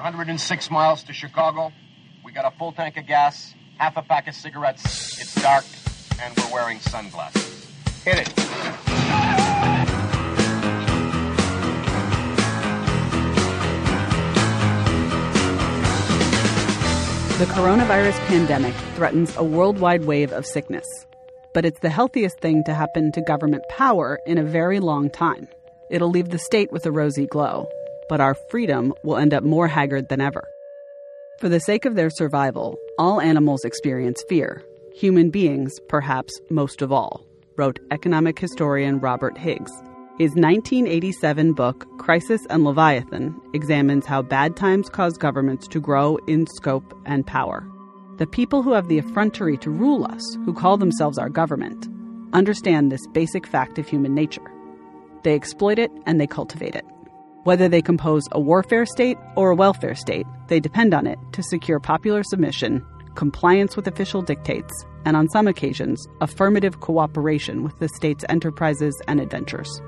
106 0.00 0.70
miles 0.70 1.02
to 1.02 1.12
Chicago. 1.12 1.70
We 2.24 2.32
got 2.32 2.50
a 2.50 2.56
full 2.56 2.72
tank 2.72 2.96
of 2.96 3.06
gas, 3.06 3.52
half 3.76 3.98
a 3.98 4.02
pack 4.02 4.28
of 4.28 4.34
cigarettes. 4.34 5.20
It's 5.20 5.34
dark, 5.42 5.66
and 6.22 6.34
we're 6.38 6.54
wearing 6.54 6.78
sunglasses. 6.80 7.66
Hit 8.02 8.20
it. 8.20 8.34
The 17.36 17.44
coronavirus 17.44 18.18
pandemic 18.20 18.74
threatens 18.94 19.36
a 19.36 19.44
worldwide 19.44 20.06
wave 20.06 20.32
of 20.32 20.46
sickness. 20.46 20.86
But 21.52 21.66
it's 21.66 21.80
the 21.80 21.90
healthiest 21.90 22.40
thing 22.40 22.64
to 22.64 22.72
happen 22.72 23.12
to 23.12 23.20
government 23.20 23.64
power 23.68 24.18
in 24.24 24.38
a 24.38 24.44
very 24.44 24.80
long 24.80 25.10
time. 25.10 25.46
It'll 25.90 26.08
leave 26.08 26.30
the 26.30 26.38
state 26.38 26.72
with 26.72 26.86
a 26.86 26.90
rosy 26.90 27.26
glow, 27.26 27.68
but 28.10 28.20
our 28.20 28.34
freedom 28.50 28.92
will 29.04 29.16
end 29.16 29.32
up 29.32 29.44
more 29.44 29.68
haggard 29.68 30.08
than 30.08 30.20
ever. 30.20 30.42
For 31.38 31.48
the 31.48 31.60
sake 31.60 31.84
of 31.84 31.94
their 31.94 32.10
survival, 32.10 32.76
all 32.98 33.20
animals 33.20 33.64
experience 33.64 34.22
fear, 34.28 34.64
human 34.92 35.30
beings, 35.30 35.78
perhaps 35.88 36.38
most 36.50 36.82
of 36.82 36.90
all, 36.90 37.24
wrote 37.56 37.78
economic 37.92 38.36
historian 38.36 38.98
Robert 38.98 39.38
Higgs. 39.38 39.70
His 40.18 40.32
1987 40.32 41.52
book, 41.52 41.86
Crisis 41.98 42.44
and 42.50 42.64
Leviathan, 42.64 43.40
examines 43.54 44.06
how 44.06 44.22
bad 44.22 44.56
times 44.56 44.90
cause 44.90 45.16
governments 45.16 45.68
to 45.68 45.80
grow 45.80 46.16
in 46.26 46.48
scope 46.48 46.92
and 47.06 47.24
power. 47.24 47.64
The 48.18 48.26
people 48.26 48.62
who 48.62 48.72
have 48.72 48.88
the 48.88 48.98
effrontery 48.98 49.56
to 49.58 49.70
rule 49.70 50.04
us, 50.04 50.36
who 50.44 50.52
call 50.52 50.76
themselves 50.76 51.16
our 51.16 51.30
government, 51.30 51.88
understand 52.32 52.90
this 52.90 53.06
basic 53.12 53.46
fact 53.46 53.78
of 53.78 53.88
human 53.88 54.16
nature. 54.16 54.52
They 55.22 55.34
exploit 55.34 55.78
it 55.78 55.92
and 56.06 56.20
they 56.20 56.26
cultivate 56.26 56.74
it. 56.74 56.84
Whether 57.44 57.68
they 57.68 57.80
compose 57.80 58.24
a 58.32 58.40
warfare 58.40 58.84
state 58.84 59.16
or 59.34 59.50
a 59.50 59.54
welfare 59.54 59.94
state, 59.94 60.26
they 60.48 60.60
depend 60.60 60.92
on 60.92 61.06
it 61.06 61.18
to 61.32 61.42
secure 61.42 61.80
popular 61.80 62.22
submission, 62.22 62.84
compliance 63.14 63.76
with 63.76 63.86
official 63.86 64.20
dictates, 64.20 64.84
and 65.06 65.16
on 65.16 65.30
some 65.30 65.48
occasions, 65.48 66.06
affirmative 66.20 66.80
cooperation 66.80 67.62
with 67.62 67.78
the 67.78 67.88
state's 67.88 68.26
enterprises 68.28 68.94
and 69.08 69.20
adventures. 69.20 69.80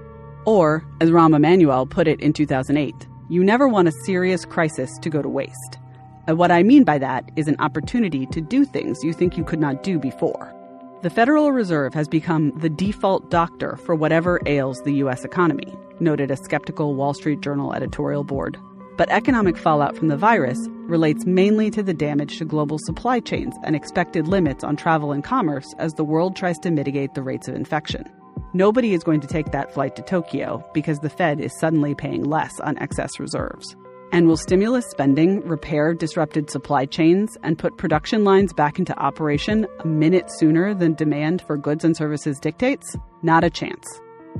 Or, 0.46 0.82
as 1.02 1.10
Rahm 1.10 1.36
Emanuel 1.36 1.84
put 1.84 2.08
it 2.08 2.22
in 2.22 2.32
2008, 2.32 2.94
you 3.28 3.44
never 3.44 3.68
want 3.68 3.88
a 3.88 3.92
serious 4.06 4.46
crisis 4.46 4.90
to 5.02 5.10
go 5.10 5.20
to 5.20 5.28
waste. 5.28 5.78
And 6.26 6.38
what 6.38 6.50
I 6.50 6.62
mean 6.62 6.84
by 6.84 6.96
that 6.98 7.30
is 7.36 7.48
an 7.48 7.56
opportunity 7.58 8.24
to 8.26 8.40
do 8.40 8.64
things 8.64 9.04
you 9.04 9.12
think 9.12 9.36
you 9.36 9.44
could 9.44 9.60
not 9.60 9.82
do 9.82 9.98
before. 9.98 10.54
The 11.02 11.10
Federal 11.10 11.50
Reserve 11.50 11.94
has 11.94 12.06
become 12.06 12.56
the 12.56 12.70
default 12.70 13.28
doctor 13.28 13.76
for 13.78 13.96
whatever 13.96 14.40
ails 14.46 14.80
the 14.82 14.94
U.S. 14.98 15.24
economy, 15.24 15.76
noted 15.98 16.30
a 16.30 16.36
skeptical 16.36 16.94
Wall 16.94 17.12
Street 17.12 17.40
Journal 17.40 17.74
editorial 17.74 18.22
board. 18.22 18.56
But 18.96 19.10
economic 19.10 19.56
fallout 19.56 19.96
from 19.96 20.06
the 20.06 20.16
virus 20.16 20.60
relates 20.86 21.26
mainly 21.26 21.72
to 21.72 21.82
the 21.82 21.92
damage 21.92 22.38
to 22.38 22.44
global 22.44 22.78
supply 22.78 23.18
chains 23.18 23.56
and 23.64 23.74
expected 23.74 24.28
limits 24.28 24.62
on 24.62 24.76
travel 24.76 25.10
and 25.10 25.24
commerce 25.24 25.74
as 25.78 25.94
the 25.94 26.04
world 26.04 26.36
tries 26.36 26.60
to 26.60 26.70
mitigate 26.70 27.14
the 27.14 27.22
rates 27.22 27.48
of 27.48 27.56
infection. 27.56 28.08
Nobody 28.54 28.94
is 28.94 29.02
going 29.02 29.20
to 29.22 29.26
take 29.26 29.50
that 29.50 29.74
flight 29.74 29.96
to 29.96 30.02
Tokyo 30.02 30.64
because 30.72 31.00
the 31.00 31.10
Fed 31.10 31.40
is 31.40 31.58
suddenly 31.58 31.96
paying 31.96 32.22
less 32.22 32.60
on 32.60 32.78
excess 32.78 33.18
reserves. 33.18 33.74
And 34.12 34.28
will 34.28 34.36
stimulus 34.36 34.84
spending 34.90 35.40
repair 35.40 35.94
disrupted 35.94 36.50
supply 36.50 36.84
chains 36.84 37.38
and 37.42 37.58
put 37.58 37.78
production 37.78 38.24
lines 38.24 38.52
back 38.52 38.78
into 38.78 38.96
operation 38.98 39.66
a 39.80 39.86
minute 39.86 40.30
sooner 40.32 40.74
than 40.74 40.92
demand 40.92 41.40
for 41.46 41.56
goods 41.56 41.82
and 41.82 41.96
services 41.96 42.38
dictates? 42.38 42.94
Not 43.22 43.42
a 43.42 43.48
chance. 43.48 43.86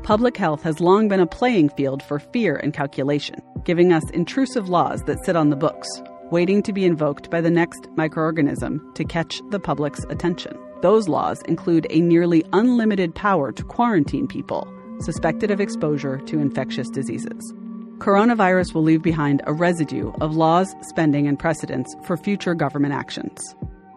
Public 0.03 0.37
health 0.37 0.63
has 0.63 0.81
long 0.81 1.09
been 1.09 1.21
a 1.21 1.27
playing 1.27 1.71
field 1.71 2.03
for 2.03 2.19
fear 2.19 2.57
and 2.57 2.75
calculation, 2.75 3.37
giving 3.65 3.95
us 3.95 4.09
intrusive 4.11 4.69
laws 4.69 5.01
that 5.05 5.25
sit 5.25 5.37
on 5.37 5.49
the 5.49 5.57
books, 5.57 5.89
waiting 6.31 6.63
to 6.65 6.73
be 6.75 6.85
invoked 6.85 7.31
by 7.31 7.41
the 7.41 7.51
next 7.51 7.89
microorganism 7.97 8.95
to 8.95 9.05
catch 9.05 9.41
the 9.49 9.61
public's 9.61 10.05
attention. 10.11 10.55
Those 10.83 11.09
laws 11.09 11.41
include 11.49 11.87
a 11.89 12.01
nearly 12.01 12.45
unlimited 12.53 13.15
power 13.15 13.53
to 13.53 13.65
quarantine 13.65 14.29
people 14.29 14.71
suspected 15.01 15.51
of 15.51 15.61
exposure 15.61 16.19
to 16.19 16.39
infectious 16.39 16.89
diseases. 16.89 17.55
Coronavirus 18.03 18.75
will 18.75 18.83
leave 18.83 19.01
behind 19.01 19.43
a 19.47 19.53
residue 19.53 20.11
of 20.21 20.35
laws, 20.35 20.75
spending, 20.81 21.29
and 21.29 21.39
precedents 21.39 21.95
for 22.03 22.17
future 22.17 22.53
government 22.53 22.93
actions. 22.93 23.55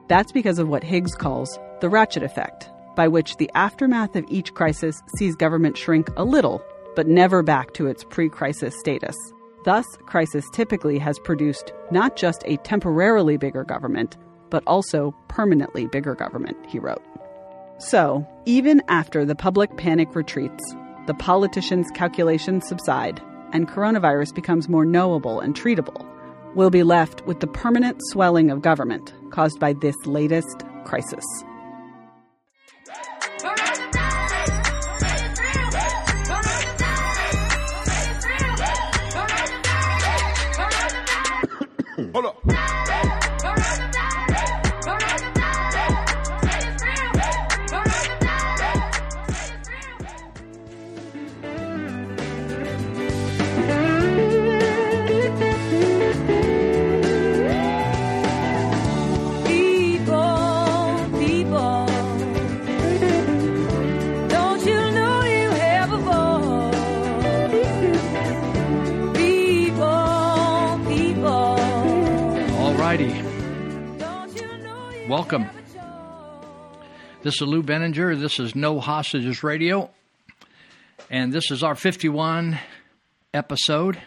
That's 0.10 0.32
because 0.32 0.60
of 0.60 0.68
what 0.68 0.84
Higgs 0.84 1.16
calls 1.16 1.58
the 1.82 1.90
ratchet 1.90 2.22
effect, 2.22 2.70
by 2.96 3.08
which 3.08 3.38
the 3.38 3.50
aftermath 3.56 4.16
of 4.16 4.24
each 4.30 4.54
crisis 4.54 5.02
sees 5.18 5.36
government 5.36 5.76
shrink 5.76 6.08
a 6.18 6.24
little, 6.24 6.62
but 6.96 7.08
never 7.08 7.42
back 7.42 7.74
to 7.74 7.88
its 7.88 8.04
pre 8.04 8.30
crisis 8.30 8.78
status. 8.80 9.16
Thus, 9.64 9.88
crisis 10.06 10.46
typically 10.54 11.00
has 11.00 11.18
produced 11.18 11.74
not 11.90 12.16
just 12.16 12.44
a 12.46 12.58
temporarily 12.58 13.38
bigger 13.38 13.64
government, 13.64 14.18
but 14.52 14.64
also 14.68 15.16
permanently 15.30 15.88
bigger 15.88 16.14
government, 16.14 16.58
he 16.68 16.78
wrote. 16.78 17.04
So, 17.80 18.24
even 18.46 18.84
after 18.88 19.26
the 19.26 19.34
public 19.34 19.78
panic 19.78 20.14
retreats, 20.14 20.76
the 21.08 21.16
politicians' 21.16 21.90
calculations 21.96 22.68
subside, 22.68 23.20
and 23.56 23.70
coronavirus 23.70 24.36
becomes 24.36 24.68
more 24.68 24.84
knowable 24.84 25.40
and 25.40 25.56
treatable, 25.56 26.06
we'll 26.56 26.70
be 26.70 26.84
left 26.84 27.26
with 27.26 27.40
the 27.40 27.48
permanent 27.48 27.98
swelling 28.10 28.52
of 28.52 28.62
government 28.62 29.14
caused 29.32 29.62
by 29.62 29.72
this 29.72 29.96
latest 30.06 30.66
crisis. 30.84 31.24
Hold 42.12 42.26
up. 42.26 42.55
Welcome. 75.18 75.50
This 77.24 77.36
is 77.36 77.42
Lou 77.44 77.64
Binninger. 77.64 78.20
This 78.20 78.38
is 78.38 78.54
No 78.54 78.82
Hostages 78.82 79.44
Radio. 79.44 79.90
And 81.10 81.32
this 81.32 81.52
is 81.52 81.64
our 81.64 81.74
51 81.74 82.60
episode, 83.34 83.98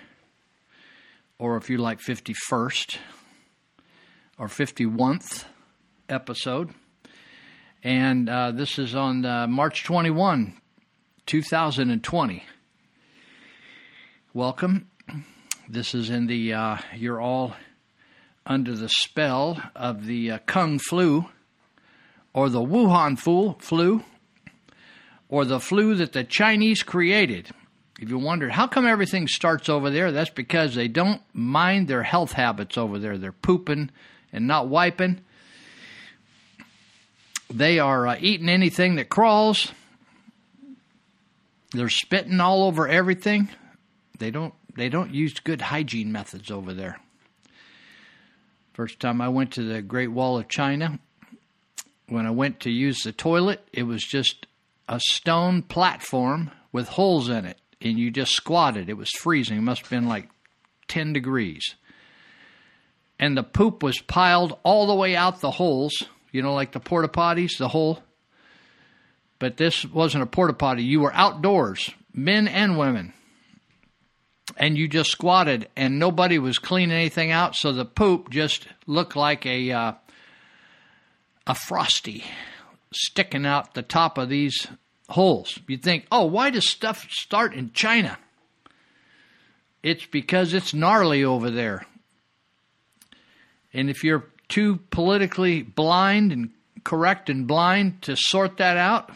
or 1.38 1.56
if 1.56 1.70
you 1.70 1.78
like, 1.78 2.00
51st 2.00 2.98
or 4.38 4.48
51th 4.48 5.46
episode. 6.10 6.74
And 7.82 8.28
uh, 8.28 8.50
this 8.50 8.78
is 8.78 8.94
on 8.94 9.24
uh, 9.24 9.46
March 9.46 9.84
21, 9.84 10.60
2020. 11.24 12.44
Welcome. 14.34 14.90
This 15.70 15.94
is 15.94 16.10
in 16.10 16.26
the, 16.26 16.52
uh, 16.52 16.76
you're 16.94 17.18
all 17.18 17.54
under 18.48 18.74
the 18.74 18.88
spell 18.88 19.62
of 19.76 20.06
the 20.06 20.32
uh, 20.32 20.38
Kung 20.46 20.78
Flu 20.78 21.26
or 22.32 22.48
the 22.48 22.60
Wuhan 22.60 23.18
flu, 23.18 23.54
flu, 23.58 24.02
or 25.28 25.44
the 25.44 25.60
flu 25.60 25.94
that 25.96 26.14
the 26.14 26.24
Chinese 26.24 26.82
created. 26.82 27.50
If 28.00 28.08
you 28.08 28.18
wondered 28.18 28.52
how 28.52 28.66
come 28.66 28.86
everything 28.86 29.28
starts 29.28 29.68
over 29.68 29.90
there, 29.90 30.12
that's 30.12 30.30
because 30.30 30.74
they 30.74 30.88
don't 30.88 31.20
mind 31.34 31.88
their 31.88 32.02
health 32.02 32.32
habits 32.32 32.78
over 32.78 32.98
there. 32.98 33.18
They're 33.18 33.32
pooping 33.32 33.90
and 34.32 34.46
not 34.46 34.68
wiping. 34.68 35.20
They 37.50 37.78
are 37.78 38.06
uh, 38.06 38.16
eating 38.20 38.48
anything 38.48 38.96
that 38.96 39.08
crawls. 39.08 39.72
They're 41.72 41.88
spitting 41.88 42.40
all 42.40 42.64
over 42.64 42.88
everything. 42.88 43.48
They 44.18 44.30
don't 44.30 44.54
they 44.76 44.88
don't 44.88 45.12
use 45.12 45.34
good 45.40 45.60
hygiene 45.60 46.12
methods 46.12 46.50
over 46.50 46.72
there. 46.72 47.00
First 48.78 49.00
time 49.00 49.20
I 49.20 49.28
went 49.28 49.54
to 49.54 49.64
the 49.64 49.82
Great 49.82 50.12
Wall 50.12 50.38
of 50.38 50.46
China, 50.46 51.00
when 52.06 52.26
I 52.26 52.30
went 52.30 52.60
to 52.60 52.70
use 52.70 53.02
the 53.02 53.10
toilet, 53.10 53.66
it 53.72 53.82
was 53.82 54.04
just 54.04 54.46
a 54.88 55.00
stone 55.00 55.62
platform 55.62 56.52
with 56.70 56.86
holes 56.86 57.28
in 57.28 57.44
it, 57.44 57.58
and 57.80 57.98
you 57.98 58.12
just 58.12 58.34
squatted. 58.34 58.88
It 58.88 58.96
was 58.96 59.10
freezing. 59.10 59.58
It 59.58 59.62
must 59.62 59.80
have 59.80 59.90
been 59.90 60.06
like 60.06 60.28
10 60.86 61.12
degrees. 61.12 61.74
And 63.18 63.36
the 63.36 63.42
poop 63.42 63.82
was 63.82 63.98
piled 63.98 64.56
all 64.62 64.86
the 64.86 64.94
way 64.94 65.16
out 65.16 65.40
the 65.40 65.50
holes, 65.50 66.00
you 66.30 66.40
know, 66.40 66.54
like 66.54 66.70
the 66.70 66.78
porta 66.78 67.08
potties, 67.08 67.58
the 67.58 67.66
hole. 67.66 68.04
But 69.40 69.56
this 69.56 69.84
wasn't 69.86 70.22
a 70.22 70.26
porta 70.26 70.52
potty. 70.52 70.84
You 70.84 71.00
were 71.00 71.14
outdoors, 71.14 71.90
men 72.14 72.46
and 72.46 72.78
women. 72.78 73.12
And 74.58 74.76
you 74.76 74.88
just 74.88 75.10
squatted 75.10 75.68
and 75.76 75.98
nobody 75.98 76.38
was 76.38 76.58
cleaning 76.58 76.96
anything 76.96 77.30
out, 77.30 77.54
so 77.54 77.72
the 77.72 77.84
poop 77.84 78.28
just 78.28 78.66
looked 78.86 79.16
like 79.16 79.46
a 79.46 79.70
uh, 79.70 79.92
a 81.46 81.54
frosty 81.54 82.24
sticking 82.92 83.46
out 83.46 83.74
the 83.74 83.82
top 83.82 84.18
of 84.18 84.28
these 84.28 84.66
holes. 85.08 85.58
You'd 85.66 85.82
think, 85.82 86.06
oh, 86.10 86.24
why 86.24 86.50
does 86.50 86.68
stuff 86.68 87.06
start 87.10 87.54
in 87.54 87.72
China? 87.72 88.18
It's 89.82 90.04
because 90.04 90.52
it's 90.52 90.74
gnarly 90.74 91.24
over 91.24 91.50
there. 91.50 91.86
And 93.72 93.88
if 93.88 94.02
you're 94.02 94.26
too 94.48 94.78
politically 94.90 95.62
blind 95.62 96.32
and 96.32 96.50
correct 96.84 97.30
and 97.30 97.46
blind 97.46 98.02
to 98.02 98.16
sort 98.16 98.56
that 98.56 98.76
out, 98.76 99.10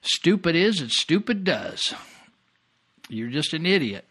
stupid 0.00 0.56
is 0.56 0.80
and 0.80 0.90
stupid 0.90 1.44
does. 1.44 1.94
You're 3.08 3.30
just 3.30 3.54
an 3.54 3.66
idiot. 3.66 4.04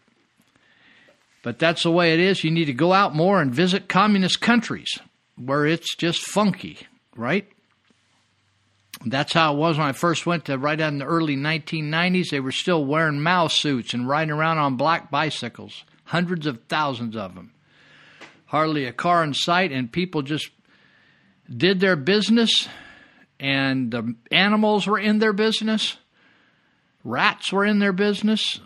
But 1.42 1.58
that's 1.58 1.82
the 1.82 1.90
way 1.90 2.14
it 2.14 2.20
is. 2.20 2.42
You 2.42 2.50
need 2.50 2.66
to 2.66 2.72
go 2.72 2.92
out 2.92 3.14
more 3.14 3.40
and 3.40 3.54
visit 3.54 3.88
communist 3.88 4.40
countries 4.40 4.98
where 5.36 5.66
it's 5.66 5.94
just 5.96 6.22
funky, 6.22 6.78
right? 7.16 7.46
That's 9.04 9.32
how 9.32 9.54
it 9.54 9.58
was 9.58 9.76
when 9.76 9.86
I 9.86 9.92
first 9.92 10.24
went 10.24 10.46
to 10.46 10.56
right 10.56 10.80
out 10.80 10.92
in 10.92 10.98
the 10.98 11.04
early 11.04 11.36
1990s. 11.36 12.30
They 12.30 12.40
were 12.40 12.52
still 12.52 12.84
wearing 12.84 13.20
Mao 13.20 13.48
suits 13.48 13.92
and 13.92 14.08
riding 14.08 14.30
around 14.32 14.58
on 14.58 14.76
black 14.76 15.10
bicycles, 15.10 15.84
hundreds 16.04 16.46
of 16.46 16.62
thousands 16.68 17.16
of 17.16 17.34
them. 17.34 17.52
Hardly 18.46 18.86
a 18.86 18.92
car 18.92 19.24
in 19.24 19.34
sight, 19.34 19.72
and 19.72 19.90
people 19.92 20.22
just 20.22 20.48
did 21.54 21.80
their 21.80 21.96
business, 21.96 22.68
and 23.38 23.90
the 23.90 24.14
animals 24.30 24.86
were 24.86 24.98
in 24.98 25.18
their 25.18 25.32
business. 25.32 25.96
Rats 27.02 27.52
were 27.52 27.66
in 27.66 27.80
their 27.80 27.92
business, 27.92 28.60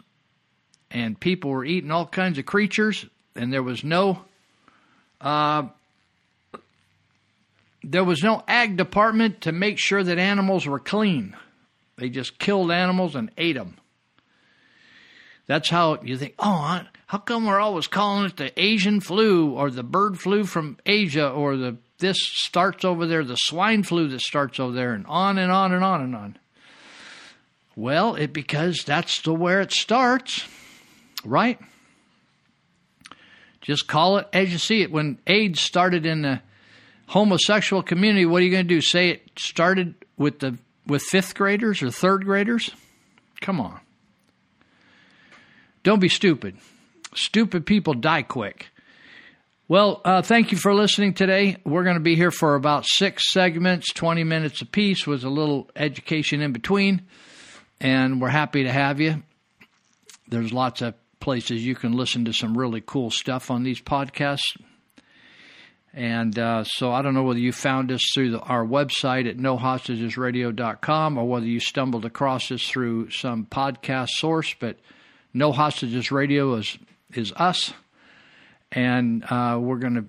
and 0.90 1.19
people 1.19 1.50
were 1.50 1.64
eating 1.64 1.90
all 1.90 2.06
kinds 2.06 2.38
of 2.38 2.46
creatures, 2.46 3.06
and 3.35 3.52
there 3.52 3.62
was 3.62 3.85
no 3.85 4.25
uh, 5.20 5.69
there 7.82 8.05
was 8.05 8.23
no 8.23 8.43
ag 8.49 8.76
department 8.76 9.43
to 9.43 9.52
make 9.52 9.79
sure 9.79 10.02
that 10.02 10.19
animals 10.19 10.67
were 10.67 10.79
clean. 10.79 11.37
They 11.96 12.08
just 12.08 12.38
killed 12.38 12.70
animals 12.70 13.14
and 13.14 13.31
ate 13.37 13.56
them. 13.56 13.76
That's 15.46 15.70
how 15.70 16.00
you 16.02 16.17
think, 16.17 16.35
oh, 16.38 16.82
how 17.06 17.19
come 17.19 17.46
we're 17.46 17.58
always 17.58 17.87
calling 17.87 18.26
it 18.26 18.37
the 18.37 18.52
Asian 18.61 19.00
flu 19.00 19.52
or 19.52 19.70
the 19.70 19.82
bird 19.82 20.20
flu 20.20 20.44
from 20.44 20.76
Asia 20.85 21.29
or 21.29 21.56
the 21.56 21.79
this 21.99 22.19
starts 22.20 22.85
over 22.85 23.06
there, 23.06 23.25
the 23.25 23.35
swine 23.35 23.82
flu 23.82 24.08
that 24.08 24.20
starts 24.20 24.61
over 24.61 24.73
there, 24.73 24.93
and 24.93 25.05
on 25.06 25.37
and 25.37 25.50
on 25.50 25.73
and 25.73 25.82
on 25.82 26.00
and 26.00 26.14
on. 26.14 26.38
Well, 27.75 28.14
it 28.14 28.32
because 28.32 28.85
that's 28.85 29.20
the 29.23 29.32
where 29.32 29.61
it 29.61 29.73
starts, 29.73 30.46
right? 31.25 31.59
Just 33.61 33.87
call 33.87 34.19
it 34.19 34.29
as 34.32 34.53
you 34.53 34.59
see 34.59 34.82
it. 34.82 34.91
When 34.91 35.19
AIDS 35.26 35.61
started 35.61 36.06
in 36.06 36.23
the 36.23 36.41
homosexual 37.06 37.82
community, 37.82 38.25
what 38.25 38.43
are 38.43 38.44
you 38.44 38.50
going 38.50 38.67
to 38.67 38.75
do? 38.75 38.81
Say 38.81 39.11
it 39.11 39.31
started 39.37 39.94
with 40.17 40.38
the 40.38 40.59
with 40.87 41.03
fifth 41.03 41.35
graders 41.35 41.82
or 41.82 41.91
third 41.91 42.25
graders? 42.25 42.70
Come 43.41 43.61
on. 43.61 43.79
Don't 45.82 46.00
be 46.00 46.09
stupid. 46.09 46.56
Stupid 47.15 47.67
people 47.67 47.94
die 47.94 48.23
quick. 48.23 48.69
Well, 49.69 50.00
uh, 50.03 50.23
thank 50.23 50.50
you 50.50 50.56
for 50.56 50.75
listening 50.75 51.12
today. 51.12 51.59
We're 51.64 51.85
going 51.85 51.97
to 51.97 52.03
be 52.03 52.17
here 52.17 52.31
for 52.31 52.55
about 52.55 52.87
six 52.87 53.31
segments, 53.31 53.93
20 53.93 54.25
minutes 54.25 54.62
apiece, 54.62 55.06
with 55.06 55.25
a 55.25 55.29
little 55.29 55.71
education 55.76 56.41
in 56.41 56.53
between. 56.53 57.03
And 57.79 58.19
we're 58.21 58.31
happy 58.31 58.64
to 58.64 58.73
have 58.73 58.99
you. 58.99 59.23
There's 60.26 60.55
lots 60.55 60.81
of 60.81 60.94
places 61.20 61.65
you 61.65 61.75
can 61.75 61.93
listen 61.93 62.25
to 62.25 62.32
some 62.32 62.56
really 62.56 62.82
cool 62.85 63.11
stuff 63.11 63.50
on 63.50 63.62
these 63.62 63.81
podcasts. 63.81 64.56
And 65.94 66.38
uh, 66.38 66.65
so 66.65 66.93
I 66.93 67.03
don't 67.03 67.15
know 67.15 67.25
whether 67.25 67.41
you 67.41 67.53
found 67.53 67.91
us 67.91 68.03
through 68.15 68.32
the, 68.32 68.41
our 68.41 68.65
website 68.65 69.29
at 69.29 69.37
nohostagesradio.com 69.37 71.19
or 71.19 71.29
whether 71.29 71.47
you 71.47 71.61
stumbled 71.61 72.05
across 72.05 72.53
us 72.53 72.62
through 72.62 73.11
some 73.11 73.47
podcast 73.47 74.11
source, 74.11 74.55
but 74.61 74.79
No 75.35 75.50
Hostages 75.50 76.12
Radio 76.12 76.55
is, 76.55 76.79
is 77.15 77.32
us 77.37 77.73
and 78.73 79.25
uh, 79.25 79.59
we're 79.61 79.79
going 79.79 79.94
to 79.94 80.05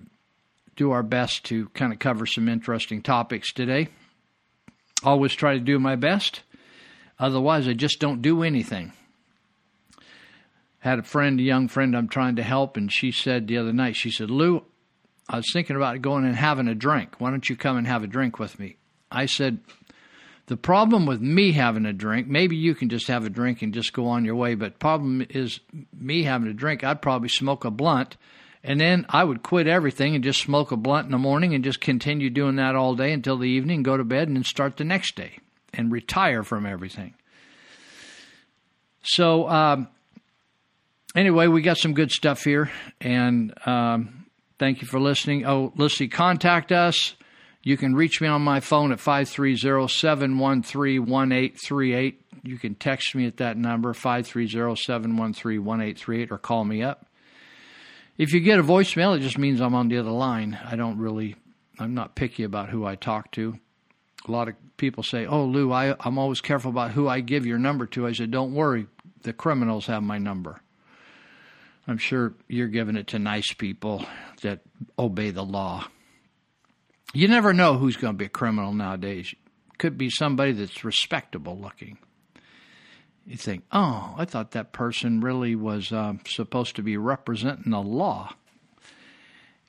do 0.76 0.92
our 0.92 1.02
best 1.02 1.44
to 1.46 1.68
kind 1.70 1.92
of 1.92 1.98
cover 1.98 2.26
some 2.26 2.48
interesting 2.48 3.02
topics 3.02 3.52
today. 3.52 3.88
Always 5.02 5.32
try 5.32 5.54
to 5.54 5.60
do 5.60 5.78
my 5.78 5.96
best. 5.96 6.42
Otherwise, 7.18 7.68
I 7.68 7.72
just 7.72 8.00
don't 8.00 8.22
do 8.22 8.42
anything. 8.42 8.92
Had 10.80 10.98
a 10.98 11.02
friend, 11.02 11.38
a 11.38 11.42
young 11.42 11.68
friend 11.68 11.96
I'm 11.96 12.08
trying 12.08 12.36
to 12.36 12.42
help, 12.42 12.76
and 12.76 12.92
she 12.92 13.12
said 13.12 13.46
the 13.46 13.58
other 13.58 13.72
night, 13.72 13.96
she 13.96 14.10
said, 14.10 14.30
Lou, 14.30 14.64
I 15.28 15.36
was 15.36 15.50
thinking 15.52 15.76
about 15.76 16.02
going 16.02 16.24
and 16.24 16.36
having 16.36 16.68
a 16.68 16.74
drink. 16.74 17.14
Why 17.18 17.30
don't 17.30 17.48
you 17.48 17.56
come 17.56 17.76
and 17.76 17.86
have 17.86 18.02
a 18.02 18.08
drink 18.08 18.38
with 18.38 18.58
me? 18.58 18.76
I 19.12 19.26
said, 19.26 19.60
the 20.46 20.56
problem 20.56 21.06
with 21.06 21.20
me 21.20 21.52
having 21.52 21.86
a 21.86 21.92
drink, 21.92 22.26
maybe 22.26 22.56
you 22.56 22.74
can 22.74 22.88
just 22.88 23.06
have 23.06 23.24
a 23.24 23.30
drink 23.30 23.62
and 23.62 23.72
just 23.72 23.92
go 23.92 24.08
on 24.08 24.24
your 24.24 24.34
way, 24.34 24.54
but 24.54 24.78
problem 24.78 25.24
is 25.30 25.60
me 25.96 26.24
having 26.24 26.48
a 26.48 26.54
drink, 26.54 26.82
I'd 26.82 27.02
probably 27.02 27.28
smoke 27.28 27.64
a 27.64 27.70
blunt 27.70 28.16
and 28.62 28.80
then 28.80 29.06
I 29.08 29.24
would 29.24 29.42
quit 29.42 29.66
everything 29.66 30.14
and 30.14 30.22
just 30.22 30.40
smoke 30.40 30.70
a 30.70 30.76
blunt 30.76 31.06
in 31.06 31.12
the 31.12 31.18
morning 31.18 31.54
and 31.54 31.64
just 31.64 31.80
continue 31.80 32.28
doing 32.28 32.56
that 32.56 32.74
all 32.74 32.94
day 32.94 33.12
until 33.12 33.38
the 33.38 33.48
evening, 33.48 33.82
go 33.82 33.96
to 33.96 34.04
bed, 34.04 34.28
and 34.28 34.36
then 34.36 34.44
start 34.44 34.76
the 34.76 34.84
next 34.84 35.16
day 35.16 35.38
and 35.72 35.90
retire 35.90 36.42
from 36.42 36.66
everything. 36.66 37.14
So, 39.02 39.48
um, 39.48 39.88
anyway, 41.14 41.46
we 41.46 41.62
got 41.62 41.78
some 41.78 41.94
good 41.94 42.10
stuff 42.10 42.44
here, 42.44 42.70
and 43.00 43.52
um, 43.66 44.26
thank 44.58 44.82
you 44.82 44.88
for 44.88 45.00
listening. 45.00 45.46
Oh, 45.46 45.72
let's 45.76 45.96
see, 45.96 46.08
contact 46.08 46.72
us. 46.72 47.14
You 47.62 47.76
can 47.76 47.94
reach 47.94 48.20
me 48.20 48.28
on 48.28 48.42
my 48.42 48.60
phone 48.60 48.90
at 48.90 49.00
530 49.00 49.88
713 49.88 51.06
1838. 51.06 52.22
You 52.42 52.58
can 52.58 52.74
text 52.74 53.14
me 53.14 53.26
at 53.26 53.36
that 53.36 53.58
number, 53.58 53.92
530 53.92 54.76
713 54.76 55.62
1838, 55.62 56.32
or 56.32 56.38
call 56.38 56.64
me 56.64 56.82
up. 56.82 57.06
If 58.16 58.32
you 58.32 58.40
get 58.40 58.58
a 58.58 58.62
voicemail, 58.62 59.16
it 59.16 59.20
just 59.20 59.38
means 59.38 59.60
I'm 59.60 59.74
on 59.74 59.88
the 59.88 59.98
other 59.98 60.10
line. 60.10 60.58
I 60.64 60.76
don't 60.76 60.98
really, 60.98 61.36
I'm 61.78 61.94
not 61.94 62.14
picky 62.14 62.44
about 62.44 62.70
who 62.70 62.84
I 62.86 62.94
talk 62.94 63.30
to. 63.32 63.58
A 64.26 64.30
lot 64.30 64.48
of 64.48 64.54
people 64.76 65.02
say, 65.02 65.26
"Oh, 65.26 65.44
Lou, 65.44 65.72
I, 65.72 65.94
I'm 66.00 66.18
always 66.18 66.40
careful 66.40 66.70
about 66.70 66.92
who 66.92 67.08
I 67.08 67.20
give 67.20 67.46
your 67.46 67.58
number 67.58 67.86
to." 67.86 68.06
I 68.06 68.12
said, 68.12 68.30
"Don't 68.30 68.54
worry, 68.54 68.86
the 69.22 69.32
criminals 69.32 69.86
have 69.86 70.02
my 70.02 70.18
number." 70.18 70.60
I'm 71.90 71.98
sure 71.98 72.34
you're 72.48 72.68
giving 72.68 72.96
it 72.96 73.08
to 73.08 73.18
nice 73.18 73.52
people 73.52 74.04
that 74.42 74.60
obey 74.98 75.30
the 75.30 75.44
law. 75.44 75.86
You 77.12 77.28
never 77.28 77.52
know 77.52 77.76
who's 77.76 77.96
going 77.96 78.14
to 78.14 78.18
be 78.18 78.26
a 78.26 78.30
criminal 78.30 78.72
nowadays. 78.72 79.34
Could 79.78 79.98
be 79.98 80.08
somebody 80.08 80.52
that's 80.52 80.84
respectable 80.84 81.58
looking 81.58 81.98
you 83.30 83.36
think, 83.36 83.62
oh, 83.70 84.14
I 84.16 84.24
thought 84.24 84.52
that 84.52 84.72
person 84.72 85.20
really 85.20 85.54
was 85.54 85.92
uh, 85.92 86.14
supposed 86.26 86.76
to 86.76 86.82
be 86.82 86.96
representing 86.96 87.70
the 87.70 87.80
law, 87.80 88.34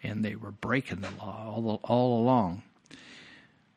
and 0.01 0.25
they 0.25 0.35
were 0.35 0.51
breaking 0.51 1.01
the 1.01 1.11
law 1.19 1.53
all, 1.55 1.79
all 1.83 2.21
along. 2.21 2.63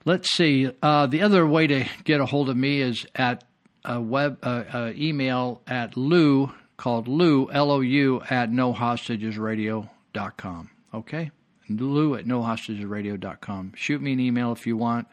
Let's 0.07 0.31
see. 0.33 0.71
Uh, 0.83 1.07
the 1.07 1.21
other 1.21 1.47
way 1.47 1.67
to 1.67 1.85
get 2.05 2.21
a 2.21 2.27
hold 2.27 2.49
of 2.49 2.57
me 2.57 2.81
is 2.81 3.07
at 3.15 3.45
a 3.85 4.01
web 4.01 4.39
uh, 4.43 4.65
uh 4.73 4.93
email 4.97 5.61
at 5.67 5.99
Lou 5.99 6.51
called 6.85 7.09
Lou 7.09 7.51
L 7.51 7.71
O 7.71 7.81
U 7.81 8.21
at 8.29 8.51
nohostagesradio.com. 8.51 10.71
Okay, 10.93 11.31
Lou 11.71 12.15
at 12.15 12.27
nohostagesradio.com. 12.27 13.73
Shoot 13.75 14.03
me 14.03 14.13
an 14.13 14.21
email 14.21 14.53
if 14.53 14.67
you 14.67 14.77
want. 14.77 15.09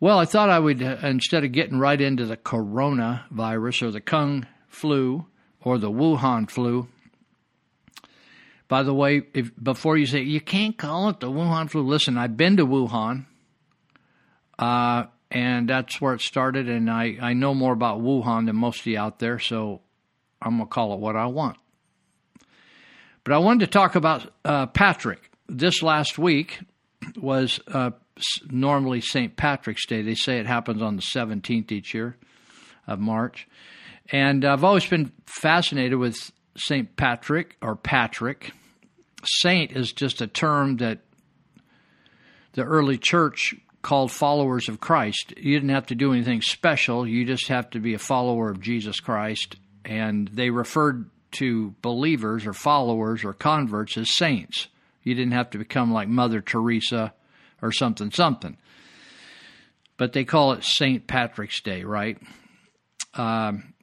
Well, 0.00 0.18
I 0.18 0.24
thought 0.24 0.50
I 0.50 0.58
would, 0.58 0.82
uh, 0.82 0.96
instead 1.04 1.44
of 1.44 1.52
getting 1.52 1.78
right 1.78 2.00
into 2.00 2.26
the 2.26 2.36
coronavirus 2.36 3.82
or 3.82 3.92
the 3.92 4.00
Kung 4.00 4.48
flu, 4.66 5.26
or 5.64 5.78
the 5.78 5.90
Wuhan 5.90 6.50
flu. 6.50 6.88
By 8.68 8.82
the 8.82 8.94
way, 8.94 9.22
if 9.34 9.50
before 9.62 9.96
you 9.96 10.06
say 10.06 10.22
you 10.22 10.40
can't 10.40 10.76
call 10.76 11.10
it 11.10 11.20
the 11.20 11.30
Wuhan 11.30 11.70
flu, 11.70 11.82
listen, 11.82 12.16
I've 12.16 12.36
been 12.36 12.56
to 12.56 12.66
Wuhan, 12.66 13.26
uh, 14.58 15.04
and 15.30 15.68
that's 15.68 16.00
where 16.00 16.14
it 16.14 16.20
started, 16.20 16.68
and 16.68 16.90
I, 16.90 17.16
I 17.20 17.32
know 17.34 17.54
more 17.54 17.72
about 17.72 18.00
Wuhan 18.00 18.46
than 18.46 18.56
most 18.56 18.80
of 18.80 18.86
you 18.86 18.98
out 18.98 19.18
there, 19.18 19.38
so 19.38 19.82
I'm 20.40 20.58
gonna 20.58 20.66
call 20.66 20.94
it 20.94 21.00
what 21.00 21.16
I 21.16 21.26
want. 21.26 21.58
But 23.24 23.34
I 23.34 23.38
wanted 23.38 23.66
to 23.66 23.70
talk 23.70 23.94
about 23.94 24.32
uh, 24.44 24.66
Patrick, 24.66 25.30
this 25.48 25.82
last 25.82 26.18
week 26.18 26.60
was 27.16 27.60
uh, 27.68 27.90
normally 28.50 29.00
St. 29.00 29.36
Patrick's 29.36 29.86
Day. 29.86 30.02
They 30.02 30.14
say 30.14 30.38
it 30.38 30.46
happens 30.46 30.82
on 30.82 30.96
the 30.96 31.02
17th 31.02 31.70
each 31.70 31.94
year 31.94 32.16
of 32.86 32.98
March. 32.98 33.46
And 34.10 34.44
I've 34.44 34.64
always 34.64 34.86
been 34.86 35.12
fascinated 35.26 35.98
with 35.98 36.32
St. 36.56 36.96
Patrick 36.96 37.56
or 37.62 37.76
Patrick. 37.76 38.52
Saint 39.24 39.72
is 39.72 39.92
just 39.92 40.20
a 40.20 40.26
term 40.26 40.78
that 40.78 40.98
the 42.54 42.64
early 42.64 42.98
church 42.98 43.54
called 43.82 44.10
followers 44.10 44.68
of 44.68 44.80
Christ. 44.80 45.32
You 45.36 45.54
didn't 45.54 45.74
have 45.74 45.86
to 45.86 45.94
do 45.94 46.12
anything 46.12 46.42
special, 46.42 47.06
you 47.06 47.24
just 47.24 47.48
have 47.48 47.70
to 47.70 47.80
be 47.80 47.94
a 47.94 47.98
follower 47.98 48.50
of 48.50 48.60
Jesus 48.60 49.00
Christ. 49.00 49.56
And 49.84 50.28
they 50.28 50.50
referred 50.50 51.08
to 51.32 51.74
believers 51.82 52.46
or 52.46 52.52
followers 52.52 53.24
or 53.24 53.32
converts 53.32 53.96
as 53.96 54.14
saints. 54.14 54.68
You 55.02 55.14
didn't 55.14 55.32
have 55.32 55.50
to 55.50 55.58
become 55.58 55.92
like 55.92 56.08
Mother 56.08 56.40
Teresa 56.40 57.12
or 57.60 57.72
something, 57.72 58.10
something. 58.10 58.56
But 59.96 60.12
they 60.12 60.24
call 60.24 60.52
it 60.52 60.64
St. 60.64 61.06
Patrick's 61.06 61.60
Day, 61.60 61.84
right? 61.84 62.18
Um, 63.14 63.74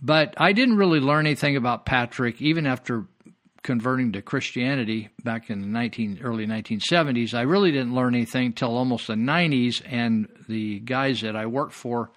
but 0.00 0.34
I 0.36 0.52
didn't 0.52 0.76
really 0.76 1.00
learn 1.00 1.26
anything 1.26 1.56
about 1.56 1.86
Patrick, 1.86 2.40
even 2.40 2.66
after 2.66 3.06
converting 3.62 4.12
to 4.12 4.22
Christianity 4.22 5.08
back 5.24 5.48
in 5.50 5.60
the 5.60 5.66
19, 5.66 6.20
early 6.22 6.46
1970s. 6.46 7.34
I 7.34 7.42
really 7.42 7.72
didn't 7.72 7.94
learn 7.94 8.14
anything 8.14 8.52
till 8.52 8.76
almost 8.76 9.06
the 9.06 9.14
90s, 9.14 9.82
and 9.86 10.28
the 10.48 10.80
guys 10.80 11.22
that 11.22 11.34
I 11.34 11.46
worked 11.46 11.72
for 11.72 12.10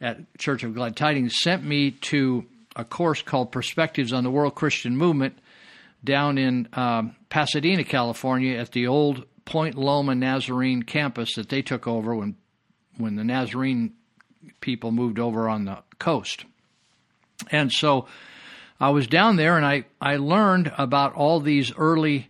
at 0.00 0.38
Church 0.38 0.62
of 0.62 0.74
Glad 0.74 0.96
Tidings 0.96 1.36
sent 1.40 1.64
me 1.64 1.90
to 1.90 2.46
a 2.78 2.84
course 2.84 3.20
called 3.20 3.52
Perspectives 3.52 4.12
on 4.12 4.24
the 4.24 4.30
World 4.30 4.54
Christian 4.54 4.96
Movement 4.96 5.38
down 6.02 6.38
in 6.38 6.68
um, 6.72 7.16
Pasadena, 7.28 7.84
California, 7.84 8.56
at 8.56 8.72
the 8.72 8.86
old 8.86 9.26
Point 9.44 9.74
Loma 9.74 10.14
Nazarene 10.14 10.82
campus 10.82 11.34
that 11.34 11.48
they 11.48 11.60
took 11.60 11.86
over 11.86 12.14
when 12.14 12.36
when 12.98 13.16
the 13.16 13.24
Nazarene 13.24 13.94
people 14.60 14.92
moved 14.92 15.18
over 15.18 15.48
on 15.48 15.64
the 15.64 15.78
coast. 15.98 16.44
And 17.50 17.72
so 17.72 18.06
I 18.80 18.90
was 18.90 19.06
down 19.06 19.36
there 19.36 19.56
and 19.56 19.64
I, 19.64 19.84
I 20.00 20.16
learned 20.16 20.72
about 20.76 21.14
all 21.14 21.40
these 21.40 21.72
early, 21.76 22.28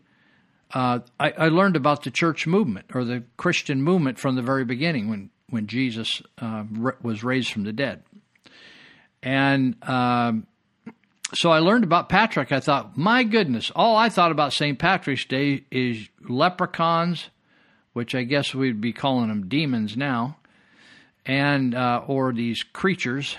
uh, 0.73 1.01
I, 1.19 1.31
I, 1.31 1.49
learned 1.49 1.77
about 1.77 2.03
the 2.03 2.11
church 2.11 2.47
movement 2.47 2.87
or 2.95 3.05
the 3.05 3.25
Christian 3.37 3.83
movement 3.83 4.19
from 4.19 4.37
the 4.37 4.43
very 4.43 4.65
beginning 4.65 5.09
when, 5.09 5.31
when 5.51 5.67
Jesus 5.67 6.23
uh, 6.39 6.65
was 7.03 7.25
raised 7.25 7.51
from 7.51 7.65
the 7.65 7.73
dead. 7.73 8.03
And 9.23 9.77
um, 9.83 10.47
so 11.35 11.51
I 11.51 11.59
learned 11.59 11.85
about 11.85 12.09
Patrick. 12.09 12.53
I 12.53 12.61
thought, 12.61 12.97
my 12.97 13.25
goodness, 13.25 13.71
all 13.75 13.97
I 13.97 14.09
thought 14.09 14.31
about 14.31 14.53
St. 14.53 14.79
Patrick's 14.79 15.25
Day 15.25 15.65
is 15.71 16.09
leprechauns, 16.29 17.31
which 17.93 18.15
I 18.15 18.23
guess 18.23 18.55
we'd 18.55 18.81
be 18.81 18.93
calling 18.93 19.29
them 19.29 19.49
demons 19.49 19.97
now, 19.97 20.37
and 21.27 21.75
uh, 21.75 22.03
or 22.07 22.33
these 22.33 22.63
creatures, 22.63 23.37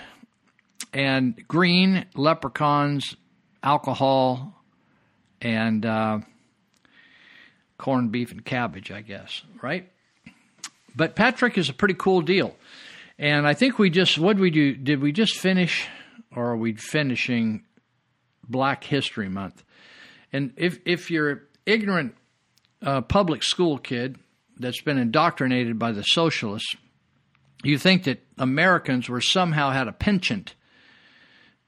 and 0.92 1.36
green 1.48 2.06
leprechauns, 2.14 3.16
alcohol, 3.62 4.54
and 5.40 5.84
uh, 5.84 6.18
corned 7.78 8.12
beef 8.12 8.30
and 8.30 8.44
cabbage, 8.44 8.90
I 8.90 9.00
guess, 9.00 9.42
right? 9.62 9.90
But 10.94 11.16
Patrick 11.16 11.56
is 11.56 11.68
a 11.68 11.72
pretty 11.72 11.94
cool 11.94 12.20
deal. 12.20 12.54
And 13.20 13.46
I 13.46 13.52
think 13.52 13.78
we 13.78 13.90
just, 13.90 14.18
what 14.18 14.38
we 14.38 14.50
do? 14.50 14.74
Did 14.74 15.02
we 15.02 15.12
just 15.12 15.36
finish, 15.36 15.86
or 16.34 16.52
are 16.52 16.56
we 16.56 16.72
finishing 16.72 17.64
Black 18.48 18.82
History 18.82 19.28
Month? 19.28 19.62
And 20.32 20.54
if, 20.56 20.78
if 20.86 21.10
you're 21.10 21.42
ignorant 21.66 22.14
uh, 22.82 23.02
public 23.02 23.42
school 23.42 23.76
kid 23.76 24.16
that's 24.58 24.80
been 24.80 24.96
indoctrinated 24.96 25.78
by 25.78 25.92
the 25.92 26.02
socialists, 26.02 26.74
you 27.62 27.76
think 27.76 28.04
that 28.04 28.24
Americans 28.38 29.06
were 29.10 29.20
somehow 29.20 29.68
had 29.68 29.86
a 29.86 29.92
penchant 29.92 30.54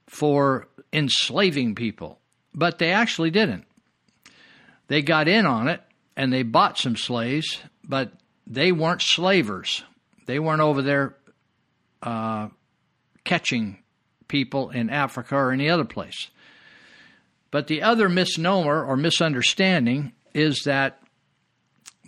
for 0.06 0.68
enslaving 0.90 1.75
people, 1.75 2.18
but 2.54 2.78
they 2.78 2.92
actually 2.92 3.30
didn't. 3.30 3.66
They 4.88 5.02
got 5.02 5.28
in 5.28 5.44
on 5.44 5.68
it 5.68 5.82
and 6.16 6.32
they 6.32 6.44
bought 6.44 6.78
some 6.78 6.97
slaves, 6.97 7.59
but 7.87 8.11
they 8.47 8.73
weren't 8.73 9.02
slavers. 9.02 9.85
They 10.25 10.38
weren't 10.38 10.62
over 10.62 10.80
there 10.80 11.16
uh, 12.02 12.49
catching 13.25 13.78
people 14.28 14.71
in 14.71 14.90
Africa 14.90 15.37
or 15.37 15.52
any 15.52 15.68
other 15.68 15.85
place. 15.85 16.28
But 17.50 17.66
the 17.66 17.82
other 17.82 18.09
misnomer 18.09 18.85
or 18.85 18.97
misunderstanding 18.97 20.12
is 20.35 20.62
that 20.64 21.02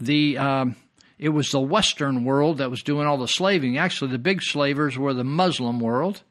the 0.01 0.39
um, 0.39 0.77
it 1.19 1.29
was 1.29 1.51
the 1.51 1.61
Western 1.61 2.25
world 2.25 2.59
that 2.59 2.71
was 2.71 2.83
doing 2.83 3.07
all 3.07 3.19
the 3.19 3.29
slaving. 3.29 3.79
Actually, 3.79 4.11
the 4.11 4.19
big 4.19 4.43
slavers 4.43 4.99
were 4.99 5.15
the 5.15 5.25
Muslim 5.25 5.81
world, 5.81 6.23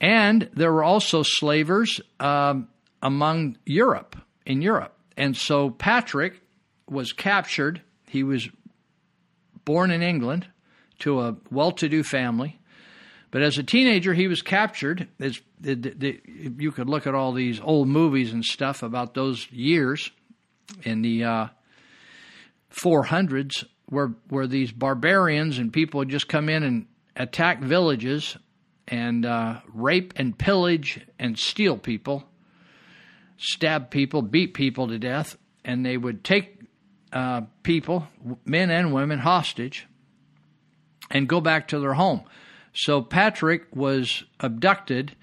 and 0.00 0.48
there 0.54 0.72
were 0.72 0.82
also 0.82 1.22
slavers 1.22 2.00
um, 2.18 2.68
among 3.02 3.58
Europe 3.64 4.16
in 4.44 4.62
Europe. 4.62 4.96
And 5.16 5.36
so 5.36 5.70
Patrick 5.70 6.40
was 6.88 7.12
captured. 7.12 7.82
He 8.08 8.24
was 8.24 8.48
born 9.64 9.90
in 9.90 10.02
England 10.02 10.46
to 11.00 11.20
a 11.20 11.36
well-to-do 11.50 12.02
family, 12.02 12.58
but 13.34 13.42
as 13.42 13.58
a 13.58 13.64
teenager, 13.64 14.14
he 14.14 14.28
was 14.28 14.42
captured. 14.42 15.08
You 15.18 16.70
could 16.70 16.88
look 16.88 17.08
at 17.08 17.16
all 17.16 17.32
these 17.32 17.60
old 17.60 17.88
movies 17.88 18.32
and 18.32 18.44
stuff 18.44 18.84
about 18.84 19.14
those 19.14 19.50
years 19.50 20.12
in 20.84 21.02
the 21.02 21.24
uh, 21.24 21.46
400s 22.70 23.64
where 23.86 24.14
where 24.28 24.46
these 24.46 24.70
barbarians 24.70 25.58
and 25.58 25.72
people 25.72 25.98
would 25.98 26.10
just 26.10 26.28
come 26.28 26.48
in 26.48 26.62
and 26.62 26.86
attack 27.16 27.60
villages 27.60 28.36
and 28.86 29.26
uh, 29.26 29.58
rape 29.66 30.14
and 30.14 30.38
pillage 30.38 31.04
and 31.18 31.36
steal 31.36 31.76
people, 31.76 32.22
stab 33.36 33.90
people, 33.90 34.22
beat 34.22 34.54
people 34.54 34.86
to 34.86 34.98
death, 35.00 35.36
and 35.64 35.84
they 35.84 35.96
would 35.96 36.22
take 36.22 36.60
uh, 37.12 37.40
people, 37.64 38.06
men 38.44 38.70
and 38.70 38.94
women, 38.94 39.18
hostage 39.18 39.88
and 41.10 41.28
go 41.28 41.40
back 41.40 41.66
to 41.66 41.80
their 41.80 41.94
home. 41.94 42.22
So 42.74 43.02
Patrick 43.02 43.74
was 43.74 44.24
abducted 44.40 45.14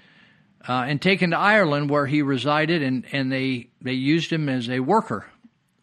uh, 0.67 0.85
and 0.87 1.01
taken 1.01 1.31
to 1.31 1.37
Ireland, 1.37 1.89
where 1.89 2.05
he 2.05 2.21
resided, 2.21 2.81
and, 2.81 3.05
and 3.11 3.31
they 3.31 3.69
they 3.81 3.93
used 3.93 4.31
him 4.31 4.47
as 4.47 4.69
a 4.69 4.79
worker 4.79 5.25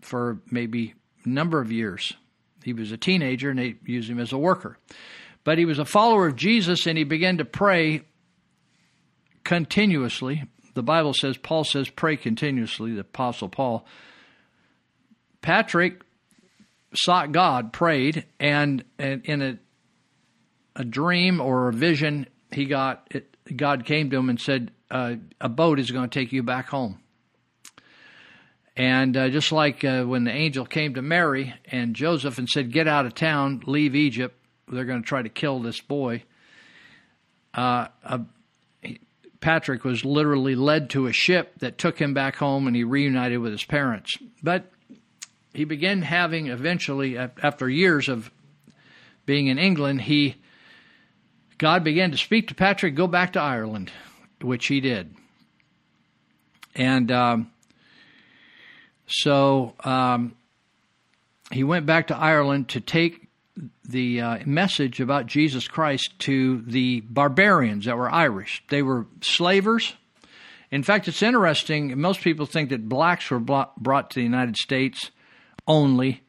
for 0.01 0.41
maybe 0.51 0.95
a 1.25 1.29
number 1.29 1.61
of 1.61 1.71
years. 1.73 2.15
He 2.65 2.73
was 2.73 2.93
a 2.93 2.97
teenager 2.97 3.51
and 3.51 3.59
they 3.59 3.77
used 3.85 4.11
him 4.11 4.19
as 4.19 4.33
a 4.33 4.39
worker. 4.39 4.79
But 5.45 5.59
he 5.59 5.65
was 5.65 5.79
a 5.79 5.85
follower 5.85 6.27
of 6.27 6.37
Jesus 6.37 6.87
and 6.87 6.99
he 6.99 7.05
began 7.05 7.39
to 7.39 7.45
pray 7.45 8.03
continuously. 9.45 10.45
The 10.75 10.83
Bible 10.83 11.15
says, 11.15 11.37
Paul 11.37 11.65
says, 11.65 11.89
pray 11.89 12.17
continuously, 12.17 12.93
the 12.93 13.01
Apostle 13.01 13.49
Paul. 13.49 13.87
Patrick 15.41 16.03
sought 16.95 17.33
God, 17.33 17.73
prayed, 17.73 18.27
and, 18.39 18.85
and 18.99 19.25
in 19.25 19.43
a, 19.43 19.59
a 20.79 20.85
dream 20.85 21.41
or 21.41 21.69
a 21.69 21.73
vision, 21.73 22.27
he 22.53 22.65
got 22.65 23.07
it, 23.11 23.37
God 23.55 23.85
came 23.85 24.11
to 24.11 24.17
him 24.17 24.31
and 24.31 24.41
said, 24.41 24.71
uh, 24.91 25.17
A 25.41 25.49
boat 25.49 25.79
is 25.79 25.91
going 25.91 26.09
to 26.09 26.19
take 26.19 26.33
you 26.33 26.43
back 26.43 26.69
home. 26.69 26.99
And 28.77 29.17
uh, 29.17 29.29
just 29.29 29.51
like 29.51 29.83
uh, 29.85 30.05
when 30.05 30.23
the 30.23 30.31
angel 30.31 30.65
came 30.65 30.95
to 30.95 31.03
Mary 31.03 31.53
and 31.67 31.95
Joseph 31.95 32.39
and 32.39 32.49
said, 32.49 32.73
Get 32.73 32.87
out 32.87 33.07
of 33.07 33.15
town, 33.15 33.65
leave 33.67 33.97
Egypt, 33.97 34.37
they're 34.69 34.85
going 34.85 35.03
to 35.03 35.07
try 35.07 35.21
to 35.21 35.29
kill 35.29 35.59
this 35.59 35.81
boy. 35.81 36.23
Uh, 37.53 37.89
Patrick 39.41 39.85
was 39.85 40.05
literally 40.05 40.55
led 40.55 40.91
to 40.91 41.07
a 41.07 41.13
ship 41.13 41.59
that 41.59 41.79
took 41.79 41.99
him 41.99 42.15
back 42.15 42.37
home 42.37 42.67
and 42.67 42.77
he 42.77 42.85
reunited 42.85 43.41
with 43.41 43.53
his 43.53 43.65
parents. 43.65 44.17
But 44.43 44.71
he 45.55 45.65
began 45.65 46.03
having 46.03 46.49
eventually, 46.49 47.19
after 47.19 47.69
years 47.69 48.09
of 48.09 48.31
being 49.27 49.49
in 49.49 49.59
England, 49.59 50.03
he 50.03 50.37
God 51.59 51.83
began 51.83 52.13
to 52.13 52.17
speak 52.17 52.49
to 52.49 52.55
Patrick, 52.55 52.95
go 52.95 53.09
back 53.09 53.33
to 53.33 53.41
Ireland, 53.41 53.91
which 54.41 54.67
he 54.67 54.81
did. 54.81 55.15
And 56.75 57.11
um, 57.11 57.51
so 59.09 59.75
um, 59.83 60.37
he 61.51 61.65
went 61.65 61.85
back 61.85 62.07
to 62.09 62.17
Ireland 62.17 62.69
to 62.71 62.81
take 62.81 63.27
the 63.85 64.21
uh, 64.21 64.39
message 64.47 65.01
about 65.01 65.27
Jesus 65.27 65.67
Christ 65.67 66.13
to 66.21 66.63
the 66.63 67.01
barbarians 67.01 67.87
that 67.87 67.97
were 67.97 68.11
Irish. 68.11 68.63
They 68.69 68.83
were 68.83 69.07
slavers. 69.21 69.95
In 70.71 70.85
fact, 70.85 71.09
it's 71.09 71.23
interesting. 71.23 71.99
Most 71.99 72.21
people 72.21 72.47
think 72.47 72.69
that 72.71 72.89
blacks 72.89 73.31
were 73.31 73.41
brought 73.41 74.11
to 74.11 74.15
the 74.15 74.23
United 74.23 74.57
States 74.57 75.11
only 75.67 76.23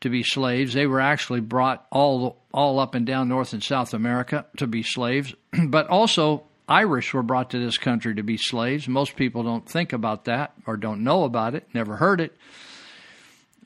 to 0.00 0.08
be 0.08 0.22
slaves. 0.22 0.74
They 0.74 0.86
were 0.86 1.00
actually 1.00 1.40
brought 1.40 1.86
all 1.92 2.43
all 2.54 2.78
up 2.78 2.94
and 2.94 3.04
down 3.04 3.28
North 3.28 3.52
and 3.52 3.62
South 3.62 3.92
America 3.92 4.46
to 4.58 4.68
be 4.68 4.84
slaves, 4.84 5.34
but 5.66 5.88
also 5.88 6.44
Irish 6.68 7.12
were 7.12 7.24
brought 7.24 7.50
to 7.50 7.58
this 7.58 7.76
country 7.76 8.14
to 8.14 8.22
be 8.22 8.36
slaves. 8.36 8.86
Most 8.86 9.16
people 9.16 9.42
don't 9.42 9.68
think 9.68 9.92
about 9.92 10.26
that 10.26 10.52
or 10.64 10.76
don't 10.76 11.02
know 11.02 11.24
about 11.24 11.56
it, 11.56 11.66
never 11.74 11.96
heard 11.96 12.20
it. 12.20 12.34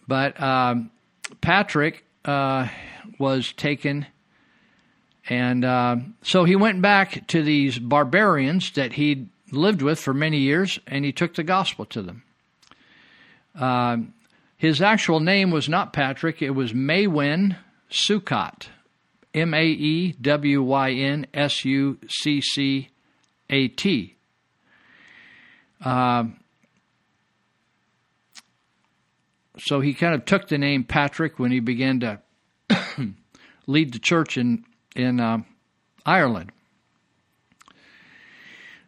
But 0.08 0.40
um, 0.40 0.90
Patrick 1.42 2.06
uh, 2.24 2.68
was 3.18 3.52
taken, 3.52 4.06
and 5.28 5.66
uh, 5.66 5.96
so 6.22 6.44
he 6.44 6.56
went 6.56 6.80
back 6.80 7.26
to 7.28 7.42
these 7.42 7.78
barbarians 7.78 8.70
that 8.72 8.94
he'd 8.94 9.28
lived 9.52 9.82
with 9.82 10.00
for 10.00 10.14
many 10.14 10.38
years, 10.38 10.78
and 10.86 11.04
he 11.04 11.12
took 11.12 11.34
the 11.34 11.44
gospel 11.44 11.84
to 11.84 12.00
them. 12.00 12.22
Um, 13.54 14.14
his 14.56 14.80
actual 14.80 15.20
name 15.20 15.50
was 15.50 15.68
not 15.68 15.92
Patrick, 15.92 16.40
it 16.40 16.50
was 16.50 16.72
Maewyn 16.72 17.56
Succat. 17.90 18.68
M 19.40 19.54
A 19.54 19.64
E 19.64 20.12
W 20.20 20.62
Y 20.62 20.90
N 20.92 21.26
S 21.32 21.64
U 21.64 21.98
C 22.08 22.40
C 22.40 22.88
A 23.50 23.68
T. 23.68 24.16
Um, 25.84 26.40
so 29.58 29.80
he 29.80 29.94
kind 29.94 30.14
of 30.14 30.24
took 30.24 30.48
the 30.48 30.58
name 30.58 30.84
Patrick 30.84 31.38
when 31.38 31.50
he 31.50 31.60
began 31.60 32.00
to 32.00 32.20
lead 33.66 33.92
the 33.92 33.98
church 33.98 34.36
in 34.36 34.64
in 34.94 35.20
uh, 35.20 35.38
Ireland. 36.04 36.52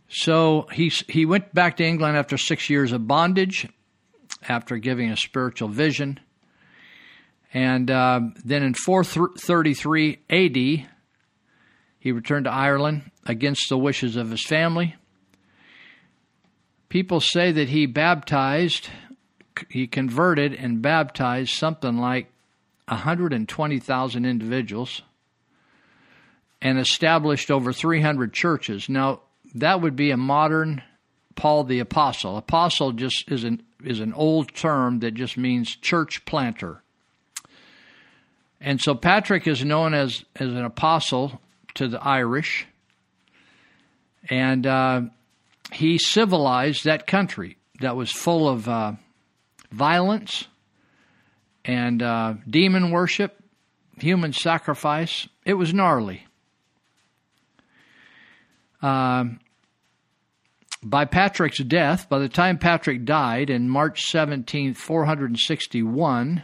So 0.09 0.67
he 0.73 0.89
he 1.09 1.25
went 1.25 1.55
back 1.55 1.77
to 1.77 1.85
England 1.85 2.17
after 2.17 2.37
six 2.37 2.69
years 2.69 2.93
of 2.93 3.07
bondage, 3.07 3.69
after 4.49 4.77
giving 4.77 5.11
a 5.11 5.17
spiritual 5.17 5.69
vision, 5.69 6.19
and 7.53 7.91
uh, 7.91 8.21
then 8.45 8.63
in 8.63 8.75
433 8.75 10.19
A.D. 10.31 10.87
he 11.99 12.13
returned 12.13 12.45
to 12.45 12.53
Ireland 12.53 13.11
against 13.27 13.69
the 13.69 13.79
wishes 13.79 14.17
of 14.17 14.31
his 14.31 14.45
family. 14.45 14.97
People 16.89 17.21
say 17.21 17.53
that 17.53 17.69
he 17.69 17.87
baptized 17.87 18.89
he 19.69 19.87
converted 19.87 20.55
and 20.55 20.81
baptized 20.81 21.55
something 21.55 21.99
like 21.99 22.33
120,000 22.89 24.25
individuals 24.25 25.03
and 26.63 26.79
established 26.79 27.51
over 27.51 27.73
300 27.73 28.33
churches. 28.33 28.89
Now, 28.89 29.21
that 29.55 29.81
would 29.81 29.97
be 29.97 30.11
a 30.11 30.17
modern 30.17 30.83
Paul 31.35 31.65
the 31.65 31.81
Apostle. 31.81 32.37
Apostle 32.37 32.93
just 32.93 33.31
is 33.31 33.45
an 33.45 33.63
is 33.83 34.01
an 34.01 34.13
old 34.13 34.55
term 34.55 34.99
that 34.99 35.15
just 35.15 35.39
means 35.39 35.75
church 35.75 36.25
planter. 36.27 36.83
And 38.61 38.81
so 38.81 38.95
Patrick 38.95 39.47
is 39.47 39.65
known 39.65 39.95
as 39.95 40.25
as 40.37 40.49
an 40.49 40.65
apostle 40.65 41.41
to 41.75 41.89
the 41.89 42.03
Irish, 42.03 42.67
and 44.29 44.67
uh, 44.67 45.03
he 45.73 45.99
civilized 45.99 46.85
that 46.85 47.07
country 47.07 47.57
that 47.81 47.97
was 47.97 48.13
full 48.13 48.49
of 48.49 48.69
uh, 48.69 48.93
violence 49.73 50.47
and 51.65 52.03
uh, 52.03 52.35
demon 52.49 52.91
worship, 52.91 53.43
human 53.99 54.33
sacrifice. 54.33 55.29
It 55.45 55.55
was 55.55 55.73
gnarly. 55.73 56.27
Um, 58.83 59.41
by 60.83 61.05
Patrick's 61.05 61.59
death, 61.59 62.09
by 62.09 62.19
the 62.19 62.29
time 62.29 62.59
Patrick 62.59 63.05
died 63.05 63.51
in 63.51 63.69
March 63.69 64.03
17, 64.05 64.75
461, 64.75 66.43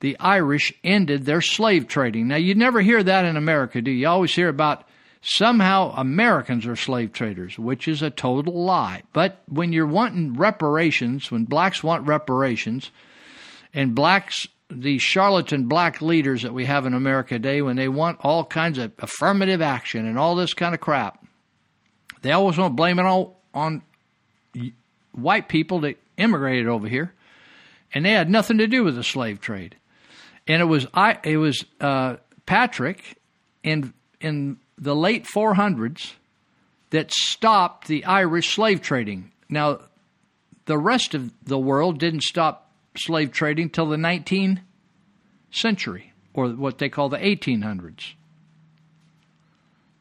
the 0.00 0.18
Irish 0.18 0.72
ended 0.82 1.24
their 1.24 1.40
slave 1.40 1.86
trading. 1.86 2.28
Now, 2.28 2.36
you 2.36 2.54
never 2.54 2.80
hear 2.80 3.02
that 3.02 3.24
in 3.24 3.36
America, 3.36 3.80
do 3.80 3.90
you? 3.90 3.98
You 3.98 4.08
always 4.08 4.34
hear 4.34 4.48
about 4.48 4.84
somehow 5.22 5.92
Americans 5.96 6.66
are 6.66 6.76
slave 6.76 7.12
traders, 7.12 7.58
which 7.58 7.86
is 7.86 8.02
a 8.02 8.10
total 8.10 8.64
lie. 8.64 9.02
But 9.12 9.42
when 9.46 9.72
you're 9.72 9.86
wanting 9.86 10.34
reparations, 10.34 11.30
when 11.30 11.44
blacks 11.44 11.82
want 11.82 12.06
reparations, 12.06 12.90
and 13.74 13.94
blacks, 13.94 14.48
the 14.70 14.98
charlatan 14.98 15.66
black 15.66 16.00
leaders 16.00 16.42
that 16.42 16.54
we 16.54 16.64
have 16.64 16.86
in 16.86 16.94
America 16.94 17.34
today, 17.34 17.60
when 17.60 17.76
they 17.76 17.88
want 17.88 18.18
all 18.22 18.44
kinds 18.44 18.78
of 18.78 18.92
affirmative 18.98 19.60
action 19.60 20.06
and 20.06 20.18
all 20.18 20.34
this 20.34 20.54
kind 20.54 20.74
of 20.74 20.80
crap, 20.80 21.24
they 22.22 22.32
always 22.32 22.56
want 22.56 22.72
to 22.72 22.76
blame 22.76 22.98
it 22.98 23.04
all 23.04 23.40
on 23.52 23.82
white 25.12 25.48
people 25.48 25.80
that 25.80 25.98
immigrated 26.16 26.68
over 26.68 26.88
here, 26.88 27.12
and 27.92 28.04
they 28.04 28.12
had 28.12 28.30
nothing 28.30 28.58
to 28.58 28.66
do 28.66 28.84
with 28.84 28.94
the 28.94 29.04
slave 29.04 29.40
trade. 29.40 29.76
And 30.50 30.60
it 30.60 30.64
was 30.64 30.84
I, 30.92 31.16
it 31.22 31.36
was 31.36 31.64
uh, 31.80 32.16
Patrick 32.44 33.16
in 33.62 33.94
in 34.20 34.56
the 34.76 34.96
late 34.96 35.24
400s 35.24 36.14
that 36.90 37.12
stopped 37.12 37.86
the 37.86 38.04
Irish 38.04 38.52
slave 38.52 38.80
trading. 38.80 39.30
Now, 39.48 39.78
the 40.64 40.76
rest 40.76 41.14
of 41.14 41.30
the 41.44 41.56
world 41.56 42.00
didn't 42.00 42.24
stop 42.24 42.72
slave 42.96 43.30
trading 43.30 43.70
till 43.70 43.86
the 43.86 43.96
19th 43.96 44.58
century, 45.52 46.12
or 46.34 46.48
what 46.48 46.78
they 46.78 46.88
call 46.88 47.08
the 47.08 47.18
1800s. 47.18 48.14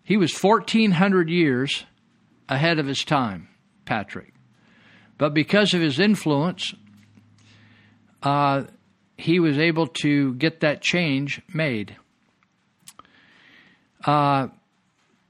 He 0.03 0.17
was 0.17 0.33
1,400 0.35 1.29
years 1.29 1.85
ahead 2.47 2.79
of 2.79 2.87
his 2.87 3.03
time, 3.03 3.49
Patrick. 3.85 4.33
But 5.19 5.35
because 5.35 5.75
of 5.75 5.81
his 5.81 5.99
influence, 5.99 6.73
uh, 8.23 8.63
he 9.19 9.37
was 9.41 9.57
able 9.57 9.85
to 9.85 10.33
get 10.35 10.61
that 10.61 10.81
change 10.81 11.41
made. 11.53 11.97
Uh, 14.05 14.47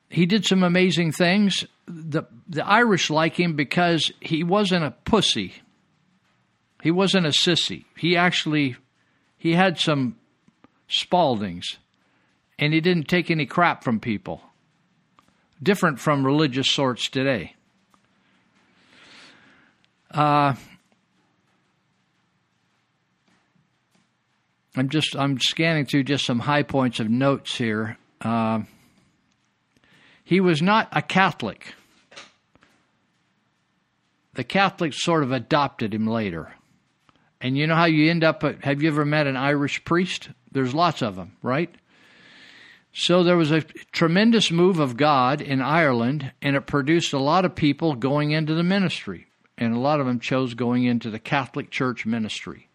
he 0.10 0.28
did 0.28 0.46
some 0.46 0.64
amazing 0.64 1.12
things. 1.12 1.66
The 1.88 2.24
the 2.48 2.64
Irish 2.66 3.10
like 3.10 3.40
him 3.40 3.56
because 3.56 4.12
he 4.22 4.44
wasn't 4.44 4.86
a 4.86 4.92
pussy. 4.92 5.56
He 6.84 6.92
wasn't 6.92 7.26
a 7.26 7.30
sissy. 7.30 7.86
He 7.98 8.16
actually 8.16 8.76
he 9.40 9.54
had 9.54 9.80
some 9.80 10.18
Spaldings 10.88 11.78
and 12.60 12.74
he 12.74 12.82
didn't 12.82 13.08
take 13.08 13.32
any 13.32 13.48
crap 13.48 13.84
from 13.84 14.00
people. 14.00 14.42
Different 15.62 16.00
from 16.00 16.24
religious 16.24 16.70
sorts 16.70 17.10
today. 17.10 17.56
Uh, 20.12 20.54
I'm 24.76 24.90
just 24.90 25.16
I'm 25.16 25.40
scanning 25.40 25.86
through 25.86 26.04
just 26.04 26.26
some 26.26 26.40
high 26.40 26.64
points 26.64 27.00
of 27.00 27.10
notes 27.10 27.58
here. 27.58 27.98
Uh, 28.22 28.62
he 30.24 30.40
was 30.40 30.62
not 30.62 30.90
a 30.92 31.02
Catholic. 31.02 31.74
The 34.34 34.44
Catholics 34.44 35.04
sort 35.04 35.24
of 35.24 35.32
adopted 35.32 35.94
him 35.94 36.06
later. 36.06 36.54
And 37.42 37.58
you 37.58 37.68
know 37.68 37.76
how 37.76 37.86
you 37.86 38.10
end 38.10 38.24
up 38.24 38.44
have 38.64 38.82
you 38.82 38.90
ever 38.90 39.06
met 39.06 39.28
an 39.28 39.38
Irish 39.38 39.84
priest? 39.86 40.30
There's 40.52 40.74
lots 40.74 41.02
of 41.02 41.16
them, 41.16 41.36
right? 41.42 41.74
So 42.92 43.24
there 43.24 43.38
was 43.38 43.52
a 43.52 43.62
tremendous 43.92 44.52
move 44.52 44.80
of 44.80 44.98
God 44.98 45.42
in 45.42 45.62
Ireland, 45.62 46.32
and 46.42 46.56
it 46.56 46.66
produced 46.66 47.14
a 47.14 47.20
lot 47.20 47.46
of 47.46 47.56
people 47.56 47.94
going 47.96 48.32
into 48.32 48.56
the 48.56 48.64
ministry. 48.64 49.28
And 49.58 49.76
a 49.76 49.80
lot 49.80 50.00
of 50.00 50.06
them 50.06 50.20
chose 50.20 50.54
going 50.54 50.86
into 50.86 51.10
the 51.10 51.20
Catholic 51.20 51.70
Church 51.70 52.06
ministry, 52.06 52.70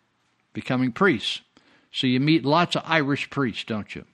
becoming 0.52 0.92
priests. 0.92 1.40
So 1.94 2.08
you 2.08 2.18
meet 2.18 2.44
lots 2.44 2.74
of 2.74 2.82
Irish 2.84 3.30
priests, 3.30 3.64
don't 3.64 3.94
you? 3.94 4.04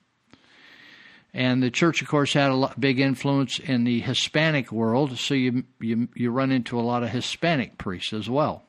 And 1.33 1.63
the 1.63 1.71
church, 1.71 2.03
of 2.03 2.09
course, 2.09 2.35
had 2.35 2.51
a 2.51 2.55
lot, 2.55 2.79
big 2.79 3.01
influence 3.01 3.59
in 3.59 3.85
the 3.85 4.01
Hispanic 4.01 4.71
world, 4.71 5.17
so 5.17 5.33
you, 5.33 5.65
you, 5.81 6.09
you 6.15 6.31
run 6.31 6.53
into 6.53 6.79
a 6.79 6.83
lot 6.83 7.03
of 7.03 7.09
Hispanic 7.09 7.79
priests 7.79 8.13
as 8.13 8.29
well. 8.29 8.65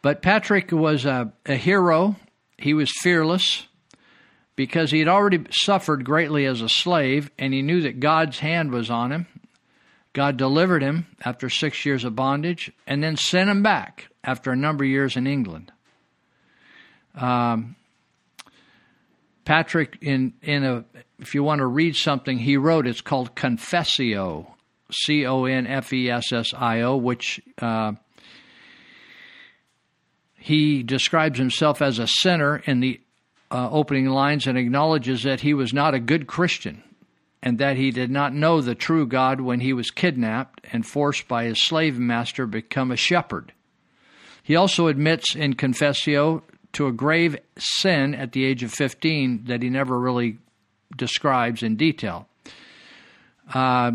But 0.00 0.22
Patrick 0.22 0.70
was 0.70 1.06
a, 1.06 1.32
a 1.44 1.56
hero. 1.56 2.14
He 2.56 2.72
was 2.72 2.92
fearless 3.00 3.66
because 4.54 4.92
he 4.92 5.00
had 5.00 5.08
already 5.08 5.44
suffered 5.50 6.04
greatly 6.04 6.44
as 6.44 6.60
a 6.60 6.68
slave, 6.68 7.30
and 7.36 7.52
he 7.52 7.62
knew 7.62 7.80
that 7.80 7.98
God's 7.98 8.38
hand 8.38 8.70
was 8.70 8.90
on 8.90 9.10
him. 9.10 9.26
God 10.12 10.36
delivered 10.36 10.82
him 10.82 11.06
after 11.24 11.50
six 11.50 11.84
years 11.84 12.04
of 12.04 12.14
bondage 12.14 12.70
and 12.86 13.02
then 13.02 13.16
sent 13.16 13.50
him 13.50 13.64
back 13.64 14.08
after 14.22 14.52
a 14.52 14.56
number 14.56 14.84
of 14.84 14.90
years 14.90 15.16
in 15.16 15.26
England. 15.26 15.72
Um, 17.14 17.76
Patrick, 19.44 19.98
in 20.00 20.32
in 20.42 20.64
a 20.64 20.84
if 21.18 21.34
you 21.34 21.42
want 21.42 21.60
to 21.60 21.66
read 21.66 21.96
something 21.96 22.38
he 22.38 22.56
wrote, 22.56 22.86
it's 22.86 23.00
called 23.00 23.34
Confessio, 23.34 24.46
C 24.90 25.26
O 25.26 25.44
N 25.44 25.66
F 25.66 25.92
E 25.92 26.10
S 26.10 26.32
S 26.32 26.54
I 26.54 26.82
O, 26.82 26.96
which 26.96 27.40
uh, 27.60 27.92
he 30.36 30.82
describes 30.82 31.38
himself 31.38 31.80
as 31.80 31.98
a 31.98 32.06
sinner 32.06 32.56
in 32.66 32.80
the 32.80 33.00
uh, 33.50 33.68
opening 33.70 34.06
lines 34.06 34.46
and 34.46 34.58
acknowledges 34.58 35.22
that 35.22 35.40
he 35.40 35.54
was 35.54 35.72
not 35.72 35.94
a 35.94 36.00
good 36.00 36.26
Christian 36.26 36.82
and 37.42 37.58
that 37.58 37.76
he 37.76 37.90
did 37.90 38.10
not 38.10 38.34
know 38.34 38.60
the 38.60 38.74
true 38.74 39.06
God 39.06 39.40
when 39.40 39.60
he 39.60 39.72
was 39.72 39.90
kidnapped 39.90 40.66
and 40.72 40.86
forced 40.86 41.28
by 41.28 41.44
his 41.44 41.62
slave 41.62 41.98
master 41.98 42.44
to 42.44 42.50
become 42.50 42.90
a 42.90 42.96
shepherd. 42.96 43.52
He 44.42 44.56
also 44.56 44.88
admits 44.88 45.34
in 45.34 45.54
Confessio 45.54 46.42
to 46.74 46.86
a 46.86 46.92
grave 46.92 47.36
sin 47.58 48.14
at 48.14 48.32
the 48.32 48.44
age 48.44 48.62
of 48.62 48.72
15 48.72 49.44
that 49.46 49.62
he 49.62 49.70
never 49.70 49.98
really 49.98 50.38
describes 50.96 51.62
in 51.62 51.76
detail. 51.76 52.28
Uh, 53.52 53.92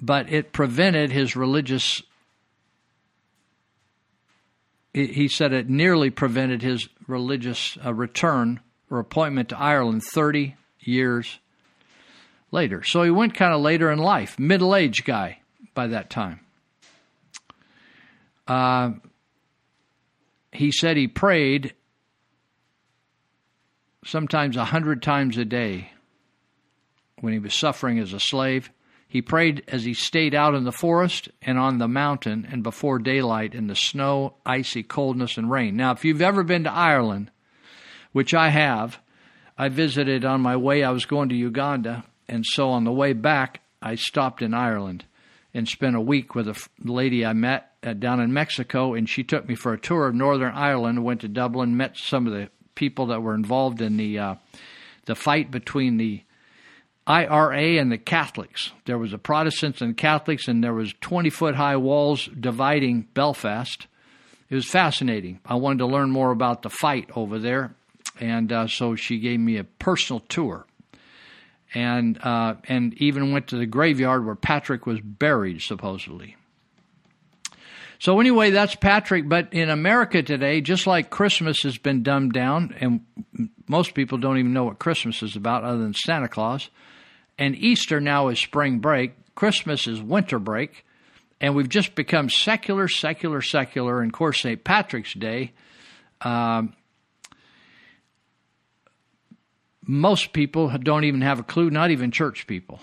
but 0.00 0.32
it 0.32 0.52
prevented 0.52 1.12
his 1.12 1.36
religious 1.36 2.02
he, 4.94 5.26
said 5.26 5.54
it 5.54 5.70
nearly 5.70 6.10
prevented 6.10 6.60
his 6.60 6.88
religious 7.06 7.78
uh, 7.84 7.94
return 7.94 8.60
or 8.90 8.98
appointment 8.98 9.48
to 9.48 9.58
Ireland 9.58 10.04
30 10.04 10.54
years 10.80 11.38
later. 12.50 12.82
So 12.84 13.02
he 13.02 13.10
went 13.10 13.34
kind 13.34 13.54
of 13.54 13.62
later 13.62 13.90
in 13.90 13.98
life, 13.98 14.38
middle 14.38 14.76
aged 14.76 15.06
guy 15.06 15.38
by 15.74 15.86
that 15.86 16.10
time. 16.10 16.40
Uh, 18.46 18.92
he 20.52 20.70
said 20.70 20.96
he 20.96 21.08
prayed 21.08 21.74
sometimes 24.04 24.56
a 24.56 24.66
hundred 24.66 25.02
times 25.02 25.38
a 25.38 25.44
day 25.44 25.92
when 27.20 27.32
he 27.32 27.38
was 27.38 27.54
suffering 27.54 27.98
as 27.98 28.12
a 28.12 28.20
slave. 28.20 28.70
He 29.08 29.22
prayed 29.22 29.62
as 29.68 29.84
he 29.84 29.94
stayed 29.94 30.34
out 30.34 30.54
in 30.54 30.64
the 30.64 30.72
forest 30.72 31.28
and 31.42 31.58
on 31.58 31.78
the 31.78 31.88
mountain 31.88 32.46
and 32.50 32.62
before 32.62 32.98
daylight 32.98 33.54
in 33.54 33.66
the 33.66 33.74
snow, 33.74 34.34
icy 34.44 34.82
coldness, 34.82 35.36
and 35.36 35.50
rain. 35.50 35.76
Now, 35.76 35.92
if 35.92 36.04
you've 36.04 36.22
ever 36.22 36.42
been 36.42 36.64
to 36.64 36.72
Ireland, 36.72 37.30
which 38.12 38.34
I 38.34 38.48
have, 38.48 38.98
I 39.56 39.68
visited 39.68 40.24
on 40.24 40.40
my 40.40 40.56
way, 40.56 40.82
I 40.82 40.90
was 40.90 41.04
going 41.04 41.28
to 41.28 41.34
Uganda, 41.34 42.04
and 42.26 42.44
so 42.46 42.70
on 42.70 42.84
the 42.84 42.92
way 42.92 43.12
back, 43.12 43.60
I 43.82 43.96
stopped 43.96 44.42
in 44.42 44.54
Ireland 44.54 45.04
and 45.52 45.68
spent 45.68 45.96
a 45.96 46.00
week 46.00 46.34
with 46.34 46.48
a 46.48 46.68
lady 46.82 47.24
I 47.24 47.34
met 47.34 47.71
uh, 47.82 47.92
down 47.94 48.20
in 48.20 48.32
Mexico, 48.32 48.94
and 48.94 49.08
she 49.08 49.24
took 49.24 49.48
me 49.48 49.54
for 49.54 49.72
a 49.72 49.78
tour 49.78 50.06
of 50.06 50.14
Northern 50.14 50.52
Ireland. 50.52 51.04
Went 51.04 51.20
to 51.22 51.28
Dublin, 51.28 51.76
met 51.76 51.96
some 51.96 52.26
of 52.26 52.32
the 52.32 52.48
people 52.74 53.06
that 53.06 53.22
were 53.22 53.34
involved 53.34 53.80
in 53.80 53.96
the 53.96 54.18
uh, 54.18 54.34
the 55.06 55.14
fight 55.14 55.50
between 55.50 55.96
the 55.96 56.22
IRA 57.06 57.80
and 57.80 57.90
the 57.90 57.98
Catholics. 57.98 58.70
There 58.84 58.98
was 58.98 59.10
the 59.10 59.18
Protestants 59.18 59.80
and 59.80 59.96
Catholics, 59.96 60.46
and 60.46 60.62
there 60.62 60.74
was 60.74 60.94
20 61.00 61.30
foot 61.30 61.56
high 61.56 61.76
walls 61.76 62.28
dividing 62.38 63.08
Belfast. 63.14 63.86
It 64.48 64.54
was 64.54 64.66
fascinating. 64.66 65.40
I 65.44 65.56
wanted 65.56 65.78
to 65.78 65.86
learn 65.86 66.10
more 66.10 66.30
about 66.30 66.62
the 66.62 66.70
fight 66.70 67.10
over 67.16 67.38
there, 67.38 67.74
and 68.20 68.52
uh, 68.52 68.68
so 68.68 68.94
she 68.94 69.18
gave 69.18 69.40
me 69.40 69.56
a 69.56 69.64
personal 69.64 70.20
tour, 70.20 70.66
and 71.74 72.18
uh, 72.22 72.54
and 72.68 72.94
even 72.94 73.32
went 73.32 73.48
to 73.48 73.56
the 73.56 73.66
graveyard 73.66 74.24
where 74.24 74.34
Patrick 74.36 74.86
was 74.86 75.00
buried, 75.00 75.62
supposedly. 75.62 76.36
So 78.02 78.18
anyway, 78.18 78.50
that's 78.50 78.74
Patrick. 78.74 79.28
But 79.28 79.52
in 79.52 79.70
America 79.70 80.24
today, 80.24 80.60
just 80.60 80.88
like 80.88 81.08
Christmas 81.08 81.62
has 81.62 81.78
been 81.78 82.02
dumbed 82.02 82.32
down, 82.32 82.74
and 82.80 83.48
most 83.68 83.94
people 83.94 84.18
don't 84.18 84.38
even 84.38 84.52
know 84.52 84.64
what 84.64 84.80
Christmas 84.80 85.22
is 85.22 85.36
about 85.36 85.62
other 85.62 85.78
than 85.78 85.94
Santa 85.94 86.26
Claus 86.26 86.68
and 87.38 87.54
Easter 87.54 88.00
now 88.00 88.26
is 88.26 88.40
spring 88.40 88.80
break, 88.80 89.12
Christmas 89.36 89.86
is 89.86 90.02
winter 90.02 90.40
break, 90.40 90.84
and 91.40 91.54
we've 91.54 91.68
just 91.68 91.94
become 91.94 92.28
secular, 92.28 92.88
secular, 92.88 93.40
secular. 93.40 94.00
And 94.00 94.10
of 94.10 94.18
course, 94.18 94.40
St. 94.40 94.64
Patrick's 94.64 95.14
Day, 95.14 95.52
um, 96.22 96.74
most 99.86 100.32
people 100.32 100.76
don't 100.76 101.04
even 101.04 101.20
have 101.20 101.38
a 101.38 101.44
clue, 101.44 101.70
not 101.70 101.92
even 101.92 102.10
church 102.10 102.48
people. 102.48 102.80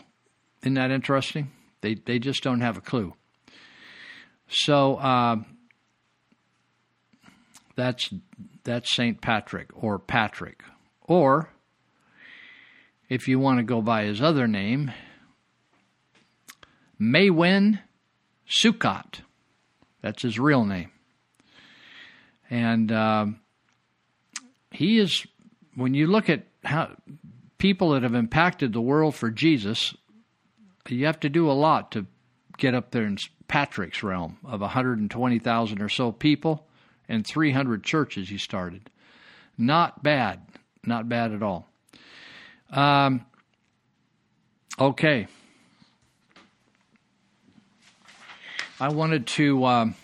Isn't 0.62 0.76
that 0.76 0.92
interesting? 0.92 1.52
They, 1.82 1.96
they 1.96 2.20
just 2.20 2.42
don't 2.42 2.62
have 2.62 2.78
a 2.78 2.82
clue. 2.82 3.16
So 4.50 4.96
uh, 4.96 5.36
that's 7.76 8.10
that's 8.64 8.94
Saint 8.96 9.22
Patrick 9.22 9.70
or 9.74 10.00
Patrick, 10.00 10.62
or 11.04 11.50
if 13.10 13.28
you 13.28 13.40
want 13.40 13.60
to 13.60 13.64
go 13.64 13.82
by 13.82 14.04
his 14.04 14.22
other 14.22 14.48
name, 14.48 14.92
Maewyn 17.00 17.80
Succat. 18.48 19.22
That's 20.02 20.22
his 20.22 20.40
real 20.40 20.66
name. 20.66 20.92
And 22.50 22.92
uh, 22.92 23.26
he 24.72 25.00
is, 25.00 25.26
when 25.76 25.94
you 25.94 26.08
look 26.08 26.30
at 26.30 26.46
how 26.64 26.96
people 27.58 27.92
that 27.92 28.04
have 28.04 28.16
impacted 28.16 28.74
the 28.74 28.82
world 28.82 29.16
for 29.16 29.30
Jesus, 29.30 29.96
you 30.88 31.06
have 31.06 31.20
to 31.20 31.30
do 31.30 31.50
a 31.50 31.54
lot 31.54 31.92
to 31.92 32.08
get 32.58 32.74
up 32.74 32.92
there 32.92 33.06
in 33.06 33.18
Patrick's 33.50 34.04
realm 34.04 34.38
of 34.46 34.62
120,000 34.62 35.82
or 35.82 35.90
so 35.90 36.14
people 36.14 36.66
and 37.10 37.28
300 37.28 37.84
churches 37.84 38.30
he 38.30 38.38
started. 38.38 38.90
Not 39.58 40.02
bad. 40.02 40.42
Not 40.86 41.10
bad 41.10 41.34
at 41.34 41.44
all. 41.44 41.68
Um, 42.70 43.26
okay. 44.80 45.28
I 48.80 48.90
wanted 48.90 49.28
to 49.28 49.66
um, 49.66 49.96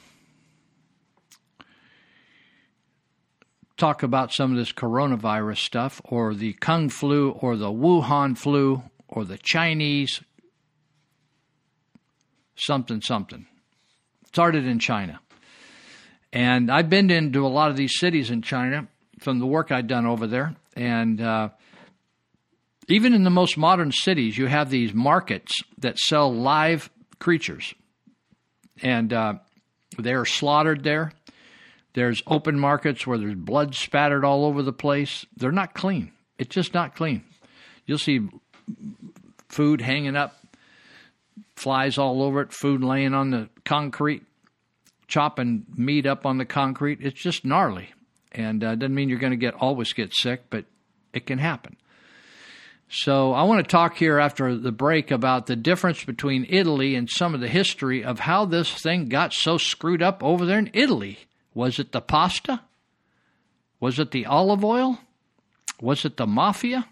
talk 3.77 4.03
about 4.03 4.33
some 4.33 4.51
of 4.51 4.57
this 4.57 4.73
coronavirus 4.73 5.59
stuff, 5.59 6.01
or 6.03 6.33
the 6.33 6.53
Kung 6.53 6.89
flu, 6.89 7.29
or 7.29 7.55
the 7.55 7.71
Wuhan 7.71 8.37
flu, 8.37 8.83
or 9.07 9.23
the 9.23 9.37
Chinese 9.37 10.21
something 12.55 13.01
something. 13.01 13.45
Started 14.27 14.65
in 14.65 14.79
China. 14.79 15.19
And 16.33 16.69
I've 16.69 16.89
been 16.89 17.09
into 17.09 17.45
a 17.45 17.49
lot 17.49 17.71
of 17.71 17.77
these 17.77 17.97
cities 17.97 18.29
in 18.29 18.41
China 18.41 18.87
from 19.19 19.39
the 19.39 19.45
work 19.45 19.71
I'd 19.71 19.87
done 19.87 20.05
over 20.05 20.27
there. 20.27 20.55
And 20.75 21.21
uh, 21.21 21.49
even 22.87 23.13
in 23.13 23.23
the 23.23 23.29
most 23.29 23.57
modern 23.57 23.91
cities, 23.91 24.37
you 24.37 24.47
have 24.47 24.69
these 24.69 24.93
markets 24.93 25.53
that 25.79 25.97
sell 25.97 26.33
live 26.33 26.89
creatures, 27.19 27.73
and 28.81 29.11
uh, 29.13 29.35
they 29.97 30.13
are 30.13 30.25
slaughtered 30.25 30.83
there. 30.83 31.13
There's 31.93 32.21
open 32.27 32.59
markets 32.59 33.07
where 33.07 33.17
there's 33.17 33.35
blood 33.35 33.73
spattered 33.73 34.25
all 34.25 34.45
over 34.45 34.61
the 34.61 34.73
place. 34.73 35.25
They're 35.37 35.51
not 35.51 35.73
clean. 35.73 36.11
It's 36.37 36.53
just 36.53 36.73
not 36.73 36.95
clean. 36.95 37.23
You'll 37.85 37.97
see 37.97 38.27
food 39.47 39.79
hanging 39.79 40.17
up, 40.17 40.35
flies 41.55 41.97
all 41.97 42.21
over 42.21 42.41
it, 42.41 42.51
food 42.51 42.83
laying 42.83 43.13
on 43.13 43.31
the 43.31 43.49
concrete, 43.63 44.23
chopping 45.07 45.65
meat 45.75 46.05
up 46.05 46.25
on 46.25 46.37
the 46.37 46.45
concrete. 46.45 46.99
It's 47.01 47.21
just 47.21 47.45
gnarly, 47.45 47.93
and 48.31 48.63
uh, 48.63 48.75
doesn't 48.75 48.95
mean 48.95 49.09
you're 49.09 49.19
going 49.19 49.31
to 49.31 49.37
get 49.37 49.53
always 49.55 49.93
get 49.93 50.13
sick, 50.13 50.43
but 50.49 50.65
it 51.13 51.25
can 51.25 51.39
happen. 51.39 51.77
So 52.87 53.33
I 53.33 53.43
want 53.43 53.65
to 53.65 53.71
talk 53.71 53.97
here 53.97 54.19
after 54.19 54.55
the 54.55 54.71
break 54.71 55.09
about 55.09 55.47
the 55.47 55.55
difference 55.55 56.03
between 56.03 56.45
Italy 56.47 56.95
and 56.95 57.09
some 57.09 57.33
of 57.33 57.41
the 57.41 57.47
history 57.47 58.03
of 58.03 58.19
how 58.19 58.45
this 58.45 58.71
thing 58.71 59.09
got 59.09 59.33
so 59.33 59.57
screwed 59.57 60.03
up 60.03 60.23
over 60.23 60.45
there 60.45 60.59
in 60.59 60.69
Italy. 60.73 61.19
Was 61.53 61.79
it 61.79 61.91
the 61.91 62.01
pasta? 62.01 62.61
Was 63.79 63.97
it 63.97 64.11
the 64.11 64.27
olive 64.27 64.63
oil? 64.63 64.99
Was 65.81 66.05
it 66.05 66.17
the 66.17 66.27
mafia? 66.27 66.87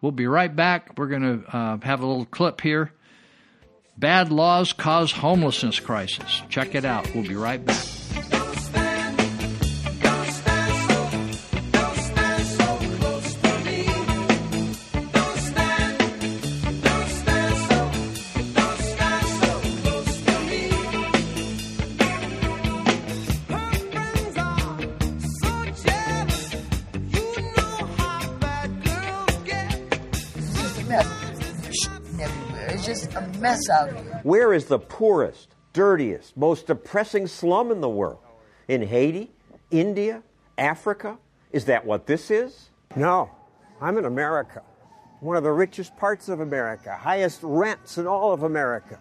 We'll 0.00 0.12
be 0.12 0.26
right 0.26 0.54
back. 0.54 0.98
We're 0.98 1.08
going 1.08 1.42
to 1.42 1.56
uh, 1.56 1.78
have 1.82 2.00
a 2.00 2.06
little 2.06 2.26
clip 2.26 2.60
here. 2.60 2.92
Bad 4.02 4.32
laws 4.32 4.72
cause 4.72 5.12
homelessness 5.12 5.78
crisis. 5.78 6.42
Check 6.48 6.74
it 6.74 6.84
out. 6.84 7.14
We'll 7.14 7.22
be 7.22 7.36
right 7.36 7.64
back. 7.64 8.01
Mess 33.52 33.68
out 33.68 33.92
here. 33.92 34.20
Where 34.22 34.52
is 34.52 34.66
the 34.66 34.78
poorest, 34.78 35.54
dirtiest, 35.72 36.36
most 36.36 36.66
depressing 36.66 37.26
slum 37.26 37.70
in 37.70 37.80
the 37.80 37.88
world? 37.88 38.20
In 38.68 38.86
Haiti? 38.86 39.30
India? 39.70 40.22
Africa? 40.58 41.18
Is 41.50 41.66
that 41.66 41.84
what 41.84 42.06
this 42.06 42.30
is? 42.30 42.70
No. 42.96 43.30
I'm 43.80 43.98
in 43.98 44.04
America. 44.04 44.62
One 45.20 45.36
of 45.36 45.42
the 45.42 45.52
richest 45.52 45.96
parts 45.96 46.28
of 46.28 46.40
America, 46.40 46.96
highest 46.96 47.40
rents 47.42 47.98
in 47.98 48.06
all 48.06 48.32
of 48.32 48.42
America. 48.42 48.98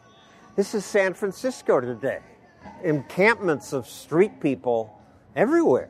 This 0.55 0.75
is 0.75 0.85
San 0.85 1.13
Francisco 1.13 1.79
today. 1.79 2.19
Encampments 2.83 3.73
of 3.73 3.87
street 3.87 4.39
people 4.39 4.99
everywhere. 5.35 5.89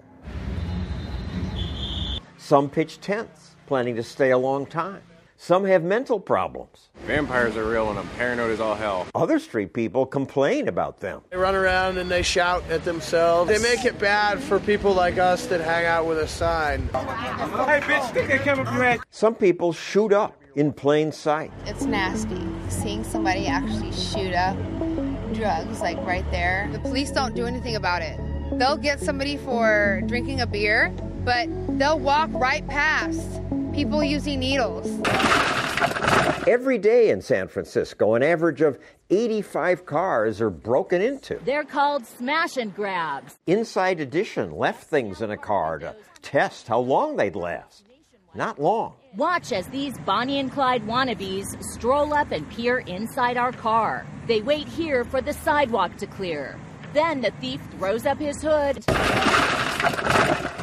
Some 2.38 2.69
pitch 2.69 3.00
tents, 3.02 3.56
planning 3.65 3.95
to 3.95 4.04
stay 4.04 4.32
a 4.32 4.38
long 4.38 4.65
time. 4.65 5.02
Some 5.43 5.65
have 5.65 5.84
mental 5.84 6.19
problems. 6.19 6.89
Vampires 7.08 7.58
are 7.58 7.67
real 7.67 7.89
and 7.89 7.97
I'm 7.97 8.08
paranoid 8.10 8.51
as 8.51 8.60
all 8.60 8.75
hell. 8.75 9.08
Other 9.15 9.39
street 9.39 9.73
people 9.73 10.06
complain 10.06 10.67
about 10.67 10.99
them. 10.99 11.23
They 11.32 11.38
run 11.38 11.56
around 11.56 11.97
and 11.97 12.12
they 12.12 12.21
shout 12.21 12.63
at 12.69 12.86
themselves. 12.86 13.49
They 13.49 13.58
make 13.58 13.84
it 13.84 13.97
bad 13.97 14.39
for 14.39 14.60
people 14.60 14.93
like 14.93 15.17
us 15.17 15.47
that 15.47 15.60
hang 15.60 15.88
out 15.88 16.06
with 16.06 16.19
a 16.19 16.27
sign. 16.27 16.82
Hey, 16.89 17.80
bitch, 17.82 18.10
stick 18.10 18.27
that 18.27 18.43
camera 18.43 18.67
up 18.67 18.73
your 18.75 18.84
ass. 18.84 18.99
Some 19.10 19.34
people 19.34 19.73
shoot 19.73 20.13
up 20.13 20.39
in 20.56 20.71
plain 20.71 21.12
sight. 21.12 21.51
It's 21.65 21.86
nasty 21.86 22.47
seeing 22.69 23.04
somebody 23.04 23.47
actually 23.47 23.93
shoot 23.93 24.36
up 24.36 24.56
drugs 25.34 25.82
like 25.82 25.97
right 26.06 26.30
there. 26.30 26.69
The 26.71 26.77
police 26.77 27.10
don't 27.10 27.34
do 27.34 27.47
anything 27.47 27.75
about 27.75 28.04
it. 28.04 28.19
They'll 28.60 28.77
get 28.77 28.99
somebody 28.99 29.38
for 29.38 30.04
drinking 30.06 30.41
a 30.41 30.45
beer, 30.45 30.93
but 31.25 31.49
they'll 31.80 31.97
walk 31.97 32.30
right 32.32 32.65
past 32.67 33.41
people 33.73 34.03
using 34.03 34.39
needles. 34.39 34.88
Every 36.47 36.77
day 36.77 37.10
in 37.10 37.21
San 37.21 37.47
Francisco, 37.47 38.15
an 38.15 38.23
average 38.23 38.62
of 38.62 38.79
85 39.10 39.86
cars 39.86 40.41
are 40.41 40.49
broken 40.49 41.01
into. 41.01 41.39
They're 41.45 41.63
called 41.63 42.05
smash 42.05 42.57
and 42.57 42.75
grabs. 42.75 43.38
Inside 43.47 43.99
Edition 43.99 44.51
left 44.57 44.84
things 44.86 45.21
in 45.21 45.31
a 45.31 45.38
car 45.38 45.79
to 45.79 45.95
test 46.21 46.67
how 46.67 46.79
long 46.79 47.15
they'd 47.15 47.36
last. 47.36 47.86
Not 48.34 48.60
long. 48.60 48.95
Watch 49.15 49.51
as 49.51 49.67
these 49.67 49.97
Bonnie 49.99 50.39
and 50.39 50.51
Clyde 50.51 50.84
wannabes 50.84 51.62
stroll 51.73 52.13
up 52.13 52.31
and 52.31 52.49
peer 52.49 52.79
inside 52.79 53.38
our 53.38 53.51
car. 53.51 54.05
They 54.27 54.41
wait 54.41 54.67
here 54.67 55.03
for 55.03 55.21
the 55.21 55.34
sidewalk 55.34 55.97
to 55.97 56.07
clear. 56.07 56.57
Then 56.93 57.21
the 57.21 57.31
thief 57.41 57.62
throws 57.77 58.05
up 58.05 58.19
his 58.19 58.41
hood. 58.41 58.86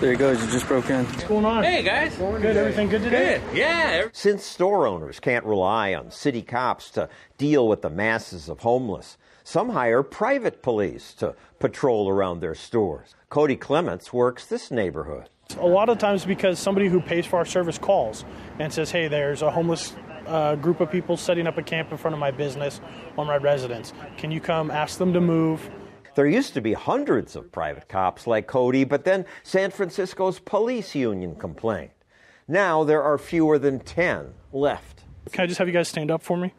There 0.00 0.12
he 0.12 0.16
goes. 0.16 0.40
You 0.40 0.50
just 0.52 0.68
broke 0.68 0.90
in. 0.90 1.04
What's 1.04 1.24
going 1.24 1.44
on? 1.44 1.64
Hey 1.64 1.82
guys. 1.82 2.14
Good. 2.16 2.56
Everything 2.56 2.88
good 2.88 3.02
today? 3.02 3.42
Good. 3.48 3.58
Yeah. 3.58 4.08
Since 4.12 4.44
store 4.44 4.86
owners 4.86 5.18
can't 5.18 5.44
rely 5.44 5.92
on 5.92 6.12
city 6.12 6.42
cops 6.42 6.90
to 6.92 7.08
deal 7.36 7.66
with 7.66 7.82
the 7.82 7.90
masses 7.90 8.48
of 8.48 8.60
homeless, 8.60 9.18
some 9.42 9.70
hire 9.70 10.04
private 10.04 10.62
police 10.62 11.14
to 11.14 11.34
patrol 11.58 12.08
around 12.08 12.40
their 12.40 12.54
stores. 12.54 13.16
Cody 13.28 13.56
Clements 13.56 14.12
works 14.12 14.46
this 14.46 14.70
neighborhood. 14.70 15.28
A 15.58 15.66
lot 15.66 15.88
of 15.88 15.98
times 15.98 16.24
because 16.24 16.60
somebody 16.60 16.88
who 16.88 17.00
pays 17.00 17.26
for 17.26 17.36
our 17.38 17.46
service 17.46 17.78
calls 17.78 18.24
and 18.60 18.72
says, 18.72 18.90
hey, 18.92 19.08
there's 19.08 19.42
a 19.42 19.50
homeless 19.50 19.96
uh, 20.26 20.54
group 20.56 20.80
of 20.80 20.92
people 20.92 21.16
setting 21.16 21.46
up 21.46 21.58
a 21.58 21.62
camp 21.62 21.90
in 21.90 21.96
front 21.96 22.12
of 22.12 22.20
my 22.20 22.30
business 22.30 22.80
or 23.16 23.24
my 23.24 23.36
residence. 23.36 23.92
Can 24.18 24.30
you 24.30 24.40
come 24.40 24.70
ask 24.70 24.98
them 24.98 25.12
to 25.14 25.20
move? 25.20 25.68
There 26.14 26.26
used 26.26 26.54
to 26.54 26.60
be 26.60 26.72
hundreds 26.72 27.36
of 27.36 27.52
private 27.52 27.88
cops 27.88 28.26
like 28.26 28.46
Cody, 28.46 28.84
but 28.84 29.04
then 29.04 29.24
San 29.42 29.70
Francisco's 29.70 30.38
police 30.38 30.94
union 30.94 31.36
complained. 31.36 31.90
Now 32.46 32.84
there 32.84 33.02
are 33.02 33.18
fewer 33.18 33.58
than 33.58 33.80
10 33.80 34.32
left. 34.52 35.04
Can 35.32 35.44
I 35.44 35.46
just 35.46 35.58
have 35.58 35.68
you 35.68 35.74
guys 35.74 35.88
stand 35.88 36.10
up 36.10 36.22
for 36.22 36.36
me? 36.36 36.54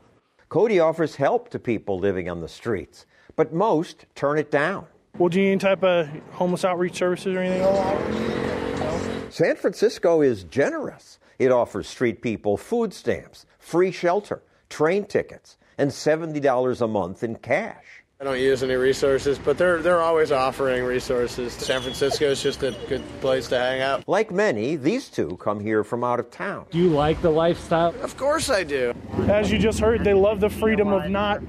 Cody 0.50 0.80
offers 0.80 1.16
help 1.16 1.50
to 1.50 1.60
people 1.60 2.00
living 2.00 2.30
on 2.30 2.42
the 2.42 2.48
streets, 2.48 3.06
but 3.36 3.54
most 3.54 4.06
turn 4.16 4.38
it 4.38 4.52
down. 4.52 4.86
Well, 5.18 5.30
do 5.30 5.40
you 5.40 5.46
need 5.46 5.52
any 5.52 5.60
type 5.60 5.84
of 5.84 6.08
homeless 6.32 6.64
outreach 6.64 6.96
services 6.96 7.36
or 7.36 7.40
anything? 7.40 9.32
San 9.32 9.56
Francisco 9.56 10.22
is 10.22 10.44
generous. 10.44 11.20
It 11.38 11.52
offers 11.52 11.88
street 11.88 12.22
people 12.22 12.58
food 12.58 12.94
stamps, 12.94 13.46
free 13.60 13.92
shelter, 13.92 14.42
train 14.70 15.06
tickets, 15.06 15.58
and 15.78 15.90
$70 15.92 16.82
a 16.82 16.88
month 16.88 17.24
in 17.24 17.36
cash. 17.36 17.99
I 18.22 18.26
don't 18.26 18.38
use 18.38 18.64
any 18.64 18.74
resources, 18.74 19.40
but 19.40 19.58
they're 19.58 19.82
they're 19.82 20.02
always 20.02 20.34
offering 20.34 20.84
resources. 20.84 21.54
San 21.54 21.82
Francisco 21.82 22.26
is 22.26 22.44
just 22.44 22.62
a 22.64 22.76
good 22.90 23.02
place 23.22 23.48
to 23.48 23.58
hang 23.58 23.80
out. 23.80 24.06
Like 24.10 24.30
many, 24.30 24.76
these 24.76 25.08
two 25.08 25.38
come 25.38 25.62
here 25.62 25.86
from 25.86 26.04
out 26.04 26.20
of 26.20 26.30
town. 26.30 26.66
Do 26.70 26.80
you 26.80 26.90
like 26.90 27.22
the 27.22 27.30
lifestyle? 27.30 27.96
Of 28.02 28.18
course 28.18 28.50
I 28.50 28.66
do. 28.66 28.94
As 29.30 29.50
you 29.50 29.58
just 29.58 29.80
heard, 29.80 30.04
they 30.04 30.14
love 30.14 30.42
the 30.42 30.50
freedom 30.50 30.90
of 30.90 31.10
not 31.10 31.42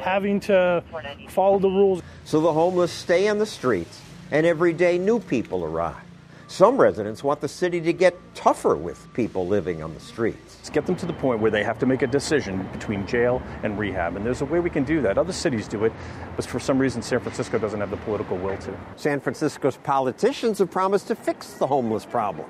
having 0.00 0.40
to 0.40 0.82
follow 1.28 1.60
the 1.60 1.70
rules. 1.70 2.02
So 2.24 2.40
the 2.40 2.52
homeless 2.52 2.90
stay 2.90 3.28
on 3.28 3.38
the 3.38 3.46
streets, 3.46 4.02
and 4.32 4.44
every 4.44 4.72
day 4.72 4.98
new 4.98 5.20
people 5.20 5.62
arrive. 5.64 6.02
Some 6.48 6.76
residents 6.76 7.22
want 7.22 7.40
the 7.40 7.46
city 7.46 7.80
to 7.82 7.92
get 7.92 8.16
tougher 8.34 8.74
with 8.74 9.06
people 9.14 9.46
living 9.46 9.80
on 9.80 9.94
the 9.94 10.00
streets. 10.00 10.49
Let's 10.60 10.68
get 10.68 10.84
them 10.84 10.96
to 10.96 11.06
the 11.06 11.14
point 11.14 11.40
where 11.40 11.50
they 11.50 11.64
have 11.64 11.78
to 11.78 11.86
make 11.86 12.02
a 12.02 12.06
decision 12.06 12.68
between 12.70 13.06
jail 13.06 13.40
and 13.62 13.78
rehab. 13.78 14.14
And 14.14 14.26
there's 14.26 14.42
a 14.42 14.44
way 14.44 14.60
we 14.60 14.68
can 14.68 14.84
do 14.84 15.00
that. 15.00 15.16
Other 15.16 15.32
cities 15.32 15.66
do 15.66 15.86
it, 15.86 15.92
but 16.36 16.44
for 16.44 16.60
some 16.60 16.78
reason, 16.78 17.00
San 17.00 17.20
Francisco 17.20 17.58
doesn't 17.58 17.80
have 17.80 17.90
the 17.90 17.96
political 17.96 18.36
will 18.36 18.58
to. 18.58 18.78
San 18.96 19.20
Francisco's 19.20 19.78
politicians 19.78 20.58
have 20.58 20.70
promised 20.70 21.08
to 21.08 21.14
fix 21.14 21.54
the 21.54 21.66
homeless 21.66 22.04
problem. 22.04 22.46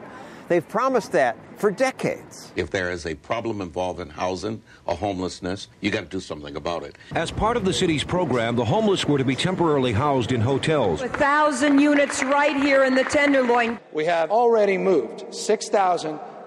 They've 0.48 0.66
promised 0.66 1.12
that 1.12 1.36
for 1.56 1.70
decades. 1.70 2.50
If 2.56 2.70
there 2.70 2.90
is 2.90 3.06
a 3.06 3.14
problem 3.14 3.60
involved 3.60 4.00
in 4.00 4.08
housing 4.08 4.60
or 4.86 4.96
homelessness, 4.96 5.68
you 5.80 5.92
got 5.92 6.00
to 6.00 6.06
do 6.06 6.18
something 6.18 6.56
about 6.56 6.82
it. 6.82 6.98
As 7.14 7.30
part 7.30 7.56
of 7.56 7.64
the 7.64 7.72
city's 7.72 8.02
program, 8.02 8.56
the 8.56 8.64
homeless 8.64 9.04
were 9.06 9.18
to 9.18 9.24
be 9.24 9.36
temporarily 9.36 9.92
housed 9.92 10.32
in 10.32 10.40
hotels. 10.40 11.02
A 11.02 11.08
thousand 11.08 11.78
units 11.78 12.24
right 12.24 12.56
here 12.56 12.82
in 12.82 12.96
the 12.96 13.04
Tenderloin. 13.04 13.78
We 13.92 14.04
have 14.06 14.32
already 14.32 14.76
moved 14.76 15.32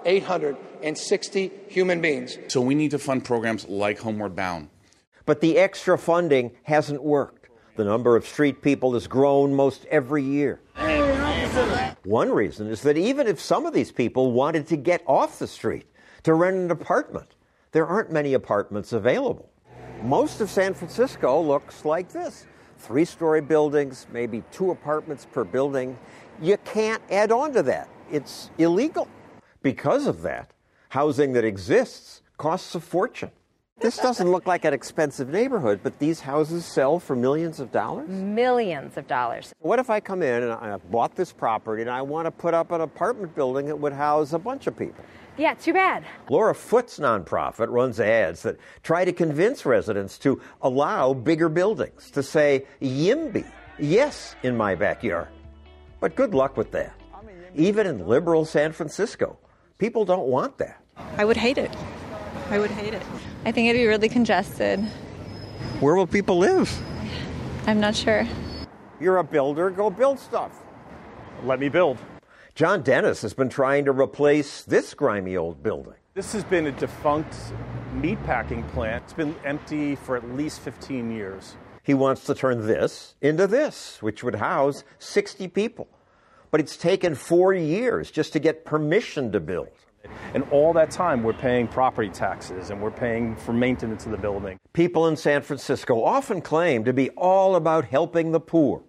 6,860 0.04 1.50
human 1.68 2.00
beings. 2.00 2.38
So 2.48 2.60
we 2.60 2.74
need 2.74 2.90
to 2.90 2.98
fund 2.98 3.24
programs 3.24 3.66
like 3.66 3.98
Homeward 3.98 4.36
Bound. 4.36 4.68
But 5.24 5.40
the 5.40 5.56
extra 5.56 5.96
funding 5.96 6.52
hasn't 6.64 7.02
worked. 7.02 7.48
The 7.76 7.84
number 7.84 8.14
of 8.14 8.26
street 8.26 8.62
people 8.62 8.92
has 8.92 9.06
grown 9.06 9.54
most 9.54 9.86
every 9.86 10.22
year. 10.22 10.60
One 12.04 12.30
reason 12.30 12.68
is 12.68 12.82
that 12.82 12.98
even 12.98 13.26
if 13.26 13.40
some 13.40 13.64
of 13.64 13.72
these 13.72 13.90
people 13.90 14.32
wanted 14.32 14.66
to 14.68 14.76
get 14.76 15.02
off 15.06 15.38
the 15.38 15.46
street 15.46 15.86
to 16.24 16.34
rent 16.34 16.56
an 16.56 16.70
apartment, 16.70 17.34
there 17.72 17.86
aren't 17.86 18.12
many 18.12 18.34
apartments 18.34 18.92
available. 18.92 19.50
Most 20.02 20.42
of 20.42 20.50
San 20.50 20.74
Francisco 20.74 21.40
looks 21.40 21.84
like 21.84 22.10
this 22.10 22.46
three 22.78 23.06
story 23.06 23.40
buildings, 23.40 24.06
maybe 24.12 24.42
two 24.52 24.70
apartments 24.70 25.26
per 25.32 25.44
building. 25.44 25.98
You 26.42 26.58
can't 26.64 27.02
add 27.10 27.32
on 27.32 27.54
to 27.54 27.62
that, 27.62 27.88
it's 28.12 28.50
illegal. 28.58 29.08
Because 29.64 30.06
of 30.06 30.20
that, 30.22 30.52
housing 30.90 31.32
that 31.32 31.44
exists 31.44 32.20
costs 32.36 32.74
a 32.74 32.80
fortune. 32.80 33.30
This 33.80 33.96
doesn't 33.96 34.30
look 34.30 34.46
like 34.46 34.66
an 34.66 34.74
expensive 34.74 35.30
neighborhood, 35.30 35.80
but 35.82 35.98
these 35.98 36.20
houses 36.20 36.66
sell 36.66 36.98
for 36.98 37.16
millions 37.16 37.60
of 37.60 37.72
dollars? 37.72 38.06
Millions 38.08 38.98
of 38.98 39.08
dollars. 39.08 39.54
What 39.60 39.78
if 39.78 39.88
I 39.88 40.00
come 40.00 40.22
in 40.22 40.42
and 40.42 40.52
I 40.52 40.76
bought 40.90 41.16
this 41.16 41.32
property 41.32 41.80
and 41.80 41.90
I 41.90 42.02
want 42.02 42.26
to 42.26 42.30
put 42.30 42.52
up 42.52 42.72
an 42.72 42.82
apartment 42.82 43.34
building 43.34 43.64
that 43.66 43.76
would 43.76 43.94
house 43.94 44.34
a 44.34 44.38
bunch 44.38 44.66
of 44.66 44.76
people? 44.76 45.02
Yeah, 45.38 45.54
too 45.54 45.72
bad. 45.72 46.04
Laura 46.28 46.54
Foote's 46.54 46.98
nonprofit 46.98 47.70
runs 47.70 47.98
ads 47.98 48.42
that 48.42 48.58
try 48.82 49.06
to 49.06 49.14
convince 49.14 49.64
residents 49.64 50.18
to 50.18 50.42
allow 50.60 51.14
bigger 51.14 51.48
buildings, 51.48 52.10
to 52.10 52.22
say, 52.22 52.66
YIMBY, 52.82 53.46
yes, 53.78 54.36
in 54.42 54.58
my 54.58 54.74
backyard. 54.74 55.28
But 56.00 56.16
good 56.16 56.34
luck 56.34 56.58
with 56.58 56.70
that. 56.72 56.94
Even 57.56 57.86
in 57.86 58.06
liberal 58.06 58.44
San 58.44 58.72
Francisco, 58.72 59.38
people 59.78 60.04
don't 60.04 60.26
want 60.28 60.58
that. 60.58 60.80
I 61.16 61.24
would 61.24 61.36
hate 61.36 61.58
it. 61.58 61.74
I 62.50 62.58
would 62.58 62.70
hate 62.70 62.94
it. 62.94 63.02
I 63.44 63.52
think 63.52 63.68
it'd 63.68 63.80
be 63.80 63.86
really 63.86 64.08
congested. 64.08 64.80
Where 65.80 65.94
will 65.94 66.06
people 66.06 66.38
live? 66.38 66.70
I'm 67.66 67.80
not 67.80 67.94
sure. 67.94 68.26
You're 69.00 69.18
a 69.18 69.24
builder, 69.24 69.70
go 69.70 69.90
build 69.90 70.18
stuff. 70.18 70.52
Let 71.44 71.58
me 71.58 71.68
build. 71.68 71.98
John 72.54 72.82
Dennis 72.82 73.22
has 73.22 73.34
been 73.34 73.48
trying 73.48 73.84
to 73.86 73.92
replace 73.92 74.62
this 74.62 74.94
grimy 74.94 75.36
old 75.36 75.62
building. 75.62 75.94
This 76.14 76.32
has 76.32 76.44
been 76.44 76.66
a 76.66 76.72
defunct 76.72 77.34
meatpacking 77.96 78.68
plant. 78.72 79.02
It's 79.04 79.12
been 79.12 79.34
empty 79.44 79.96
for 79.96 80.16
at 80.16 80.36
least 80.36 80.60
15 80.60 81.10
years. 81.10 81.56
He 81.82 81.94
wants 81.94 82.24
to 82.26 82.34
turn 82.34 82.66
this 82.66 83.16
into 83.20 83.46
this, 83.48 84.00
which 84.00 84.22
would 84.22 84.36
house 84.36 84.84
60 85.00 85.48
people. 85.48 85.88
But 86.54 86.60
it's 86.60 86.76
taken 86.76 87.16
four 87.16 87.52
years 87.52 88.12
just 88.12 88.32
to 88.34 88.38
get 88.38 88.64
permission 88.64 89.32
to 89.32 89.40
build. 89.40 89.70
And 90.34 90.44
all 90.52 90.72
that 90.74 90.88
time, 90.88 91.24
we're 91.24 91.32
paying 91.32 91.66
property 91.66 92.08
taxes 92.08 92.70
and 92.70 92.80
we're 92.80 92.92
paying 92.92 93.34
for 93.34 93.52
maintenance 93.52 94.06
of 94.06 94.12
the 94.12 94.18
building. 94.18 94.60
People 94.72 95.08
in 95.08 95.16
San 95.16 95.42
Francisco 95.42 96.04
often 96.04 96.40
claim 96.40 96.84
to 96.84 96.92
be 96.92 97.10
all 97.16 97.56
about 97.56 97.86
helping 97.86 98.30
the 98.30 98.38
poor, 98.38 98.84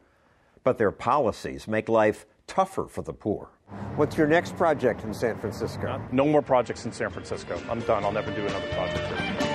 but 0.63 0.77
their 0.77 0.91
policies 0.91 1.67
make 1.67 1.89
life 1.89 2.27
tougher 2.45 2.85
for 2.85 3.01
the 3.01 3.13
poor. 3.13 3.49
What's 3.95 4.15
your 4.15 4.27
next 4.27 4.55
project 4.55 5.03
in 5.03 5.11
San 5.11 5.35
Francisco? 5.39 5.99
No 6.11 6.25
more 6.25 6.43
projects 6.43 6.85
in 6.85 6.91
San 6.91 7.09
Francisco. 7.09 7.59
I'm 7.67 7.79
done. 7.79 8.03
I'll 8.03 8.11
never 8.11 8.29
do 8.29 8.45
another 8.45 8.67
project 8.73 9.41
here. 9.41 9.54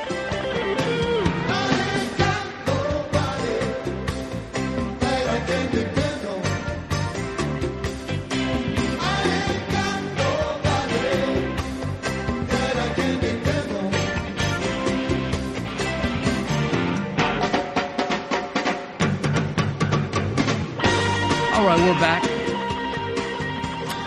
Right, 21.76 21.86
we're 21.86 22.00
back. 22.00 22.22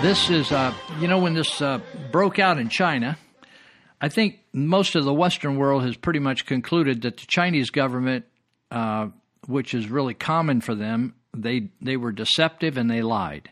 This 0.01 0.29
is, 0.29 0.51
uh, 0.51 0.73
you 0.99 1.07
know, 1.07 1.19
when 1.19 1.33
this 1.33 1.61
uh, 1.61 1.79
broke 2.11 2.37
out 2.37 2.57
in 2.57 2.67
China, 2.67 3.17
I 4.01 4.09
think 4.09 4.39
most 4.51 4.95
of 4.95 5.05
the 5.05 5.13
Western 5.13 5.55
world 5.55 5.83
has 5.83 5.95
pretty 5.95 6.19
much 6.19 6.45
concluded 6.45 7.03
that 7.03 7.15
the 7.15 7.25
Chinese 7.25 7.69
government, 7.69 8.25
uh, 8.69 9.07
which 9.47 9.73
is 9.73 9.89
really 9.89 10.13
common 10.13 10.59
for 10.59 10.75
them, 10.75 11.15
they 11.33 11.69
they 11.81 11.95
were 11.95 12.11
deceptive 12.11 12.77
and 12.77 12.91
they 12.91 13.01
lied, 13.01 13.49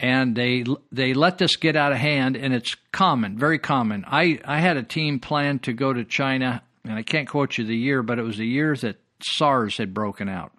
and 0.00 0.34
they 0.34 0.64
they 0.90 1.12
let 1.12 1.36
this 1.36 1.56
get 1.56 1.76
out 1.76 1.92
of 1.92 1.98
hand, 1.98 2.34
and 2.34 2.54
it's 2.54 2.74
common, 2.92 3.36
very 3.36 3.58
common. 3.58 4.06
I 4.06 4.40
I 4.42 4.60
had 4.60 4.78
a 4.78 4.82
team 4.82 5.20
plan 5.20 5.58
to 5.60 5.74
go 5.74 5.92
to 5.92 6.04
China, 6.04 6.62
and 6.84 6.94
I 6.94 7.02
can't 7.02 7.28
quote 7.28 7.58
you 7.58 7.64
the 7.64 7.76
year, 7.76 8.02
but 8.02 8.18
it 8.18 8.22
was 8.22 8.38
the 8.38 8.46
year 8.46 8.74
that 8.76 8.96
SARS 9.20 9.76
had 9.76 9.92
broken 9.92 10.30
out. 10.30 10.52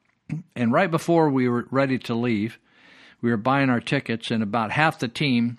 And 0.56 0.72
right 0.72 0.90
before 0.90 1.30
we 1.30 1.48
were 1.48 1.68
ready 1.70 1.98
to 2.00 2.16
leave, 2.16 2.60
we 3.22 3.30
were 3.30 3.38
buying 3.38 3.70
our 3.70 3.80
tickets, 3.80 4.32
and 4.32 4.44
about 4.44 4.72
half 4.72 5.00
the 5.00 5.08
team, 5.08 5.58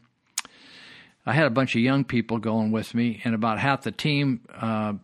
I 1.27 1.33
had 1.33 1.47
a 1.47 1.51
bunch 1.51 1.75
of 1.75 1.81
young 1.81 2.05
people 2.05 2.39
going 2.39 2.73
with 2.73 2.95
me, 2.95 3.21
and 3.25 3.35
about 3.35 3.59
half 3.59 3.83
the 3.83 3.93
team 3.93 4.41
uh, 4.55 4.95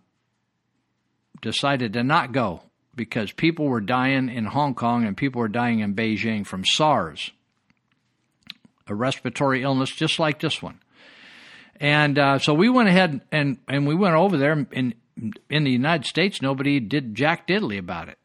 decided 1.40 1.94
to 1.94 2.02
not 2.02 2.32
go 2.32 2.62
because 2.94 3.32
people 3.32 3.66
were 3.66 3.80
dying 3.80 4.28
in 4.28 4.44
Hong 4.44 4.74
Kong 4.74 5.06
and 5.06 5.16
people 5.16 5.40
were 5.40 5.48
dying 5.48 5.80
in 5.80 5.94
Beijing 5.94 6.46
from 6.46 6.64
SARS, 6.64 7.30
a 8.86 8.94
respiratory 8.94 9.62
illness 9.62 9.90
just 9.90 10.18
like 10.18 10.40
this 10.40 10.60
one. 10.60 10.80
And 11.76 12.18
uh, 12.18 12.38
so 12.38 12.52
we 12.52 12.68
went 12.68 12.90
ahead 12.90 13.22
and, 13.32 13.58
and 13.68 13.86
we 13.86 13.94
went 13.94 14.16
over 14.16 14.36
there 14.36 14.66
in 14.70 14.94
in 15.48 15.64
the 15.64 15.70
United 15.70 16.06
States. 16.06 16.40
Nobody 16.40 16.80
did 16.80 17.14
jack 17.14 17.46
diddly 17.46 17.78
about 17.78 18.08
it. 18.08 18.18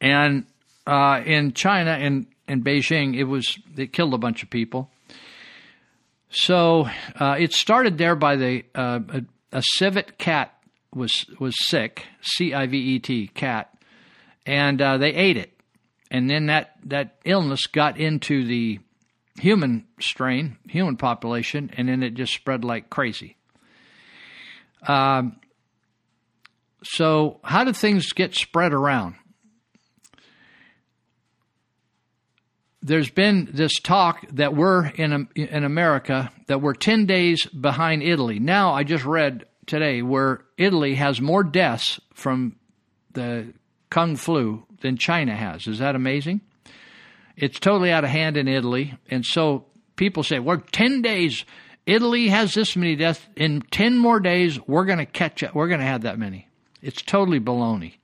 And 0.00 0.46
uh, 0.86 1.22
in 1.24 1.52
China 1.52 1.92
and 1.92 2.26
in 2.46 2.62
Beijing, 2.62 3.16
it 3.16 3.24
was 3.24 3.58
it 3.76 3.92
killed 3.92 4.14
a 4.14 4.18
bunch 4.18 4.42
of 4.42 4.50
people. 4.50 4.90
So 6.30 6.88
uh, 7.18 7.36
it 7.38 7.52
started 7.52 7.96
there 7.96 8.16
by 8.16 8.36
the 8.36 8.64
uh, 8.74 9.00
a, 9.08 9.22
a 9.52 9.62
civet 9.62 10.18
cat 10.18 10.52
was 10.94 11.24
was 11.38 11.54
sick, 11.66 12.06
C 12.22 12.52
I 12.54 12.66
V 12.66 12.76
E 12.76 12.98
T 12.98 13.28
cat, 13.28 13.72
and 14.46 14.80
uh, 14.80 14.98
they 14.98 15.14
ate 15.14 15.36
it, 15.36 15.52
and 16.10 16.28
then 16.28 16.46
that 16.46 16.76
that 16.84 17.16
illness 17.24 17.66
got 17.66 17.98
into 17.98 18.44
the 18.44 18.80
human 19.38 19.86
strain, 20.00 20.56
human 20.68 20.96
population, 20.96 21.70
and 21.76 21.88
then 21.88 22.02
it 22.02 22.14
just 22.14 22.32
spread 22.32 22.64
like 22.64 22.90
crazy. 22.90 23.36
Um, 24.86 25.36
so, 26.82 27.40
how 27.42 27.64
do 27.64 27.72
things 27.72 28.12
get 28.12 28.34
spread 28.34 28.72
around? 28.72 29.14
There's 32.84 33.08
been 33.08 33.48
this 33.50 33.80
talk 33.80 34.26
that 34.32 34.54
we're 34.54 34.88
in 34.88 35.26
in 35.34 35.64
America 35.64 36.30
that 36.48 36.60
we're 36.60 36.74
10 36.74 37.06
days 37.06 37.46
behind 37.46 38.02
Italy. 38.02 38.38
Now, 38.38 38.74
I 38.74 38.84
just 38.84 39.06
read 39.06 39.46
today 39.66 40.02
where 40.02 40.44
Italy 40.58 40.94
has 40.96 41.18
more 41.18 41.42
deaths 41.42 41.98
from 42.12 42.56
the 43.14 43.54
Kung 43.88 44.16
flu 44.16 44.66
than 44.82 44.98
China 44.98 45.34
has. 45.34 45.66
Is 45.66 45.78
that 45.78 45.96
amazing? 45.96 46.42
It's 47.36 47.58
totally 47.58 47.90
out 47.90 48.04
of 48.04 48.10
hand 48.10 48.36
in 48.36 48.48
Italy. 48.48 48.98
And 49.08 49.24
so 49.24 49.64
people 49.96 50.22
say, 50.22 50.38
we're 50.38 50.58
10 50.58 51.00
days. 51.00 51.46
Italy 51.86 52.28
has 52.28 52.52
this 52.52 52.76
many 52.76 52.96
deaths. 52.96 53.22
In 53.34 53.62
10 53.70 53.96
more 53.96 54.20
days, 54.20 54.60
we're 54.66 54.84
going 54.84 54.98
to 54.98 55.06
catch 55.06 55.42
up. 55.42 55.54
We're 55.54 55.68
going 55.68 55.80
to 55.80 55.86
have 55.86 56.02
that 56.02 56.18
many. 56.18 56.48
It's 56.82 57.00
totally 57.00 57.40
baloney. 57.40 57.94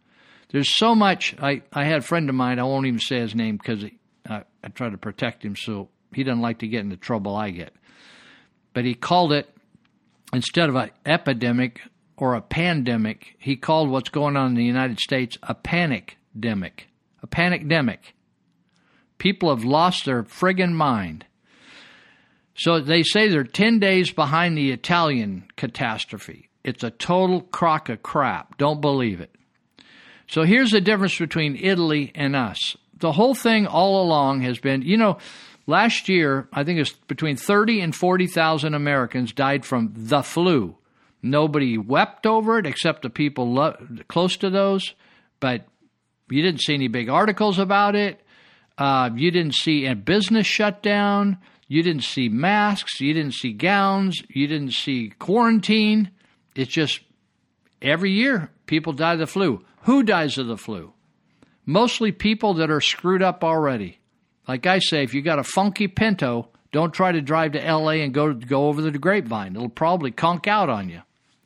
There's 0.52 0.74
so 0.74 0.94
much. 0.94 1.36
I, 1.38 1.60
I 1.70 1.84
had 1.84 1.98
a 1.98 2.02
friend 2.02 2.30
of 2.30 2.34
mine, 2.34 2.58
I 2.58 2.62
won't 2.62 2.86
even 2.86 2.98
say 2.98 3.20
his 3.20 3.34
name 3.34 3.58
because 3.58 3.84
I, 4.28 4.44
I 4.62 4.68
try 4.68 4.90
to 4.90 4.98
protect 4.98 5.44
him 5.44 5.56
so 5.56 5.88
he 6.14 6.24
doesn't 6.24 6.42
like 6.42 6.58
to 6.60 6.68
get 6.68 6.80
into 6.80 6.96
trouble 6.96 7.36
I 7.36 7.50
get. 7.50 7.74
But 8.72 8.84
he 8.84 8.94
called 8.94 9.32
it, 9.32 9.48
instead 10.32 10.68
of 10.68 10.76
an 10.76 10.90
epidemic 11.06 11.80
or 12.16 12.34
a 12.34 12.42
pandemic, 12.42 13.36
he 13.38 13.56
called 13.56 13.88
what's 13.90 14.10
going 14.10 14.36
on 14.36 14.48
in 14.48 14.54
the 14.54 14.64
United 14.64 15.00
States 15.00 15.38
a 15.42 15.54
panic 15.54 16.18
demic. 16.38 16.84
A 17.22 17.26
panic 17.26 17.64
demic. 17.64 17.98
People 19.18 19.54
have 19.54 19.64
lost 19.64 20.04
their 20.04 20.22
friggin' 20.22 20.72
mind. 20.72 21.26
So 22.54 22.80
they 22.80 23.02
say 23.02 23.28
they're 23.28 23.44
10 23.44 23.78
days 23.78 24.10
behind 24.10 24.56
the 24.56 24.70
Italian 24.70 25.44
catastrophe. 25.56 26.50
It's 26.62 26.84
a 26.84 26.90
total 26.90 27.40
crock 27.40 27.88
of 27.88 28.02
crap. 28.02 28.58
Don't 28.58 28.80
believe 28.80 29.20
it. 29.20 29.34
So 30.26 30.42
here's 30.44 30.70
the 30.70 30.80
difference 30.80 31.18
between 31.18 31.56
Italy 31.56 32.12
and 32.14 32.36
us. 32.36 32.76
The 33.00 33.12
whole 33.12 33.34
thing 33.34 33.66
all 33.66 34.02
along 34.02 34.42
has 34.42 34.58
been, 34.58 34.82
you 34.82 34.96
know, 34.96 35.18
last 35.66 36.08
year, 36.08 36.48
I 36.52 36.64
think 36.64 36.78
it's 36.78 36.92
between 36.92 37.36
30 37.36 37.80
and 37.80 37.94
40,000 37.94 38.74
Americans 38.74 39.32
died 39.32 39.64
from 39.64 39.92
the 39.96 40.22
flu. 40.22 40.76
Nobody 41.22 41.76
wept 41.76 42.26
over 42.26 42.58
it 42.58 42.66
except 42.66 43.02
the 43.02 43.10
people 43.10 43.52
lo- 43.52 43.76
close 44.08 44.36
to 44.38 44.50
those, 44.50 44.94
but 45.38 45.66
you 46.30 46.42
didn't 46.42 46.60
see 46.60 46.74
any 46.74 46.88
big 46.88 47.08
articles 47.08 47.58
about 47.58 47.94
it. 47.94 48.20
Uh, 48.78 49.10
you 49.14 49.30
didn't 49.30 49.54
see 49.54 49.86
a 49.86 49.94
business 49.94 50.46
shutdown. 50.46 51.38
You 51.68 51.82
didn't 51.82 52.04
see 52.04 52.28
masks. 52.28 53.00
You 53.00 53.12
didn't 53.12 53.34
see 53.34 53.52
gowns. 53.52 54.22
You 54.28 54.46
didn't 54.46 54.72
see 54.72 55.12
quarantine. 55.18 56.10
It's 56.54 56.72
just 56.72 57.00
every 57.82 58.12
year 58.12 58.50
people 58.66 58.92
die 58.92 59.14
of 59.14 59.18
the 59.18 59.26
flu. 59.26 59.64
Who 59.82 60.02
dies 60.02 60.38
of 60.38 60.46
the 60.46 60.56
flu? 60.56 60.94
Mostly 61.70 62.10
people 62.10 62.54
that 62.54 62.68
are 62.68 62.80
screwed 62.80 63.22
up 63.22 63.44
already. 63.44 64.00
Like 64.48 64.66
I 64.66 64.80
say, 64.80 65.04
if 65.04 65.14
you 65.14 65.22
got 65.22 65.38
a 65.38 65.44
funky 65.44 65.86
Pinto, 65.86 66.48
don't 66.72 66.92
try 66.92 67.12
to 67.12 67.20
drive 67.20 67.52
to 67.52 67.64
L.A. 67.64 68.02
and 68.02 68.12
go 68.12 68.34
go 68.34 68.66
over 68.66 68.82
the 68.82 68.90
grapevine. 68.98 69.54
It'll 69.54 69.68
probably 69.68 70.10
conk 70.10 70.48
out 70.48 70.68
on 70.68 70.88
you, 70.88 71.02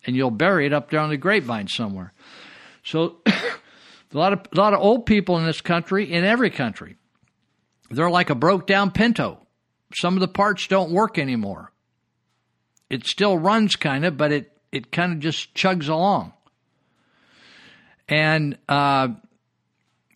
and 0.06 0.16
you'll 0.16 0.30
bury 0.30 0.64
it 0.64 0.72
up 0.72 0.88
there 0.88 1.00
on 1.00 1.10
the 1.10 1.18
grapevine 1.18 1.68
somewhere. 1.68 2.14
So, 2.82 3.18
a 3.26 3.32
lot 4.14 4.32
of 4.32 4.46
a 4.50 4.58
lot 4.58 4.72
of 4.72 4.80
old 4.80 5.04
people 5.04 5.36
in 5.36 5.44
this 5.44 5.60
country, 5.60 6.10
in 6.10 6.24
every 6.24 6.48
country, 6.48 6.96
they're 7.90 8.08
like 8.08 8.30
a 8.30 8.34
broke 8.34 8.66
down 8.66 8.92
Pinto. 8.92 9.46
Some 9.94 10.14
of 10.14 10.20
the 10.20 10.28
parts 10.28 10.66
don't 10.68 10.90
work 10.90 11.18
anymore. 11.18 11.70
It 12.88 13.06
still 13.06 13.36
runs 13.36 13.76
kind 13.76 14.06
of, 14.06 14.16
but 14.16 14.32
it, 14.32 14.52
it 14.72 14.90
kind 14.90 15.12
of 15.12 15.18
just 15.18 15.52
chugs 15.54 15.90
along. 15.90 16.32
And 18.08 18.56
uh, 18.70 19.08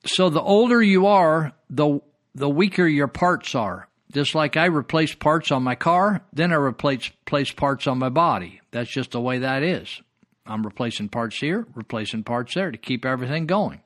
so 0.05 0.31
the 0.31 0.43
older 0.43 0.83
you 0.83 1.07
are, 1.07 1.53
the 1.71 2.01
the 2.35 2.49
weaker 2.49 2.87
your 2.87 3.09
parts 3.09 3.55
are. 3.55 3.89
Just 4.13 4.35
like 4.35 4.57
I 4.57 4.67
replace 4.67 5.15
parts 5.15 5.51
on 5.53 5.63
my 5.63 5.75
car, 5.75 6.23
then 6.33 6.53
I 6.53 6.57
replace 6.57 7.11
place 7.27 7.51
parts 7.51 7.87
on 7.87 7.99
my 7.99 8.09
body. 8.09 8.61
That's 8.71 8.91
just 8.91 9.11
the 9.11 9.21
way 9.21 9.39
that 9.39 9.63
is. 9.63 10.01
I'm 10.47 10.65
replacing 10.65 11.11
parts 11.11 11.39
here, 11.39 11.67
replacing 11.75 12.25
parts 12.25 12.55
there 12.55 12.71
to 12.71 12.79
keep 12.79 13.05
everything 13.05 13.47
going. 13.47 13.83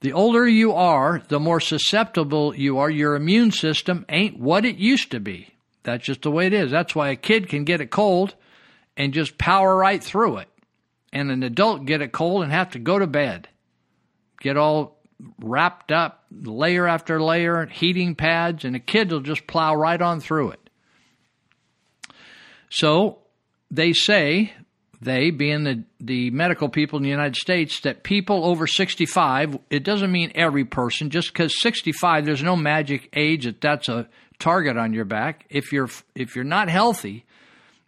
The 0.00 0.12
older 0.12 0.46
you 0.46 0.72
are, 0.72 1.22
the 1.28 1.40
more 1.40 1.60
susceptible 1.60 2.54
you 2.54 2.78
are. 2.78 2.88
Your 2.88 3.14
immune 3.14 3.50
system 3.50 4.06
ain't 4.08 4.38
what 4.38 4.64
it 4.64 4.76
used 4.76 5.10
to 5.10 5.20
be. 5.20 5.48
That's 5.82 6.04
just 6.04 6.22
the 6.22 6.30
way 6.30 6.46
it 6.46 6.54
is. 6.54 6.70
That's 6.70 6.94
why 6.94 7.08
a 7.08 7.16
kid 7.16 7.48
can 7.48 7.64
get 7.64 7.80
a 7.80 7.86
cold 7.86 8.34
and 8.96 9.12
just 9.12 9.38
power 9.38 9.76
right 9.76 10.02
through 10.02 10.38
it. 10.38 10.48
And 11.12 11.30
an 11.30 11.42
adult 11.42 11.84
get 11.84 12.00
a 12.00 12.08
cold 12.08 12.42
and 12.42 12.52
have 12.52 12.70
to 12.70 12.78
go 12.78 12.98
to 12.98 13.06
bed. 13.06 13.48
Get 14.40 14.56
all 14.56 14.98
wrapped 15.40 15.90
up, 15.90 16.24
layer 16.30 16.86
after 16.86 17.20
layer, 17.20 17.66
heating 17.66 18.14
pads, 18.14 18.64
and 18.64 18.76
a 18.76 18.80
kid 18.80 19.10
will 19.10 19.20
just 19.20 19.46
plow 19.46 19.74
right 19.74 20.00
on 20.00 20.20
through 20.20 20.50
it. 20.50 20.70
So 22.70 23.18
they 23.70 23.92
say 23.92 24.52
they 25.00 25.30
being 25.30 25.64
the, 25.64 25.84
the 26.00 26.30
medical 26.30 26.68
people 26.68 26.96
in 26.96 27.02
the 27.02 27.08
United 27.08 27.36
States, 27.36 27.80
that 27.80 28.02
people 28.02 28.44
over 28.44 28.66
65, 28.66 29.58
it 29.70 29.84
doesn't 29.84 30.10
mean 30.10 30.32
every 30.34 30.64
person, 30.64 31.10
just 31.10 31.32
because 31.32 31.60
65, 31.60 32.24
there's 32.24 32.42
no 32.42 32.56
magic 32.56 33.08
age 33.14 33.44
that 33.44 33.60
that's 33.60 33.88
a 33.88 34.08
target 34.38 34.76
on 34.76 34.92
your 34.92 35.04
back. 35.04 35.46
If 35.50 35.72
you're, 35.72 35.88
if 36.14 36.34
you're 36.34 36.44
not 36.44 36.68
healthy, 36.68 37.24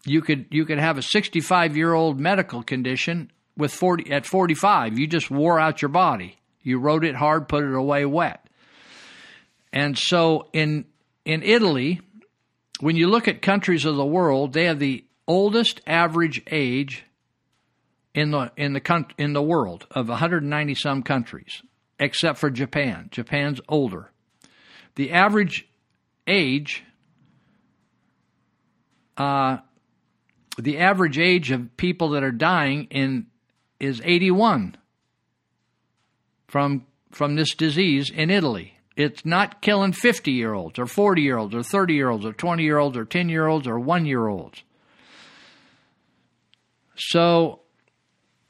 you 0.05 0.23
could, 0.23 0.47
you 0.51 0.65
could 0.65 0.79
have 0.79 0.99
a 0.99 1.03
65 1.03 1.77
year 1.77 1.93
old 1.93 2.19
medical 2.21 2.63
condition 2.63 3.31
with 3.57 3.73
40, 3.73 4.13
at 4.13 4.25
45. 4.25 4.99
You 4.99 5.07
just 5.07 5.31
wore 5.31 5.59
out 5.59 5.83
your 5.83 5.91
body. 5.91 6.37
You 6.63 6.79
rode 6.79 7.05
it 7.05 7.15
hard, 7.15 7.49
put 7.49 7.65
it 7.65 7.75
away 7.75 8.05
wet. 8.05 8.47
And 9.73 9.97
so 9.97 10.49
in, 10.53 10.85
in 11.25 11.43
Italy, 11.43 12.01
when 12.81 12.97
you 12.97 13.09
look 13.09 13.29
at 13.29 13.43
countries 13.43 13.85
of 13.85 13.97
the 13.97 14.05
world, 14.05 14.53
they 14.53 14.65
have 14.65 14.79
the 14.79 15.05
oldest 15.27 15.81
average 15.87 16.43
age 16.51 17.05
in 18.15 18.33
the 18.33 18.51
in 18.57 18.73
the 18.73 19.07
in 19.19 19.33
the 19.33 19.43
world 19.43 19.87
of 19.91 20.09
190 20.09 20.75
some 20.75 21.03
countries, 21.03 21.63
except 21.99 22.39
for 22.39 22.51
Japan. 22.51 23.09
Japan's 23.13 23.61
older. 23.69 24.11
The 24.97 25.13
average 25.13 25.69
age, 26.27 26.83
uh, 29.17 29.59
the 30.59 30.79
average 30.79 31.19
age 31.19 31.53
of 31.53 31.77
people 31.77 32.11
that 32.11 32.25
are 32.25 32.33
dying 32.33 32.89
in 32.91 33.27
is 33.79 34.03
81 34.05 34.77
from 36.51 36.85
from 37.13 37.37
this 37.37 37.55
disease 37.55 38.11
in 38.11 38.29
Italy. 38.29 38.75
It's 38.97 39.25
not 39.25 39.63
killing 39.63 39.93
50 39.93 40.33
year 40.33 40.53
olds 40.53 40.79
or 40.79 40.87
40 40.87 41.23
year 41.23 41.39
olds 41.39 41.55
or 41.55 41.63
30 41.63 41.95
year 41.95 42.11
olds 42.11 42.25
or 42.25 42.33
20 42.33 42.63
year 42.63 42.79
olds 42.79 42.97
or 42.97 43.05
10 43.05 43.29
year 43.29 43.47
olds 43.47 43.67
or 43.67 43.79
1 43.79 44.05
year 44.05 44.27
olds. 44.27 44.63
So 46.97 47.61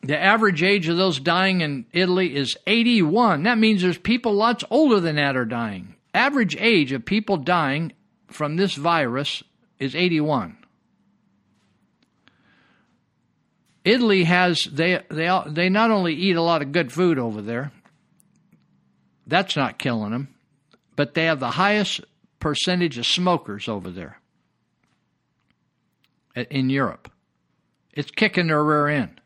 the 0.03 0.19
average 0.19 0.63
age 0.63 0.89
of 0.89 0.97
those 0.97 1.21
dying 1.21 1.61
in 1.61 1.87
Italy 1.93 2.35
is 2.35 2.57
81. 2.67 3.45
That 3.45 3.59
means 3.59 3.83
there's 3.83 3.99
people 3.99 4.33
lots 4.33 4.65
older 4.71 4.99
than 4.99 5.17
that 5.17 5.37
are 5.37 5.45
dying. 5.45 5.95
Average 6.15 6.57
age 6.59 6.93
of 6.93 7.05
people 7.05 7.37
dying 7.37 7.93
from 8.29 8.57
this 8.57 8.75
virus 8.75 9.43
is 9.79 9.95
81. 9.95 10.57
Italy 13.85 14.25
has 14.25 14.69
they 14.71 15.03
they 15.11 15.43
they 15.47 15.69
not 15.69 15.91
only 15.91 16.15
eat 16.15 16.37
a 16.37 16.43
lot 16.43 16.61
of 16.61 16.73
good 16.73 16.93
food 16.93 17.19
over 17.19 17.41
there, 17.41 17.73
That's 19.31 19.57
not 19.57 19.79
killing 19.79 20.11
them. 20.11 20.35
But 20.97 21.15
they 21.15 21.25
have 21.25 21.41
the 21.41 21.53
highest 21.53 22.01
percentage 22.41 22.99
of 22.99 23.07
smokers 23.07 23.69
over 23.69 23.91
there 23.91 24.19
in 26.35 26.69
Europe. 26.69 27.11
It's 27.93 28.11
kicking 28.11 28.49
their 28.49 28.63
rear 28.63 28.89
end. 28.89 29.21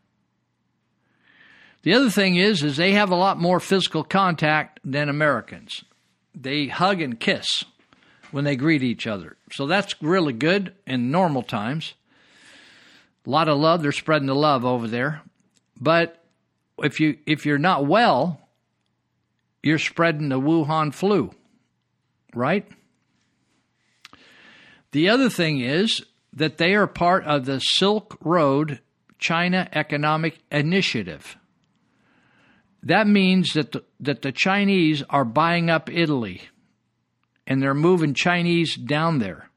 The 1.83 1.95
other 1.95 2.11
thing 2.11 2.37
is, 2.37 2.63
is 2.63 2.77
they 2.77 2.93
have 2.93 3.11
a 3.11 3.17
lot 3.17 3.39
more 3.39 3.61
physical 3.61 4.05
contact 4.05 4.81
than 4.85 5.09
Americans. 5.09 5.85
They 6.35 6.67
hug 6.67 7.01
and 7.01 7.21
kiss 7.21 7.65
when 8.31 8.45
they 8.45 8.57
greet 8.57 8.83
each 8.83 9.07
other. 9.07 9.37
So 9.53 9.67
that's 9.67 10.01
really 10.03 10.33
good 10.33 10.75
in 10.87 11.11
normal 11.11 11.43
times. 11.43 11.95
A 13.27 13.31
lot 13.31 13.49
of 13.49 13.59
love. 13.59 13.83
They're 13.83 13.93
spreading 13.93 14.27
the 14.27 14.35
love 14.35 14.65
over 14.65 14.89
there. 14.89 15.23
But 15.81 16.23
if 16.79 17.01
you 17.01 17.19
if 17.27 17.47
you're 17.47 17.59
not 17.59 17.87
well, 17.87 18.41
you're 19.65 19.79
spreading 19.79 20.29
the 20.29 20.41
Wuhan 20.41 20.93
flu, 20.93 21.31
right? 22.35 22.67
The 24.93 25.09
other 25.09 25.31
thing 25.31 25.61
is 25.61 26.05
that 26.33 26.59
they 26.59 26.75
are 26.75 26.87
part 26.87 27.25
of 27.25 27.47
the 27.47 27.59
Silk 27.59 28.17
Road 28.21 28.81
China 29.19 29.69
Economic 29.73 30.39
Initiative. 30.51 31.37
That 32.83 33.07
means 33.07 33.55
that 33.55 33.73
the, 33.73 33.85
that 34.01 34.23
the 34.23 34.33
Chinese 34.33 35.03
are 35.09 35.25
buying 35.25 35.71
up 35.71 35.89
Italy 35.91 36.43
and 37.47 37.63
they're 37.63 37.75
moving 37.75 38.15
Chinese 38.15 38.77
down 38.77 39.19
there 39.19 39.49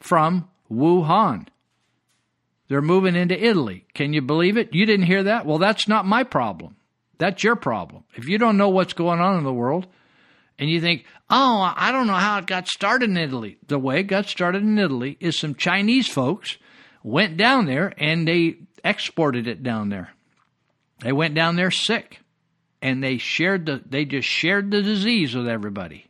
from 0.00 0.48
Wuhan. 0.70 1.46
They're 2.68 2.80
moving 2.80 3.14
into 3.14 3.38
Italy. 3.38 3.86
Can 3.94 4.14
you 4.14 4.22
believe 4.22 4.56
it? 4.56 4.72
You 4.72 4.86
didn't 4.86 5.06
hear 5.06 5.24
that? 5.24 5.44
Well, 5.44 5.58
that's 5.58 5.86
not 5.86 6.06
my 6.06 6.24
problem. 6.24 6.76
That's 7.18 7.42
your 7.42 7.56
problem. 7.56 8.04
If 8.14 8.28
you 8.28 8.38
don't 8.38 8.56
know 8.56 8.68
what's 8.68 8.92
going 8.92 9.20
on 9.20 9.38
in 9.38 9.44
the 9.44 9.52
world 9.52 9.86
and 10.58 10.68
you 10.68 10.80
think, 10.80 11.04
oh, 11.30 11.72
I 11.76 11.92
don't 11.92 12.06
know 12.06 12.14
how 12.14 12.38
it 12.38 12.46
got 12.46 12.68
started 12.68 13.10
in 13.10 13.16
Italy, 13.16 13.58
the 13.66 13.78
way 13.78 14.00
it 14.00 14.04
got 14.04 14.26
started 14.26 14.62
in 14.62 14.78
Italy 14.78 15.16
is 15.20 15.38
some 15.38 15.54
Chinese 15.54 16.08
folks 16.08 16.58
went 17.02 17.36
down 17.36 17.66
there 17.66 17.92
and 17.98 18.26
they 18.26 18.56
exported 18.82 19.46
it 19.46 19.62
down 19.62 19.88
there. 19.88 20.12
They 21.00 21.12
went 21.12 21.34
down 21.34 21.56
there 21.56 21.70
sick 21.70 22.20
and 22.80 23.02
they 23.02 23.18
shared 23.18 23.66
the 23.66 23.82
they 23.84 24.04
just 24.04 24.28
shared 24.28 24.70
the 24.70 24.82
disease 24.82 25.34
with 25.34 25.48
everybody. 25.48 26.06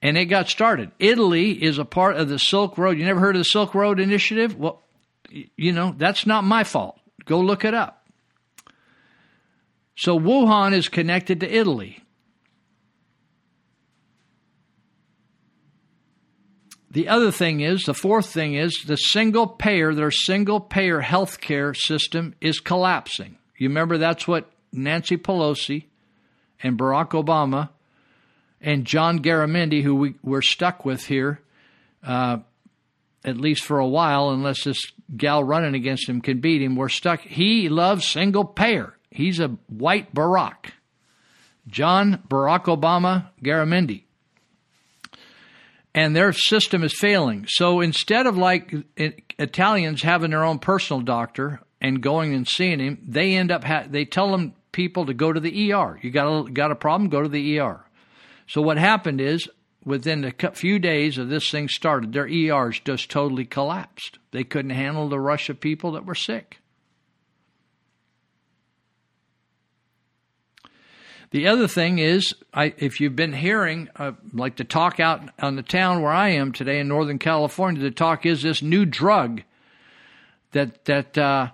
And 0.00 0.16
it 0.16 0.26
got 0.26 0.48
started. 0.48 0.92
Italy 0.98 1.50
is 1.50 1.78
a 1.78 1.84
part 1.84 2.16
of 2.16 2.28
the 2.28 2.38
Silk 2.38 2.78
Road. 2.78 2.98
You 2.98 3.04
never 3.04 3.20
heard 3.20 3.34
of 3.34 3.40
the 3.40 3.44
Silk 3.44 3.74
Road 3.74 3.98
Initiative? 3.98 4.56
Well, 4.56 4.82
you 5.30 5.72
know, 5.72 5.94
that's 5.96 6.24
not 6.24 6.44
my 6.44 6.62
fault. 6.62 6.98
Go 7.24 7.40
look 7.40 7.64
it 7.64 7.74
up. 7.74 7.97
So 9.98 10.16
Wuhan 10.16 10.74
is 10.74 10.88
connected 10.88 11.40
to 11.40 11.52
Italy. 11.52 12.04
The 16.88 17.08
other 17.08 17.32
thing 17.32 17.62
is, 17.62 17.82
the 17.82 17.94
fourth 17.94 18.26
thing 18.26 18.54
is, 18.54 18.84
the 18.86 18.94
single 18.94 19.48
payer, 19.48 19.92
their 19.92 20.12
single 20.12 20.60
payer 20.60 21.02
healthcare 21.02 21.76
system 21.76 22.36
is 22.40 22.60
collapsing. 22.60 23.38
You 23.56 23.70
remember 23.70 23.98
that's 23.98 24.28
what 24.28 24.48
Nancy 24.72 25.16
Pelosi 25.16 25.86
and 26.62 26.78
Barack 26.78 27.10
Obama 27.10 27.70
and 28.60 28.84
John 28.84 29.18
Garamendi, 29.18 29.82
who 29.82 29.96
we, 29.96 30.14
we're 30.22 30.42
stuck 30.42 30.84
with 30.84 31.06
here, 31.06 31.40
uh, 32.04 32.38
at 33.24 33.36
least 33.36 33.64
for 33.64 33.80
a 33.80 33.88
while, 33.88 34.30
unless 34.30 34.62
this 34.62 34.92
gal 35.16 35.42
running 35.42 35.74
against 35.74 36.08
him 36.08 36.20
can 36.20 36.40
beat 36.40 36.62
him, 36.62 36.76
we're 36.76 36.88
stuck. 36.88 37.20
He 37.22 37.68
loves 37.68 38.06
single 38.06 38.44
payer. 38.44 38.94
He's 39.10 39.40
a 39.40 39.48
white 39.68 40.14
Barack. 40.14 40.72
John 41.66 42.22
Barack 42.28 42.64
Obama 42.64 43.28
Garamendi 43.42 44.04
and 45.98 46.14
their 46.14 46.32
system 46.32 46.84
is 46.84 46.94
failing. 46.96 47.46
So 47.48 47.80
instead 47.80 48.26
of 48.26 48.36
like 48.36 48.72
Italians 48.96 50.02
having 50.02 50.30
their 50.30 50.44
own 50.44 50.60
personal 50.60 51.00
doctor 51.00 51.60
and 51.80 52.00
going 52.00 52.34
and 52.34 52.46
seeing 52.46 52.78
him, 52.78 52.98
they 53.06 53.34
end 53.34 53.50
up 53.50 53.64
ha- 53.64 53.86
they 53.88 54.04
tell 54.04 54.30
them 54.30 54.54
people 54.70 55.06
to 55.06 55.14
go 55.14 55.32
to 55.32 55.40
the 55.40 55.72
ER. 55.72 55.98
You 56.00 56.10
got 56.10 56.26
a, 56.28 56.50
got 56.50 56.70
a 56.70 56.76
problem? 56.76 57.10
Go 57.10 57.22
to 57.22 57.28
the 57.28 57.58
ER. 57.58 57.84
So 58.46 58.62
what 58.62 58.78
happened 58.78 59.20
is 59.20 59.48
within 59.84 60.24
a 60.24 60.52
few 60.52 60.78
days 60.78 61.18
of 61.18 61.30
this 61.30 61.50
thing 61.50 61.68
started, 61.68 62.12
their 62.12 62.28
ERs 62.28 62.80
just 62.80 63.10
totally 63.10 63.44
collapsed. 63.44 64.18
They 64.30 64.44
couldn't 64.44 64.70
handle 64.70 65.08
the 65.08 65.18
rush 65.18 65.48
of 65.48 65.58
people 65.58 65.92
that 65.92 66.06
were 66.06 66.14
sick. 66.14 66.58
The 71.30 71.48
other 71.48 71.68
thing 71.68 71.98
is, 71.98 72.34
I, 72.54 72.72
if 72.78 73.00
you've 73.00 73.16
been 73.16 73.34
hearing, 73.34 73.88
uh, 73.96 74.12
like 74.32 74.56
the 74.56 74.64
talk 74.64 74.98
out 74.98 75.28
on 75.40 75.56
the 75.56 75.62
town 75.62 76.00
where 76.00 76.12
I 76.12 76.30
am 76.30 76.52
today 76.52 76.80
in 76.80 76.88
Northern 76.88 77.18
California, 77.18 77.82
the 77.82 77.90
talk 77.90 78.24
is 78.24 78.42
this 78.42 78.62
new 78.62 78.86
drug 78.86 79.42
that 80.52 80.86
that 80.86 81.18
uh, 81.18 81.48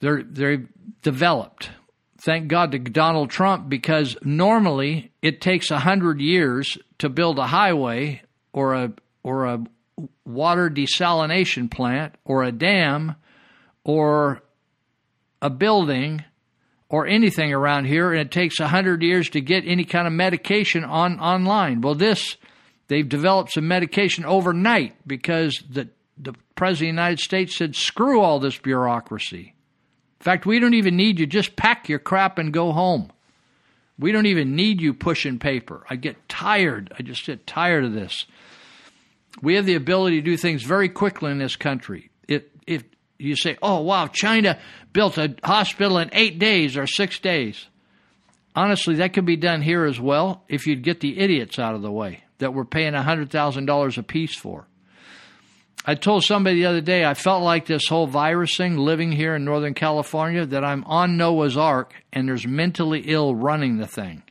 they're 0.00 0.24
they 0.24 0.58
developed. 1.02 1.70
Thank 2.18 2.48
God 2.48 2.72
to 2.72 2.78
Donald 2.78 3.30
Trump 3.30 3.68
because 3.68 4.16
normally 4.22 5.12
it 5.22 5.40
takes 5.40 5.68
hundred 5.68 6.20
years 6.20 6.76
to 6.98 7.08
build 7.08 7.38
a 7.38 7.46
highway 7.46 8.22
or 8.52 8.74
a 8.74 8.92
or 9.22 9.44
a 9.44 9.64
water 10.24 10.68
desalination 10.68 11.70
plant 11.70 12.16
or 12.24 12.42
a 12.42 12.50
dam 12.50 13.14
or 13.84 14.42
a 15.40 15.50
building 15.50 16.24
or 16.94 17.08
anything 17.08 17.52
around 17.52 17.86
here, 17.86 18.12
and 18.12 18.20
it 18.20 18.30
takes 18.30 18.60
a 18.60 18.68
hundred 18.68 19.02
years 19.02 19.28
to 19.28 19.40
get 19.40 19.64
any 19.66 19.84
kind 19.84 20.06
of 20.06 20.12
medication 20.12 20.84
on 20.84 21.18
online. 21.18 21.80
Well, 21.80 21.96
this 21.96 22.36
they've 22.86 23.08
developed 23.08 23.50
some 23.50 23.66
medication 23.66 24.24
overnight 24.24 24.94
because 25.04 25.60
the 25.68 25.88
the 26.16 26.34
president 26.54 26.90
of 26.90 26.96
the 26.96 27.02
United 27.02 27.18
States 27.18 27.56
said, 27.56 27.74
"Screw 27.74 28.20
all 28.20 28.38
this 28.38 28.58
bureaucracy." 28.58 29.54
In 30.20 30.24
fact, 30.24 30.46
we 30.46 30.60
don't 30.60 30.74
even 30.74 30.94
need 30.96 31.18
you. 31.18 31.26
Just 31.26 31.56
pack 31.56 31.88
your 31.88 31.98
crap 31.98 32.38
and 32.38 32.52
go 32.52 32.70
home. 32.70 33.10
We 33.98 34.12
don't 34.12 34.26
even 34.26 34.54
need 34.54 34.80
you 34.80 34.94
pushing 34.94 35.40
paper. 35.40 35.84
I 35.90 35.96
get 35.96 36.28
tired. 36.28 36.92
I 36.96 37.02
just 37.02 37.26
get 37.26 37.44
tired 37.44 37.84
of 37.84 37.92
this. 37.92 38.24
We 39.42 39.56
have 39.56 39.66
the 39.66 39.74
ability 39.74 40.20
to 40.20 40.24
do 40.24 40.36
things 40.36 40.62
very 40.62 40.88
quickly 40.88 41.32
in 41.32 41.38
this 41.38 41.56
country. 41.56 42.10
It, 42.28 42.52
if 42.68 42.84
you 43.18 43.34
say, 43.34 43.58
"Oh, 43.60 43.80
wow, 43.80 44.06
China 44.06 44.60
built 44.94 45.18
a 45.18 45.34
hospital 45.44 45.98
in 45.98 46.08
eight 46.14 46.38
days 46.38 46.78
or 46.78 46.86
six 46.86 47.18
days. 47.18 47.66
Honestly, 48.56 48.94
that 48.94 49.12
could 49.12 49.26
be 49.26 49.36
done 49.36 49.60
here 49.60 49.84
as 49.84 50.00
well 50.00 50.44
if 50.48 50.66
you'd 50.66 50.82
get 50.82 51.00
the 51.00 51.18
idiots 51.18 51.58
out 51.58 51.74
of 51.74 51.82
the 51.82 51.92
way 51.92 52.24
that 52.38 52.54
we're 52.54 52.64
paying 52.64 52.94
$100,000 52.94 53.98
a 53.98 54.02
piece 54.02 54.34
for. 54.34 54.66
I 55.86 55.94
told 55.94 56.24
somebody 56.24 56.56
the 56.56 56.66
other 56.66 56.80
day 56.80 57.04
I 57.04 57.14
felt 57.14 57.42
like 57.42 57.66
this 57.66 57.88
whole 57.88 58.06
virus 58.06 58.56
thing 58.56 58.78
living 58.78 59.12
here 59.12 59.34
in 59.34 59.44
Northern 59.44 59.74
California 59.74 60.46
that 60.46 60.64
I'm 60.64 60.82
on 60.84 61.18
Noah's 61.18 61.58
Ark 61.58 61.92
and 62.12 62.26
there's 62.26 62.46
mentally 62.46 63.02
ill 63.06 63.34
running 63.34 63.76
the 63.76 63.86
thing. 63.86 64.22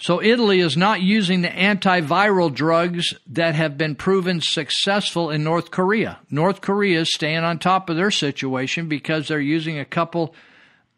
So 0.00 0.22
Italy 0.22 0.60
is 0.60 0.76
not 0.76 1.02
using 1.02 1.42
the 1.42 1.48
antiviral 1.48 2.54
drugs 2.54 3.14
that 3.26 3.56
have 3.56 3.76
been 3.76 3.96
proven 3.96 4.40
successful 4.40 5.30
in 5.30 5.42
North 5.42 5.72
Korea. 5.72 6.20
North 6.30 6.60
Korea 6.60 7.00
is 7.00 7.12
staying 7.12 7.38
on 7.42 7.58
top 7.58 7.90
of 7.90 7.96
their 7.96 8.12
situation 8.12 8.88
because 8.88 9.26
they're 9.26 9.40
using 9.40 9.80
a 9.80 9.84
couple 9.84 10.36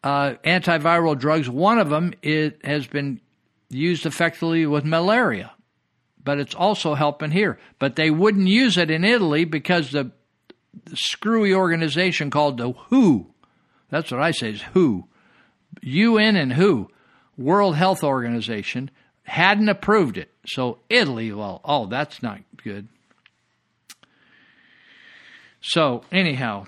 uh, 0.03 0.35
antiviral 0.45 1.17
drugs. 1.17 1.49
One 1.49 1.79
of 1.79 1.89
them 1.89 2.13
it 2.21 2.63
has 2.63 2.85
been 2.85 3.19
used 3.69 4.05
effectively 4.05 4.67
with 4.67 4.85
malaria, 4.85 5.51
but 6.23 6.37
it's 6.37 6.55
also 6.55 6.93
helping 6.93 7.31
here. 7.31 7.57
But 7.79 7.95
they 7.95 8.11
wouldn't 8.11 8.47
use 8.47 8.77
it 8.77 8.91
in 8.91 9.03
Italy 9.03 9.45
because 9.45 9.89
the, 9.89 10.11
the 10.85 10.95
screwy 10.95 11.55
organization 11.55 12.29
called 12.29 12.57
the 12.57 12.69
WHO, 12.69 13.25
that's 13.89 14.11
what 14.11 14.21
I 14.21 14.29
say 14.29 14.51
is 14.51 14.61
WHO, 14.61 15.07
UN 15.81 16.35
and 16.35 16.53
WHO 16.53 16.91
World 17.37 17.75
Health 17.75 18.03
Organization 18.03 18.91
hadn't 19.23 19.69
approved 19.69 20.17
it. 20.17 20.31
So 20.45 20.79
Italy, 20.89 21.31
well, 21.31 21.61
oh, 21.63 21.85
that's 21.87 22.21
not 22.21 22.39
good. 22.63 22.87
So, 25.61 26.03
anyhow, 26.11 26.65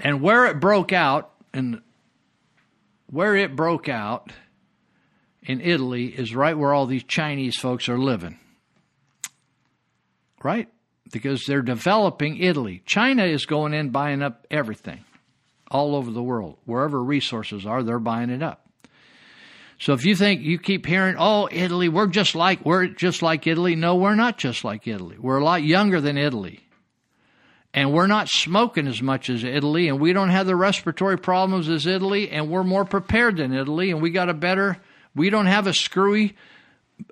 and 0.00 0.22
where 0.22 0.46
it 0.46 0.60
broke 0.60 0.92
out, 0.92 1.30
and 1.52 1.82
where 3.06 3.36
it 3.36 3.54
broke 3.54 3.88
out 3.88 4.32
in 5.42 5.60
Italy 5.60 6.06
is 6.06 6.34
right 6.34 6.56
where 6.56 6.72
all 6.72 6.86
these 6.86 7.04
Chinese 7.04 7.56
folks 7.56 7.88
are 7.88 7.98
living. 7.98 8.38
Right? 10.42 10.68
Because 11.12 11.44
they're 11.46 11.62
developing 11.62 12.38
Italy. 12.38 12.82
China 12.86 13.24
is 13.24 13.44
going 13.46 13.74
in 13.74 13.90
buying 13.90 14.22
up 14.22 14.46
everything 14.50 15.04
all 15.70 15.94
over 15.96 16.10
the 16.10 16.22
world. 16.22 16.58
Wherever 16.64 17.02
resources 17.02 17.66
are, 17.66 17.82
they're 17.82 17.98
buying 17.98 18.30
it 18.30 18.42
up. 18.42 18.60
So 19.78 19.92
if 19.92 20.04
you 20.06 20.14
think 20.14 20.42
you 20.42 20.58
keep 20.58 20.86
hearing, 20.86 21.16
"Oh, 21.18 21.48
Italy, 21.50 21.88
we're 21.88 22.06
just 22.06 22.34
like 22.34 22.64
we're 22.64 22.86
just 22.86 23.22
like 23.22 23.46
Italy," 23.46 23.74
no, 23.74 23.96
we're 23.96 24.14
not 24.14 24.38
just 24.38 24.64
like 24.64 24.86
Italy. 24.86 25.16
We're 25.18 25.38
a 25.38 25.44
lot 25.44 25.62
younger 25.64 26.00
than 26.00 26.16
Italy. 26.16 26.60
and 27.76 27.92
we're 27.92 28.06
not 28.06 28.28
smoking 28.28 28.86
as 28.86 29.02
much 29.02 29.28
as 29.28 29.42
Italy, 29.42 29.88
and 29.88 29.98
we 29.98 30.12
don't 30.12 30.28
have 30.28 30.46
the 30.46 30.54
respiratory 30.54 31.18
problems 31.18 31.68
as 31.68 31.86
Italy, 31.88 32.30
and 32.30 32.48
we're 32.48 32.62
more 32.62 32.84
prepared 32.84 33.36
than 33.38 33.52
Italy, 33.52 33.90
and 33.90 34.00
we 34.00 34.10
got 34.10 34.28
a 34.28 34.32
better, 34.34 34.76
we 35.16 35.28
don't 35.28 35.46
have 35.46 35.66
a 35.66 35.74
screwy 35.74 36.36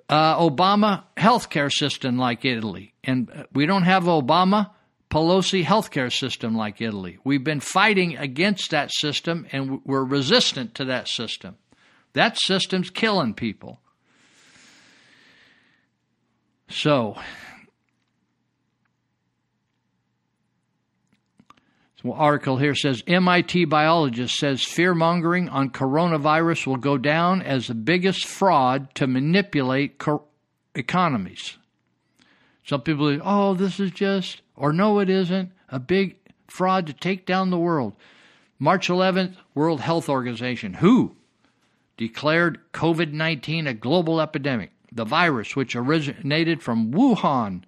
uh, 0.07 0.39
Obama 0.39 1.03
healthcare 1.17 1.69
system 1.69 2.17
like 2.17 2.45
Italy, 2.45 2.93
and 3.03 3.45
we 3.51 3.65
don't 3.65 3.83
have 3.83 4.03
Obama 4.05 4.69
Pelosi 5.13 5.63
healthcare 5.63 6.11
system 6.11 6.55
like 6.55 6.81
Italy. 6.81 7.19
We've 7.23 7.43
been 7.43 7.59
fighting 7.59 8.17
against 8.17 8.71
that 8.71 8.91
system, 8.91 9.45
and 9.51 9.79
we're 9.85 10.03
resistant 10.03 10.73
to 10.75 10.85
that 10.85 11.07
system. 11.07 11.57
That 12.13 12.39
system's 12.39 12.89
killing 12.89 13.35
people. 13.35 13.79
So, 16.67 17.15
article 22.11 22.57
here 22.57 22.75
says 22.75 23.03
MIT 23.07 23.65
biologist 23.65 24.35
says 24.35 24.63
fear 24.63 24.93
mongering 24.93 25.47
on 25.47 25.69
coronavirus 25.69 26.67
will 26.67 26.77
go 26.77 26.97
down 26.97 27.41
as 27.41 27.67
the 27.67 27.75
biggest 27.75 28.25
fraud 28.25 28.93
to 28.95 29.07
manipulate 29.07 29.99
co- 29.99 30.25
economies. 30.75 31.57
Some 32.65 32.81
people 32.81 33.13
say, 33.13 33.21
oh, 33.23 33.53
this 33.53 33.79
is 33.79 33.91
just, 33.91 34.41
or 34.55 34.73
no, 34.73 34.99
it 34.99 35.09
isn't, 35.09 35.51
a 35.69 35.79
big 35.79 36.17
fraud 36.47 36.87
to 36.87 36.93
take 36.93 37.25
down 37.25 37.49
the 37.49 37.57
world. 37.57 37.95
March 38.59 38.87
11th, 38.87 39.35
World 39.55 39.81
Health 39.81 40.07
Organization, 40.07 40.75
WHO, 40.75 41.15
declared 41.97 42.59
COVID 42.73 43.11
19 43.11 43.67
a 43.67 43.73
global 43.73 44.21
epidemic. 44.21 44.71
The 44.91 45.05
virus, 45.05 45.55
which 45.55 45.75
originated 45.75 46.61
from 46.61 46.91
Wuhan, 46.91 47.63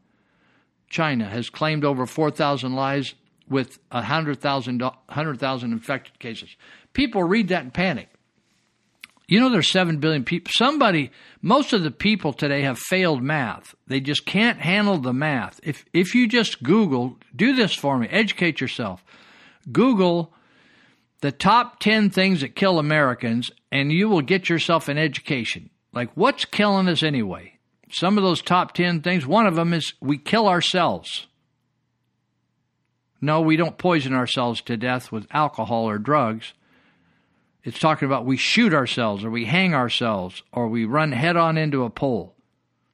China, 0.89 1.25
has 1.25 1.49
claimed 1.49 1.83
over 1.83 2.05
4,000 2.05 2.75
lives 2.75 3.15
with 3.49 3.79
100,000 3.91 4.81
100, 4.81 5.63
infected 5.63 6.19
cases. 6.19 6.55
People 6.93 7.23
read 7.23 7.47
that 7.49 7.63
and 7.63 7.73
panic. 7.73 8.09
You 9.27 9.39
know, 9.39 9.49
there's 9.49 9.71
7 9.71 9.97
billion 9.97 10.23
people. 10.23 10.51
Somebody, 10.55 11.11
most 11.41 11.73
of 11.73 11.83
the 11.83 11.91
people 11.91 12.31
today 12.31 12.61
have 12.61 12.77
failed 12.77 13.23
math. 13.23 13.73
They 13.87 13.99
just 13.99 14.25
can't 14.25 14.59
handle 14.59 14.97
the 14.99 15.13
math. 15.13 15.59
If, 15.63 15.85
if 15.93 16.13
you 16.13 16.27
just 16.27 16.61
Google, 16.61 17.17
do 17.35 17.55
this 17.55 17.73
for 17.73 17.97
me, 17.97 18.07
educate 18.09 18.61
yourself. 18.61 19.03
Google 19.71 20.31
the 21.21 21.31
top 21.31 21.79
10 21.79 22.11
things 22.11 22.41
that 22.41 22.55
kill 22.55 22.77
Americans, 22.77 23.49
and 23.71 23.91
you 23.91 24.09
will 24.09 24.21
get 24.21 24.47
yourself 24.47 24.87
an 24.89 24.97
education. 24.97 25.71
Like, 25.91 26.11
what's 26.13 26.45
killing 26.45 26.87
us 26.87 27.01
anyway? 27.01 27.53
Some 27.89 28.17
of 28.17 28.23
those 28.23 28.41
top 28.41 28.73
10 28.73 29.01
things, 29.01 29.25
one 29.25 29.47
of 29.47 29.55
them 29.55 29.73
is 29.73 29.93
we 30.01 30.17
kill 30.17 30.47
ourselves. 30.47 31.25
No, 33.21 33.41
we 33.41 33.55
don't 33.55 33.77
poison 33.77 34.13
ourselves 34.13 34.61
to 34.61 34.77
death 34.77 35.11
with 35.11 35.25
alcohol 35.31 35.89
or 35.89 35.97
drugs. 35.97 36.53
It's 37.65 37.79
talking 37.79 38.05
about 38.05 38.25
we 38.25 38.37
shoot 38.37 38.73
ourselves 38.75 39.25
or 39.25 39.31
we 39.31 39.45
hang 39.45 39.73
ourselves 39.73 40.43
or 40.53 40.67
we 40.67 40.85
run 40.85 41.11
head 41.11 41.35
on 41.35 41.57
into 41.57 41.83
a 41.83 41.89
pole. 41.89 42.35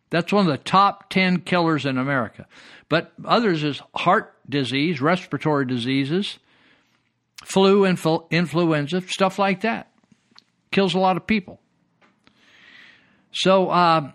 That's 0.09 0.31
one 0.31 0.47
of 0.47 0.51
the 0.51 0.63
top 0.63 1.09
10 1.09 1.41
killers 1.41 1.85
in 1.85 1.97
America. 1.97 2.47
But 2.87 3.11
others 3.25 3.63
is 3.63 3.81
heart 3.93 4.33
disease, 4.49 5.01
respiratory 5.01 5.65
diseases, 5.65 6.39
flu, 7.43 7.81
influ- 7.81 8.29
influenza, 8.31 9.01
stuff 9.01 9.37
like 9.37 9.61
that. 9.61 9.91
Kills 10.71 10.93
a 10.93 10.99
lot 10.99 11.17
of 11.17 11.27
people. 11.27 11.59
So, 13.33 13.69
uh, 13.69 14.11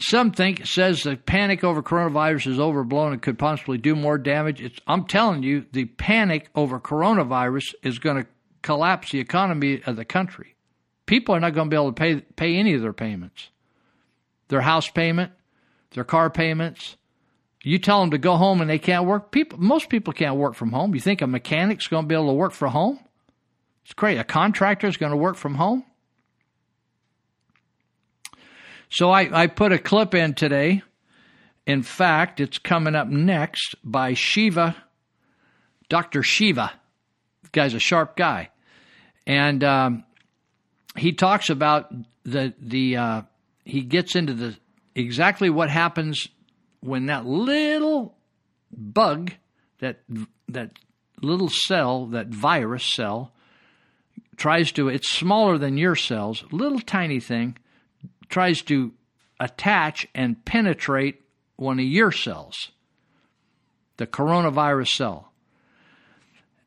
some 0.00 0.30
think 0.30 0.64
says 0.64 1.02
the 1.02 1.16
panic 1.16 1.64
over 1.64 1.82
coronavirus 1.82 2.52
is 2.52 2.60
overblown 2.60 3.12
and 3.12 3.22
could 3.22 3.38
possibly 3.38 3.78
do 3.78 3.96
more 3.96 4.16
damage. 4.16 4.60
It's, 4.60 4.78
I'm 4.86 5.06
telling 5.06 5.42
you, 5.42 5.66
the 5.72 5.86
panic 5.86 6.50
over 6.54 6.78
coronavirus 6.78 7.74
is 7.82 7.98
going 7.98 8.22
to 8.22 8.28
collapse 8.62 9.10
the 9.10 9.20
economy 9.20 9.82
of 9.86 9.96
the 9.96 10.04
country. 10.04 10.54
People 11.06 11.34
are 11.34 11.40
not 11.40 11.54
going 11.54 11.68
to 11.68 11.70
be 11.70 11.76
able 11.76 11.92
to 11.92 12.00
pay 12.00 12.20
pay 12.20 12.56
any 12.56 12.74
of 12.74 12.82
their 12.82 12.92
payments, 12.92 13.48
their 14.48 14.60
house 14.60 14.88
payment, 14.88 15.32
their 15.92 16.04
car 16.04 16.30
payments. 16.30 16.96
You 17.62 17.78
tell 17.78 18.00
them 18.00 18.12
to 18.12 18.18
go 18.18 18.36
home 18.36 18.60
and 18.60 18.70
they 18.70 18.78
can't 18.78 19.04
work. 19.04 19.30
People, 19.30 19.58
most 19.58 19.88
people 19.88 20.12
can't 20.12 20.36
work 20.36 20.54
from 20.54 20.70
home. 20.70 20.94
You 20.94 21.00
think 21.00 21.22
a 21.22 21.26
mechanic's 21.26 21.88
going 21.88 22.04
to 22.04 22.08
be 22.08 22.14
able 22.14 22.28
to 22.28 22.34
work 22.34 22.52
from 22.52 22.70
home? 22.72 23.00
It's 23.84 23.94
great. 23.94 24.18
A 24.18 24.24
contractor 24.24 24.86
is 24.86 24.96
going 24.96 25.12
to 25.12 25.16
work 25.16 25.36
from 25.36 25.54
home. 25.54 25.84
So 28.90 29.10
I, 29.10 29.42
I 29.42 29.46
put 29.48 29.72
a 29.72 29.78
clip 29.78 30.14
in 30.14 30.34
today. 30.34 30.82
In 31.66 31.82
fact, 31.82 32.40
it's 32.40 32.58
coming 32.58 32.94
up 32.94 33.08
next 33.08 33.74
by 33.84 34.14
Shiva, 34.14 34.76
Dr. 35.88 36.22
Shiva. 36.22 36.72
Guy's 37.52 37.74
a 37.74 37.78
sharp 37.78 38.16
guy. 38.16 38.50
And 39.26 39.62
um, 39.62 40.04
he 40.96 41.12
talks 41.12 41.50
about 41.50 41.92
the, 42.24 42.54
the 42.60 42.96
uh, 42.96 43.22
he 43.64 43.82
gets 43.82 44.16
into 44.16 44.34
the 44.34 44.56
exactly 44.94 45.50
what 45.50 45.70
happens 45.70 46.28
when 46.80 47.06
that 47.06 47.26
little 47.26 48.16
bug, 48.70 49.32
that, 49.80 50.00
that 50.48 50.72
little 51.20 51.48
cell, 51.48 52.06
that 52.06 52.28
virus 52.28 52.84
cell, 52.94 53.32
tries 54.36 54.72
to, 54.72 54.88
it's 54.88 55.10
smaller 55.10 55.58
than 55.58 55.76
your 55.76 55.96
cells, 55.96 56.44
little 56.50 56.80
tiny 56.80 57.20
thing 57.20 57.56
tries 58.28 58.62
to 58.62 58.92
attach 59.40 60.06
and 60.14 60.44
penetrate 60.44 61.22
one 61.56 61.78
of 61.78 61.84
your 61.84 62.12
cells, 62.12 62.70
the 63.96 64.06
coronavirus 64.06 64.88
cell. 64.88 65.27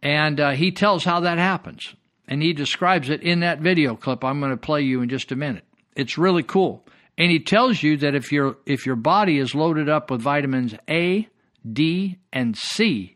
And 0.02 0.40
uh, 0.40 0.52
he 0.52 0.72
tells 0.72 1.04
how 1.04 1.22
that 1.22 1.38
happens. 1.38 1.96
And 2.28 2.42
he 2.42 2.54
describes 2.54 3.10
it 3.10 3.22
in 3.22 3.42
that 3.42 3.60
video 3.60 3.96
clip 3.96 4.24
I'm 4.24 4.40
going 4.40 4.52
to 4.52 4.58
play 4.58 4.82
you 4.82 5.02
in 5.02 5.10
just 5.10 5.32
a 5.32 5.36
minute. 5.36 5.66
It's 5.96 6.18
really 6.18 6.44
cool. 6.44 6.86
And 7.18 7.30
he 7.30 7.40
tells 7.40 7.84
you 7.84 7.98
that 7.98 8.16
if 8.16 8.32
your 8.32 8.58
if 8.66 8.86
your 8.86 8.96
body 8.96 9.38
is 9.38 9.54
loaded 9.54 9.90
up 9.90 10.10
with 10.10 10.22
vitamins 10.22 10.74
A, 10.90 11.28
D, 11.72 12.18
and 12.32 12.58
C, 12.58 13.16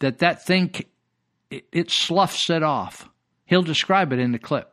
that 0.00 0.18
that 0.18 0.44
thing 0.44 0.72
it, 1.50 1.64
it 1.72 1.90
sloughs 1.90 2.50
it 2.50 2.62
off. 2.62 3.08
He'll 3.44 3.62
describe 3.62 4.12
it 4.12 4.18
in 4.18 4.32
the 4.32 4.38
clip. 4.38 4.70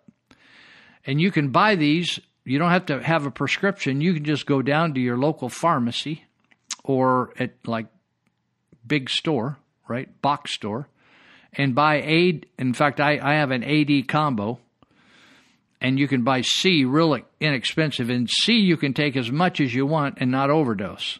And 1.06 1.22
you 1.22 1.32
can 1.32 1.50
buy 1.50 1.76
these. 1.76 2.20
You 2.44 2.60
don't 2.60 2.72
have 2.72 2.88
to 2.88 3.02
have 3.02 3.26
a 3.26 3.32
prescription. 3.32 4.02
You 4.02 4.14
can 4.14 4.26
just 4.26 4.46
go 4.46 4.62
down 4.62 4.94
to 4.96 5.00
your 5.00 5.18
local 5.18 5.50
pharmacy 5.50 6.26
or 6.84 7.34
at 7.40 7.56
like 7.66 7.88
big 8.86 9.10
store, 9.10 9.58
right? 9.88 10.10
Box 10.22 10.54
store 10.54 10.88
and 11.54 11.76
buy 11.76 11.96
A. 11.98 12.42
In 12.58 12.74
fact, 12.74 13.00
I, 13.00 13.20
I 13.22 13.36
have 13.36 13.52
an 13.52 13.64
AD 13.64 14.08
combo 14.08 14.60
and 15.82 16.00
you 16.00 16.08
can 16.08 16.24
buy 16.24 16.42
C 16.42 16.86
real 16.86 17.18
inexpensive. 17.40 18.10
And 18.10 18.30
C 18.30 18.54
you 18.54 18.78
can 18.78 18.94
take 18.94 19.16
as 19.16 19.32
much 19.32 19.60
as 19.60 19.74
you 19.74 19.86
want 19.86 20.18
and 20.20 20.32
not 20.32 20.50
overdose. 20.50 21.20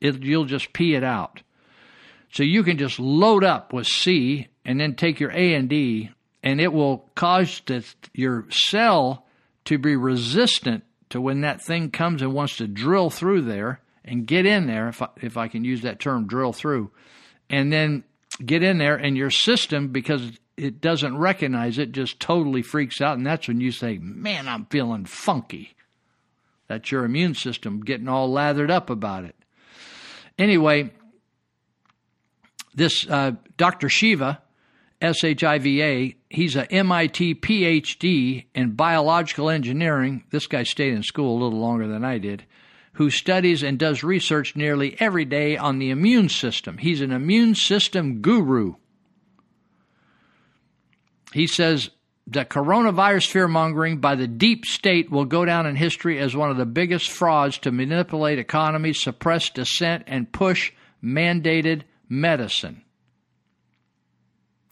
It, 0.00 0.22
you'll 0.22 0.46
just 0.46 0.72
pee 0.72 0.94
it 0.94 1.04
out. 1.04 1.42
So 2.32 2.42
you 2.42 2.62
can 2.62 2.78
just 2.78 2.98
load 2.98 3.44
up 3.44 3.72
with 3.72 3.86
C 3.86 4.48
and 4.64 4.80
then 4.80 4.94
take 4.94 5.20
your 5.20 5.30
A 5.32 5.54
and 5.54 5.68
D 5.68 6.10
and 6.42 6.60
it 6.60 6.72
will 6.72 7.10
cause 7.14 7.62
the, 7.66 7.84
your 8.14 8.46
cell 8.50 9.26
to 9.66 9.78
be 9.78 9.96
resistant 9.96 10.84
to 11.10 11.20
when 11.20 11.42
that 11.42 11.62
thing 11.62 11.90
comes 11.90 12.22
and 12.22 12.32
wants 12.32 12.56
to 12.56 12.66
drill 12.66 13.10
through 13.10 13.42
there 13.42 13.80
and 14.04 14.26
get 14.26 14.46
in 14.46 14.66
there, 14.66 14.88
if 14.88 15.02
I, 15.02 15.08
if 15.20 15.36
I 15.36 15.48
can 15.48 15.64
use 15.64 15.82
that 15.82 16.00
term, 16.00 16.26
drill 16.26 16.52
through, 16.52 16.90
and 17.52 17.72
then 17.72 18.02
get 18.44 18.62
in 18.62 18.78
there, 18.78 18.96
and 18.96 19.16
your 19.16 19.30
system, 19.30 19.88
because 19.88 20.32
it 20.56 20.80
doesn't 20.80 21.16
recognize 21.16 21.78
it, 21.78 21.92
just 21.92 22.18
totally 22.18 22.62
freaks 22.62 23.00
out. 23.00 23.16
And 23.16 23.26
that's 23.26 23.46
when 23.46 23.60
you 23.60 23.70
say, 23.70 23.98
Man, 23.98 24.48
I'm 24.48 24.66
feeling 24.66 25.04
funky. 25.04 25.74
That's 26.68 26.90
your 26.90 27.04
immune 27.04 27.34
system 27.34 27.80
getting 27.80 28.08
all 28.08 28.32
lathered 28.32 28.70
up 28.70 28.88
about 28.90 29.24
it. 29.24 29.36
Anyway, 30.38 30.90
this 32.74 33.06
uh, 33.08 33.32
Dr. 33.56 33.88
Shiva 33.88 34.40
S 35.02 35.24
H 35.24 35.44
I 35.44 35.58
V 35.58 35.82
A. 35.82 36.16
He's 36.30 36.56
a 36.56 36.70
MIT 36.72 37.34
PhD 37.36 38.46
in 38.54 38.70
biological 38.70 39.50
engineering. 39.50 40.24
This 40.30 40.46
guy 40.46 40.62
stayed 40.62 40.94
in 40.94 41.02
school 41.02 41.36
a 41.36 41.40
little 41.42 41.58
longer 41.58 41.88
than 41.88 42.04
I 42.04 42.18
did. 42.18 42.44
Who 42.94 43.10
studies 43.10 43.62
and 43.62 43.78
does 43.78 44.02
research 44.02 44.54
nearly 44.54 45.00
every 45.00 45.24
day 45.24 45.56
on 45.56 45.78
the 45.78 45.90
immune 45.90 46.28
system. 46.28 46.78
He's 46.78 47.00
an 47.00 47.10
immune 47.10 47.54
system 47.54 48.20
guru. 48.20 48.74
He 51.32 51.46
says 51.46 51.90
that 52.26 52.50
coronavirus 52.50 53.28
fear 53.28 53.48
mongering 53.48 53.98
by 53.98 54.14
the 54.14 54.26
deep 54.26 54.66
state 54.66 55.10
will 55.10 55.24
go 55.24 55.44
down 55.44 55.66
in 55.66 55.76
history 55.76 56.18
as 56.18 56.36
one 56.36 56.50
of 56.50 56.56
the 56.56 56.66
biggest 56.66 57.10
frauds 57.10 57.58
to 57.58 57.72
manipulate 57.72 58.38
economies, 58.38 59.00
suppress 59.00 59.50
dissent, 59.50 60.04
and 60.06 60.30
push 60.30 60.72
mandated 61.02 61.82
medicine. 62.08 62.82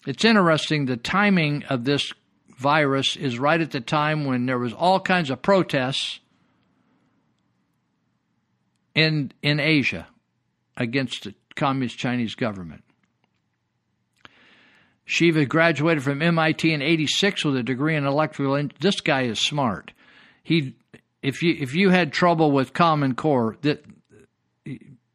It's 0.07 0.25
interesting 0.25 0.87
the 0.87 0.97
timing 0.97 1.65
of 1.65 1.85
this 1.85 2.13
virus 2.59 3.17
is 3.17 3.39
right 3.39 3.61
at 3.61 3.71
the 3.71 3.81
time 3.81 4.25
when 4.25 4.47
there 4.47 4.59
was 4.59 4.73
all 4.73 5.01
kinds 5.01 5.31
of 5.31 5.43
protests 5.43 6.21
in 8.95 9.33
in 9.43 9.61
Asia. 9.61 10.07
against 10.77 11.25
the 11.25 11.35
communist 11.57 11.99
Chinese 11.99 12.35
government. 12.35 12.83
Shiva 15.05 15.45
graduated 15.45 16.03
from 16.05 16.23
MIT 16.23 16.73
in 16.73 16.83
86 16.83 17.45
with 17.45 17.57
a 17.57 17.63
degree 17.63 17.97
in 17.97 18.07
electrical. 18.07 18.55
En- 18.57 18.71
this 18.81 19.01
guy 19.01 19.23
is 19.23 19.41
smart. 19.41 19.93
He, 20.43 20.77
if 21.23 21.43
you 21.43 21.57
if 21.59 21.75
you 21.75 21.91
had 21.91 22.13
trouble 22.13 22.53
with 22.53 22.73
Common 22.73 23.15
Core, 23.15 23.57
that 23.63 23.85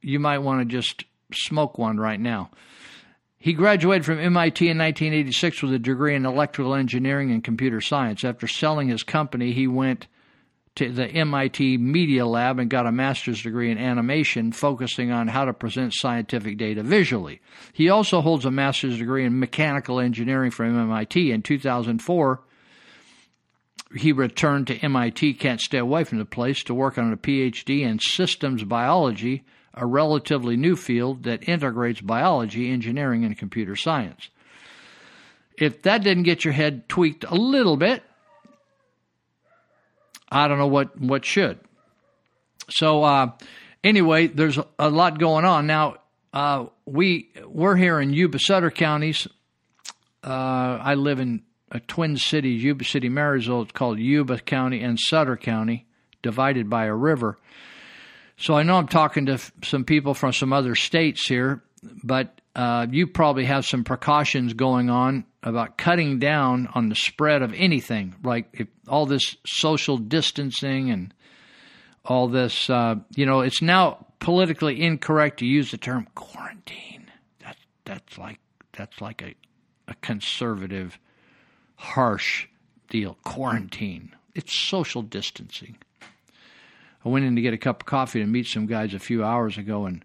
you 0.02 0.20
might 0.20 0.40
want 0.40 0.60
to 0.60 0.66
just 0.66 1.06
smoke 1.34 1.78
one 1.78 1.98
right 1.98 2.20
now. 2.20 2.52
He 3.40 3.54
graduated 3.54 4.06
from 4.06 4.20
MIT 4.20 4.68
in 4.68 4.78
1986 4.78 5.64
with 5.64 5.74
a 5.74 5.80
degree 5.80 6.16
in 6.16 6.26
electrical 6.26 6.76
engineering 6.76 7.32
and 7.32 7.44
computer 7.44 7.80
science. 7.80 8.24
After 8.24 8.48
selling 8.48 8.90
his 8.90 9.04
company, 9.04 9.54
he 9.54 9.68
went 9.68 10.08
to 10.76 10.92
the 10.92 11.08
MIT 11.08 11.78
Media 11.78 12.26
Lab 12.26 12.60
and 12.60 12.70
got 12.70 12.86
a 12.86 12.92
master's 12.92 13.42
degree 13.42 13.72
in 13.72 13.78
animation, 13.78 14.52
focusing 14.52 15.12
on 15.12 15.28
how 15.28 15.46
to 15.46 15.54
present 15.54 15.94
scientific 15.94 16.58
data 16.58 16.84
visually. 16.84 17.42
He 17.74 17.90
also 17.90 18.22
holds 18.22 18.46
a 18.46 18.52
master's 18.52 18.98
degree 18.98 19.26
in 19.26 19.40
mechanical 19.40 20.00
engineering 20.00 20.52
from 20.52 20.78
MIT. 20.78 21.32
In 21.32 21.42
2004, 21.42 22.42
he 23.96 24.12
returned 24.12 24.68
to 24.68 24.78
MIT, 24.78 25.36
can't 25.36 25.62
stay 25.62 25.78
away 25.78 26.04
from 26.04 26.18
the 26.18 26.26
place, 26.26 26.64
to 26.64 26.74
work 26.74 26.98
on 26.98 27.14
a 27.14 27.18
PhD 27.18 27.82
in 27.82 28.00
systems 28.00 28.64
biology 28.64 29.44
a 29.76 29.86
relatively 29.86 30.56
new 30.56 30.76
field 30.76 31.24
that 31.24 31.48
integrates 31.48 32.02
biology, 32.02 32.72
engineering, 32.72 33.26
and 33.26 33.38
computer 33.38 33.76
science. 33.76 34.30
If 35.58 35.84
that 35.84 36.04
didn't 36.04 36.24
get 36.24 36.44
your 36.44 36.54
head 36.54 36.88
tweaked 36.90 37.26
a 37.26 37.36
little 37.36 37.78
bit, 37.78 38.04
I 40.36 40.50
don't 40.50 40.58
know 40.58 40.68
what, 40.68 41.00
what 41.00 41.24
should. 41.24 41.60
So, 42.70 43.04
uh, 43.04 43.32
anyway, 43.86 44.28
there's 44.28 44.60
a 44.78 44.90
lot 44.90 45.18
going 45.18 45.46
on. 45.46 45.66
Now, 45.66 45.96
uh, 46.34 46.66
we, 46.86 47.32
we're 47.48 47.78
here 47.78 48.02
in 48.02 48.12
Yuba 48.12 48.40
Sutter 48.40 48.70
counties. 48.70 49.30
Uh, 50.22 50.78
I 50.82 50.96
live 50.96 51.22
in 51.22 51.44
a 51.72 51.80
twin 51.80 52.18
city, 52.18 52.50
Yuba 52.50 52.84
City, 52.84 53.08
Marysville. 53.08 53.62
It's 53.62 53.72
called 53.72 53.98
Yuba 53.98 54.40
County 54.40 54.82
and 54.82 55.00
Sutter 55.00 55.38
County, 55.38 55.88
divided 56.22 56.70
by 56.70 56.86
a 56.86 56.94
river. 56.94 57.38
So 58.36 58.56
I 58.56 58.64
know 58.64 58.76
I'm 58.76 58.90
talking 58.90 59.28
to 59.28 59.34
f- 59.34 59.54
some 59.64 59.86
people 59.86 60.14
from 60.14 60.34
some 60.34 60.52
other 60.52 60.76
states 60.76 61.26
here, 61.30 61.64
but 62.04 62.42
uh, 62.58 62.88
you 62.92 63.08
probably 63.08 63.46
have 63.46 63.66
some 63.66 63.86
precautions 63.86 64.54
going 64.54 64.90
on 64.90 65.24
about 65.46 65.78
cutting 65.78 66.18
down 66.18 66.68
on 66.74 66.90
the 66.90 66.96
spread 66.96 67.44
of 67.44 67.54
anything, 67.54 68.16
like 68.24 68.68
all 68.88 69.06
this 69.06 69.38
social 69.46 69.98
distancing 69.98 70.90
and 70.90 71.14
all 72.04 72.28
this. 72.28 72.70
Uh, 72.70 72.96
you 73.16 73.28
know, 73.28 73.42
it's 73.42 73.62
now 73.62 74.08
politically 74.20 74.82
incorrect 74.82 75.40
to 75.40 75.46
use 75.46 75.70
the 75.70 75.78
term 75.78 76.08
quarantine. 76.16 77.12
That 77.42 77.58
that's 77.86 78.18
like 78.18 78.40
that's 78.74 79.00
like 79.00 79.22
a 79.22 79.36
a 79.88 79.94
conservative, 80.02 80.98
harsh 81.76 82.48
deal. 82.90 83.18
Quarantine. 83.24 84.16
It's 84.34 84.60
social 84.60 85.04
distancing. 85.04 85.78
I 87.06 87.10
went 87.10 87.24
in 87.24 87.36
to 87.36 87.42
get 87.42 87.54
a 87.54 87.58
cup 87.58 87.84
of 87.84 87.86
coffee 87.86 88.20
to 88.20 88.26
meet 88.26 88.48
some 88.48 88.66
guys 88.66 88.96
a 88.96 89.00
few 89.00 89.24
hours 89.24 89.60
ago, 89.60 89.86
and 89.86 90.04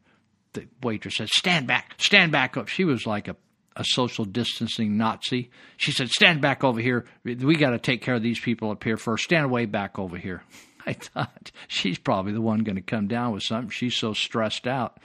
the 0.52 0.66
waitress 0.82 1.16
said, 1.16 1.30
"Stand 1.30 1.66
back, 1.66 1.94
stand 1.96 2.30
back 2.30 2.58
up." 2.58 2.68
She 2.68 2.84
was 2.84 3.06
like 3.06 3.26
a 3.26 3.36
a 3.80 3.84
social 3.84 4.26
distancing 4.26 4.98
Nazi. 4.98 5.50
She 5.78 5.90
said, 5.90 6.10
"Stand 6.10 6.42
back 6.42 6.62
over 6.62 6.80
here. 6.80 7.06
We 7.24 7.56
got 7.56 7.70
to 7.70 7.78
take 7.78 8.02
care 8.02 8.14
of 8.14 8.22
these 8.22 8.38
people 8.38 8.70
up 8.70 8.84
here 8.84 8.98
first. 8.98 9.24
Stand 9.24 9.50
way 9.50 9.64
back 9.64 9.98
over 9.98 10.18
here." 10.18 10.44
I 10.86 10.92
thought 10.92 11.50
she's 11.66 11.98
probably 11.98 12.32
the 12.32 12.42
one 12.42 12.60
going 12.60 12.76
to 12.76 12.82
come 12.82 13.08
down 13.08 13.32
with 13.32 13.42
something. 13.42 13.70
She's 13.70 13.96
so 13.96 14.12
stressed 14.12 14.66
out 14.66 14.98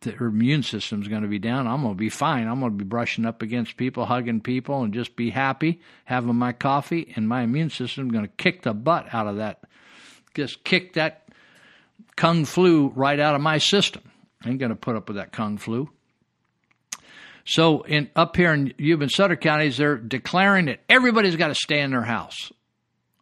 that 0.00 0.14
her 0.14 0.26
immune 0.26 0.62
system's 0.62 1.08
going 1.08 1.22
to 1.22 1.28
be 1.28 1.40
down. 1.40 1.66
I'm 1.66 1.82
going 1.82 1.94
to 1.94 1.98
be 1.98 2.08
fine. 2.08 2.46
I'm 2.46 2.60
going 2.60 2.72
to 2.72 2.78
be 2.78 2.84
brushing 2.84 3.26
up 3.26 3.42
against 3.42 3.76
people, 3.76 4.06
hugging 4.06 4.40
people, 4.40 4.82
and 4.82 4.94
just 4.94 5.16
be 5.16 5.30
happy, 5.30 5.80
having 6.04 6.36
my 6.36 6.52
coffee, 6.52 7.12
and 7.16 7.28
my 7.28 7.42
immune 7.42 7.70
system's 7.70 8.12
going 8.12 8.26
to 8.26 8.32
kick 8.36 8.62
the 8.62 8.74
butt 8.74 9.12
out 9.12 9.26
of 9.26 9.36
that. 9.36 9.64
Just 10.34 10.62
kick 10.62 10.94
that 10.94 11.28
kung 12.16 12.44
flu 12.44 12.92
right 12.94 13.18
out 13.18 13.34
of 13.34 13.40
my 13.40 13.58
system. 13.58 14.02
I 14.44 14.50
ain't 14.50 14.60
going 14.60 14.70
to 14.70 14.76
put 14.76 14.94
up 14.94 15.08
with 15.08 15.16
that 15.16 15.32
kung 15.32 15.58
flu. 15.58 15.90
So 17.44 17.82
in 17.82 18.10
up 18.16 18.36
here 18.36 18.52
in 18.52 18.72
Yuba 18.78 19.04
and 19.04 19.12
Sutter 19.12 19.36
counties, 19.36 19.76
they're 19.76 19.96
declaring 19.96 20.66
that 20.66 20.80
everybody's 20.88 21.36
got 21.36 21.48
to 21.48 21.54
stay 21.54 21.80
in 21.80 21.90
their 21.90 22.02
house. 22.02 22.52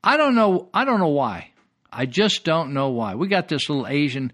I 0.03 0.17
don't 0.17 0.35
know. 0.35 0.69
I 0.73 0.85
don't 0.85 1.01
know 1.01 1.09
why. 1.09 1.51
I 1.93 2.07
just 2.07 2.45
don't 2.45 2.73
know 2.73 2.91
why. 2.91 3.15
We 3.15 3.29
got 3.29 3.49
this 3.49 3.69
little 3.69 3.87
Asian 3.87 4.33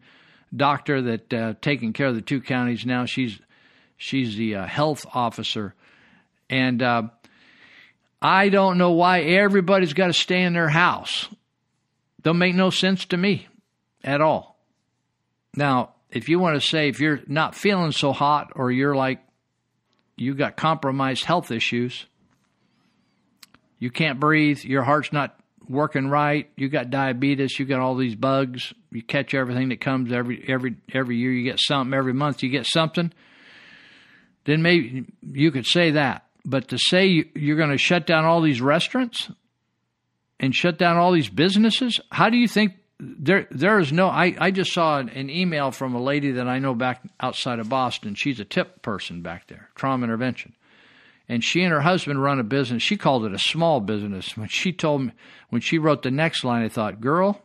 doctor 0.54 1.02
that 1.02 1.34
uh, 1.34 1.54
taking 1.60 1.92
care 1.92 2.06
of 2.06 2.14
the 2.14 2.22
two 2.22 2.40
counties 2.40 2.86
now. 2.86 3.06
She's 3.06 3.38
she's 3.96 4.36
the 4.36 4.56
uh, 4.56 4.66
health 4.66 5.06
officer, 5.12 5.74
and 6.50 6.82
uh, 6.82 7.02
I 8.20 8.48
don't 8.50 8.78
know 8.78 8.92
why 8.92 9.20
everybody's 9.20 9.94
got 9.94 10.08
to 10.08 10.12
stay 10.12 10.42
in 10.42 10.52
their 10.52 10.68
house. 10.68 11.28
Don't 12.22 12.38
make 12.38 12.54
no 12.54 12.70
sense 12.70 13.06
to 13.06 13.16
me 13.16 13.48
at 14.04 14.20
all. 14.20 14.58
Now, 15.54 15.94
if 16.10 16.28
you 16.28 16.38
want 16.38 16.60
to 16.60 16.66
say 16.66 16.88
if 16.88 17.00
you're 17.00 17.20
not 17.26 17.54
feeling 17.54 17.92
so 17.92 18.12
hot 18.12 18.52
or 18.54 18.70
you're 18.70 18.94
like 18.94 19.20
you 20.20 20.34
got 20.34 20.56
compromised 20.56 21.24
health 21.24 21.50
issues, 21.50 22.06
you 23.78 23.90
can't 23.90 24.18
breathe, 24.18 24.64
your 24.64 24.82
heart's 24.82 25.12
not 25.12 25.38
working 25.68 26.08
right, 26.08 26.50
you 26.56 26.68
got 26.68 26.90
diabetes, 26.90 27.58
you 27.58 27.66
got 27.66 27.80
all 27.80 27.94
these 27.94 28.14
bugs, 28.14 28.72
you 28.90 29.02
catch 29.02 29.34
everything 29.34 29.68
that 29.68 29.80
comes 29.80 30.12
every 30.12 30.44
every 30.48 30.76
every 30.92 31.16
year, 31.16 31.30
you 31.30 31.44
get 31.44 31.60
something 31.60 31.94
every 31.94 32.14
month, 32.14 32.42
you 32.42 32.48
get 32.48 32.66
something, 32.66 33.12
then 34.44 34.62
maybe 34.62 35.06
you 35.22 35.50
could 35.50 35.66
say 35.66 35.92
that. 35.92 36.24
But 36.44 36.68
to 36.68 36.78
say 36.78 37.24
you're 37.34 37.56
going 37.56 37.70
to 37.70 37.78
shut 37.78 38.06
down 38.06 38.24
all 38.24 38.40
these 38.40 38.60
restaurants 38.60 39.30
and 40.40 40.54
shut 40.54 40.78
down 40.78 40.96
all 40.96 41.12
these 41.12 41.28
businesses, 41.28 42.00
how 42.10 42.30
do 42.30 42.38
you 42.38 42.48
think 42.48 42.72
there 43.00 43.46
there 43.50 43.78
is 43.78 43.92
no 43.92 44.08
I, 44.08 44.34
I 44.38 44.50
just 44.50 44.72
saw 44.72 44.98
an, 44.98 45.30
email 45.30 45.70
from 45.70 45.94
a 45.94 46.02
lady 46.02 46.32
that 46.32 46.48
I 46.48 46.58
know 46.58 46.74
back 46.74 47.02
outside 47.20 47.58
of 47.58 47.68
Boston. 47.68 48.14
She's 48.14 48.40
a 48.40 48.44
tip 48.44 48.82
person 48.82 49.22
back 49.22 49.46
there, 49.46 49.70
trauma 49.74 50.04
intervention. 50.04 50.54
And 51.28 51.44
she 51.44 51.62
and 51.62 51.72
her 51.72 51.82
husband 51.82 52.22
run 52.22 52.40
a 52.40 52.44
business. 52.44 52.82
She 52.82 52.96
called 52.96 53.26
it 53.26 53.34
a 53.34 53.38
small 53.38 53.80
business. 53.80 54.36
When 54.36 54.48
she 54.48 54.72
told 54.72 55.02
me 55.02 55.12
when 55.50 55.60
she 55.60 55.78
wrote 55.78 56.02
the 56.02 56.10
next 56.10 56.42
line, 56.42 56.64
I 56.64 56.68
thought, 56.68 57.00
"Girl, 57.00 57.42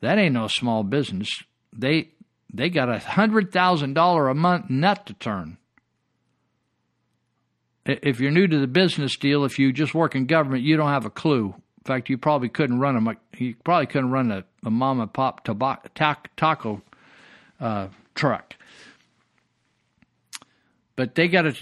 that 0.00 0.18
ain't 0.18 0.34
no 0.34 0.46
small 0.46 0.82
business. 0.84 1.28
They 1.72 2.10
they 2.52 2.70
got 2.70 2.88
a 2.88 2.98
hundred 2.98 3.52
thousand 3.52 3.94
dollar 3.94 4.28
a 4.28 4.34
month 4.34 4.70
nut 4.70 5.06
to 5.06 5.14
turn. 5.14 5.58
If 7.84 8.20
you're 8.20 8.32
new 8.32 8.48
to 8.48 8.58
the 8.58 8.66
business 8.66 9.16
deal, 9.16 9.44
if 9.44 9.58
you 9.58 9.72
just 9.72 9.94
work 9.94 10.14
in 10.14 10.26
government, 10.26 10.64
you 10.64 10.76
don't 10.76 10.88
have 10.88 11.04
a 11.04 11.10
clue. 11.10 11.54
In 11.78 11.84
fact, 11.84 12.08
you 12.08 12.18
probably 12.18 12.48
couldn't 12.48 12.80
run 12.80 12.96
a 12.96 13.16
you 13.38 13.54
probably 13.62 13.86
couldn't 13.86 14.10
run 14.10 14.32
a, 14.32 14.44
a 14.66 14.70
mom 14.70 15.00
and 15.00 15.12
pop 15.12 15.44
taco 15.44 16.82
uh, 17.60 17.88
truck. 18.14 18.56
But 20.96 21.14
they 21.14 21.28
got 21.28 21.42
to, 21.42 21.54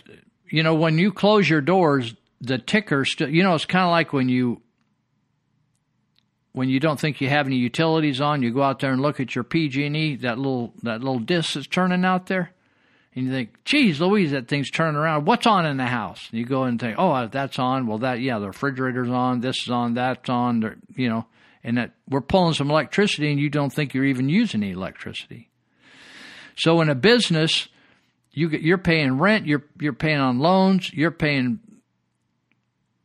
you 0.49 0.63
know, 0.63 0.75
when 0.75 0.99
you 0.99 1.13
close 1.13 1.49
your 1.49 1.61
doors, 1.61 2.15
the 2.41 2.59
ticker 2.59 3.05
still, 3.05 3.29
you 3.29 3.43
know, 3.43 3.55
it's 3.55 3.67
kind 3.67 3.85
of 3.85 3.91
like 3.91 4.13
when 4.13 4.29
you 4.29 4.61
when 6.53 6.69
you 6.69 6.79
don't 6.79 7.01
think 7.01 7.21
you 7.21 7.29
have 7.29 7.47
any 7.47 7.57
utilities 7.57 8.21
on, 8.21 8.43
you 8.43 8.53
go 8.53 8.63
out 8.63 8.79
there 8.79 8.93
and 8.93 9.03
look 9.03 9.19
at 9.19 9.35
your 9.35 9.43
PG&E, 9.43 10.17
that 10.17 10.39
little 10.39 10.73
that 10.85 11.01
little 11.01 11.19
disc 11.19 11.55
that's 11.55 11.67
turning 11.67 12.05
out 12.05 12.27
there, 12.27 12.53
and 13.15 13.27
you 13.27 13.33
think, 13.33 13.65
"Geez, 13.65 14.01
Louise, 14.01 14.31
that 14.31 14.47
thing's 14.47 14.71
turning 14.71 14.97
around. 14.97 15.27
What's 15.27 15.49
on 15.49 15.67
in 15.67 15.77
the 15.79 15.87
house?" 15.87 16.29
And 16.31 16.39
you 16.39 16.47
go 16.47 16.63
and 16.63 16.81
think, 16.81 16.95
"Oh, 16.97 17.27
that's 17.27 17.59
on. 17.59 17.89
Well, 17.89 17.99
that 17.99 18.21
yeah, 18.21 18.39
the 18.39 18.47
refrigerator's 18.47 19.11
on. 19.11 19.41
This 19.41 19.63
is 19.63 19.71
on. 19.71 19.95
That's 19.95 20.31
on. 20.31 20.81
You 20.95 21.09
know." 21.09 21.27
And 21.65 21.79
that 21.79 21.93
we're 22.09 22.21
pulling 22.21 22.53
some 22.53 22.71
electricity 22.71 23.31
and 23.31 23.41
you 23.41 23.49
don't 23.49 23.73
think 23.73 23.95
you're 23.95 24.05
even 24.05 24.29
using 24.29 24.63
any 24.63 24.73
electricity. 24.73 25.49
So 26.57 26.81
in 26.83 26.91
a 26.91 26.95
business, 26.95 27.69
you 28.31 28.51
you're 28.51 28.79
paying 28.79 29.19
rent, 29.19 29.47
you're 29.47 29.65
you're 29.81 29.95
paying 29.95 30.21
on 30.21 30.39
loans, 30.39 30.93
you're 30.93 31.11
paying 31.11 31.59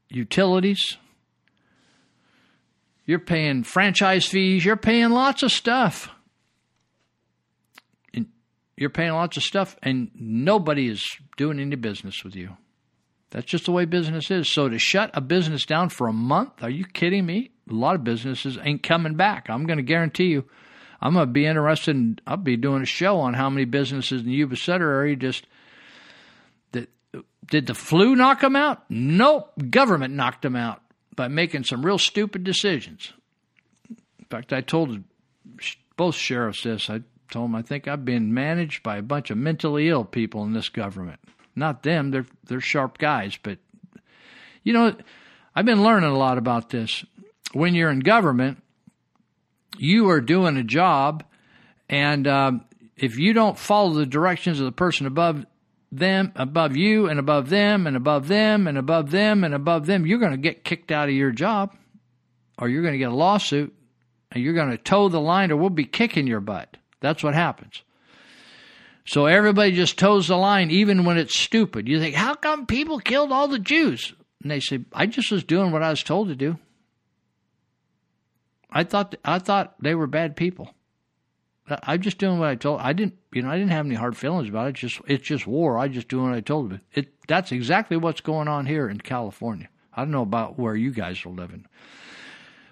utilities, 0.10 0.98
you're 3.06 3.20
paying 3.20 3.64
franchise 3.64 4.26
fees, 4.26 4.66
you're 4.66 4.76
paying 4.76 5.10
lots 5.10 5.42
of 5.42 5.52
stuff. 5.52 6.10
And 8.14 8.28
you're 8.76 8.90
paying 8.90 9.14
lots 9.14 9.38
of 9.38 9.44
stuff 9.44 9.78
and 9.82 10.12
nobody 10.14 10.90
is 10.90 11.04
doing 11.38 11.60
any 11.60 11.76
business 11.76 12.24
with 12.24 12.36
you. 12.36 12.58
That's 13.32 13.46
just 13.46 13.66
the 13.66 13.72
way 13.72 13.86
business 13.86 14.32
is. 14.32 14.52
So 14.52 14.70
to 14.70 14.80
shut 14.80 15.12
a 15.14 15.22
business 15.22 15.66
down 15.66 15.90
for 15.90 16.08
a 16.08 16.14
month, 16.14 16.64
are 16.64 16.70
you 16.70 16.86
kidding 16.86 17.26
me? 17.26 17.52
A 17.70 17.74
lot 17.74 17.96
of 17.96 18.04
businesses 18.04 18.58
ain't 18.64 18.82
coming 18.82 19.16
back. 19.16 19.50
I'm 19.50 19.66
going 19.66 19.78
to 19.78 19.84
guarantee 19.84 20.26
you. 20.26 20.46
I'm 21.02 21.14
going 21.14 21.28
to 21.28 21.32
be 21.32 21.46
interested 21.46 21.96
in, 21.96 22.20
I'll 22.26 22.38
be 22.38 22.58
doing 22.58 22.82
a 22.82 22.88
show 22.88 23.20
on 23.20 23.34
how 23.36 23.50
many 23.50 23.66
businesses 23.66 24.22
in 24.22 24.28
the 24.28 24.34
Yuba 24.34 24.56
Sutter 24.56 24.92
area 24.92 25.16
just, 25.16 25.46
did, 26.72 26.88
did 27.46 27.68
the 27.68 27.74
flu 27.74 28.16
knock 28.16 28.42
them 28.42 28.56
out? 28.56 28.84
Nope. 28.90 29.54
Government 29.70 30.14
knocked 30.14 30.42
them 30.42 30.56
out 30.56 30.82
by 31.16 31.28
making 31.28 31.64
some 31.64 31.86
real 31.86 32.00
stupid 32.00 32.44
decisions. 32.44 33.14
In 33.90 34.26
fact, 34.30 34.52
I 34.52 34.62
told 34.62 35.04
both 35.96 36.16
sheriffs 36.16 36.64
this. 36.64 36.90
I 36.90 37.02
Told 37.30 37.50
them 37.50 37.56
I 37.56 37.62
think 37.62 37.88
I've 37.88 38.06
been 38.06 38.34
managed 38.34 38.82
by 38.82 38.98
a 38.98 39.04
bunch 39.04 39.30
of 39.30 39.38
mentally 39.38 39.88
ill 39.88 40.04
people 40.04 40.44
in 40.44 40.54
this 40.54 40.70
government. 40.70 41.20
Not 41.60 41.84
them; 41.84 42.12
they're 42.12 42.26
they're 42.46 42.62
sharp 42.62 42.98
guys, 42.98 43.38
but 43.42 43.60
you 44.64 44.74
know, 44.74 44.96
I've 45.56 45.66
been 45.66 45.84
learning 45.84 46.10
a 46.10 46.18
lot 46.18 46.38
about 46.38 46.70
this. 46.70 47.06
When 47.54 47.74
you're 47.74 47.90
in 47.90 48.00
government, 48.00 48.62
you 49.78 50.10
are 50.10 50.22
doing 50.22 50.58
a 50.58 50.64
job, 50.64 51.24
and 51.88 52.28
um, 52.28 52.66
if 52.96 53.18
you 53.18 53.34
don't 53.34 53.58
follow 53.58 53.94
the 53.94 54.06
directions 54.06 54.60
of 54.60 54.66
the 54.66 54.72
person 54.72 55.06
above 55.06 55.46
them, 55.92 56.32
above 56.36 56.76
you, 56.76 57.08
and 57.08 57.20
above 57.20 57.50
them, 57.50 57.88
and 57.88 57.96
above 57.96 58.28
them, 58.28 58.68
and 58.68 58.78
above 58.78 59.12
them, 59.12 59.44
and 59.44 59.54
above 59.54 59.86
them, 59.86 60.06
you're 60.06 60.20
going 60.20 60.32
to 60.32 60.38
get 60.38 60.64
kicked 60.64 60.92
out 60.92 61.10
of 61.10 61.16
your 61.16 61.32
job, 61.32 61.76
or 62.58 62.70
you're 62.70 62.84
going 62.84 62.94
to 62.94 63.00
get 63.00 63.12
a 63.12 63.16
lawsuit, 63.16 63.74
and 64.32 64.44
you're 64.44 64.54
going 64.54 64.70
to 64.70 64.78
toe 64.78 65.10
the 65.10 65.20
line, 65.20 65.52
or 65.52 65.58
we'll 65.58 65.70
be 65.70 65.86
kicking 65.86 66.28
your 66.28 66.42
butt. 66.42 66.78
That's 67.00 67.24
what 67.24 67.34
happens. 67.34 67.82
So 69.06 69.26
everybody 69.26 69.72
just 69.72 69.98
toes 69.98 70.28
the 70.28 70.38
line, 70.38 70.70
even 70.72 71.04
when 71.04 71.18
it's 71.18 71.36
stupid. 71.36 71.88
You 71.88 72.00
think, 72.00 72.16
how 72.16 72.36
come 72.36 72.66
people 72.66 73.00
killed 73.00 73.32
all 73.32 73.48
the 73.48 73.60
Jews? 73.60 74.14
And 74.42 74.52
they 74.52 74.60
say, 74.60 74.82
I 74.94 75.08
just 75.08 75.32
was 75.32 75.44
doing 75.44 75.72
what 75.72 75.84
I 75.84 75.90
was 75.90 76.04
told 76.04 76.28
to 76.28 76.36
do. 76.36 76.58
I 78.72 78.84
thought 78.84 79.16
I 79.26 79.40
thought 79.40 79.76
they 79.82 79.96
were 79.96 80.08
bad 80.08 80.36
people. 80.36 80.74
I'm 81.84 82.02
just 82.02 82.18
doing 82.18 82.40
what 82.40 82.50
I 82.50 82.56
told. 82.56 82.82
I 82.82 82.94
didn't, 82.94 83.16
you 83.32 83.42
know, 83.42 83.50
I 83.50 83.58
didn't 83.58 83.72
have 83.72 83.86
any 83.86 83.96
hard 83.96 84.18
feelings 84.18 84.50
about 84.50 84.68
it. 84.68 84.70
It's 84.72 84.80
just 84.80 85.02
it's 85.08 85.28
just 85.28 85.48
war. 85.48 85.78
I 85.78 85.88
just 85.88 86.08
doing 86.08 86.30
what 86.30 86.38
I 86.38 86.42
told 86.42 86.70
them. 86.70 86.82
It 86.94 87.10
that's 87.28 87.52
exactly 87.52 87.98
what's 87.98 88.22
going 88.22 88.48
on 88.48 88.66
here 88.66 88.90
in 88.90 89.00
California. 89.00 89.70
I 89.94 90.02
don't 90.02 90.12
know 90.12 90.22
about 90.22 90.58
where 90.58 90.76
you 90.76 90.92
guys 90.92 91.26
are 91.26 91.30
living. 91.30 91.66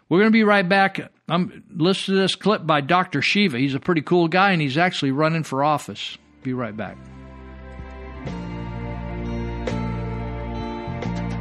We're 0.08 0.20
going 0.20 0.32
to 0.32 0.38
be 0.38 0.44
right 0.44 0.68
back. 0.68 1.12
I'm 1.30 1.64
listen 1.76 2.16
to 2.16 2.22
this 2.22 2.36
clip 2.36 2.66
by 2.66 2.80
Dr. 2.80 3.22
Shiva. 3.22 3.58
He's 3.58 3.74
a 3.74 3.82
pretty 3.82 4.02
cool 4.02 4.30
guy, 4.30 4.52
and 4.52 4.62
he's 4.62 4.78
actually 4.78 5.12
running 5.12 5.44
for 5.44 5.62
office. 5.64 6.18
Be 6.42 6.54
right 6.54 6.76
back. 6.76 6.98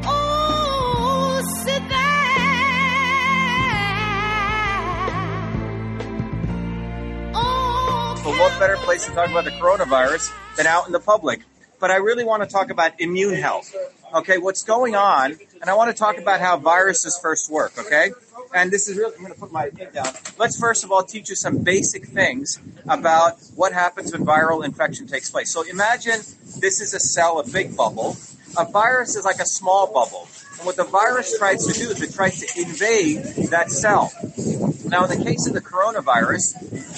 Oh, 0.05 1.41
sit 1.65 1.83
So 8.27 8.33
oh, 8.33 8.37
what 8.41 8.59
better 8.59 8.77
place 8.79 9.07
to 9.07 9.13
talk 9.13 9.31
about 9.31 9.45
the 9.45 9.53
coronavirus 9.53 10.33
than 10.57 10.67
out 10.67 10.89
in 10.89 10.93
the 10.93 10.99
public? 10.99 11.43
But 11.79 11.91
I 11.91 11.97
really 11.97 12.25
want 12.25 12.43
to 12.43 12.49
talk 12.49 12.71
about 12.71 13.01
immune 13.01 13.35
health. 13.35 13.75
Okay, 14.15 14.39
what's 14.39 14.63
going 14.63 14.95
on? 14.95 15.37
And 15.61 15.69
I 15.69 15.75
want 15.75 15.95
to 15.95 15.99
talk 15.99 16.17
about 16.19 16.41
how 16.41 16.57
viruses 16.57 17.19
first 17.21 17.51
work. 17.51 17.73
Okay, 17.79 18.13
and 18.55 18.71
this 18.71 18.89
is 18.89 18.97
really 18.97 19.15
I'm 19.15 19.21
going 19.21 19.33
to 19.33 19.39
put 19.39 19.53
my 19.53 19.71
thing 19.71 19.89
down. 19.93 20.13
Let's 20.39 20.59
first 20.59 20.85
of 20.85 20.93
all 20.93 21.03
teach 21.03 21.29
you 21.29 21.35
some 21.35 21.59
basic 21.59 22.07
things 22.07 22.61
about 22.89 23.35
what 23.55 23.73
happens 23.73 24.13
when 24.13 24.25
viral 24.25 24.65
infection 24.65 25.07
takes 25.07 25.31
place. 25.31 25.53
So 25.53 25.63
imagine 25.63 26.21
this 26.61 26.81
is 26.81 26.95
a 26.95 27.01
cell, 27.01 27.41
a 27.41 27.49
big 27.49 27.77
bubble. 27.77 28.17
A 28.57 28.65
virus 28.65 29.17
is 29.17 29.25
like 29.25 29.41
a 29.41 29.47
small 29.47 29.87
bubble. 29.93 30.29
And 30.59 30.67
what 30.67 30.77
the 30.77 30.85
virus 30.85 31.37
tries 31.39 31.67
to 31.67 31.73
do 31.73 31.91
is 31.91 32.03
it 32.03 32.15
tries 32.15 32.41
to 32.41 32.61
invade 32.61 33.23
that 33.51 33.71
cell. 33.71 34.13
Now, 34.89 35.05
in 35.05 35.19
the 35.19 35.25
case 35.25 35.47
of 35.47 35.55
the 35.55 35.61
coronavirus, 35.61 36.55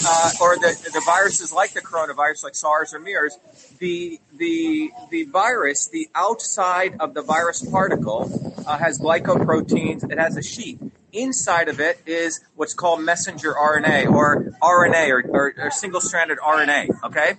uh, 0.06 0.30
or 0.40 0.56
the, 0.56 0.90
the 0.92 1.02
viruses 1.04 1.52
like 1.52 1.72
the 1.72 1.80
coronavirus, 1.80 2.44
like 2.44 2.54
SARS 2.54 2.92
or 2.94 3.00
MERS, 3.00 3.38
the 3.78 4.20
the 4.36 4.90
the 5.10 5.24
virus, 5.24 5.88
the 5.88 6.08
outside 6.14 6.96
of 7.00 7.14
the 7.14 7.22
virus 7.22 7.62
particle, 7.68 8.30
uh, 8.66 8.78
has 8.78 8.98
glycoproteins. 8.98 10.10
It 10.10 10.18
has 10.18 10.36
a 10.36 10.42
sheet. 10.42 10.78
Inside 11.12 11.68
of 11.68 11.80
it 11.80 12.00
is 12.06 12.40
what's 12.54 12.74
called 12.74 13.02
messenger 13.02 13.54
RNA 13.54 14.10
or 14.12 14.54
RNA 14.62 15.08
or, 15.08 15.30
or, 15.30 15.54
or 15.56 15.70
single 15.70 16.00
stranded 16.00 16.38
RNA, 16.38 17.02
okay? 17.04 17.34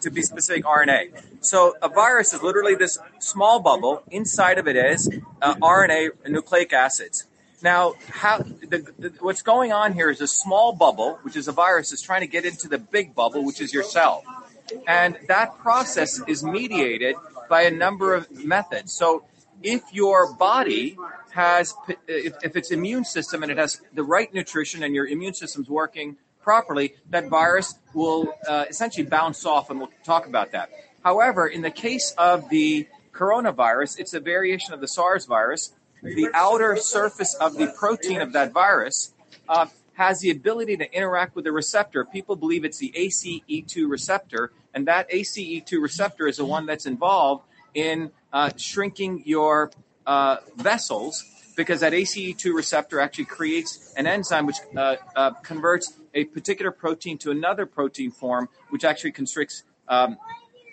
To 0.00 0.10
be 0.10 0.22
specific, 0.22 0.64
RNA. 0.64 1.44
So 1.44 1.76
a 1.80 1.88
virus 1.88 2.32
is 2.32 2.42
literally 2.42 2.74
this 2.74 2.98
small 3.20 3.60
bubble. 3.60 4.02
Inside 4.10 4.58
of 4.58 4.66
it 4.66 4.76
is 4.76 5.08
uh, 5.40 5.54
RNA 5.56 6.28
nucleic 6.28 6.72
acids. 6.72 7.26
Now, 7.62 7.94
how 8.08 8.38
the, 8.38 8.92
the, 8.98 9.12
what's 9.20 9.42
going 9.42 9.72
on 9.72 9.92
here 9.92 10.10
is 10.10 10.20
a 10.20 10.26
small 10.26 10.72
bubble, 10.72 11.20
which 11.22 11.36
is 11.36 11.46
a 11.46 11.52
virus, 11.52 11.92
is 11.92 12.02
trying 12.02 12.22
to 12.22 12.26
get 12.26 12.44
into 12.44 12.68
the 12.68 12.78
big 12.78 13.14
bubble, 13.14 13.44
which 13.44 13.60
is 13.60 13.72
your 13.72 13.84
cell, 13.84 14.24
and 14.88 15.16
that 15.28 15.58
process 15.58 16.20
is 16.26 16.42
mediated 16.42 17.14
by 17.48 17.62
a 17.62 17.70
number 17.70 18.14
of 18.14 18.28
methods. 18.44 18.92
So, 18.92 19.24
if 19.62 19.82
your 19.92 20.32
body 20.34 20.96
has, 21.30 21.74
if, 22.06 22.34
if 22.42 22.56
its 22.56 22.70
immune 22.70 23.04
system 23.04 23.42
and 23.42 23.52
it 23.52 23.58
has 23.58 23.80
the 23.94 24.02
right 24.02 24.32
nutrition 24.34 24.82
and 24.82 24.94
your 24.94 25.06
immune 25.06 25.34
system's 25.34 25.68
working 25.68 26.16
properly, 26.42 26.94
that 27.10 27.28
virus 27.28 27.74
will 27.94 28.34
uh, 28.48 28.64
essentially 28.68 29.06
bounce 29.06 29.46
off, 29.46 29.70
and 29.70 29.78
we'll 29.78 29.92
talk 30.04 30.26
about 30.26 30.52
that. 30.52 30.70
However, 31.04 31.46
in 31.46 31.62
the 31.62 31.70
case 31.70 32.14
of 32.18 32.48
the 32.48 32.86
coronavirus, 33.12 33.98
it's 33.98 34.14
a 34.14 34.20
variation 34.20 34.74
of 34.74 34.80
the 34.80 34.88
SARS 34.88 35.26
virus 35.26 35.72
the 36.02 36.30
outer 36.34 36.76
surface 36.76 37.34
of 37.34 37.54
the 37.54 37.72
protein 37.78 38.20
of 38.20 38.32
that 38.32 38.52
virus 38.52 39.14
uh, 39.48 39.66
has 39.94 40.20
the 40.20 40.30
ability 40.30 40.76
to 40.76 40.92
interact 40.92 41.36
with 41.36 41.44
the 41.44 41.52
receptor. 41.52 42.04
People 42.04 42.34
believe 42.34 42.64
it's 42.64 42.78
the 42.78 42.92
ACE2 42.96 43.88
receptor, 43.88 44.52
and 44.74 44.88
that 44.88 45.08
ACE2 45.10 45.80
receptor 45.80 46.26
is 46.26 46.38
the 46.38 46.44
one 46.44 46.66
that's 46.66 46.86
involved 46.86 47.44
in 47.74 48.10
shrinking 48.56 49.22
your 49.24 49.70
uh, 50.06 50.36
vessels 50.56 51.24
because 51.56 51.80
that 51.80 51.92
ACE2 51.92 52.54
receptor 52.54 53.00
actually 53.00 53.26
creates 53.26 53.92
an 53.96 54.06
enzyme 54.06 54.46
which 54.46 54.56
uh, 54.76 54.96
uh, 55.14 55.30
converts 55.42 55.94
a 56.14 56.24
particular 56.24 56.70
protein 56.70 57.18
to 57.18 57.30
another 57.30 57.66
protein 57.66 58.10
form, 58.10 58.48
which 58.70 58.84
actually 58.84 59.12
constricts 59.12 59.62
um, 59.88 60.16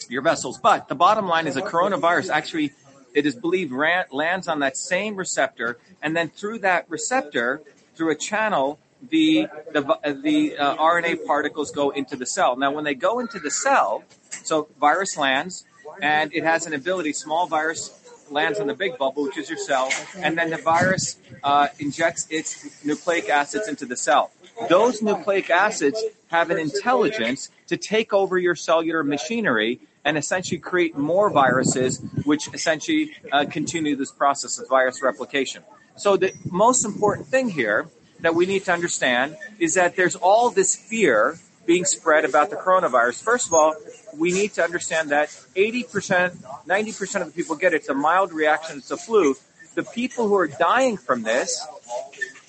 your 0.08 0.22
vessels. 0.22 0.58
But 0.58 0.88
the 0.88 0.96
bottom 0.96 1.28
line 1.28 1.48
is 1.48 1.56
a 1.56 1.62
coronavirus 1.62 2.30
actually 2.30 2.72
it 3.14 3.26
is 3.26 3.36
believed 3.36 3.72
ran, 3.72 4.06
lands 4.12 4.48
on 4.48 4.60
that 4.60 4.78
same 4.78 5.16
receptor, 5.16 5.80
and 6.02 6.16
then 6.16 6.30
through 6.30 6.60
that 6.60 6.86
receptor, 6.90 7.62
through 7.96 8.12
a 8.12 8.16
channel, 8.16 8.80
the 9.10 9.48
the, 9.74 9.82
the 10.24 10.58
uh, 10.58 10.76
RNA 10.76 11.26
particles 11.26 11.72
go 11.72 11.90
into 11.90 12.16
the 12.16 12.26
cell. 12.26 12.56
Now, 12.56 12.72
when 12.72 12.84
they 12.84 12.96
go 12.96 13.20
into 13.20 13.40
the 13.40 13.50
cell, 13.50 14.04
so 14.44 14.70
virus 14.80 15.18
lands, 15.18 15.66
and 16.02 16.34
it 16.34 16.44
has 16.44 16.66
an 16.66 16.74
ability. 16.74 17.14
Small 17.14 17.48
virus 17.48 17.96
lands 18.32 18.60
on 18.60 18.68
the 18.68 18.74
big 18.74 18.98
bubble, 18.98 19.24
which 19.24 19.38
is 19.38 19.50
your 19.50 19.58
cell, 19.58 19.90
and 20.18 20.38
then 20.38 20.50
the 20.50 20.58
virus 20.58 21.18
uh, 21.44 21.68
injects 21.80 22.28
its 22.30 22.84
nucleic 22.86 23.30
acids 23.30 23.68
into 23.68 23.86
the 23.86 23.98
cell. 23.98 24.32
Those 24.68 25.02
nucleic 25.02 25.50
acids 25.50 26.04
have 26.28 26.52
an 26.52 26.60
intelligence 26.60 27.50
to 27.68 27.78
take 27.78 28.14
over 28.14 28.38
your 28.38 28.56
cellular 28.56 29.04
machinery 29.04 29.80
and 30.06 30.18
essentially 30.18 30.60
create 30.60 30.98
more 30.98 31.30
viruses, 31.30 32.02
which 32.26 32.54
essentially 32.54 33.12
uh, 33.32 33.46
continue 33.46 33.96
this 33.96 34.12
process 34.12 34.60
of 34.60 34.68
virus 34.70 35.02
replication. 35.02 35.64
So 35.96 36.18
the 36.18 36.34
most 36.50 36.86
important 36.86 37.28
thing 37.28 37.50
here 37.50 37.88
that 38.22 38.36
we 38.36 38.46
need 38.46 38.66
to 38.66 38.74
understand 38.74 39.38
is 39.60 39.74
that 39.74 39.96
there's 39.96 40.16
all 40.16 40.50
this 40.50 40.76
fear 40.76 41.40
being 41.70 41.86
spread 41.86 42.26
about 42.26 42.50
the 42.50 42.56
coronavirus. 42.56 43.22
First 43.22 43.46
of 43.46 43.54
all, 43.54 43.76
we 44.18 44.32
need 44.32 44.54
to 44.54 44.64
understand 44.64 45.12
that 45.12 45.30
80%, 45.56 46.36
90% 46.68 47.22
of 47.22 47.28
the 47.28 47.32
people 47.32 47.56
get 47.56 47.74
it. 47.74 47.82
It's 47.82 47.90
a 47.90 47.94
mild 47.94 48.34
reaction. 48.34 48.80
It's 48.80 48.90
a 48.90 48.98
flu. 48.98 49.36
The 49.76 49.84
people 49.84 50.28
who 50.28 50.34
are 50.34 50.48
dying 50.48 50.98
from 50.98 51.22
this 51.22 51.64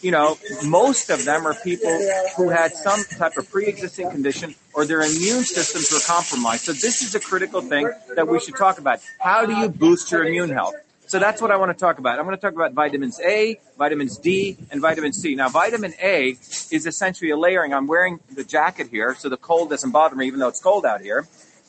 you 0.01 0.11
know, 0.11 0.39
most 0.65 1.11
of 1.11 1.27
them 1.27 1.47
are 1.47 1.53
people 1.53 1.91
who 2.39 2.49
had 2.49 2.73
some 2.73 3.05
type 3.05 3.37
of 3.37 3.51
pre-existing 3.51 4.11
condition 4.11 4.55
or 4.73 4.87
their 4.87 5.03
immune 5.03 5.45
systems 5.45 5.93
were 5.93 6.01
compromised. 6.01 6.65
So 6.65 6.73
this 6.73 7.03
is 7.03 7.15
a 7.15 7.21
critical 7.21 7.61
thing 7.61 7.91
that 8.17 8.27
we 8.27 8.41
should 8.41 8.57
talk 8.57 8.79
about. 8.79 9.01
How 9.19 9.45
do 9.45 9.55
you 9.55 9.69
boost 9.69 10.11
your 10.11 10.25
immune 10.25 10.49
health? 10.49 10.75
So 11.11 11.19
that's 11.19 11.43
what 11.43 11.51
I 11.51 11.57
want 11.57 11.77
to 11.77 11.77
talk 11.77 11.99
about. 11.99 12.21
I'm 12.21 12.25
going 12.25 12.37
to 12.37 12.41
talk 12.41 12.55
about 12.55 12.73
vitamins 12.73 13.19
A, 13.19 13.59
vitamins 13.77 14.17
D, 14.17 14.57
and 14.71 14.81
vitamin 14.81 15.13
C. 15.13 15.35
Now, 15.35 15.49
vitamin 15.49 15.93
A 16.01 16.37
is 16.71 16.87
essentially 16.87 17.33
a 17.33 17.37
layering. 17.37 17.75
I'm 17.75 17.89
wearing 17.89 18.21
the 18.33 18.45
jacket 18.45 18.91
here, 18.93 19.17
so 19.19 19.29
the 19.29 19.37
cold 19.37 19.71
doesn't 19.71 19.91
bother 19.91 20.15
me, 20.15 20.29
even 20.29 20.39
though 20.39 20.47
it's 20.47 20.63
cold 20.63 20.87
out 20.87 21.01
here. 21.01 21.27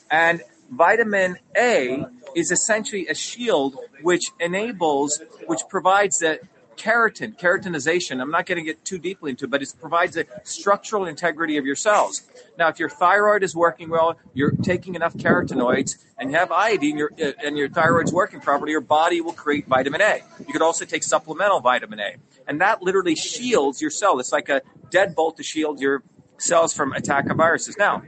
And 0.08 0.42
vitamin 0.70 1.38
A 1.56 2.06
is 2.36 2.52
essentially 2.52 3.08
a 3.08 3.16
shield 3.16 3.76
which 4.02 4.26
enables, 4.38 5.20
which 5.48 5.62
provides 5.68 6.18
the 6.18 6.38
keratin, 6.76 7.38
keratinization. 7.38 8.20
I'm 8.20 8.30
not 8.30 8.46
going 8.46 8.58
to 8.58 8.64
get 8.64 8.84
too 8.84 8.98
deeply 8.98 9.30
into 9.30 9.44
it, 9.44 9.50
but 9.50 9.62
it 9.62 9.72
provides 9.80 10.16
a 10.16 10.24
structural 10.44 11.06
integrity 11.06 11.56
of 11.56 11.64
your 11.64 11.76
cells. 11.76 12.22
Now, 12.58 12.68
if 12.68 12.78
your 12.78 12.88
thyroid 12.88 13.42
is 13.42 13.54
working 13.54 13.90
well, 13.90 14.18
you're 14.34 14.50
taking 14.50 14.94
enough 14.94 15.14
carotenoids, 15.14 16.04
and 16.18 16.30
you 16.30 16.36
have 16.36 16.52
iodine, 16.52 16.98
your, 16.98 17.10
uh, 17.20 17.32
and 17.44 17.56
your 17.56 17.68
thyroid's 17.68 18.12
working 18.12 18.40
properly, 18.40 18.72
your 18.72 18.80
body 18.80 19.20
will 19.20 19.32
create 19.32 19.66
vitamin 19.66 20.00
A. 20.00 20.20
You 20.40 20.52
could 20.52 20.62
also 20.62 20.84
take 20.84 21.02
supplemental 21.02 21.60
vitamin 21.60 22.00
A, 22.00 22.16
and 22.46 22.60
that 22.60 22.82
literally 22.82 23.14
shields 23.14 23.80
your 23.80 23.90
cell. 23.90 24.18
It's 24.20 24.32
like 24.32 24.48
a 24.48 24.62
deadbolt 24.90 25.36
to 25.36 25.42
shield 25.42 25.80
your 25.80 26.02
cells 26.38 26.72
from 26.72 26.92
attack 26.92 27.30
of 27.30 27.36
viruses. 27.36 27.76
Now, 27.78 28.02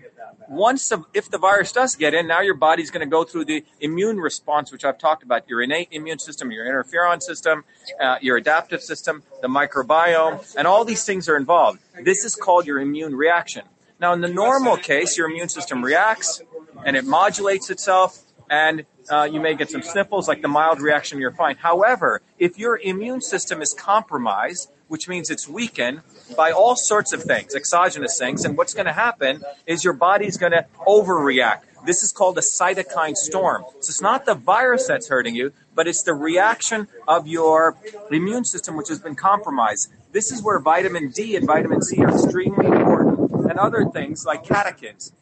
once 0.49 0.93
if 1.13 1.31
the 1.31 1.39
virus 1.39 1.73
does 1.73 1.95
get 1.95 2.15
in, 2.15 2.27
now 2.27 2.41
your 2.41 2.55
body's 2.55 2.91
going 2.91 3.07
to 3.07 3.11
go 3.11 3.25
through 3.25 3.45
the 3.47 3.65
immune 3.81 4.19
response, 4.19 4.71
which 4.73 4.85
I've 4.85 4.99
talked 4.99 5.23
about 5.23 5.49
your 5.49 5.63
innate 5.63 5.89
immune 5.91 6.19
system, 6.19 6.51
your 6.51 6.67
interferon 6.67 7.23
system, 7.23 7.65
uh, 8.01 8.17
your 8.21 8.37
adaptive 8.37 8.83
system, 8.83 9.23
the 9.43 9.49
microbiome, 9.49 10.55
and 10.57 10.67
all 10.67 10.85
these 10.85 11.05
things 11.05 11.29
are 11.29 11.37
involved. 11.37 11.81
This 12.03 12.25
is 12.25 12.35
called 12.35 12.67
your 12.67 12.81
immune 12.81 13.15
reaction. 13.15 13.63
Now, 14.01 14.13
in 14.13 14.21
the 14.21 14.29
normal 14.29 14.77
case, 14.77 15.17
your 15.17 15.31
immune 15.31 15.49
system 15.49 15.83
reacts 15.83 16.43
and 16.85 16.97
it 16.97 17.05
modulates 17.05 17.71
itself, 17.71 18.21
and 18.51 18.85
uh, 19.09 19.29
you 19.31 19.41
may 19.41 19.55
get 19.55 19.71
some 19.71 19.83
sniffles, 19.83 20.29
like 20.29 20.43
the 20.43 20.49
mild 20.49 20.81
reaction, 20.81 21.19
you're 21.19 21.31
fine. 21.31 21.57
However, 21.57 22.21
if 22.39 22.59
your 22.59 22.79
immune 22.79 23.21
system 23.21 23.63
is 23.63 23.73
compromised, 23.73 24.71
which 24.89 25.09
means 25.09 25.31
it's 25.31 25.49
weakened 25.49 26.03
by 26.37 26.51
all 26.51 26.77
sorts 26.77 27.13
of 27.13 27.23
things, 27.23 27.55
exogenous 27.55 28.19
things, 28.19 28.45
and 28.45 28.57
what's 28.57 28.75
going 28.75 28.87
to 28.87 28.93
happen 28.93 29.43
is 29.67 29.85
your 29.85 29.93
body's 29.93 30.37
going 30.37 30.53
to 30.53 30.67
overreact. 30.87 31.63
This 31.85 32.03
is 32.03 32.13
called 32.13 32.39
a 32.39 32.41
cytokine 32.41 33.15
storm. 33.15 33.65
So 33.81 33.91
it's 33.91 34.01
not 34.01 34.25
the 34.25 34.35
virus 34.35 34.87
that's 34.87 35.09
hurting 35.09 35.35
you, 35.35 35.53
but 35.75 35.87
it's 35.87 36.03
the 36.03 36.15
reaction 36.15 36.89
of 37.07 37.27
your 37.27 37.77
immune 38.11 38.45
system 38.45 38.77
which 38.77 38.89
has 38.89 39.01
been 39.01 39.15
compromised. 39.15 39.93
This 40.13 40.33
is 40.33 40.43
where 40.43 40.59
vitamin 40.61 41.11
D 41.11 41.37
and 41.37 41.47
vitamin 41.47 41.83
C 41.83 42.03
are 42.03 42.11
extremely 42.11 42.67
important, 42.67 43.51
and 43.51 43.59
other 43.59 43.85
things 43.85 44.25
like 44.25 44.45
catechins 44.45 45.13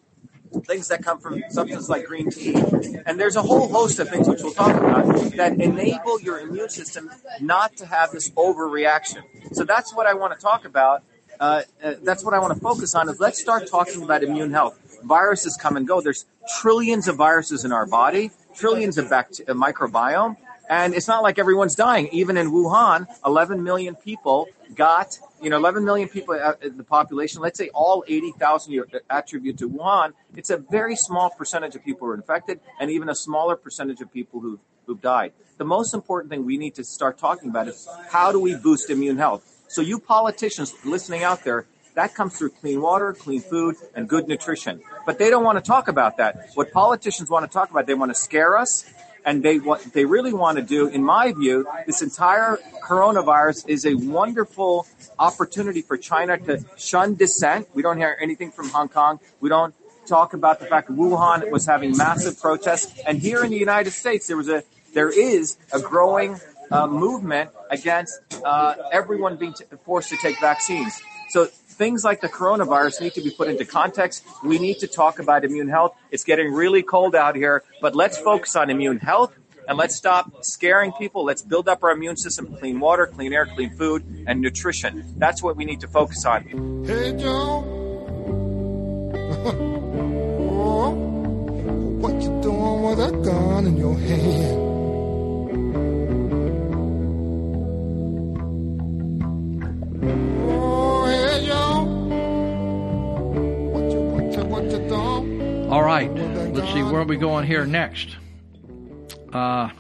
things 0.61 0.89
that 0.89 1.03
come 1.03 1.19
from 1.19 1.43
substances 1.49 1.89
like 1.89 2.07
green 2.07 2.31
tea. 2.31 2.55
And 3.07 3.19
there's 3.19 3.37
a 3.37 3.43
whole 3.43 3.69
host 3.69 3.99
of 3.99 4.09
things 4.09 4.29
which 4.29 4.43
we'll 4.43 4.53
talk 4.53 4.77
about 4.77 5.07
that 5.37 5.61
enable 5.61 6.21
your 6.21 6.41
immune 6.41 6.69
system 6.69 7.11
not 7.41 7.77
to 7.77 7.87
have 7.87 8.13
this 8.13 8.31
overreaction. 8.31 9.23
So 9.53 9.65
that's 9.65 9.95
what 9.95 10.07
I 10.07 10.15
want 10.15 10.39
to 10.39 10.41
talk 10.41 10.65
about. 10.65 11.03
Uh, 11.41 11.63
uh, 11.83 11.95
that's 12.03 12.25
what 12.25 12.35
I 12.35 12.39
want 12.39 12.55
to 12.55 12.61
focus 12.61 12.95
on. 12.95 13.09
Is 13.09 13.19
let's 13.19 13.41
start 13.41 13.67
talking 13.67 14.03
about 14.03 14.23
immune 14.23 14.53
health. 14.53 14.79
Viruses 15.03 15.59
come 15.61 15.77
and 15.77 15.89
go. 15.89 16.01
There's 16.01 16.27
trillions 16.61 17.09
of 17.09 17.17
viruses 17.17 17.65
in 17.65 17.73
our 17.73 17.87
body, 17.87 18.31
trillions 18.55 18.99
of 18.99 19.11
bacteria, 19.11 19.55
microbiome, 19.55 20.37
and 20.73 20.95
it's 20.95 21.07
not 21.07 21.23
like 21.23 21.39
everyone's 21.39 21.75
dying. 21.75 22.09
Even 22.13 22.39
in 22.39 22.51
Wuhan, 22.51 23.07
11 23.27 23.63
million 23.63 23.95
people 23.95 24.49
got, 24.75 25.19
you 25.43 25.51
know, 25.51 25.59
11 25.59 25.85
million 25.85 26.09
people, 26.09 26.35
uh, 26.35 26.55
in 26.63 26.79
the 26.79 26.83
population, 26.83 27.43
let's 27.43 27.59
say 27.59 27.69
all 27.75 28.03
80,000 28.09 28.73
you 28.73 28.87
uh, 28.95 28.99
attribute 29.11 29.59
to 29.59 29.69
Wuhan, 29.69 30.15
it's 30.35 30.49
a 30.49 30.57
very 30.57 30.97
small 30.97 31.29
percentage 31.29 31.75
of 31.75 31.85
people 31.85 32.07
who 32.07 32.13
are 32.13 32.15
infected 32.15 32.59
and 32.81 32.91
even 32.91 33.11
a 33.11 33.15
smaller 33.15 33.55
percentage 33.55 34.01
of 34.01 34.11
people 34.11 34.41
who've, 34.41 34.61
who've 34.87 35.03
died. 35.03 35.33
The 35.59 35.67
most 35.67 35.93
important 35.93 36.31
thing 36.31 36.47
we 36.47 36.57
need 36.57 36.75
to 36.77 36.85
start 36.85 37.19
talking 37.19 37.51
about 37.51 37.69
is 37.69 37.87
how 38.11 38.33
do 38.33 38.41
we 38.41 38.55
boost 38.55 38.89
immune 38.89 39.19
health? 39.19 39.45
So, 39.69 39.83
you 39.83 39.99
politicians 39.99 40.75
listening 40.87 41.23
out 41.23 41.45
there, 41.45 41.67
that 41.95 42.15
comes 42.15 42.39
through 42.39 42.51
clean 42.51 42.81
water, 42.81 43.13
clean 43.13 43.43
food, 43.43 43.77
and 43.95 44.09
good 44.09 44.27
nutrition. 44.27 44.81
But 45.05 45.19
they 45.19 45.29
don't 45.29 45.45
want 45.45 45.63
to 45.63 45.69
talk 45.69 45.89
about 45.89 46.17
that. 46.17 46.49
What 46.55 46.73
politicians 46.73 47.29
want 47.29 47.45
to 47.45 47.53
talk 47.53 47.71
about, 47.71 47.87
they 47.87 47.93
want 47.93 48.11
to 48.11 48.15
scare 48.15 48.57
us 48.57 48.91
and 49.25 49.43
they 49.43 49.59
what 49.59 49.83
they 49.93 50.05
really 50.05 50.33
want 50.33 50.57
to 50.57 50.63
do, 50.63 50.89
in 50.89 51.03
my 51.03 51.33
view, 51.33 51.67
this 51.87 52.03
entire 52.03 52.59
coronavirus 52.83 53.69
is 53.69 53.87
a 53.87 53.95
wonderful 53.95 54.87
opportunity 55.19 55.83
for 55.83 55.97
China 55.97 56.39
to 56.39 56.65
shun 56.77 57.15
dissent. 57.15 57.69
We 57.75 57.83
don't 57.83 57.99
hear 57.99 58.17
anything 58.21 58.51
from 58.51 58.69
Hong 58.71 58.89
Kong. 58.89 59.21
We 59.41 59.49
don't 59.49 59.75
talk 60.07 60.35
about 60.35 60.59
the 60.59 60.67
fact 60.67 60.89
that 60.89 60.97
Wuhan 60.97 61.51
was 61.51 61.67
having 61.67 61.97
massive 61.97 62.41
protests, 62.41 62.99
and 63.07 63.19
here 63.19 63.45
in 63.45 63.51
the 63.51 63.59
United 63.59 63.93
States, 63.93 64.27
there 64.27 64.37
was 64.37 64.49
a 64.49 64.63
there 64.95 65.11
is 65.11 65.57
a 65.73 65.81
growing 65.81 66.41
uh, 66.71 66.87
movement 66.87 67.51
against 67.71 68.21
uh, 68.45 68.75
everyone 68.93 69.37
being 69.37 69.53
t- 69.53 69.65
forced 69.85 70.09
to 70.11 70.17
take 70.23 70.41
vaccines. 70.41 71.01
So 71.31 71.49
things 71.73 72.05
like 72.05 72.21
the 72.21 72.29
coronavirus 72.29 73.01
need 73.01 73.15
to 73.15 73.21
be 73.23 73.31
put 73.31 73.49
into 73.49 73.65
context. 73.65 74.25
We 74.45 74.59
need 74.59 74.79
to 74.81 74.87
talk 74.87 75.19
about 75.19 75.45
immune 75.45 75.69
health. 75.69 75.97
It's 76.11 76.25
getting 76.25 76.53
really 76.53 76.83
cold 76.83 77.15
out 77.15 77.37
here, 77.37 77.65
but 77.81 77.95
let's 77.95 78.19
focus 78.19 78.57
on 78.57 78.71
immune 78.71 78.99
health 78.99 79.35
and 79.69 79.79
let's 79.79 79.95
stop 79.95 80.45
scaring 80.45 80.93
people. 80.93 81.25
Let's 81.25 81.43
build 81.43 81.69
up 81.69 81.83
our 81.83 81.93
immune 81.93 82.17
system, 82.17 82.57
clean 82.57 82.81
water, 82.81 83.07
clean 83.07 83.33
air, 83.33 83.47
clean 83.47 83.71
food, 83.77 84.25
and 84.27 84.41
nutrition. 84.41 85.05
That's 85.17 85.43
what 85.43 85.57
we 85.57 85.65
need 85.65 85.81
to 85.81 85.89
focus 85.89 86.25
on. 86.25 86.85
Hey, 86.85 87.17
Joe. 87.17 87.65
oh, 90.51 90.91
what 92.01 92.15
you 92.23 92.41
doing 92.43 92.83
with 92.83 92.99
that 92.99 93.23
gun 93.23 93.67
in 93.67 93.77
your 93.77 93.99
hand? 93.99 94.63
Oh, 100.05 100.32
All 104.93 105.83
right, 105.83 106.13
let's 106.13 106.71
see 106.73 106.83
where 106.83 107.01
are 107.01 107.05
we 107.05 107.17
going 107.17 107.47
here 107.47 107.65
next. 107.65 108.17
Uh, 109.33 109.71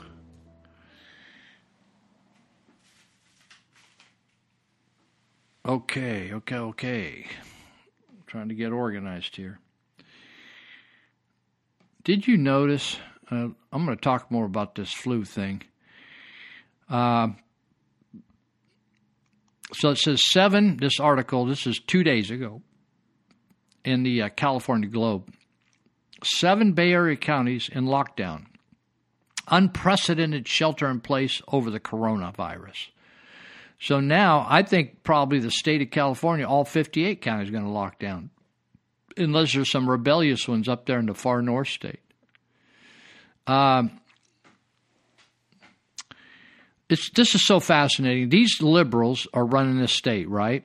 okay, 5.67 6.33
okay, 6.33 6.57
okay. 6.57 7.27
trying 8.27 8.49
to 8.49 8.55
get 8.55 8.73
organized 8.73 9.37
here. 9.37 9.59
Did 12.05 12.27
you 12.27 12.39
notice? 12.39 12.97
Uh, 13.31 13.49
I'm 13.71 13.85
going 13.85 13.97
to 13.97 13.97
talk 13.97 14.31
more 14.31 14.47
about 14.47 14.75
this 14.75 14.93
flu 14.93 15.25
thing. 15.25 15.63
Uh, 16.89 17.29
so 19.75 19.91
it 19.91 19.99
says 19.99 20.23
seven, 20.31 20.79
this 20.79 20.99
article, 20.99 21.45
this 21.45 21.67
is 21.67 21.79
two 21.79 22.03
days 22.03 22.31
ago 22.31 22.63
in 23.85 24.03
the 24.03 24.23
uh, 24.23 24.29
California 24.31 24.89
Globe. 24.89 25.33
Seven 26.25 26.73
Bay 26.73 26.93
Area 26.93 27.17
counties 27.17 27.69
in 27.73 27.85
lockdown. 27.85 28.47
Unprecedented 29.49 30.47
shelter 30.47 30.89
in 30.89 31.01
place 31.01 31.43
over 31.49 31.71
the 31.71 31.81
coronavirus. 31.81 32.89
So 33.81 33.99
now 33.99 34.47
I 34.49 34.63
think 34.63 35.03
probably 35.03 35.41
the 35.41 35.51
state 35.51 35.83
of 35.83 35.91
California, 35.91 36.47
all 36.47 36.65
58 36.65 37.21
counties, 37.21 37.49
are 37.49 37.53
going 37.53 37.65
to 37.65 37.71
lock 37.71 37.99
down, 37.99 38.31
unless 39.17 39.53
there's 39.53 39.73
some 39.73 39.91
rebellious 39.91 40.47
ones 40.47 40.69
up 40.69 40.87
there 40.87 41.01
in 41.01 41.07
the 41.07 41.15
far 41.15 41.43
north 41.43 41.69
state. 41.69 41.99
Um, 43.49 43.99
it's 46.89 47.11
this 47.11 47.35
is 47.35 47.45
so 47.45 47.59
fascinating. 47.59 48.29
These 48.29 48.63
liberals 48.63 49.27
are 49.35 49.45
running 49.45 49.79
this 49.79 49.93
state, 49.93 50.29
right? 50.29 50.65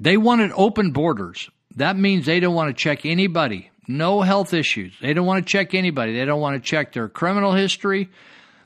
They 0.00 0.16
wanted 0.16 0.50
open 0.54 0.90
borders. 0.90 1.50
That 1.76 1.96
means 1.96 2.26
they 2.26 2.40
don't 2.40 2.54
want 2.54 2.76
to 2.76 2.80
check 2.80 3.06
anybody. 3.06 3.70
No 3.86 4.22
health 4.22 4.54
issues. 4.54 4.94
They 5.00 5.12
don't 5.14 5.26
want 5.26 5.46
to 5.46 5.50
check 5.50 5.74
anybody. 5.74 6.16
They 6.16 6.24
don't 6.24 6.40
want 6.40 6.62
to 6.62 6.68
check 6.68 6.92
their 6.92 7.08
criminal 7.08 7.52
history. 7.52 8.08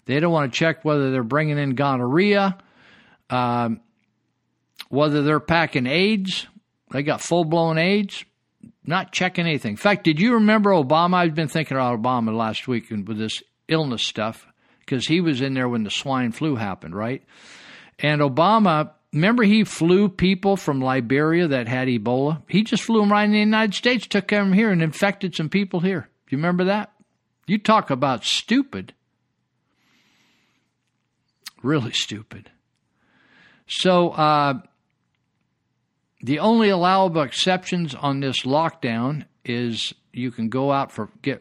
They 0.07 0.21
don't 0.21 0.33
want 0.33 0.53
to 0.53 0.59
check 0.59 0.85
whether 0.85 1.11
they're 1.11 1.23
bringing 1.23 1.59
in 1.59 1.75
gonorrhea, 1.75 2.59
um, 3.31 3.81
whether 4.89 5.23
they're 5.23 5.41
packing 5.41 5.87
AIDS. 5.87 6.47
They 6.91 7.03
got 7.03 7.21
full 7.21 7.45
blown 7.45 7.79
AIDS. 7.79 8.25
Not 8.87 9.13
checking 9.13 9.47
anything. 9.47 9.73
In 9.73 9.77
fact, 9.77 10.05
did 10.05 10.21
you 10.21 10.35
remember 10.35 10.71
Obama? 10.71 11.15
I've 11.15 11.35
been 11.35 11.49
thinking 11.49 11.77
about 11.77 12.01
Obama 12.01 12.37
last 12.37 12.69
week 12.69 12.91
with 12.91 13.17
this 13.17 13.43
illness 13.67 14.03
stuff 14.03 14.47
because 14.81 15.07
he 15.07 15.23
was 15.23 15.41
in 15.41 15.55
there 15.55 15.69
when 15.69 15.85
the 15.85 15.91
swine 15.91 16.33
flu 16.33 16.55
happened, 16.57 16.95
right? 16.95 17.23
And 17.99 18.21
Obama, 18.21 18.91
remember 19.15 19.45
he 19.45 19.65
flew 19.65 20.09
people 20.09 20.57
from 20.57 20.81
Liberia 20.81 21.47
that 21.49 21.69
had 21.69 21.89
Ebola? 21.89 22.43
He 22.49 22.65
just 22.65 22.83
flew 22.83 23.01
them 23.01 23.12
right 23.12 23.25
in 23.25 23.33
the 23.33 23.39
United 23.39 23.75
States, 23.75 24.07
took 24.07 24.29
them 24.29 24.53
here, 24.53 24.71
and 24.71 24.83
infected 24.83 25.35
some 25.35 25.49
people 25.49 25.81
here. 25.81 26.09
Do 26.27 26.37
you 26.37 26.39
remember 26.39 26.65
that? 26.65 26.93
You 27.47 27.59
talk 27.59 27.91
about 27.91 28.25
stupid. 28.25 28.93
Really 31.62 31.93
stupid. 31.93 32.51
So, 33.67 34.11
uh, 34.11 34.61
the 36.23 36.39
only 36.39 36.69
allowable 36.69 37.23
exceptions 37.23 37.95
on 37.95 38.21
this 38.21 38.43
lockdown 38.43 39.25
is 39.45 39.93
you 40.12 40.31
can 40.31 40.49
go 40.49 40.73
out 40.73 40.91
for 40.91 41.11
get 41.23 41.41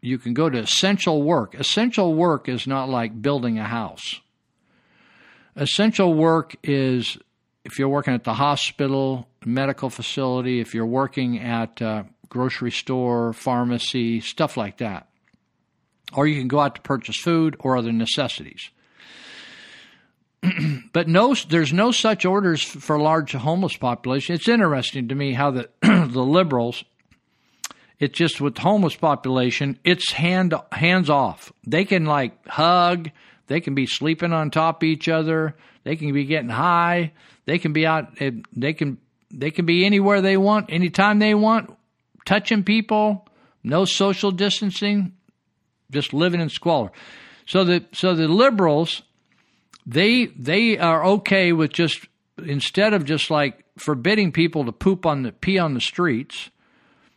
you 0.00 0.16
can 0.16 0.32
go 0.32 0.48
to 0.48 0.58
essential 0.58 1.22
work. 1.22 1.54
Essential 1.54 2.14
work 2.14 2.48
is 2.48 2.66
not 2.66 2.88
like 2.88 3.20
building 3.20 3.58
a 3.58 3.64
house. 3.64 4.20
Essential 5.60 6.14
work 6.14 6.56
is 6.62 7.18
if 7.66 7.78
you're 7.78 7.90
working 7.90 8.14
at 8.14 8.24
the 8.24 8.32
hospital, 8.32 9.28
medical 9.44 9.90
facility, 9.90 10.58
if 10.58 10.74
you're 10.74 10.86
working 10.86 11.38
at 11.38 11.82
a 11.82 12.06
grocery 12.30 12.70
store, 12.70 13.34
pharmacy, 13.34 14.20
stuff 14.20 14.56
like 14.56 14.78
that. 14.78 15.08
Or 16.14 16.26
you 16.26 16.38
can 16.38 16.48
go 16.48 16.60
out 16.60 16.76
to 16.76 16.80
purchase 16.80 17.18
food 17.18 17.56
or 17.60 17.76
other 17.76 17.92
necessities. 17.92 18.70
but 20.94 21.08
no, 21.08 21.34
there's 21.34 21.74
no 21.74 21.92
such 21.92 22.24
orders 22.24 22.62
for 22.62 22.98
large 22.98 23.32
homeless 23.32 23.76
population. 23.76 24.36
It's 24.36 24.48
interesting 24.48 25.08
to 25.08 25.14
me 25.14 25.34
how 25.34 25.50
the 25.50 25.68
the 25.82 26.24
liberals 26.24 26.84
it's 28.00 28.16
just 28.16 28.40
with 28.40 28.56
homeless 28.56 28.96
population, 28.96 29.78
it's 29.84 30.10
hand 30.12 30.54
hands 30.72 31.10
off. 31.10 31.52
They 31.66 31.84
can 31.84 32.06
like 32.06 32.48
hug, 32.48 33.10
they 33.50 33.60
can 33.60 33.74
be 33.74 33.84
sleeping 33.84 34.32
on 34.32 34.48
top 34.48 34.80
of 34.80 34.86
each 34.86 35.08
other, 35.08 35.56
they 35.82 35.96
can 35.96 36.12
be 36.12 36.24
getting 36.24 36.50
high, 36.50 37.12
they 37.46 37.58
can 37.58 37.72
be 37.72 37.84
out 37.84 38.12
eh, 38.20 38.30
they 38.56 38.72
can 38.72 38.96
they 39.28 39.50
can 39.50 39.66
be 39.66 39.84
anywhere 39.84 40.20
they 40.20 40.36
want, 40.36 40.72
anytime 40.72 41.18
they 41.18 41.34
want, 41.34 41.76
touching 42.24 42.62
people, 42.62 43.26
no 43.64 43.84
social 43.84 44.30
distancing, 44.30 45.14
just 45.90 46.14
living 46.14 46.40
in 46.40 46.48
squalor. 46.48 46.92
So 47.44 47.64
the 47.64 47.84
so 47.90 48.14
the 48.14 48.28
liberals 48.28 49.02
they 49.84 50.26
they 50.26 50.78
are 50.78 51.04
okay 51.04 51.52
with 51.52 51.72
just 51.72 52.06
instead 52.38 52.94
of 52.94 53.04
just 53.04 53.32
like 53.32 53.64
forbidding 53.76 54.30
people 54.30 54.64
to 54.64 54.70
poop 54.70 55.04
on 55.04 55.24
the 55.24 55.32
pee 55.32 55.58
on 55.58 55.74
the 55.74 55.80
streets, 55.80 56.50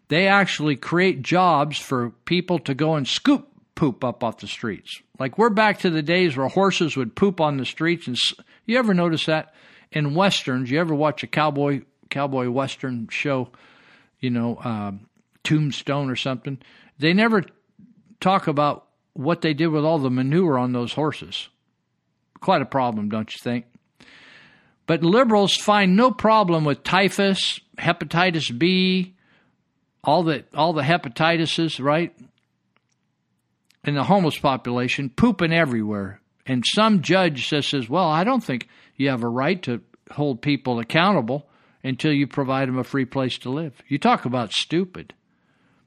they 0.08 0.26
actually 0.26 0.78
create 0.78 1.22
jobs 1.22 1.78
for 1.78 2.10
people 2.26 2.58
to 2.58 2.74
go 2.74 2.96
and 2.96 3.08
scoop 3.08 3.53
poop 3.76 4.04
up 4.04 4.24
off 4.24 4.38
the 4.38 4.48
streets. 4.48 5.02
Like 5.20 5.38
we're 5.38 5.50
back 5.50 5.80
to 5.80 5.90
the 5.90 6.02
days 6.02 6.38
where 6.38 6.48
horses 6.48 6.96
would 6.96 7.16
poop 7.16 7.42
on 7.42 7.58
the 7.58 7.66
streets, 7.66 8.08
and 8.08 8.18
you 8.66 8.78
ever 8.78 8.94
notice 8.94 9.26
that 9.26 9.54
in 9.92 10.16
westerns? 10.16 10.70
You 10.70 10.80
ever 10.80 10.94
watch 10.94 11.24
a 11.24 11.28
cowboy 11.28 11.82
cowboy 12.10 12.50
western 12.50 13.08
show? 13.10 13.50
You 14.20 14.30
know, 14.30 14.56
uh, 14.56 14.92
Tombstone 15.44 16.10
or 16.10 16.16
something. 16.16 16.60
They 16.98 17.14
never 17.14 17.44
talk 18.20 18.48
about 18.48 18.88
what 19.14 19.42
they 19.42 19.54
did 19.54 19.68
with 19.68 19.84
all 19.84 20.00
the 20.00 20.10
manure 20.10 20.58
on 20.58 20.72
those 20.72 20.94
horses. 20.94 21.50
Quite 22.40 22.62
a 22.62 22.66
problem, 22.66 23.10
don't 23.10 23.32
you 23.34 23.40
think? 23.42 23.66
But 24.86 25.04
liberals 25.04 25.56
find 25.56 25.96
no 25.96 26.12
problem 26.12 26.66
with 26.66 26.84
typhus, 26.84 27.60
hepatitis 27.78 28.58
B, 28.58 29.16
all 30.04 30.24
the 30.24 30.44
all 30.54 30.74
the 30.74 30.82
hepatitises, 30.82 31.82
right? 31.82 32.14
In 33.86 33.96
the 33.96 34.04
homeless 34.04 34.38
population, 34.38 35.10
pooping 35.10 35.52
everywhere. 35.52 36.22
And 36.46 36.64
some 36.66 37.02
judge 37.02 37.48
says, 37.48 37.68
says, 37.68 37.90
well, 37.90 38.08
I 38.08 38.24
don't 38.24 38.44
think 38.44 38.68
you 38.96 39.10
have 39.10 39.24
a 39.24 39.30
right 39.30 39.62
to 39.64 39.82
hold 40.12 40.42
people 40.42 40.80
accountable 40.80 41.48
until 41.84 42.14
you 42.14 42.28
provide 42.28 42.68
them 42.68 42.78
a 42.78 42.84
free 42.84 43.06
place 43.06 43.38
to 43.40 43.50
live. 43.50 43.74
You 43.88 43.98
talk 43.98 44.26
about 44.26 44.54
stupid. 44.54 45.14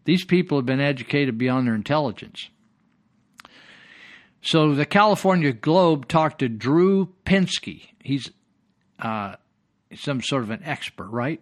These 0.05 0.25
people 0.25 0.59
have 0.59 0.67
been 0.67 0.81
educated 0.81 1.39
beyond 1.39 1.67
their 1.67 1.75
intelligence. 1.75 2.49
So 4.43 4.75
the 4.75 4.87
California 4.87 5.53
Globe 5.53 6.07
talked 6.07 6.41
to 6.41 6.49
Drew 6.49 7.13
Pinsky. 7.25 7.89
He's 8.03 8.31
uh, 9.01 9.37
some 9.95 10.23
sort 10.23 10.43
of 10.43 10.51
an 10.51 10.63
expert, 10.65 11.09
right? 11.09 11.41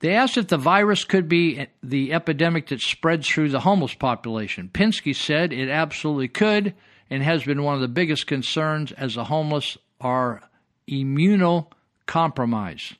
They 0.00 0.14
asked 0.14 0.36
if 0.36 0.48
the 0.48 0.56
virus 0.56 1.04
could 1.04 1.28
be 1.28 1.66
the 1.82 2.12
epidemic 2.12 2.68
that 2.68 2.80
spreads 2.80 3.28
through 3.28 3.50
the 3.50 3.60
homeless 3.60 3.94
population. 3.94 4.70
Pinsky 4.72 5.14
said 5.14 5.52
it 5.52 5.68
absolutely 5.68 6.28
could 6.28 6.74
and 7.10 7.22
has 7.22 7.42
been 7.42 7.64
one 7.64 7.74
of 7.74 7.80
the 7.80 7.88
biggest 7.88 8.26
concerns 8.26 8.92
as 8.92 9.14
the 9.14 9.24
homeless 9.24 9.78
are 10.00 10.42
immunocompromised. 10.88 12.96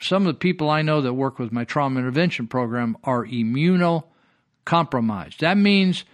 Some 0.00 0.26
of 0.26 0.34
the 0.34 0.38
people 0.38 0.68
I 0.68 0.82
know 0.82 1.00
that 1.00 1.14
work 1.14 1.38
with 1.38 1.52
my 1.52 1.64
trauma 1.64 2.00
intervention 2.00 2.48
program 2.48 2.96
are 3.04 3.24
immunocompromised. 3.24 5.38
That 5.38 5.56
means 5.56 6.04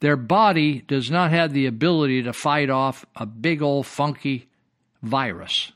their 0.00 0.16
body 0.16 0.82
does 0.82 1.10
not 1.10 1.30
have 1.30 1.52
the 1.52 1.66
ability 1.66 2.22
to 2.22 2.32
fight 2.32 2.70
off 2.70 3.04
a 3.16 3.26
big 3.26 3.62
old 3.62 3.86
funky 3.86 4.48
virus. 5.02 5.72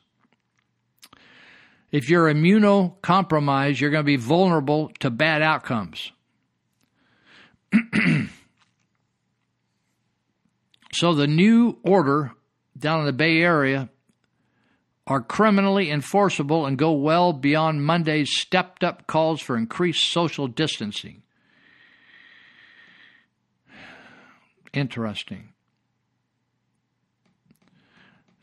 If 1.95 2.11
you're 2.11 2.26
immunocompromised, 2.26 3.78
you're 3.78 3.92
going 3.92 4.03
to 4.03 4.05
be 4.05 4.16
vulnerable 4.16 4.90
to 4.99 5.11
bad 5.11 5.42
outcomes. 5.42 6.11
so 10.92 11.14
the 11.14 11.28
new 11.28 11.78
order 11.84 12.32
down 12.76 12.99
in 12.99 13.07
the 13.07 13.12
Bay 13.12 13.40
Area 13.40 13.90
are 15.07 15.20
criminally 15.20 15.88
enforceable 15.88 16.66
and 16.66 16.76
go 16.76 16.90
well 16.90 17.32
beyond 17.32 17.84
Monday's 17.84 18.36
stepped 18.40 18.82
up 18.82 19.07
calls 19.07 19.40
for 19.40 19.57
increased 19.57 20.11
social 20.11 20.49
distancing. 20.49 21.22
Interesting. 24.72 25.54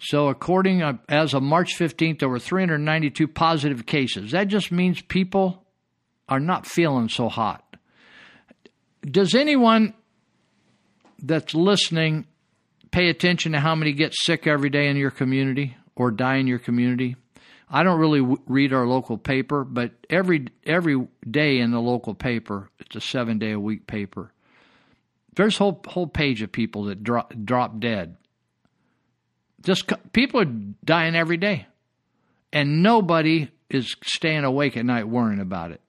So, 0.03 0.29
according 0.29 0.81
uh, 0.81 0.97
as 1.07 1.35
of 1.35 1.43
March 1.43 1.77
15th, 1.77 2.19
there 2.19 2.29
were 2.29 2.39
392 2.39 3.27
positive 3.27 3.85
cases. 3.85 4.31
That 4.31 4.47
just 4.47 4.71
means 4.71 4.99
people 4.99 5.63
are 6.27 6.39
not 6.39 6.65
feeling 6.65 7.07
so 7.07 7.29
hot. 7.29 7.63
Does 9.03 9.35
anyone 9.35 9.93
that's 11.21 11.53
listening 11.53 12.25
pay 12.89 13.09
attention 13.09 13.51
to 13.51 13.59
how 13.59 13.75
many 13.75 13.93
get 13.93 14.15
sick 14.15 14.47
every 14.47 14.71
day 14.71 14.87
in 14.87 14.97
your 14.97 15.11
community 15.11 15.77
or 15.95 16.09
die 16.09 16.37
in 16.37 16.47
your 16.47 16.59
community? 16.59 17.15
I 17.69 17.83
don't 17.83 17.99
really 17.99 18.21
w- 18.21 18.41
read 18.47 18.73
our 18.73 18.87
local 18.87 19.19
paper, 19.19 19.63
but 19.63 19.91
every 20.09 20.47
every 20.65 21.07
day 21.29 21.59
in 21.59 21.69
the 21.69 21.79
local 21.79 22.15
paper, 22.15 22.69
it's 22.79 22.95
a 22.95 23.01
seven 23.01 23.37
day 23.37 23.51
a 23.51 23.59
week 23.59 23.85
paper. 23.85 24.31
There's 25.35 25.57
whole 25.57 25.83
whole 25.87 26.07
page 26.07 26.41
of 26.41 26.51
people 26.51 26.85
that 26.85 27.03
drop 27.03 27.33
drop 27.45 27.79
dead 27.79 28.17
just 29.61 29.91
people 30.13 30.41
are 30.41 30.51
dying 30.83 31.15
every 31.15 31.37
day. 31.37 31.67
And 32.53 32.83
nobody 32.83 33.49
is 33.69 33.95
staying 34.03 34.43
awake 34.43 34.75
at 34.75 34.85
night 34.85 35.07
worrying 35.07 35.39
about 35.39 35.71
it. 35.71 35.81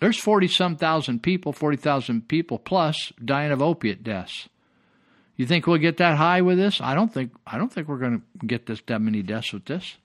There's 0.00 0.18
40 0.18 0.48
some 0.48 0.76
thousand 0.76 1.22
people 1.22 1.52
40,000 1.52 2.26
people 2.26 2.58
plus 2.58 3.12
dying 3.24 3.52
of 3.52 3.62
opiate 3.62 4.02
deaths. 4.02 4.48
You 5.36 5.46
think 5.46 5.66
we'll 5.66 5.78
get 5.78 5.98
that 5.98 6.16
high 6.16 6.42
with 6.42 6.58
this? 6.58 6.80
I 6.80 6.94
don't 6.94 7.12
think 7.12 7.32
i 7.46 7.58
don't 7.58 7.72
think 7.72 7.88
we're 7.88 7.98
going 7.98 8.20
to 8.20 8.46
get 8.46 8.66
this 8.66 8.80
that 8.86 9.00
many 9.00 9.22
deaths 9.22 9.52
with 9.52 9.66
this. 9.66 9.96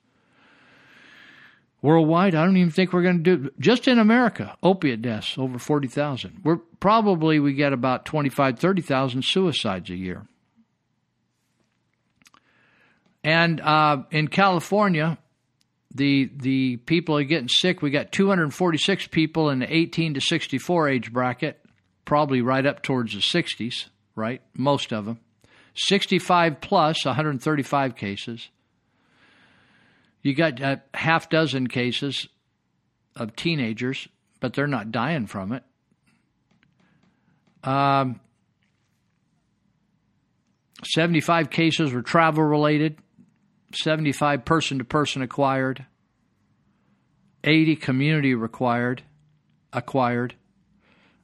Worldwide 1.82 2.36
i 2.36 2.44
don't 2.44 2.58
even 2.58 2.72
think 2.72 2.94
we're 2.94 3.04
going 3.04 3.24
to 3.24 3.38
do 3.38 3.50
just 3.60 3.88
in 3.88 4.00
america 4.00 4.58
opiate 4.64 5.04
deaths 5.04 5.38
over 5.38 5.60
40,000 5.60 6.42
we're 6.44 6.58
probably 6.80 7.40
we 7.40 7.54
get 7.54 7.74
about 7.74 8.06
25 8.06 8.58
30,000 8.58 9.24
suicides 9.24 9.92
a 9.92 9.96
year 9.96 10.26
and 13.26 13.60
uh, 13.60 14.04
in 14.12 14.28
California, 14.28 15.18
the 15.92 16.30
the 16.36 16.78
people 16.78 17.18
are 17.18 17.24
getting 17.24 17.50
sick. 17.50 17.82
We 17.82 17.90
got 17.90 18.12
246 18.12 19.08
people 19.08 19.50
in 19.50 19.58
the 19.60 19.76
18 19.76 20.14
to 20.14 20.22
64 20.22 20.90
age 20.90 21.12
bracket, 21.12 21.60
probably 22.06 22.42
right 22.42 22.64
up 22.64 22.84
towards 22.84 23.14
the 23.14 23.22
60s, 23.22 23.86
right? 24.16 24.44
Most 24.54 24.94
of 24.94 25.06
them. 25.06 25.20
65 25.74 26.62
plus, 26.62 27.04
135 27.04 27.96
cases. 27.96 28.48
You 30.22 30.36
got 30.36 30.60
a 30.62 30.84
half 30.94 31.28
dozen 31.28 31.66
cases 31.66 32.28
of 33.16 33.36
teenagers, 33.36 34.08
but 34.40 34.54
they're 34.54 34.68
not 34.68 34.92
dying 34.92 35.26
from 35.26 35.52
it. 35.52 35.64
Um, 37.64 38.20
75 40.84 41.50
cases 41.50 41.92
were 41.92 42.04
travel 42.04 42.44
related. 42.44 43.00
75 43.76 44.46
person 44.46 44.80
to 44.80 44.84
person 44.84 45.22
acquired, 45.22 45.86
80 47.44 47.76
community 47.76 48.34
required, 48.34 49.04
acquired, 49.72 50.36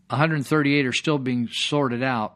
138 0.09 0.85
are 0.85 0.93
still 0.93 1.17
being 1.17 1.47
sorted 1.51 2.03
out. 2.03 2.35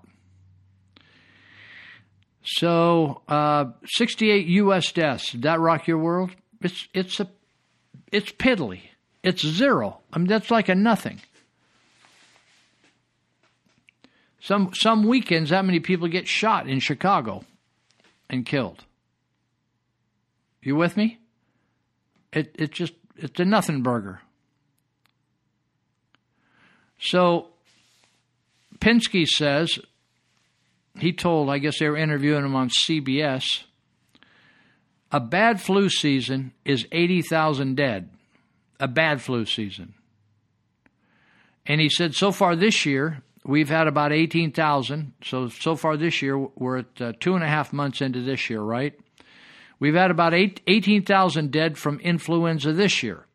So, 2.44 3.22
uh, 3.28 3.66
68 3.86 4.48
U.S. 4.48 4.92
deaths. 4.92 5.32
Did 5.32 5.44
that 5.44 5.60
rock 5.60 5.88
your 5.88 5.98
world? 5.98 6.32
It's 6.62 6.88
it's 6.94 7.20
a 7.20 7.28
it's 8.12 8.32
piddly. 8.32 8.82
It's 9.24 9.46
zero. 9.46 10.02
I 10.14 10.20
mean, 10.20 10.28
that's 10.28 10.52
like 10.52 10.70
a 10.70 10.76
nothing. 10.76 11.22
Some 14.40 14.72
some 14.76 15.08
weekends, 15.08 15.50
that 15.50 15.66
many 15.66 15.80
people 15.80 16.08
get 16.08 16.28
shot 16.28 16.68
in 16.70 16.80
Chicago 16.80 17.44
and 18.30 18.46
killed. 18.46 18.84
You 20.66 20.76
with 20.76 20.98
me? 20.98 21.20
It 22.34 22.56
it 22.56 22.72
just 22.72 22.94
it's 23.16 23.40
a 23.40 23.46
nothing 23.46 23.84
burger. 23.84 24.22
So 27.00 27.50
Pinsky 28.80 29.28
says 29.28 29.78
he 30.98 31.14
told, 31.14 31.50
I 31.50 31.60
guess 31.60 31.80
they 31.80 31.88
were 31.88 31.98
interviewing 31.98 32.44
him 32.44 32.56
on 32.56 32.70
CBS. 32.70 33.46
A 35.12 35.20
bad 35.20 35.62
flu 35.62 35.88
season 35.88 36.52
is 36.66 36.88
eighty 36.92 37.22
thousand 37.22 37.76
dead. 37.76 38.10
A 38.80 38.88
bad 38.88 39.22
flu 39.22 39.46
season. 39.46 39.94
And 41.68 41.80
he 41.80 41.90
said 41.90 42.16
so 42.16 42.32
far 42.32 42.56
this 42.56 42.86
year 42.88 43.22
we've 43.46 43.70
had 43.70 43.88
about 43.88 44.12
eighteen 44.12 44.52
thousand. 44.52 45.14
So 45.24 45.48
so 45.48 45.76
far 45.76 45.96
this 45.96 46.24
year 46.24 46.38
we're 46.38 46.80
at 46.80 47.02
uh, 47.02 47.14
two 47.20 47.36
and 47.36 47.44
a 47.44 47.48
half 47.48 47.72
months 47.72 48.02
into 48.02 48.22
this 48.24 48.50
year, 48.50 48.62
right? 48.62 49.00
We've 49.80 49.96
had 49.96 50.12
about 50.12 50.34
eight, 50.34 50.62
18,000 50.68 51.52
dead 51.52 51.78
from 51.78 52.00
influenza 52.00 52.74
this 52.74 53.04
year. 53.04 53.26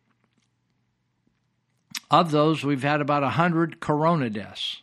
Of 2.10 2.30
those, 2.30 2.64
we've 2.64 2.82
had 2.82 3.00
about 3.00 3.22
100 3.22 3.80
corona 3.80 4.30
deaths. 4.30 4.82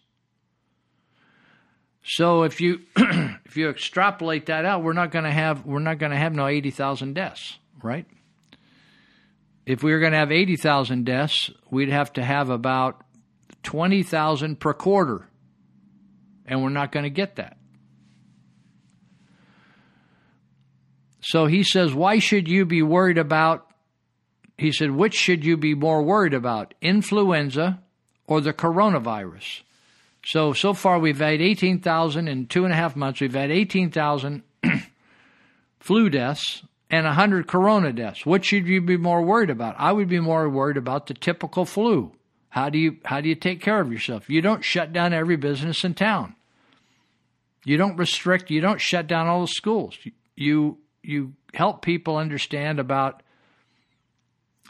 So 2.04 2.44
if 2.44 2.62
you 2.62 2.80
if 2.96 3.58
you 3.58 3.70
extrapolate 3.70 4.46
that 4.46 4.64
out, 4.64 4.82
we're 4.82 4.94
not 4.94 5.12
going 5.12 5.26
to 5.26 5.32
have 5.32 5.66
we're 5.66 5.80
not 5.80 6.00
going 6.00 6.14
to 6.14 6.18
have 6.18 6.34
no 6.34 6.48
80,000 6.48 7.14
deaths, 7.14 7.58
right? 7.84 8.06
If 9.66 9.84
we 9.84 9.92
were 9.92 10.00
going 10.00 10.14
to 10.14 10.18
have 10.18 10.32
80,000 10.32 11.06
deaths, 11.06 11.52
we'd 11.70 11.90
have 11.90 12.14
to 12.14 12.24
have 12.24 12.50
about 12.50 13.04
20,000 13.64 14.58
per 14.58 14.74
quarter. 14.74 15.28
And 16.46 16.64
we're 16.64 16.70
not 16.70 16.94
going 16.94 17.04
to 17.04 17.10
get 17.10 17.36
that. 17.36 17.57
So 21.22 21.46
he 21.46 21.64
says, 21.64 21.94
why 21.94 22.20
should 22.20 22.48
you 22.48 22.66
be 22.66 22.82
worried 22.82 23.18
about? 23.18 23.68
He 24.58 24.72
said, 24.72 24.92
which 24.92 25.14
should 25.14 25.46
you 25.46 25.58
be 25.58 25.76
more 25.76 26.02
worried 26.02 26.34
about, 26.34 26.74
influenza 26.82 27.82
or 28.26 28.42
the 28.42 28.54
coronavirus? 28.54 29.62
So, 30.26 30.54
so 30.54 30.74
far 30.74 31.00
we've 31.00 31.20
had 31.20 31.42
18,000 31.42 32.28
in 32.28 32.48
two 32.48 32.66
and 32.66 32.74
a 32.74 32.76
half 32.76 32.96
months. 32.96 33.22
We've 33.22 33.34
had 33.34 33.52
18,000 33.52 34.44
flu 35.80 36.10
deaths 36.10 36.64
and 36.90 37.06
100 37.06 37.48
corona 37.48 37.94
deaths. 37.94 38.26
What 38.26 38.46
should 38.46 38.68
you 38.68 38.82
be 38.82 38.98
more 38.98 39.22
worried 39.22 39.50
about? 39.50 39.76
I 39.78 39.92
would 39.92 40.10
be 40.10 40.20
more 40.20 40.50
worried 40.50 40.78
about 40.78 41.08
the 41.08 41.14
typical 41.14 41.66
flu. 41.66 42.12
How 42.50 42.70
do 42.70 42.80
you 42.80 42.98
how 43.04 43.22
do 43.22 43.30
you 43.30 43.36
take 43.36 43.62
care 43.62 43.80
of 43.80 43.92
yourself? 43.92 44.30
You 44.30 44.42
don't 44.42 44.64
shut 44.64 44.92
down 44.92 45.14
every 45.14 45.36
business 45.36 45.84
in 45.84 45.94
town. 45.94 46.36
You 47.66 47.78
don't 47.78 47.98
restrict, 47.98 48.50
you 48.50 48.62
don't 48.62 48.82
shut 48.82 49.08
down 49.08 49.28
all 49.28 49.42
the 49.42 49.48
schools. 49.48 49.98
You 50.36 50.78
you 51.08 51.34
help 51.54 51.82
people 51.82 52.18
understand 52.18 52.80
about 52.80 53.24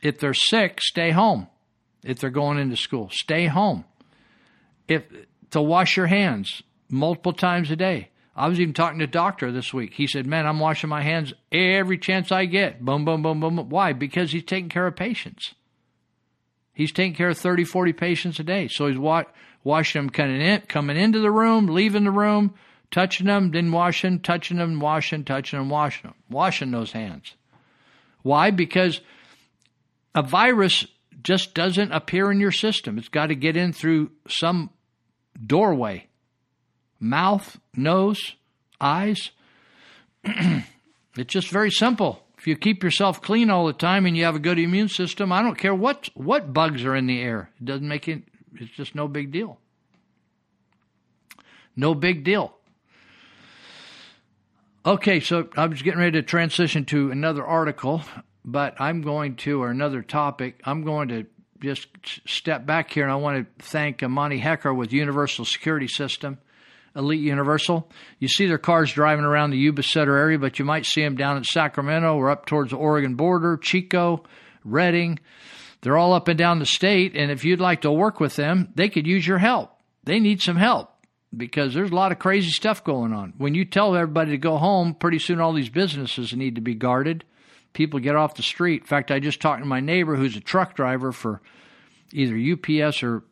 if 0.02 0.20
they're 0.20 0.34
sick, 0.34 0.80
stay 0.82 1.12
home. 1.12 1.48
If 2.04 2.20
they're 2.20 2.30
going 2.30 2.60
into 2.60 2.78
school, 2.78 3.10
stay 3.12 3.48
home. 3.48 3.84
If 4.88 5.04
to 5.52 5.62
wash 5.62 5.98
your 5.98 6.08
hands 6.08 6.62
multiple 6.90 7.34
times 7.34 7.72
a 7.72 7.76
day. 7.76 8.10
I 8.36 8.48
was 8.48 8.60
even 8.60 8.74
talking 8.74 9.00
to 9.00 9.06
a 9.06 9.08
doctor 9.08 9.52
this 9.52 9.74
week. 9.74 9.96
He 9.96 10.06
said, 10.06 10.28
"Man, 10.28 10.46
I'm 10.46 10.60
washing 10.60 10.90
my 10.90 11.02
hands 11.02 11.34
every 11.52 11.98
chance 11.98 12.32
I 12.32 12.46
get." 12.46 12.86
Boom, 12.86 13.04
boom, 13.04 13.24
boom, 13.24 13.40
boom. 13.40 13.58
Why? 13.70 13.94
Because 13.94 14.32
he's 14.32 14.44
taking 14.44 14.70
care 14.70 14.86
of 14.86 14.96
patients. 14.96 15.56
He's 16.74 16.92
taking 16.92 17.16
care 17.16 17.30
of 17.30 17.38
30, 17.38 17.64
40 17.64 17.94
patients 17.94 18.40
a 18.40 18.44
day. 18.44 18.68
So 18.68 18.86
he's 18.86 19.00
wa- 19.00 19.24
washing 19.64 20.00
them 20.00 20.10
coming, 20.12 20.40
in, 20.40 20.62
coming 20.62 20.96
into 20.96 21.20
the 21.20 21.32
room, 21.32 21.66
leaving 21.66 22.04
the 22.04 22.12
room, 22.12 22.54
touching 22.92 23.28
them, 23.28 23.52
then 23.52 23.72
washing, 23.72 24.20
touching 24.20 24.58
them, 24.58 24.80
washing, 24.80 25.24
touching 25.24 25.60
them, 25.60 25.70
washing 25.70 26.10
them, 26.10 26.16
washing 26.30 26.72
those 26.72 26.92
hands. 26.92 27.34
Why? 28.24 28.52
Because 28.52 29.02
a 30.16 30.22
virus 30.22 30.86
just 31.24 31.54
doesn't 31.54 31.92
appear 31.92 32.32
in 32.32 32.40
your 32.40 32.52
system. 32.52 32.98
It's 32.98 33.10
got 33.10 33.28
to 33.28 33.36
get 33.36 33.58
in 33.58 33.74
through 33.74 34.12
some 34.28 34.70
doorway 35.46 36.08
mouth, 37.00 37.60
nose, 37.76 38.36
eyes. 38.82 39.32
it's 40.24 41.34
just 41.34 41.50
very 41.50 41.72
simple. 41.72 42.24
If 42.38 42.48
you 42.48 42.56
keep 42.56 42.84
yourself 42.84 43.22
clean 43.22 43.50
all 43.50 43.68
the 43.68 43.74
time 43.74 44.06
and 44.06 44.16
you 44.16 44.26
have 44.26 44.36
a 44.36 44.40
good 44.40 44.60
immune 44.60 44.90
system, 44.90 45.32
I 45.32 45.42
don't 45.42 45.58
care 45.58 45.74
what 45.74 46.10
what 46.14 46.54
bugs 46.54 46.86
are 46.86 46.96
in 46.96 47.08
the 47.08 47.22
air. 47.22 47.50
It 47.60 47.66
doesn't 47.66 47.88
make 47.88 48.08
it 48.08 48.24
it's 48.56 48.72
just 48.72 48.96
no 48.96 49.08
big 49.08 49.32
deal. 49.32 49.60
No 51.76 51.94
big 51.94 52.24
deal. 52.24 52.57
Okay, 54.88 55.20
so 55.20 55.50
I 55.58 55.66
was 55.66 55.82
getting 55.82 56.00
ready 56.00 56.14
to 56.14 56.22
transition 56.22 56.86
to 56.86 57.12
another 57.12 57.46
article, 57.46 58.04
but 58.46 58.80
I'm 58.80 59.02
going 59.02 59.36
to, 59.36 59.62
or 59.62 59.70
another 59.70 60.02
topic, 60.02 60.62
I'm 60.64 60.86
going 60.86 61.10
to 61.10 61.26
just 61.60 61.90
step 62.26 62.66
back 62.66 62.90
here 62.90 63.04
and 63.04 63.12
I 63.12 63.18
want 63.18 63.46
to 63.60 63.66
thank 63.66 64.02
Monty 64.02 64.38
Hecker 64.38 64.74
with 64.74 64.94
Universal 64.94 65.44
Security 65.44 65.90
System, 65.90 66.38
Elite 66.96 67.20
Universal. 67.20 67.92
You 68.20 68.30
see 68.30 68.48
their 68.48 68.58
cars 68.58 68.94
driving 68.94 69.26
around 69.26 69.50
the 69.50 69.58
Yuba-Sutter 69.58 70.16
area, 70.16 70.40
but 70.40 70.58
you 70.58 70.64
might 70.64 70.86
see 70.86 71.02
them 71.02 71.18
down 71.18 71.36
in 71.36 71.44
Sacramento 71.44 72.16
or 72.16 72.30
up 72.30 72.46
towards 72.46 72.72
the 72.72 72.78
Oregon 72.78 73.16
border, 73.16 73.58
Chico, 73.58 74.24
Redding. 74.64 75.20
They're 75.82 75.98
all 75.98 76.14
up 76.14 76.30
and 76.30 76.38
down 76.38 76.60
the 76.60 76.66
state, 76.66 77.14
and 77.14 77.30
if 77.30 77.44
you'd 77.44 77.60
like 77.60 77.82
to 77.82 77.92
work 77.92 78.22
with 78.22 78.38
them, 78.38 78.72
they 78.76 78.88
could 78.88 79.06
use 79.06 79.28
your 79.28 79.40
help. 79.40 79.82
They 80.06 80.22
need 80.22 80.42
some 80.42 80.56
help 80.56 80.97
because 81.38 81.74
there's 81.74 81.92
a 81.92 81.96
lot 81.96 82.12
of 82.12 82.20
crazy 82.20 82.50
stuff 82.50 82.84
going 82.84 83.14
on. 83.14 83.34
When 83.38 83.56
you 83.56 83.66
tell 83.66 83.96
everybody 83.96 84.32
to 84.32 84.38
go 84.38 84.58
home, 84.58 84.94
pretty 84.94 85.20
soon 85.20 85.40
all 85.40 85.54
these 85.54 85.70
businesses 85.70 86.34
need 86.34 86.56
to 86.56 86.62
be 86.62 86.74
guarded. 86.74 87.24
People 87.74 88.00
get 88.00 88.16
off 88.16 88.36
the 88.36 88.44
street. 88.44 88.82
In 88.82 88.88
fact, 88.88 89.12
I 89.12 89.20
just 89.20 89.42
talked 89.42 89.62
to 89.62 89.68
my 89.68 89.80
neighbor 89.80 90.16
who's 90.16 90.36
a 90.36 90.42
truck 90.42 90.76
driver 90.76 91.12
for 91.12 91.42
either 92.12 92.36
UPS 92.36 93.04
or 93.04 93.24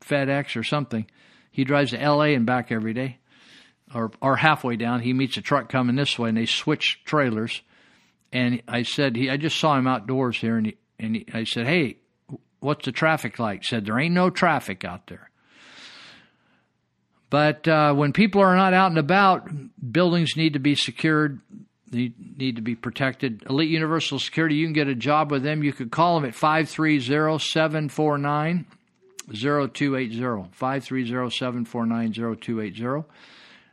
FedEx 0.00 0.56
or 0.56 0.64
something. 0.64 1.06
He 1.50 1.64
drives 1.64 1.90
to 1.92 1.98
LA 1.98 2.34
and 2.34 2.46
back 2.46 2.72
every 2.72 2.94
day, 2.94 3.18
or 3.94 4.10
or 4.20 4.36
halfway 4.36 4.76
down. 4.76 5.00
He 5.00 5.12
meets 5.12 5.36
a 5.36 5.42
truck 5.42 5.68
coming 5.68 5.94
this 5.94 6.18
way, 6.18 6.30
and 6.30 6.38
they 6.38 6.46
switch 6.46 7.02
trailers. 7.04 7.62
And 8.32 8.62
I 8.66 8.82
said, 8.82 9.14
he, 9.14 9.30
I 9.30 9.36
just 9.36 9.60
saw 9.60 9.78
him 9.78 9.86
outdoors 9.86 10.38
here, 10.38 10.56
and 10.56 10.66
he, 10.66 10.76
and 10.98 11.14
he, 11.14 11.26
I 11.32 11.44
said, 11.44 11.66
hey, 11.66 11.98
what's 12.58 12.84
the 12.84 12.90
traffic 12.90 13.38
like? 13.38 13.60
He 13.60 13.68
said 13.68 13.84
there 13.84 14.00
ain't 14.00 14.14
no 14.14 14.30
traffic 14.30 14.84
out 14.84 15.06
there. 15.06 15.30
But 17.30 17.66
uh, 17.66 17.94
when 17.94 18.12
people 18.12 18.40
are 18.40 18.54
not 18.54 18.74
out 18.74 18.90
and 18.90 18.98
about, 18.98 19.48
buildings 19.92 20.36
need 20.36 20.52
to 20.52 20.58
be 20.58 20.74
secured. 20.74 21.40
They 21.90 22.12
need 22.36 22.56
to 22.56 22.62
be 22.62 22.74
protected. 22.74 23.44
Elite 23.48 23.70
Universal 23.70 24.18
Security, 24.18 24.56
you 24.56 24.66
can 24.66 24.72
get 24.72 24.88
a 24.88 24.94
job 24.94 25.30
with 25.30 25.42
them. 25.42 25.62
You 25.64 25.72
could 25.72 25.90
call 25.90 26.16
them 26.16 26.28
at 26.28 26.34
530 26.34 27.38
749 27.38 28.66
0280. 29.32 30.48
530 30.52 31.30
749 31.30 32.12
0280. 32.12 33.04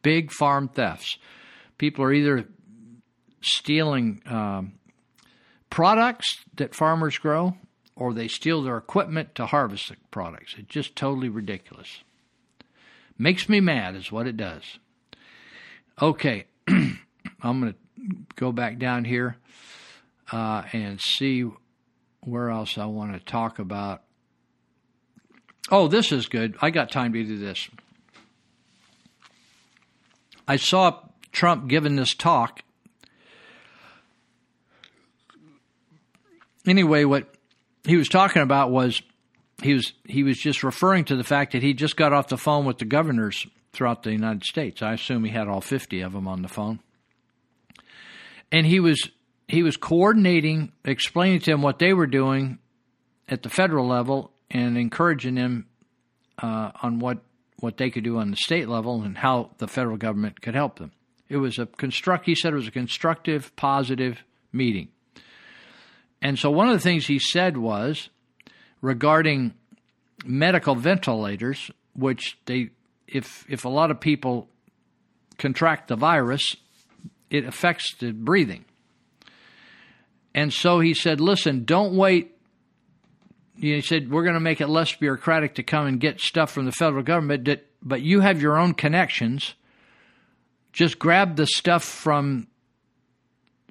Big 0.03 0.31
farm 0.31 0.69
thefts. 0.69 1.19
People 1.77 2.05
are 2.05 2.13
either 2.13 2.47
stealing 3.43 4.23
um, 4.27 4.75
products 5.71 6.45
that 6.57 6.75
farmers 6.75 7.19
grow, 7.19 7.57
or 7.97 8.13
they 8.13 8.29
steal 8.29 8.63
their 8.63 8.77
equipment 8.77 9.35
to 9.35 9.47
harvest 9.47 9.89
the 9.89 9.97
products. 10.13 10.55
It's 10.57 10.69
just 10.69 10.95
totally 10.95 11.29
ridiculous. 11.29 12.05
Makes 13.19 13.49
me 13.49 13.61
mad, 13.61 13.97
is 13.97 14.13
what 14.13 14.29
it 14.29 14.37
does. 14.37 14.79
Okay, 16.01 16.47
I'm 16.69 16.97
going 17.61 17.73
to 17.73 17.75
go 18.35 18.51
back 18.51 18.79
down 18.79 19.05
here 19.05 19.37
uh, 20.33 20.63
and 20.73 21.01
see 21.01 21.49
where 22.21 22.51
else 22.51 22.79
I 22.79 22.87
want 22.87 23.13
to 23.13 23.21
talk 23.21 23.61
about. 23.61 24.03
Oh, 25.71 25.87
this 25.87 26.11
is 26.11 26.27
good. 26.27 26.57
I 26.61 26.71
got 26.71 26.91
time 26.91 27.13
to 27.13 27.25
do 27.25 27.39
this. 27.39 27.69
I 30.49 30.57
saw 30.57 31.01
Trump 31.31 31.69
giving 31.69 31.95
this 31.95 32.15
talk. 32.15 32.61
Anyway, 36.67 37.05
what 37.05 37.33
he 37.85 37.97
was 37.97 38.09
talking 38.09 38.43
about 38.43 38.71
was 38.71 39.01
he 39.63 39.75
was 39.75 39.93
he 40.07 40.23
was 40.23 40.39
just 40.39 40.65
referring 40.65 41.05
to 41.05 41.17
the 41.17 41.25
fact 41.25 41.53
that 41.53 41.63
he 41.63 41.73
just 41.73 41.97
got 41.97 42.13
off 42.13 42.29
the 42.29 42.37
phone 42.37 42.65
with 42.65 42.79
the 42.79 42.85
governors 42.85 43.47
throughout 43.75 44.03
the 44.03 44.13
United 44.13 44.45
States. 44.45 44.83
I 44.83 44.93
assume 44.95 45.25
he 45.25 45.31
had 45.31 45.49
all 45.49 45.61
50 45.61 46.01
of 46.01 46.13
them 46.13 46.29
on 46.29 46.43
the 46.43 46.49
phone. 46.49 46.81
And 48.53 48.67
he 48.67 48.81
was 48.81 49.11
he 49.47 49.63
was 49.63 49.77
coordinating, 49.77 50.73
explaining 50.85 51.41
to 51.41 51.51
them 51.51 51.63
what 51.63 51.79
they 51.79 51.93
were 51.93 52.07
doing 52.07 52.59
at 53.29 53.43
the 53.43 53.51
federal 53.51 53.87
level 53.87 54.33
and 54.51 54.79
encouraging 54.79 55.35
them 55.35 55.67
uh, 56.39 56.71
on 56.83 56.99
what 56.99 57.19
what 57.61 57.77
they 57.77 57.91
could 57.91 58.05
do 58.05 58.19
on 58.19 58.31
the 58.31 58.37
state 58.37 58.69
level 58.69 59.03
and 59.03 59.19
how 59.19 59.51
the 59.59 59.69
federal 59.69 59.97
government 59.97 60.41
could 60.41 60.55
help 60.55 60.79
them. 60.79 60.93
It 61.29 61.39
was 61.39 61.59
a 61.59 61.67
construct. 61.67 62.27
He 62.27 62.35
said 62.35 62.53
it 62.53 62.57
was 62.57 62.69
a 62.69 62.73
constructive, 62.73 63.55
positive 63.57 64.23
meeting. 64.53 64.89
And 66.21 66.39
so 66.39 66.51
one 66.51 66.69
of 66.69 66.75
the 66.75 66.81
things 66.81 67.07
he 67.07 67.19
said 67.19 67.57
was 67.57 68.09
regarding 68.81 69.55
medical 70.25 70.75
ventilators, 70.75 71.71
which 71.95 72.39
they, 72.47 72.71
if 73.07 73.45
if 73.49 73.65
a 73.65 73.69
lot 73.69 73.91
of 73.91 74.01
people 74.01 74.49
contract 75.39 75.89
the 75.89 75.97
virus, 75.97 76.57
it 77.31 77.45
affects 77.45 77.95
the 77.97 78.13
breathing. 78.13 78.65
And 80.35 80.53
so 80.53 80.81
he 80.81 80.95
said, 80.95 81.21
listen, 81.21 81.65
don't 81.65 81.95
wait. 81.95 82.37
He 83.57 83.81
said 83.81 84.11
we're 84.11 84.25
going 84.25 84.35
to 84.35 84.41
make 84.41 84.61
it 84.61 84.69
less 84.69 84.95
bureaucratic 84.95 85.55
to 85.57 85.63
come 85.63 85.87
and 85.87 86.01
get 86.01 86.21
stuff 86.21 86.51
from 86.51 86.65
the 86.65 86.73
federal 86.73 87.05
government 87.05 87.45
that, 87.45 87.67
but 87.83 88.03
you 88.03 88.21
have 88.21 88.43
your 88.43 88.59
own 88.59 88.75
connections. 88.75 89.55
Just 90.73 90.99
grab 90.99 91.37
the 91.37 91.47
stuff 91.47 91.85
from 91.85 92.49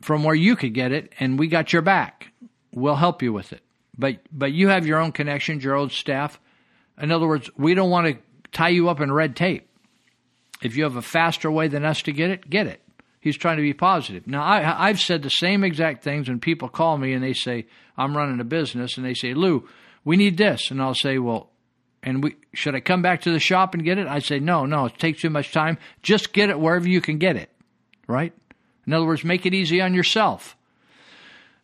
from 0.02 0.24
where 0.24 0.36
you 0.36 0.56
could 0.56 0.74
get 0.74 0.92
it 0.92 1.14
and 1.20 1.38
we 1.40 1.48
got 1.48 1.74
your 1.74 1.82
back. 1.82 2.32
We'll 2.74 2.96
help 2.96 3.22
you 3.22 3.34
with 3.34 3.52
it. 3.52 3.62
But 3.98 4.20
but 4.32 4.54
you 4.54 4.70
have 4.70 4.88
your 4.88 5.00
own 5.00 5.12
connections 5.12 5.64
your 5.64 5.76
own 5.76 5.90
staff. 5.90 6.40
In 6.98 7.12
other 7.12 7.28
words 7.28 7.50
we 7.58 7.74
don't 7.74 7.90
want 7.90 8.08
to 8.08 8.18
tie 8.54 8.70
you 8.70 8.90
up 8.90 9.02
in 9.02 9.12
red 9.12 9.36
tape 9.36 9.68
if 10.62 10.76
you 10.76 10.84
have 10.84 10.96
a 10.96 11.02
faster 11.02 11.52
way 11.52 11.68
than 11.68 11.84
us 11.84 12.02
to 12.02 12.12
get 12.12 12.30
it 12.30 12.50
get 12.50 12.68
it 12.68 12.82
he's 13.20 13.38
trying 13.38 13.58
to 13.58 13.64
be 13.64 13.74
positive 13.74 14.28
now 14.28 14.44
I, 14.44 14.90
i've 14.90 15.00
said 15.00 15.24
the 15.24 15.30
same 15.30 15.64
exact 15.64 16.04
things 16.04 16.30
when 16.30 16.40
people 16.40 16.70
call 16.70 16.98
me 16.98 17.14
and 17.14 17.24
they 17.24 17.34
say 17.34 17.66
I'm 17.98 18.16
running 18.18 18.40
a 18.40 18.46
business, 18.46 18.98
and 18.98 19.06
they 19.06 19.14
say, 19.14 19.34
Lou, 19.34 19.68
we 20.04 20.18
need 20.18 20.38
this, 20.38 20.72
and 20.72 20.82
I'll 20.82 20.96
say, 20.96 21.18
well, 21.20 21.50
and 22.02 22.24
we 22.24 22.36
should 22.54 22.76
I 22.76 22.82
come 22.82 23.02
back 23.02 23.22
to 23.22 23.32
the 23.32 23.40
shop 23.40 23.74
and 23.74 23.84
get 23.84 23.98
it? 23.98 24.08
I 24.08 24.20
say, 24.20 24.40
no, 24.40 24.66
no, 24.66 24.86
it 24.86 24.98
takes 24.98 25.22
too 25.22 25.30
much 25.30 25.52
time. 25.52 25.78
Just 26.02 26.34
get 26.34 26.50
it 26.50 26.60
wherever 26.60 26.88
you 26.88 27.00
can 27.00 27.18
get 27.18 27.38
it, 27.38 27.50
right? 28.08 28.34
In 28.86 28.94
other 28.94 29.06
words, 29.06 29.24
make 29.24 29.46
it 29.46 29.54
easy 29.54 29.80
on 29.80 29.94
yourself. 29.94 30.58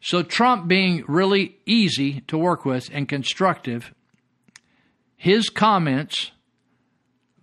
So 0.01 0.23
Trump 0.23 0.69
being 0.69 1.03
really 1.07 1.57
easy 1.65 2.21
to 2.27 2.37
work 2.37 2.63
with 2.63 2.89
and 2.93 3.09
constructive, 3.09 3.93
his 5.17 5.49
comments 5.49 6.31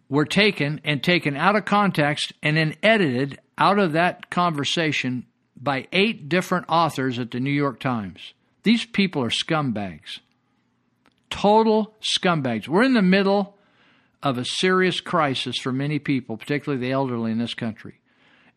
were 0.09 0.25
taken 0.25 0.81
and 0.85 1.03
taken 1.03 1.37
out 1.37 1.57
of 1.57 1.65
context 1.65 2.33
and 2.43 2.57
then 2.57 2.77
edited 2.83 3.39
out 3.59 3.79
of 3.79 3.93
that 3.93 4.31
conversation 4.31 5.27
by 5.57 5.87
eight 5.93 6.29
different 6.29 6.67
authors 6.69 7.19
at 7.19 7.31
the 7.31 7.41
New 7.41 7.51
York 7.51 7.81
Times. 7.81 8.35
These 8.63 8.85
people 8.87 9.23
are 9.23 9.31
scumbags. 9.31 10.21
Total 11.31 11.95
scumbags. 12.01 12.69
We're 12.69 12.83
in 12.83 12.95
the 12.95 13.03
middle 13.03 13.57
of 14.23 14.39
a 14.39 14.45
serious 14.45 15.01
crisis 15.01 15.57
for 15.59 15.73
many 15.73 15.99
people, 15.99 16.37
particularly 16.37 16.85
the 16.85 16.93
elderly 16.93 17.33
in 17.33 17.39
this 17.39 17.55
country. 17.55 18.01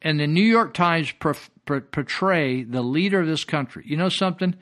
And 0.02 0.20
the 0.20 0.28
New 0.28 0.44
York 0.44 0.74
Times 0.74 1.14
portray 1.22 2.64
the 2.64 2.82
leader 2.82 3.22
of 3.22 3.28
this 3.28 3.44
country. 3.44 3.84
You 3.86 3.98
know 3.98 4.10
something? 4.10 4.56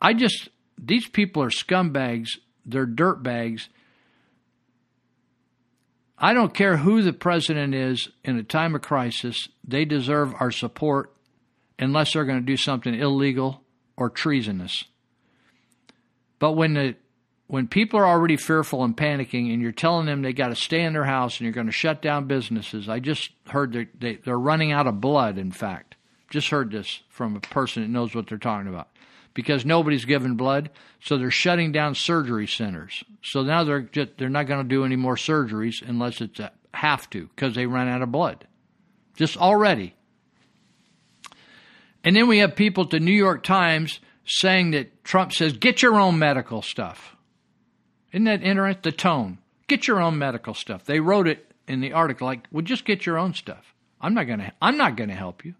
I 0.00 0.12
just, 0.14 0.48
these 0.76 1.08
people 1.08 1.42
are 1.42 1.50
scumbags. 1.50 2.28
They're 2.66 2.86
dirtbags. 2.86 3.68
I 6.20 6.34
don't 6.34 6.52
care 6.52 6.78
who 6.78 7.02
the 7.02 7.12
president 7.12 7.74
is 7.74 8.08
in 8.24 8.36
a 8.36 8.42
time 8.42 8.74
of 8.74 8.82
crisis, 8.82 9.48
they 9.64 9.84
deserve 9.84 10.34
our 10.40 10.50
support 10.50 11.14
unless 11.78 12.12
they're 12.12 12.24
going 12.24 12.40
to 12.40 12.44
do 12.44 12.56
something 12.56 12.94
illegal 12.94 13.62
or 13.96 14.10
treasonous. 14.10 14.84
But 16.38 16.52
when 16.52 16.74
the 16.74 16.96
when 17.46 17.66
people 17.66 17.98
are 17.98 18.06
already 18.06 18.36
fearful 18.36 18.84
and 18.84 18.94
panicking, 18.94 19.52
and 19.54 19.62
you're 19.62 19.72
telling 19.72 20.04
them 20.04 20.20
they 20.20 20.34
got 20.34 20.48
to 20.48 20.54
stay 20.54 20.82
in 20.82 20.92
their 20.92 21.04
house 21.04 21.38
and 21.38 21.46
you're 21.46 21.52
going 21.52 21.66
to 21.66 21.72
shut 21.72 22.02
down 22.02 22.26
businesses, 22.26 22.90
I 22.90 23.00
just 23.00 23.30
heard 23.46 23.72
they're, 23.72 23.88
they, 23.98 24.16
they're 24.16 24.38
running 24.38 24.70
out 24.70 24.86
of 24.86 25.00
blood. 25.00 25.38
In 25.38 25.50
fact, 25.50 25.94
just 26.28 26.50
heard 26.50 26.70
this 26.70 27.00
from 27.08 27.36
a 27.36 27.40
person 27.40 27.82
that 27.82 27.88
knows 27.88 28.14
what 28.14 28.26
they're 28.26 28.36
talking 28.36 28.68
about 28.68 28.88
because 29.38 29.64
nobody's 29.64 30.04
given 30.04 30.34
blood, 30.34 30.68
so 31.00 31.16
they're 31.16 31.30
shutting 31.30 31.70
down 31.70 31.94
surgery 31.94 32.48
centers. 32.48 33.04
So 33.22 33.42
now 33.42 33.62
they're 33.62 33.82
just, 33.82 34.18
they're 34.18 34.28
not 34.28 34.48
going 34.48 34.64
to 34.64 34.68
do 34.68 34.84
any 34.84 34.96
more 34.96 35.14
surgeries 35.14 35.80
unless 35.80 36.20
it's 36.20 36.40
a 36.40 36.50
have 36.74 37.08
to 37.10 37.28
because 37.28 37.54
they 37.54 37.64
run 37.64 37.86
out 37.86 38.02
of 38.02 38.10
blood. 38.10 38.48
Just 39.14 39.36
already. 39.36 39.94
And 42.02 42.16
then 42.16 42.26
we 42.26 42.38
have 42.38 42.56
people 42.56 42.82
at 42.82 42.90
the 42.90 42.98
New 42.98 43.12
York 43.12 43.44
Times 43.44 44.00
saying 44.26 44.72
that 44.72 45.04
Trump 45.04 45.32
says, 45.32 45.52
get 45.52 45.82
your 45.82 46.00
own 46.00 46.18
medical 46.18 46.60
stuff. 46.60 47.14
Isn't 48.12 48.24
that 48.24 48.42
interesting? 48.42 48.82
The 48.82 48.90
tone. 48.90 49.38
Get 49.68 49.86
your 49.86 50.00
own 50.00 50.18
medical 50.18 50.54
stuff. 50.54 50.84
They 50.84 50.98
wrote 50.98 51.28
it 51.28 51.52
in 51.68 51.78
the 51.78 51.92
article 51.92 52.26
like, 52.26 52.48
well, 52.50 52.62
just 52.62 52.84
get 52.84 53.06
your 53.06 53.18
own 53.18 53.34
stuff. 53.34 53.72
I'm 54.00 54.14
not 54.14 54.26
gonna 54.26 54.52
I'm 54.60 54.76
not 54.76 54.96
gonna 54.96 55.14
help 55.14 55.44
you. 55.44 55.54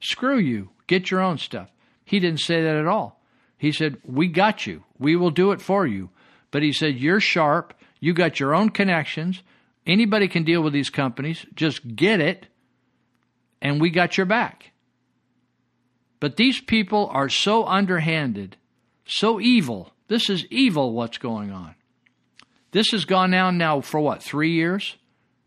Screw 0.00 0.38
you. 0.38 0.68
Get 0.86 1.10
your 1.10 1.22
own 1.22 1.38
stuff. 1.38 1.70
He 2.06 2.20
didn't 2.20 2.40
say 2.40 2.62
that 2.62 2.76
at 2.76 2.86
all. 2.86 3.20
He 3.58 3.72
said, 3.72 3.98
We 4.04 4.28
got 4.28 4.66
you. 4.66 4.84
We 4.98 5.16
will 5.16 5.30
do 5.30 5.50
it 5.50 5.60
for 5.60 5.86
you. 5.86 6.08
But 6.50 6.62
he 6.62 6.72
said, 6.72 6.94
You're 6.94 7.20
sharp. 7.20 7.74
You 8.00 8.14
got 8.14 8.40
your 8.40 8.54
own 8.54 8.70
connections. 8.70 9.42
Anybody 9.86 10.28
can 10.28 10.44
deal 10.44 10.62
with 10.62 10.72
these 10.72 10.88
companies. 10.88 11.44
Just 11.54 11.96
get 11.96 12.20
it, 12.20 12.46
and 13.60 13.80
we 13.80 13.90
got 13.90 14.16
your 14.16 14.26
back. 14.26 14.70
But 16.20 16.36
these 16.36 16.60
people 16.60 17.08
are 17.12 17.28
so 17.28 17.66
underhanded, 17.66 18.56
so 19.04 19.40
evil. 19.40 19.92
This 20.08 20.30
is 20.30 20.46
evil 20.46 20.92
what's 20.92 21.18
going 21.18 21.50
on. 21.50 21.74
This 22.70 22.90
has 22.92 23.04
gone 23.04 23.34
on 23.34 23.58
now 23.58 23.80
for 23.80 24.00
what, 24.00 24.22
three 24.22 24.52
years? 24.52 24.96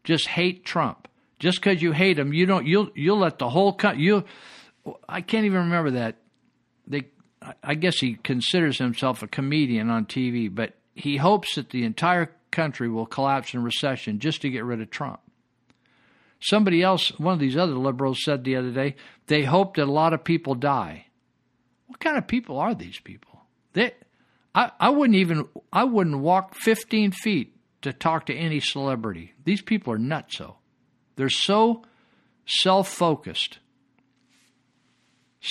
Just 0.03 0.27
hate 0.27 0.65
Trump. 0.65 1.07
Just 1.37 1.61
because 1.61 1.81
you 1.81 1.91
hate 1.93 2.19
him, 2.19 2.33
you 2.33 2.45
don't 2.45 2.65
you'll 2.67 2.89
you'll 2.95 3.19
let 3.19 3.39
the 3.39 3.49
whole 3.49 3.71
country 3.71 4.03
you 4.03 4.25
I 5.07 5.21
can't 5.21 5.45
even 5.45 5.59
remember 5.59 5.91
that. 5.91 6.17
I 7.63 7.75
guess 7.75 7.99
he 7.99 8.15
considers 8.15 8.77
himself 8.77 9.23
a 9.23 9.27
comedian 9.27 9.89
on 9.89 10.05
TV, 10.05 10.53
but 10.53 10.73
he 10.95 11.17
hopes 11.17 11.55
that 11.55 11.69
the 11.69 11.83
entire 11.83 12.31
country 12.51 12.89
will 12.89 13.05
collapse 13.05 13.53
in 13.53 13.63
recession 13.63 14.19
just 14.19 14.41
to 14.41 14.49
get 14.49 14.65
rid 14.65 14.81
of 14.81 14.89
Trump. 14.89 15.19
Somebody 16.41 16.81
else, 16.81 17.17
one 17.19 17.33
of 17.33 17.39
these 17.39 17.57
other 17.57 17.73
liberals, 17.73 18.19
said 18.23 18.43
the 18.43 18.55
other 18.55 18.71
day, 18.71 18.95
they 19.27 19.43
hope 19.43 19.75
that 19.75 19.87
a 19.87 19.91
lot 19.91 20.13
of 20.13 20.23
people 20.23 20.55
die. 20.55 21.07
What 21.87 21.99
kind 21.99 22.17
of 22.17 22.27
people 22.27 22.57
are 22.57 22.73
these 22.73 22.99
people? 22.99 23.41
They, 23.73 23.91
I, 24.55 24.71
I 24.79 24.89
wouldn't 24.89 25.17
even, 25.17 25.47
I 25.71 25.83
wouldn't 25.83 26.19
walk 26.19 26.55
15 26.55 27.11
feet 27.11 27.55
to 27.81 27.93
talk 27.93 28.27
to 28.27 28.33
any 28.33 28.59
celebrity. 28.59 29.33
These 29.43 29.61
people 29.61 29.93
are 29.93 29.97
nuts. 29.97 30.37
nutso. 30.37 30.55
They're 31.15 31.29
so 31.29 31.83
self 32.45 32.87
focused, 32.87 33.59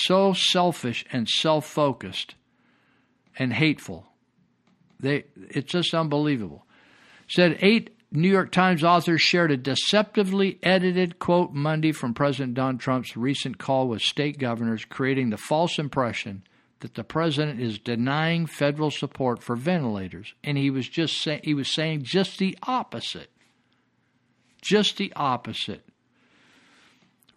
so 0.08 0.32
selfish 0.32 1.04
and 1.12 1.28
self 1.28 1.66
focused 1.66 2.34
and 3.38 3.52
hateful. 3.52 4.06
They, 4.98 5.24
it's 5.50 5.70
just 5.70 5.94
unbelievable. 5.94 6.66
Said 7.28 7.58
eight 7.60 7.94
New 8.10 8.30
York 8.30 8.50
Times 8.50 8.82
authors 8.82 9.20
shared 9.20 9.52
a 9.52 9.56
deceptively 9.56 10.58
edited 10.62 11.18
quote 11.18 11.52
Monday 11.52 11.92
from 11.92 12.14
President 12.14 12.54
Donald 12.54 12.80
Trump's 12.80 13.16
recent 13.16 13.58
call 13.58 13.86
with 13.86 14.00
state 14.00 14.38
governors, 14.38 14.84
creating 14.86 15.28
the 15.30 15.36
false 15.36 15.78
impression 15.78 16.42
that 16.80 16.94
the 16.94 17.04
president 17.04 17.60
is 17.60 17.78
denying 17.78 18.46
federal 18.46 18.90
support 18.90 19.42
for 19.42 19.56
ventilators, 19.56 20.32
and 20.42 20.56
he 20.56 20.70
was 20.70 20.88
just 20.88 21.20
say, 21.20 21.40
he 21.44 21.52
was 21.52 21.74
saying 21.74 22.02
just 22.02 22.38
the 22.38 22.56
opposite. 22.62 23.30
Just 24.62 24.96
the 24.96 25.12
opposite. 25.14 25.87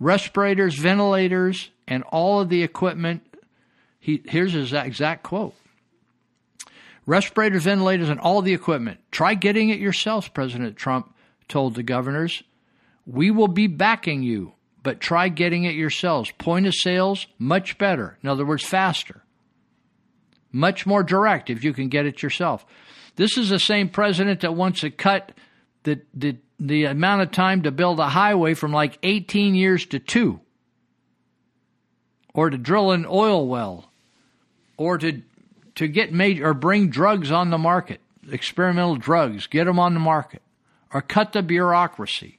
Respirators, 0.02 0.74
ventilators, 0.74 1.70
and 1.88 2.02
all 2.04 2.42
of 2.42 2.50
the 2.50 2.64
equipment. 2.64 3.22
He, 4.00 4.24
here's 4.26 4.54
his 4.54 4.74
exact 4.74 5.22
quote 5.22 5.54
respirators, 7.06 7.64
ventilators, 7.64 8.10
and 8.10 8.20
all 8.20 8.42
the 8.42 8.54
equipment. 8.54 9.00
Try 9.12 9.36
getting 9.36 9.70
it 9.70 9.80
yourselves, 9.80 10.28
President 10.28 10.76
Trump 10.76 11.16
told 11.48 11.76
the 11.76 11.84
governors. 11.84 12.42
We 13.06 13.30
will 13.30 13.48
be 13.48 13.68
backing 13.68 14.24
you, 14.24 14.54
but 14.82 15.00
try 15.00 15.30
getting 15.30 15.66
it 15.66 15.76
yourselves. 15.76 16.32
Point 16.40 16.66
of 16.66 16.74
sales, 16.74 17.28
much 17.38 17.78
better. 17.78 18.18
In 18.24 18.30
other 18.30 18.46
words, 18.46 18.64
faster. 18.64 19.24
Much 20.52 20.88
more 20.88 21.04
direct 21.04 21.52
if 21.52 21.64
you 21.64 21.74
can 21.74 21.90
get 21.90 22.08
it 22.08 22.24
yourself. 22.24 22.66
This 23.18 23.38
is 23.38 23.50
the 23.50 23.60
same 23.60 23.88
president 23.88 24.42
that 24.42 24.56
wants 24.56 24.82
to 24.82 24.90
cut 24.90 25.32
the, 25.84 26.02
the 26.14 26.38
the 26.62 26.86
amount 26.86 27.24
of 27.24 27.32
time 27.32 27.64
to 27.64 27.72
build 27.72 28.00
a 28.00 28.08
highway 28.08 28.54
from 28.54 28.72
like 28.72 29.00
18 29.02 29.56
years 29.56 29.86
to 29.88 30.00
two, 30.00 30.40
or 32.36 32.52
to 32.52 32.58
drill 32.58 32.92
an 32.92 33.06
oil 33.10 33.48
well, 33.48 33.92
or 34.78 35.00
to 35.00 35.24
to 35.74 35.88
get 35.88 36.14
major 36.14 36.50
or 36.50 36.54
bring 36.54 36.90
drugs 36.90 37.32
on 37.32 37.50
the 37.50 37.58
market, 37.58 38.00
experimental 38.32 38.96
drugs, 38.96 39.48
get 39.48 39.66
them 39.66 39.80
on 39.80 39.96
the 39.96 40.00
market, 40.00 40.44
or 40.94 41.02
cut 41.02 41.34
the 41.34 41.42
bureaucracy. 41.42 42.38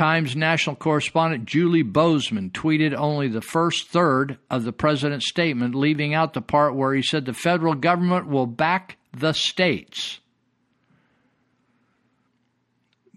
Times 0.00 0.34
national 0.34 0.76
correspondent 0.76 1.44
Julie 1.44 1.82
Bosman 1.82 2.48
tweeted 2.52 2.94
only 2.94 3.28
the 3.28 3.42
first 3.42 3.88
third 3.88 4.38
of 4.48 4.64
the 4.64 4.72
president's 4.72 5.28
statement, 5.28 5.74
leaving 5.74 6.14
out 6.14 6.32
the 6.32 6.40
part 6.40 6.74
where 6.74 6.94
he 6.94 7.02
said 7.02 7.26
the 7.26 7.34
federal 7.34 7.74
government 7.74 8.26
will 8.26 8.46
back 8.46 8.96
the 9.14 9.34
states. 9.34 10.20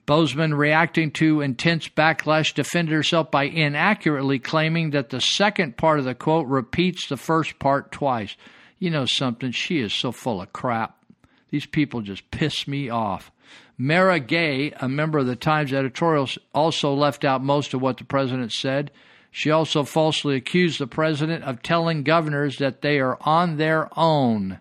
Bosman, 0.05 0.53
reacting 0.53 1.11
to 1.11 1.39
intense 1.39 1.87
backlash, 1.87 2.53
defended 2.53 2.93
herself 2.93 3.31
by 3.31 3.45
inaccurately 3.45 4.39
claiming 4.39 4.89
that 4.89 5.09
the 5.09 5.21
second 5.21 5.77
part 5.77 5.99
of 5.99 6.03
the 6.03 6.13
quote 6.13 6.47
repeats 6.47 7.07
the 7.07 7.15
first 7.15 7.59
part 7.59 7.93
twice. 7.93 8.35
You 8.77 8.89
know 8.89 9.05
something? 9.05 9.53
She 9.53 9.79
is 9.79 9.93
so 9.93 10.11
full 10.11 10.41
of 10.41 10.51
crap. 10.51 11.01
These 11.49 11.65
people 11.65 12.01
just 12.01 12.29
piss 12.29 12.67
me 12.67 12.89
off. 12.89 13.31
Mara 13.77 14.19
Gay, 14.19 14.71
a 14.79 14.87
member 14.87 15.19
of 15.19 15.27
the 15.27 15.35
Times 15.35 15.73
editorial, 15.73 16.29
also 16.53 16.93
left 16.93 17.25
out 17.25 17.43
most 17.43 17.73
of 17.73 17.81
what 17.81 17.97
the 17.97 18.03
president 18.03 18.51
said. 18.51 18.91
She 19.31 19.49
also 19.49 19.83
falsely 19.83 20.35
accused 20.35 20.79
the 20.79 20.87
president 20.87 21.43
of 21.43 21.63
telling 21.63 22.03
governors 22.03 22.57
that 22.57 22.81
they 22.81 22.99
are 22.99 23.17
on 23.21 23.57
their 23.57 23.89
own. 23.97 24.59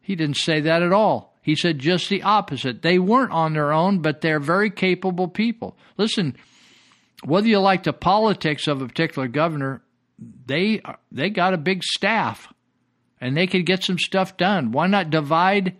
He 0.00 0.14
didn't 0.14 0.36
say 0.36 0.60
that 0.60 0.82
at 0.82 0.92
all. 0.92 1.36
He 1.42 1.56
said 1.56 1.78
just 1.78 2.08
the 2.08 2.22
opposite. 2.22 2.82
They 2.82 2.98
weren't 2.98 3.32
on 3.32 3.54
their 3.54 3.72
own, 3.72 3.98
but 4.00 4.20
they're 4.20 4.38
very 4.38 4.70
capable 4.70 5.28
people. 5.28 5.76
Listen, 5.96 6.36
whether 7.24 7.48
you 7.48 7.58
like 7.58 7.82
the 7.82 7.92
politics 7.92 8.68
of 8.68 8.80
a 8.80 8.86
particular 8.86 9.28
governor, 9.28 9.82
they 10.18 10.80
they 11.10 11.30
got 11.30 11.54
a 11.54 11.58
big 11.58 11.82
staff 11.82 12.52
and 13.20 13.36
they 13.36 13.46
could 13.46 13.66
get 13.66 13.82
some 13.82 13.98
stuff 13.98 14.36
done. 14.36 14.72
Why 14.72 14.86
not 14.86 15.10
divide 15.10 15.76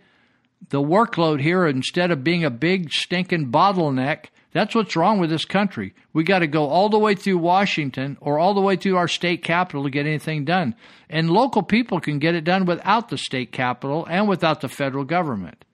the 0.69 0.81
workload 0.81 1.41
here 1.41 1.65
instead 1.65 2.11
of 2.11 2.23
being 2.23 2.43
a 2.43 2.49
big 2.49 2.91
stinking 2.91 3.51
bottleneck? 3.51 4.25
That's 4.51 4.73
what's 4.73 4.95
wrong 4.95 5.19
with 5.19 5.29
this 5.29 5.45
country. 5.45 5.93
We 6.11 6.23
got 6.23 6.39
to 6.39 6.47
go 6.47 6.67
all 6.67 6.89
the 6.89 6.97
way 6.97 7.13
through 7.15 7.37
Washington 7.37 8.17
or 8.19 8.39
all 8.39 8.53
the 8.53 8.61
way 8.61 8.75
through 8.75 8.97
our 8.97 9.07
state 9.07 9.43
capital 9.43 9.83
to 9.83 9.89
get 9.89 10.07
anything 10.07 10.43
done. 10.43 10.75
And 11.09 11.29
local 11.29 11.61
people 11.61 11.99
can 11.99 12.17
get 12.19 12.35
it 12.35 12.43
done 12.43 12.65
without 12.65 13.09
the 13.09 13.17
state 13.17 13.51
capital 13.51 14.07
and 14.09 14.27
without 14.27 14.61
the 14.61 14.67
federal 14.67 15.03
government. 15.03 15.65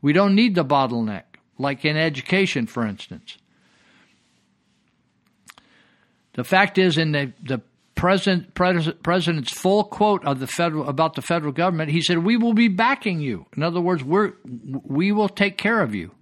We 0.00 0.12
don't 0.12 0.34
need 0.34 0.54
the 0.54 0.64
bottleneck, 0.64 1.24
like 1.58 1.84
in 1.84 1.96
education, 1.96 2.66
for 2.66 2.86
instance. 2.86 3.36
The 6.34 6.44
fact 6.44 6.78
is, 6.78 6.98
in 6.98 7.12
the, 7.12 7.32
the 7.42 7.60
president, 7.94 8.54
pres, 8.54 8.90
president's 9.02 9.52
full 9.52 9.84
quote 9.84 10.24
of 10.24 10.40
the 10.40 10.46
federal 10.46 10.88
about 10.88 11.14
the 11.14 11.22
federal 11.22 11.52
government, 11.52 11.90
he 11.90 12.00
said, 12.00 12.18
"We 12.18 12.36
will 12.36 12.54
be 12.54 12.68
backing 12.68 13.20
you." 13.20 13.46
In 13.56 13.62
other 13.62 13.80
words, 13.80 14.02
we're 14.02 14.32
we 14.44 15.12
will 15.12 15.28
take 15.28 15.56
care 15.56 15.80
of 15.80 15.94
you. 15.94 16.12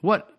What 0.00 0.30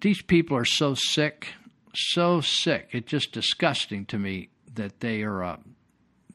these 0.00 0.22
people 0.22 0.56
are 0.56 0.64
so 0.64 0.94
sick, 0.94 1.48
so 1.94 2.40
sick. 2.40 2.88
It's 2.92 3.10
just 3.10 3.32
disgusting 3.32 4.06
to 4.06 4.18
me 4.18 4.48
that 4.74 5.00
they 5.00 5.22
are 5.22 5.44
uh, 5.44 5.56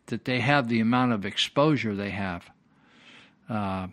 that 0.07 0.25
they 0.25 0.39
have 0.39 0.67
the 0.67 0.79
amount 0.79 1.13
of 1.13 1.25
exposure 1.25 1.95
they 1.95 2.11
have. 2.11 2.49
Uh, 3.49 3.87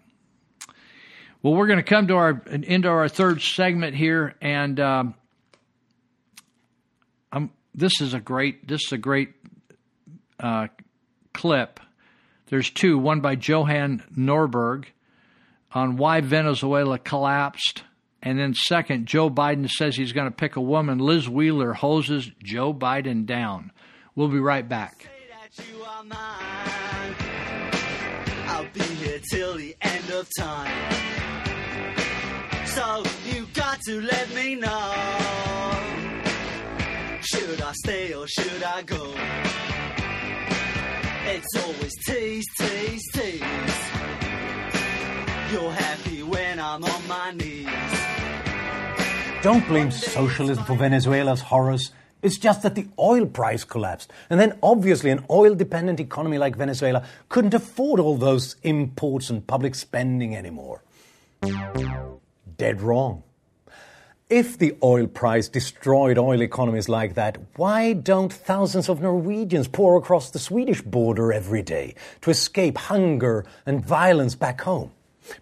well, 1.43 1.55
we're 1.55 1.67
going 1.67 1.79
to 1.79 1.83
come 1.83 2.07
to 2.07 2.15
our 2.15 2.43
into 2.47 2.89
our 2.89 3.09
third 3.09 3.43
segment 3.43 3.97
here, 3.97 4.37
and 4.41 4.79
um, 4.79 5.15
this 7.75 8.01
is 8.01 8.15
a 8.15 8.21
great 8.21 8.67
this 8.67 8.83
is 8.87 8.93
a 8.93 8.99
great 8.99 9.35
uh, 10.41 10.69
clip. 11.33 11.81
There's 12.47 12.71
two, 12.71 12.99
one 12.99 13.21
by 13.21 13.33
Johan 13.33 14.03
Norberg 14.15 14.87
on 15.73 15.97
why 15.97 16.21
Venezuela 16.21 16.99
collapsed, 16.99 17.85
and 18.23 18.39
then 18.39 18.55
second, 18.55 19.07
Joe 19.07 19.31
Biden 19.31 19.69
says 19.69 19.97
he's 19.97 20.13
going 20.13 20.29
to 20.29 20.37
pick 20.37 20.57
a 20.57 20.61
woman. 20.61 20.99
Liz 20.99 21.29
Wheeler 21.29 21.73
hoses 21.73 22.31
Joe 22.43 22.75
Biden 22.75 23.25
down. 23.25 23.73
We'll 24.15 24.29
be 24.29 24.39
right 24.39 24.69
back. 24.69 25.09
I'll 28.47 28.69
be 28.75 28.81
here 28.81 29.21
till 29.31 29.57
the 29.57 29.75
end 29.81 30.11
of 30.11 30.29
time. 30.39 30.93
So 32.67 33.03
you 33.25 33.47
got 33.55 33.81
to 33.83 34.01
let 34.03 34.35
me 34.35 34.57
know. 34.57 35.72
Should 37.25 37.63
I 37.63 37.73
stay 37.73 38.15
or 38.15 38.27
should 38.27 38.63
I 38.65 38.83
go? 38.83 39.15
It's 41.25 41.57
always 41.65 41.95
tease, 42.05 42.45
tease, 42.59 43.13
tease. 43.13 43.43
You're 45.53 45.71
happy 45.71 46.25
when 46.25 46.59
I'm 46.59 46.83
on 46.83 47.07
my 47.07 47.31
knees. 47.31 47.69
Don't 49.41 49.67
blame 49.69 49.93
socialism 49.93 50.65
for 50.65 50.75
Venezuela's 50.77 51.43
horrors. 51.43 51.93
It's 52.23 52.39
just 52.39 52.63
that 52.63 52.75
the 52.75 52.89
oil 52.99 53.27
price 53.27 53.63
collapsed. 53.63 54.13
And 54.29 54.41
then, 54.41 54.59
obviously, 54.61 55.11
an 55.11 55.25
oil 55.31 55.55
dependent 55.55 56.01
economy 56.01 56.39
like 56.39 56.57
Venezuela 56.57 57.05
couldn't 57.29 57.55
afford 57.55 58.01
all 58.01 58.17
those 58.17 58.57
imports 58.65 59.31
and 59.31 59.47
public 59.47 59.77
spending 59.77 60.37
anymore. 60.37 60.83
Dead 62.57 62.81
wrong. 62.81 63.23
If 64.31 64.57
the 64.57 64.75
oil 64.83 65.07
price 65.07 65.49
destroyed 65.49 66.17
oil 66.17 66.41
economies 66.41 66.89
like 66.89 67.15
that, 67.15 67.37
why 67.57 67.93
don't 67.93 68.33
thousands 68.33 68.89
of 68.89 69.03
Norwegians 69.03 69.69
pour 69.69 69.97
across 69.97 70.31
the 70.31 70.39
Swedish 70.39 70.81
border 70.81 71.33
every 71.33 71.63
day 71.63 71.95
to 72.23 72.31
escape 72.31 72.79
hunger 72.79 73.45
and 73.67 73.85
violence 73.85 74.35
back 74.35 74.63
home? 74.63 74.91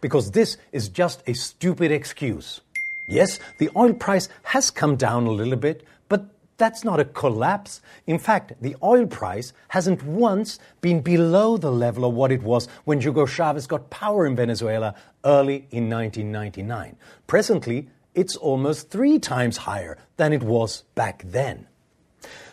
Because 0.00 0.32
this 0.32 0.56
is 0.72 0.88
just 0.88 1.22
a 1.26 1.34
stupid 1.34 1.92
excuse. 1.92 2.60
Yes, 3.06 3.38
the 3.58 3.70
oil 3.76 3.94
price 3.94 4.28
has 4.42 4.70
come 4.70 4.96
down 4.96 5.26
a 5.26 5.30
little 5.30 5.56
bit, 5.56 5.84
but 6.08 6.26
that's 6.58 6.84
not 6.84 7.00
a 7.00 7.04
collapse. 7.04 7.80
In 8.06 8.18
fact, 8.18 8.52
the 8.60 8.76
oil 8.82 9.06
price 9.06 9.52
hasn't 9.68 10.02
once 10.02 10.58
been 10.80 11.00
below 11.00 11.56
the 11.56 11.72
level 11.72 12.04
of 12.04 12.14
what 12.14 12.32
it 12.32 12.42
was 12.42 12.66
when 12.84 13.00
Hugo 13.00 13.26
Chavez 13.26 13.66
got 13.66 13.90
power 13.90 14.26
in 14.26 14.36
Venezuela 14.36 14.94
early 15.24 15.66
in 15.70 15.88
1999. 15.88 16.96
Presently, 17.26 17.88
it's 18.14 18.36
almost 18.36 18.90
three 18.90 19.18
times 19.18 19.58
higher 19.58 19.98
than 20.16 20.32
it 20.32 20.42
was 20.42 20.82
back 20.94 21.22
then. 21.24 21.66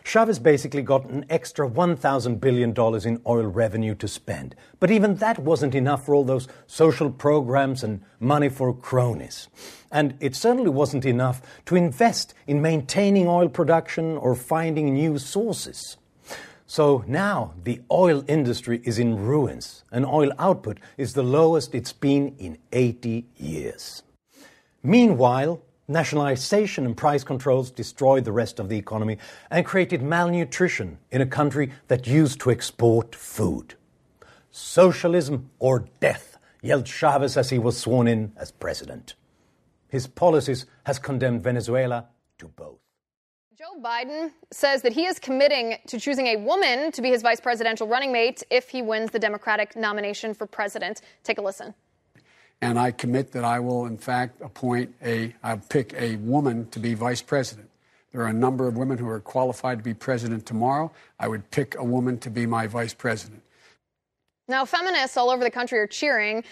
Chavez 0.07 0.39
basically 0.39 0.83
got 0.83 1.09
an 1.09 1.25
extra 1.29 1.69
$1,000 1.69 2.39
billion 2.39 2.69
in 3.05 3.21
oil 3.27 3.45
revenue 3.45 3.93
to 3.95 4.07
spend. 4.07 4.55
But 4.79 4.89
even 4.89 5.15
that 5.15 5.39
wasn't 5.39 5.75
enough 5.75 6.05
for 6.05 6.15
all 6.15 6.23
those 6.23 6.47
social 6.65 7.09
programs 7.11 7.83
and 7.83 8.01
money 8.17 8.47
for 8.47 8.73
cronies. 8.73 9.49
And 9.91 10.15
it 10.21 10.33
certainly 10.33 10.69
wasn't 10.69 11.03
enough 11.03 11.41
to 11.65 11.75
invest 11.75 12.33
in 12.47 12.61
maintaining 12.61 13.27
oil 13.27 13.49
production 13.49 14.15
or 14.17 14.33
finding 14.33 14.93
new 14.93 15.17
sources. 15.17 15.97
So 16.65 17.03
now 17.05 17.53
the 17.63 17.81
oil 17.91 18.23
industry 18.27 18.81
is 18.85 18.99
in 18.99 19.17
ruins, 19.17 19.83
and 19.91 20.05
oil 20.05 20.31
output 20.39 20.79
is 20.97 21.13
the 21.13 21.23
lowest 21.23 21.75
it's 21.75 21.93
been 21.93 22.35
in 22.37 22.57
80 22.71 23.25
years. 23.37 24.03
Meanwhile, 24.83 25.61
nationalization 25.87 26.85
and 26.85 26.95
price 26.95 27.23
controls 27.23 27.71
destroyed 27.71 28.25
the 28.25 28.31
rest 28.31 28.59
of 28.59 28.69
the 28.69 28.77
economy 28.77 29.17
and 29.49 29.65
created 29.65 30.01
malnutrition 30.01 30.97
in 31.11 31.21
a 31.21 31.25
country 31.25 31.71
that 31.87 32.07
used 32.07 32.39
to 32.41 32.51
export 32.51 33.15
food. 33.15 33.75
Socialism 34.51 35.49
or 35.59 35.85
death, 35.99 36.37
yelled 36.61 36.85
Chavez 36.85 37.37
as 37.37 37.49
he 37.49 37.59
was 37.59 37.77
sworn 37.77 38.07
in 38.07 38.33
as 38.37 38.51
president. 38.51 39.15
His 39.87 40.07
policies 40.07 40.65
has 40.85 40.99
condemned 40.99 41.43
Venezuela 41.43 42.07
to 42.39 42.47
both. 42.47 42.79
Joe 43.57 43.81
Biden 43.81 44.31
says 44.51 44.83
that 44.83 44.93
he 44.93 45.05
is 45.05 45.17
committing 45.17 45.77
to 45.87 45.99
choosing 45.99 46.27
a 46.27 46.35
woman 46.35 46.91
to 46.91 47.01
be 47.01 47.09
his 47.09 47.23
vice 47.23 47.39
presidential 47.39 47.87
running 47.87 48.11
mate 48.11 48.43
if 48.51 48.69
he 48.69 48.83
wins 48.83 49.11
the 49.11 49.19
Democratic 49.19 49.75
nomination 49.75 50.33
for 50.35 50.45
president. 50.45 51.01
Take 51.23 51.39
a 51.39 51.41
listen. 51.41 51.73
And 52.61 52.79
I 52.79 52.91
commit 52.91 53.31
that 53.33 53.43
I 53.43 53.59
will, 53.59 53.85
in 53.85 53.97
fact, 53.97 54.41
appoint 54.41 54.95
a, 55.03 55.35
I'll 55.43 55.57
pick 55.57 55.93
a 55.93 56.15
woman 56.17 56.67
to 56.71 56.79
be 56.79 56.95
vice 56.95 57.21
president. 57.21 57.69
There 58.11 58.21
are 58.21 58.27
a 58.27 58.33
number 58.33 58.67
of 58.67 58.77
women 58.77 58.97
who 58.97 59.07
are 59.07 59.19
qualified 59.19 59.77
to 59.77 59.83
be 59.83 59.93
president 59.93 60.45
tomorrow. 60.45 60.91
I 61.19 61.27
would 61.27 61.51
pick 61.51 61.75
a 61.75 61.83
woman 61.83 62.17
to 62.19 62.29
be 62.29 62.45
my 62.45 62.65
vice 62.65 62.93
president. 62.93 63.43
Now, 64.47 64.65
feminists 64.65 65.17
all 65.17 65.29
over 65.29 65.43
the 65.43 65.51
country 65.51 65.77
are 65.77 65.87
cheering, 65.87 66.43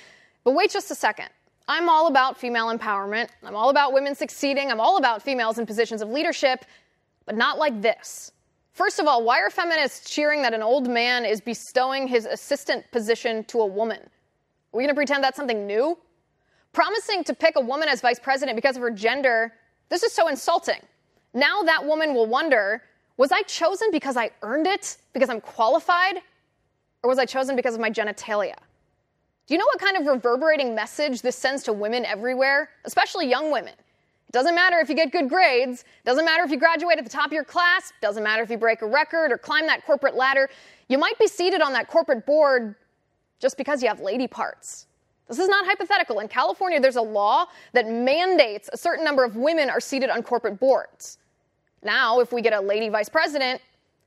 but 0.43 0.51
wait 0.51 0.69
just 0.69 0.91
a 0.91 0.95
second. 0.95 1.29
I'm 1.67 1.89
all 1.89 2.07
about 2.07 2.37
female 2.37 2.67
empowerment. 2.75 3.29
I'm 3.43 3.55
all 3.55 3.69
about 3.69 3.93
women 3.93 4.13
succeeding. 4.13 4.69
I'm 4.69 4.79
all 4.79 4.97
about 4.97 5.23
females 5.23 5.57
in 5.57 5.65
positions 5.65 6.01
of 6.01 6.09
leadership, 6.09 6.65
but 7.25 7.35
not 7.35 7.57
like 7.57 7.81
this. 7.81 8.31
First 8.73 8.99
of 8.99 9.07
all, 9.07 9.23
why 9.23 9.39
are 9.39 9.49
feminists 9.49 10.07
cheering 10.09 10.41
that 10.43 10.53
an 10.53 10.61
old 10.61 10.87
man 10.89 11.25
is 11.25 11.41
bestowing 11.41 12.07
his 12.07 12.25
assistant 12.25 12.85
position 12.91 13.43
to 13.45 13.61
a 13.61 13.65
woman? 13.65 14.01
Are 14.75 14.77
we 14.77 14.83
going 14.83 14.89
to 14.89 14.95
pretend 14.95 15.23
that's 15.23 15.37
something 15.37 15.65
new? 15.65 15.97
Promising 16.73 17.23
to 17.23 17.33
pick 17.33 17.55
a 17.55 17.61
woman 17.61 17.87
as 17.87 18.01
vice 18.01 18.19
president 18.19 18.57
because 18.57 18.75
of 18.75 18.81
her 18.81 18.91
gender, 18.91 19.53
this 19.87 20.03
is 20.03 20.11
so 20.11 20.27
insulting. 20.27 20.81
Now 21.33 21.63
that 21.63 21.85
woman 21.85 22.13
will 22.13 22.27
wonder 22.27 22.81
was 23.15 23.31
I 23.31 23.43
chosen 23.43 23.87
because 23.89 24.17
I 24.17 24.31
earned 24.41 24.67
it, 24.67 24.97
because 25.13 25.29
I'm 25.29 25.39
qualified, 25.39 26.17
or 27.03 27.09
was 27.09 27.17
I 27.17 27.25
chosen 27.25 27.55
because 27.55 27.73
of 27.73 27.79
my 27.79 27.89
genitalia? 27.89 28.55
Do 29.47 29.53
you 29.53 29.57
know 29.57 29.65
what 29.65 29.79
kind 29.79 29.95
of 29.95 30.07
reverberating 30.07 30.75
message 30.75 31.21
this 31.21 31.37
sends 31.37 31.63
to 31.63 31.71
women 31.71 32.03
everywhere, 32.03 32.71
especially 32.83 33.29
young 33.29 33.53
women? 33.53 33.75
It 34.27 34.33
doesn't 34.33 34.55
matter 34.55 34.79
if 34.79 34.89
you 34.89 34.95
get 34.95 35.13
good 35.13 35.29
grades, 35.29 35.85
doesn't 36.03 36.25
matter 36.25 36.43
if 36.43 36.51
you 36.51 36.57
graduate 36.57 36.97
at 36.97 37.05
the 37.05 37.09
top 37.09 37.27
of 37.27 37.31
your 37.31 37.45
class, 37.45 37.93
doesn't 38.01 38.23
matter 38.23 38.43
if 38.43 38.49
you 38.49 38.57
break 38.57 38.81
a 38.81 38.87
record 38.87 39.31
or 39.31 39.37
climb 39.37 39.67
that 39.67 39.85
corporate 39.85 40.15
ladder. 40.15 40.49
You 40.89 40.97
might 40.97 41.17
be 41.17 41.27
seated 41.27 41.61
on 41.61 41.71
that 41.71 41.87
corporate 41.87 42.25
board 42.25 42.75
just 43.39 43.57
because 43.57 43.81
you 43.81 43.87
have 43.87 43.99
lady 43.99 44.27
parts. 44.27 44.87
This 45.27 45.39
is 45.39 45.47
not 45.47 45.65
hypothetical. 45.65 46.19
In 46.19 46.27
California, 46.27 46.79
there's 46.79 46.97
a 46.97 47.01
law 47.01 47.45
that 47.73 47.87
mandates 47.87 48.69
a 48.71 48.77
certain 48.77 49.03
number 49.03 49.23
of 49.23 49.35
women 49.35 49.69
are 49.69 49.79
seated 49.79 50.09
on 50.09 50.21
corporate 50.21 50.59
boards. 50.59 51.17
Now, 51.81 52.19
if 52.19 52.31
we 52.31 52.41
get 52.41 52.53
a 52.53 52.61
lady 52.61 52.89
vice 52.89 53.09
president, 53.09 53.61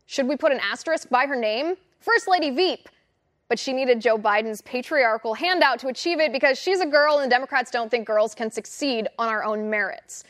should 0.07 0.29
we 0.29 0.37
put 0.37 0.53
an 0.53 0.61
asterisk 0.61 1.09
by 1.11 1.27
her 1.27 1.37
name? 1.37 1.75
First 2.01 2.29
Lady 2.29 2.51
Veep. 2.51 2.89
But 3.49 3.59
she 3.59 3.73
needed 3.73 4.01
Joe 4.01 4.19
Biden's 4.19 4.61
patriarchal 4.63 5.35
handout 5.35 5.79
to 5.81 5.89
achieve 5.89 6.21
it 6.21 6.33
because 6.33 6.59
she's 6.59 6.81
a 6.81 6.87
girl 6.87 7.19
and 7.19 7.31
Democrats 7.31 7.71
don't 7.71 7.91
think 7.91 8.07
girls 8.07 8.35
can 8.35 8.51
succeed 8.51 9.09
on 9.19 9.29
our 9.29 9.43
own 9.43 9.71
merits. 9.71 10.25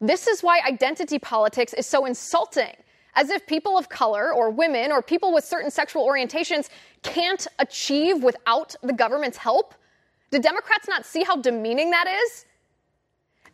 This 0.00 0.26
is 0.26 0.42
why 0.42 0.60
identity 0.66 1.18
politics 1.18 1.72
is 1.72 1.86
so 1.86 2.04
insulting. 2.06 2.74
As 3.16 3.30
if 3.30 3.46
people 3.46 3.76
of 3.76 3.88
color 3.88 4.32
or 4.32 4.50
women 4.50 4.92
or 4.92 5.02
people 5.02 5.32
with 5.32 5.44
certain 5.44 5.70
sexual 5.70 6.06
orientations 6.06 6.68
can't 7.02 7.46
achieve 7.58 8.22
without 8.22 8.76
the 8.82 8.92
government's 8.92 9.38
help. 9.38 9.74
Do 10.30 10.38
Democrats 10.38 10.86
not 10.86 11.04
see 11.04 11.24
how 11.24 11.36
demeaning 11.36 11.90
that 11.90 12.06
is? 12.06 12.44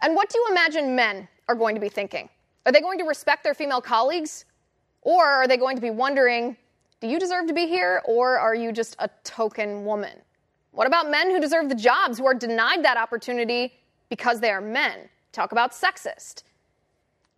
And 0.02 0.14
what 0.14 0.28
do 0.28 0.38
you 0.38 0.48
imagine 0.50 0.94
men 0.96 1.28
are 1.48 1.54
going 1.54 1.76
to 1.76 1.80
be 1.80 1.88
thinking? 1.88 2.28
Are 2.66 2.72
they 2.72 2.80
going 2.80 2.98
to 2.98 3.04
respect 3.04 3.44
their 3.44 3.54
female 3.54 3.80
colleagues? 3.80 4.44
Or 5.02 5.24
are 5.24 5.48
they 5.48 5.56
going 5.56 5.76
to 5.76 5.82
be 5.82 5.90
wondering, 5.90 6.56
do 7.00 7.08
you 7.08 7.18
deserve 7.18 7.46
to 7.48 7.52
be 7.52 7.66
here, 7.66 8.02
or 8.04 8.38
are 8.38 8.54
you 8.54 8.72
just 8.72 8.94
a 9.00 9.08
token 9.24 9.84
woman? 9.84 10.16
What 10.70 10.86
about 10.86 11.10
men 11.10 11.30
who 11.30 11.40
deserve 11.40 11.68
the 11.68 11.74
jobs, 11.74 12.18
who 12.18 12.26
are 12.26 12.34
denied 12.34 12.84
that 12.84 12.96
opportunity 12.96 13.74
because 14.08 14.40
they 14.40 14.50
are 14.50 14.60
men? 14.60 15.08
Talk 15.32 15.52
about 15.52 15.72
sexist. 15.72 16.44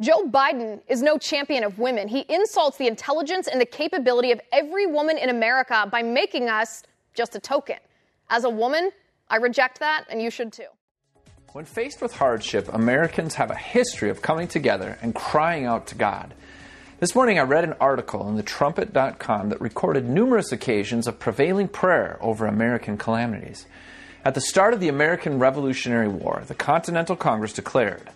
Joe 0.01 0.27
Biden 0.27 0.81
is 0.89 1.03
no 1.03 1.19
champion 1.19 1.63
of 1.63 1.79
women. 1.79 2.09
He 2.09 2.25
insults 2.29 2.79
the 2.79 2.89
intelligence 2.89 3.47
and 3.47 3.61
the 3.61 3.67
capability 3.67 4.33
of 4.33 4.41
every 4.51 4.87
woman 4.87 5.17
in 5.17 5.29
America 5.29 5.89
by 5.91 6.03
making 6.03 6.49
us 6.49 6.83
just 7.15 7.37
a 7.37 7.41
token. 7.41 7.77
As 8.29 8.43
a 8.43 8.51
woman, 8.51 8.91
I 9.29 9.37
reject 9.37 9.79
that, 9.79 10.05
and 10.11 10.21
you 10.21 10.31
should 10.31 10.53
too. 10.53 10.67
When 11.53 11.65
faced 11.65 12.03
with 12.03 12.17
hardship, 12.17 12.69
Americans 12.73 13.37
have 13.37 13.53
a 13.53 13.55
history 13.55 14.11
of 14.11 14.21
coming 14.21 14.49
together 14.49 14.99
and 15.01 15.15
crying 15.15 15.65
out 15.65 15.87
to 15.89 15.95
God. 15.95 16.35
This 16.99 17.15
morning 17.15 17.39
I 17.39 17.43
read 17.43 17.63
an 17.63 17.75
article 17.81 18.29
in 18.29 18.37
thetrumpet.com 18.37 19.51
that 19.51 19.61
recorded 19.61 20.09
numerous 20.09 20.51
occasions 20.51 21.07
of 21.07 21.21
prevailing 21.21 21.69
prayer 21.69 22.19
over 22.21 22.47
American 22.47 22.99
calamities. 22.99 23.67
At 24.25 24.35
the 24.35 24.41
start 24.41 24.75
of 24.75 24.81
the 24.81 24.89
American 24.89 25.39
Revolutionary 25.39 26.09
War, 26.09 26.43
the 26.49 26.55
Continental 26.55 27.15
Congress 27.15 27.53
declared 27.53 28.11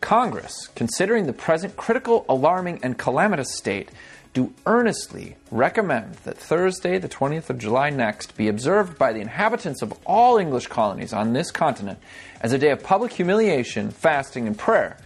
Congress, 0.00 0.68
considering 0.74 1.26
the 1.26 1.32
present 1.32 1.76
critical, 1.76 2.24
alarming, 2.28 2.80
and 2.82 2.98
calamitous 2.98 3.56
state, 3.56 3.90
do 4.32 4.52
earnestly 4.64 5.36
recommend 5.50 6.14
that 6.24 6.38
Thursday, 6.38 6.98
the 6.98 7.08
20th 7.08 7.50
of 7.50 7.58
July 7.58 7.90
next, 7.90 8.36
be 8.36 8.48
observed 8.48 8.96
by 8.96 9.12
the 9.12 9.20
inhabitants 9.20 9.82
of 9.82 9.92
all 10.06 10.38
English 10.38 10.68
colonies 10.68 11.12
on 11.12 11.32
this 11.32 11.50
continent 11.50 11.98
as 12.40 12.52
a 12.52 12.58
day 12.58 12.70
of 12.70 12.82
public 12.82 13.12
humiliation, 13.12 13.90
fasting, 13.90 14.46
and 14.46 14.56
prayer, 14.56 14.96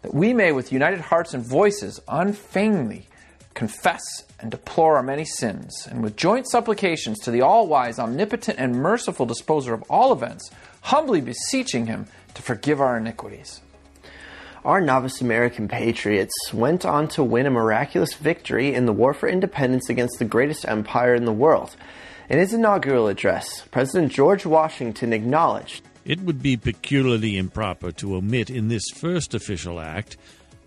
that 0.00 0.14
we 0.14 0.32
may, 0.32 0.52
with 0.52 0.72
united 0.72 1.00
hearts 1.00 1.34
and 1.34 1.44
voices, 1.44 2.00
unfeignedly 2.08 3.06
confess 3.54 4.02
and 4.40 4.50
deplore 4.50 4.96
our 4.96 5.02
many 5.02 5.24
sins, 5.24 5.86
and 5.90 6.02
with 6.02 6.16
joint 6.16 6.48
supplications 6.48 7.18
to 7.20 7.30
the 7.30 7.42
all 7.42 7.66
wise, 7.66 7.98
omnipotent, 7.98 8.58
and 8.58 8.74
merciful 8.74 9.26
disposer 9.26 9.74
of 9.74 9.82
all 9.90 10.12
events, 10.12 10.50
humbly 10.80 11.20
beseeching 11.20 11.86
him 11.86 12.06
to 12.34 12.42
forgive 12.42 12.80
our 12.80 12.96
iniquities. 12.96 13.60
Our 14.64 14.80
novice 14.80 15.20
American 15.20 15.66
patriots 15.66 16.32
went 16.52 16.84
on 16.84 17.08
to 17.08 17.24
win 17.24 17.46
a 17.46 17.50
miraculous 17.50 18.14
victory 18.14 18.72
in 18.72 18.86
the 18.86 18.92
war 18.92 19.12
for 19.12 19.28
independence 19.28 19.90
against 19.90 20.20
the 20.20 20.24
greatest 20.24 20.68
empire 20.68 21.16
in 21.16 21.24
the 21.24 21.32
world. 21.32 21.74
In 22.28 22.38
his 22.38 22.54
inaugural 22.54 23.08
address, 23.08 23.64
President 23.72 24.12
George 24.12 24.46
Washington 24.46 25.12
acknowledged 25.12 25.82
It 26.04 26.20
would 26.20 26.40
be 26.40 26.56
peculiarly 26.56 27.36
improper 27.38 27.90
to 27.90 28.14
omit 28.14 28.50
in 28.50 28.68
this 28.68 28.84
first 28.94 29.34
official 29.34 29.80
act 29.80 30.16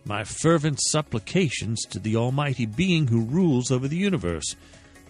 my 0.03 0.25
fervent 0.25 0.81
supplications 0.89 1.81
to 1.89 1.97
the 1.97 2.17
Almighty 2.17 2.65
Being 2.65 3.07
who 3.07 3.21
rules 3.21 3.71
over 3.71 3.87
the 3.87 3.95
universe, 3.95 4.57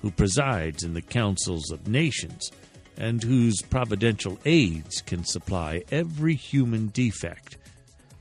who 0.04 0.12
presides 0.12 0.84
in 0.84 0.94
the 0.94 1.02
councils 1.02 1.72
of 1.72 1.88
nations, 1.88 2.52
and 2.98 3.24
whose 3.24 3.64
providential 3.64 4.38
aids 4.46 5.02
can 5.02 5.26
supply 5.26 5.82
every 5.92 6.36
human 6.36 6.90
defect. 6.90 7.58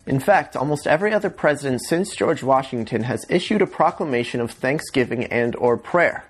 In 0.07 0.21
fact, 0.21 0.55
almost 0.55 0.87
every 0.87 1.15
other 1.15 1.31
president 1.31 1.83
since 1.83 2.15
George 2.15 2.43
Washington 2.43 3.05
has 3.05 3.25
issued 3.31 3.63
a 3.63 3.67
proclamation 3.67 4.41
of 4.41 4.51
thanksgiving 4.51 5.25
and 5.25 5.57
or 5.57 5.79
prayer. 5.79 6.25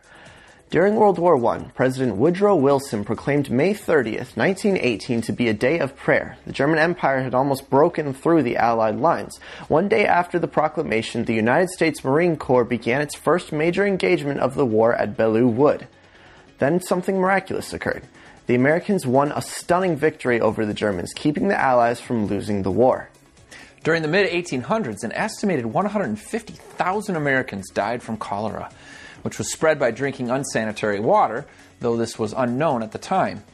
During 0.70 0.96
World 0.96 1.18
War 1.18 1.44
I, 1.46 1.64
President 1.74 2.16
Woodrow 2.16 2.56
Wilson 2.56 3.04
proclaimed 3.04 3.50
May 3.50 3.74
30th, 3.74 4.36
1918 4.36 5.22
to 5.22 5.32
be 5.32 5.48
a 5.48 5.54
day 5.54 5.78
of 5.78 5.96
prayer. 5.96 6.36
The 6.46 6.52
German 6.52 6.78
Empire 6.78 7.22
had 7.22 7.34
almost 7.34 7.70
broken 7.70 8.12
through 8.12 8.42
the 8.42 8.56
Allied 8.56 8.96
lines. 8.96 9.38
One 9.68 9.88
day 9.88 10.06
after 10.06 10.38
the 10.38 10.48
proclamation, 10.48 11.24
the 11.24 11.34
United 11.34 11.70
States 11.70 12.02
Marine 12.04 12.36
Corps 12.36 12.64
began 12.64 13.00
its 13.00 13.14
first 13.14 13.52
major 13.52 13.86
engagement 13.86 14.40
of 14.40 14.54
the 14.54 14.66
war 14.66 14.94
at 14.94 15.16
Belleau 15.16 15.46
Wood. 15.48 15.86
Then 16.58 16.80
something 16.80 17.20
miraculous 17.20 17.72
occurred. 17.72 18.04
The 18.46 18.54
Americans 18.54 19.06
won 19.06 19.32
a 19.32 19.42
stunning 19.42 19.96
victory 19.96 20.40
over 20.40 20.66
the 20.66 20.74
Germans, 20.74 21.12
keeping 21.14 21.48
the 21.48 21.60
Allies 21.60 22.00
from 22.00 22.26
losing 22.26 22.62
the 22.62 22.70
war. 22.70 23.10
During 23.84 24.00
the 24.00 24.08
mid 24.08 24.30
1800s, 24.30 25.04
an 25.04 25.12
estimated 25.12 25.66
150,000 25.66 27.16
Americans 27.16 27.70
died 27.70 28.02
from 28.02 28.16
cholera, 28.16 28.70
which 29.20 29.36
was 29.36 29.52
spread 29.52 29.78
by 29.78 29.90
drinking 29.90 30.30
unsanitary 30.30 31.00
water, 31.00 31.44
though 31.80 31.94
this 31.94 32.18
was 32.18 32.32
unknown 32.32 32.82
at 32.82 32.92
the 32.92 32.98
time. 32.98 33.44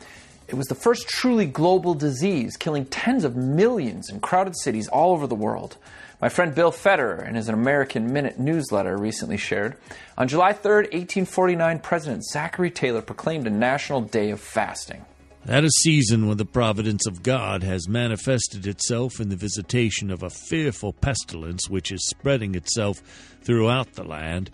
It 0.47 0.55
was 0.55 0.69
the 0.69 0.77
first 0.77 1.09
truly 1.09 1.47
global 1.47 1.95
disease, 1.95 2.57
killing 2.57 2.85
tens 2.87 3.25
of 3.25 3.35
millions 3.35 4.09
in 4.09 4.21
crowded 4.21 4.57
cities 4.57 4.87
all 4.87 5.11
over 5.11 5.27
the 5.27 5.35
world. 5.35 5.77
My 6.21 6.29
friend 6.29 6.55
Bill 6.55 6.71
Federer, 6.71 7.27
in 7.29 7.35
his 7.35 7.49
American 7.49 8.13
Minute 8.13 8.39
newsletter, 8.39 8.97
recently 8.97 9.37
shared 9.37 9.77
On 10.17 10.29
July 10.29 10.53
3, 10.53 10.71
1849, 10.93 11.81
President 11.81 12.25
Zachary 12.25 12.71
Taylor 12.71 13.03
proclaimed 13.03 13.49
a 13.49 13.51
national 13.51 14.03
day 14.03 14.31
of 14.31 14.39
fasting. 14.39 15.05
At 15.49 15.65
a 15.65 15.71
season 15.71 16.27
when 16.27 16.37
the 16.37 16.45
providence 16.45 17.07
of 17.07 17.23
God 17.23 17.63
has 17.63 17.89
manifested 17.89 18.67
itself 18.67 19.21
in 19.21 19.31
the 19.31 19.37
visitation 19.37 20.11
of 20.11 20.23
a 20.23 20.31
fearful 20.31 20.93
pestilence 20.93 21.69
which 21.69 21.91
is 21.91 22.07
spreading 22.09 22.55
itself 22.55 22.99
throughout 23.43 23.95
the 23.95 24.05
land, 24.05 24.51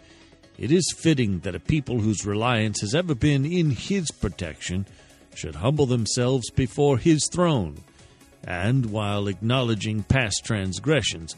it 0.58 0.70
is 0.70 0.94
fitting 0.96 1.40
that 1.40 1.56
a 1.56 1.60
people 1.60 2.00
whose 2.00 2.24
reliance 2.24 2.80
has 2.80 2.94
ever 2.94 3.14
been 3.14 3.44
in 3.44 3.70
His 3.70 4.10
protection 4.12 4.86
should 5.34 5.56
humble 5.56 5.86
themselves 5.86 6.50
before 6.50 6.98
His 6.98 7.28
throne, 7.32 7.78
and, 8.44 8.86
while 8.86 9.26
acknowledging 9.26 10.04
past 10.04 10.44
transgressions, 10.44 11.34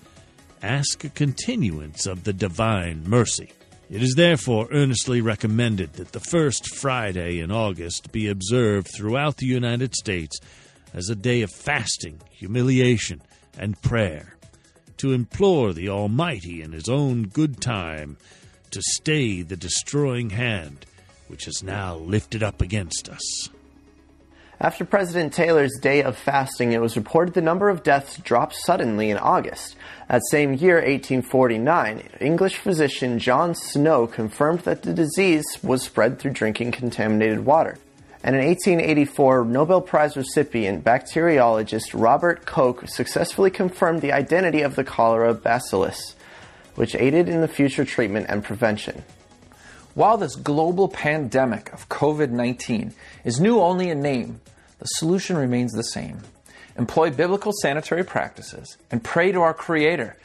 ask 0.62 1.04
a 1.04 1.08
continuance 1.08 2.06
of 2.06 2.24
the 2.24 2.34
divine 2.34 3.02
mercy. 3.08 3.50
It 3.90 4.02
is 4.02 4.14
therefore 4.16 4.68
earnestly 4.70 5.22
recommended 5.22 5.94
that 5.94 6.12
the 6.12 6.20
first 6.20 6.74
Friday 6.74 7.40
in 7.40 7.50
August 7.50 8.12
be 8.12 8.28
observed 8.28 8.88
throughout 8.88 9.38
the 9.38 9.46
United 9.46 9.94
States 9.94 10.38
as 10.92 11.08
a 11.08 11.14
day 11.14 11.40
of 11.40 11.50
fasting, 11.50 12.20
humiliation, 12.30 13.22
and 13.58 13.80
prayer, 13.80 14.36
to 14.98 15.12
implore 15.12 15.72
the 15.72 15.88
Almighty 15.88 16.60
in 16.60 16.72
His 16.72 16.88
own 16.88 17.28
good 17.28 17.62
time 17.62 18.18
to 18.72 18.82
stay 18.82 19.40
the 19.40 19.56
destroying 19.56 20.30
hand 20.30 20.84
which 21.28 21.46
is 21.46 21.62
now 21.62 21.96
lifted 21.96 22.42
up 22.42 22.60
against 22.60 23.08
us. 23.08 23.48
After 24.60 24.84
President 24.84 25.32
Taylor's 25.32 25.78
day 25.80 26.02
of 26.02 26.16
fasting, 26.16 26.72
it 26.72 26.80
was 26.80 26.96
reported 26.96 27.34
the 27.34 27.40
number 27.40 27.68
of 27.68 27.84
deaths 27.84 28.16
dropped 28.16 28.56
suddenly 28.56 29.08
in 29.08 29.16
August. 29.16 29.76
That 30.08 30.22
same 30.32 30.52
year, 30.52 30.76
1849, 30.76 32.02
English 32.20 32.56
physician 32.56 33.20
John 33.20 33.54
Snow 33.54 34.08
confirmed 34.08 34.60
that 34.60 34.82
the 34.82 34.92
disease 34.92 35.46
was 35.62 35.84
spread 35.84 36.18
through 36.18 36.32
drinking 36.32 36.72
contaminated 36.72 37.44
water. 37.44 37.78
And 38.24 38.34
in 38.34 38.44
1884, 38.44 39.44
Nobel 39.44 39.80
Prize 39.80 40.16
recipient 40.16 40.82
bacteriologist 40.82 41.90
Robert 41.94 42.44
Koch 42.44 42.88
successfully 42.88 43.52
confirmed 43.52 44.00
the 44.00 44.12
identity 44.12 44.62
of 44.62 44.74
the 44.74 44.82
cholera 44.82 45.34
bacillus. 45.34 46.16
which 46.78 46.94
aided 46.94 47.28
in 47.28 47.40
the 47.40 47.48
future 47.48 47.84
treatment 47.84 48.26
and 48.28 48.44
prevention. 48.44 49.02
While 49.98 50.16
this 50.16 50.36
global 50.36 50.86
pandemic 50.86 51.72
of 51.72 51.88
COVID 51.88 52.30
19 52.30 52.94
is 53.24 53.40
new 53.40 53.58
only 53.58 53.90
in 53.90 54.00
name, 54.00 54.40
the 54.78 54.84
solution 54.84 55.36
remains 55.36 55.72
the 55.72 55.82
same. 55.82 56.20
Employ 56.78 57.10
biblical 57.10 57.50
sanitary 57.62 58.04
practices 58.04 58.76
and 58.92 59.02
pray 59.02 59.32
to 59.32 59.40
our 59.40 59.52
Creator 59.52 60.16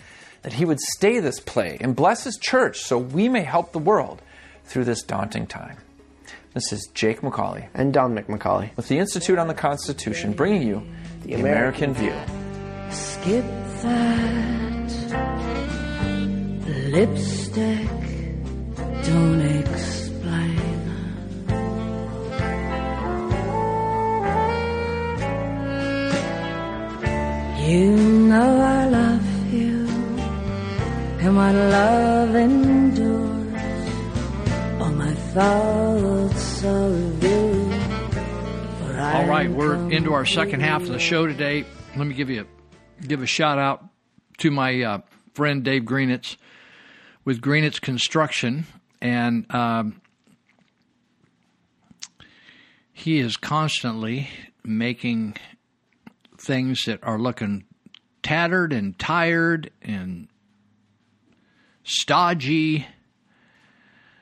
that 0.43 0.53
He 0.53 0.63
would 0.63 0.79
stay 0.79 1.19
this 1.19 1.39
plague 1.39 1.81
and 1.81 1.95
bless 1.95 2.25
His 2.25 2.37
church 2.37 2.81
so 2.81 2.99
we 2.99 3.27
may 3.27 3.41
help 3.41 3.71
the 3.71 3.79
world 3.79 4.21
through 4.63 4.83
this 4.83 5.01
daunting 5.01 5.47
time. 5.47 5.77
This 6.53 6.71
is 6.71 6.87
Jake 6.93 7.21
MacAulay 7.21 7.69
and 7.73 7.91
Dominic 7.91 8.27
MacAulay 8.27 8.77
with 8.77 8.89
the 8.89 8.99
Institute 8.99 9.39
on 9.39 9.47
the 9.47 9.55
Constitution 9.55 10.33
bringing 10.33 10.67
you 10.67 10.83
the, 11.23 11.33
American, 11.33 11.95
American 11.95 11.95
View. 11.95 12.13
Skip 12.91 13.45
that 13.81 14.63
lipstick, 16.91 18.02
don't 19.05 19.41
explain. 19.41 20.59
You 27.63 27.95
know 27.95 28.59
I 28.59 28.85
love 28.89 29.53
you, 29.53 29.87
and 31.21 31.33
my 31.33 31.51
love 31.51 32.35
endures. 32.35 33.21
All 34.81 34.91
my 34.91 35.13
thoughts 35.33 36.63
of 36.63 37.23
you. 37.23 37.53
All 38.99 39.25
right, 39.27 39.49
we're 39.49 39.75
into 39.91 40.13
our 40.13 40.25
second 40.25 40.59
half 40.61 40.81
of 40.81 40.89
the 40.89 40.99
show 40.99 41.25
today. 41.25 41.65
Let 41.95 42.07
me 42.07 42.13
give 42.13 42.29
you 42.29 42.41
a, 42.41 43.05
give 43.05 43.21
a 43.21 43.25
shout 43.25 43.59
out 43.59 43.83
to 44.39 44.51
my 44.51 44.81
uh, 44.81 44.97
friend 45.33 45.63
Dave 45.63 45.83
Greenetz 45.83 46.35
with 47.25 47.41
Greenetz 47.41 47.79
Construction, 47.79 48.65
and 49.03 49.53
um, 49.53 50.01
he 52.93 53.19
is 53.19 53.35
constantly 53.35 54.29
making 54.63 55.35
things 56.37 56.85
that 56.85 57.03
are 57.03 57.19
looking 57.19 57.65
tattered 58.23 58.71
and 58.71 58.97
tired 58.97 59.71
and 59.81 60.29
stodgy, 61.83 62.87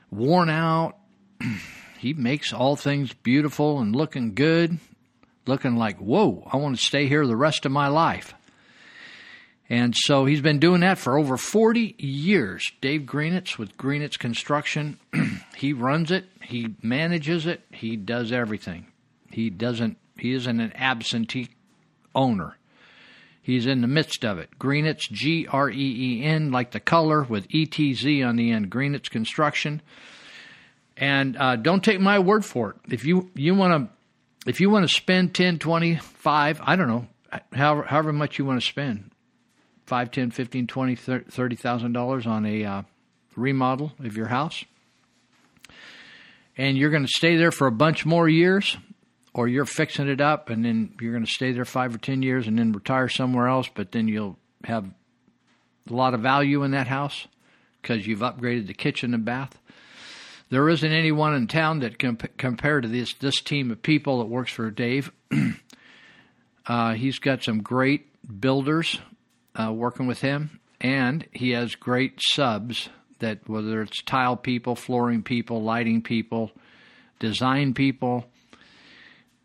worn 0.10 0.50
out. 0.50 0.98
he 2.00 2.16
makes 2.16 2.52
all 2.52 2.76
things 2.76 3.14
beautiful 3.14 3.80
and 3.80 3.96
looking 3.96 4.34
good, 4.34 4.80
looking 5.46 5.76
like, 5.76 6.00
whoa, 6.00 6.48
I 6.52 6.58
want 6.58 6.76
to 6.76 6.84
stay 6.84 7.08
here 7.08 7.28
the 7.28 7.38
rest 7.38 7.68
of 7.68 7.72
my 7.72 7.88
life. 7.88 8.34
And 9.72 9.96
so 9.96 10.26
he's 10.26 10.42
been 10.42 10.60
doing 10.60 10.82
that 10.82 10.98
for 10.98 11.18
over 11.18 11.38
40 11.38 11.96
years. 11.98 12.74
Dave 12.82 13.04
Greenetz 13.04 13.58
with 13.58 13.78
Greenetz 13.78 14.20
Construction. 14.20 15.00
he 15.56 15.72
runs 15.72 16.12
it, 16.12 16.26
he 16.42 16.76
manages 16.82 17.48
it, 17.48 17.62
he 17.72 17.96
does 17.96 18.34
everything. 18.34 18.88
He 19.32 19.50
doesn't 19.50 19.98
he 20.18 20.34
isn't 20.34 20.60
an 20.60 20.74
absentee 20.76 21.52
owner. 22.14 22.58
He's 23.42 23.66
in 23.66 23.80
the 23.80 23.88
midst 23.88 24.26
of 24.26 24.40
it. 24.40 24.50
Greenetz, 24.60 25.10
G 25.10 25.48
R 25.48 25.70
E 25.70 25.76
E 26.20 26.24
N, 26.26 26.52
like 26.52 26.72
the 26.72 26.82
color 26.82 27.24
with 27.24 27.48
E 27.50 27.66
T 27.66 27.94
Z 27.94 28.24
on 28.24 28.36
the 28.36 28.52
end. 28.52 28.70
Greenetz 28.70 29.10
Construction. 29.10 29.82
And 30.98 31.38
uh, 31.38 31.56
don't 31.56 31.82
take 31.82 32.02
my 32.02 32.20
word 32.20 32.44
for 32.44 32.72
it. 32.72 32.94
If 32.94 33.06
you 33.06 33.32
you 33.36 33.56
want 33.56 33.90
to 33.90 34.50
if 34.50 34.60
you 34.60 34.70
want 34.70 34.86
to 34.86 34.94
spend 34.94 35.34
10, 35.34 35.60
20, 35.60 35.96
5, 35.96 36.62
I 36.62 36.76
don't 36.76 36.90
know, 36.90 37.08
however, 37.54 37.84
however 37.84 38.12
much 38.12 38.38
you 38.38 38.44
want 38.44 38.60
to 38.60 38.68
spend, 38.68 39.12
five, 39.92 40.10
ten, 40.10 40.32
fifteen, 40.32 40.68
twenty, 40.68 40.96
thirty 40.96 41.58
thousand 41.58 41.92
dollars 41.92 42.26
on 42.26 42.46
a 42.46 42.64
uh, 42.64 42.82
remodel 43.36 43.92
of 44.00 44.16
your 44.16 44.28
house, 44.28 44.64
and 46.56 46.78
you're 46.78 46.92
going 46.92 47.06
to 47.06 47.12
stay 47.14 47.36
there 47.36 47.52
for 47.52 47.68
a 47.68 47.74
bunch 47.74 48.06
more 48.06 48.30
years, 48.30 48.78
or 49.34 49.50
you're 49.50 49.66
fixing 49.66 50.08
it 50.08 50.22
up 50.22 50.50
and 50.50 50.64
then 50.64 50.96
you're 51.02 51.12
going 51.12 51.26
to 51.26 51.30
stay 51.30 51.52
there 51.52 51.66
five 51.66 51.94
or 51.94 51.98
ten 51.98 52.22
years 52.22 52.48
and 52.48 52.58
then 52.58 52.72
retire 52.72 53.10
somewhere 53.10 53.50
else, 53.50 53.68
but 53.76 53.92
then 53.92 54.08
you'll 54.08 54.38
have 54.64 54.86
a 55.90 55.94
lot 55.94 56.14
of 56.14 56.22
value 56.22 56.64
in 56.64 56.72
that 56.72 56.88
house 56.88 57.28
because 57.82 58.08
you've 58.08 58.20
upgraded 58.20 58.68
the 58.68 58.74
kitchen 58.74 59.14
and 59.14 59.26
bath. 59.26 59.60
There 60.50 60.70
isn't 60.70 60.90
anyone 60.90 61.34
in 61.36 61.48
town 61.48 61.80
that 61.80 62.00
can 62.00 62.16
compare 62.16 62.80
to 62.80 62.88
this 62.88 63.14
this 63.16 63.42
team 63.42 63.72
of 63.72 63.84
people 63.84 64.20
that 64.20 64.30
works 64.30 64.54
for 64.54 64.72
Dave. 64.72 65.12
uh, 66.66 66.94
he's 66.94 67.20
got 67.20 67.44
some 67.44 67.62
great 67.62 68.08
builders 68.40 68.98
uh, 69.56 69.72
working 69.72 70.08
with 70.08 70.22
him, 70.22 70.60
and 70.80 71.26
he 71.32 71.52
has 71.52 71.76
great 71.76 72.20
subs 72.22 72.90
that 73.20 73.48
whether 73.48 73.82
it's 73.82 74.02
tile 74.04 74.36
people, 74.36 74.76
flooring 74.76 75.24
people, 75.24 75.62
lighting 75.62 76.02
people, 76.02 76.52
design 77.20 77.74
people, 77.74 78.26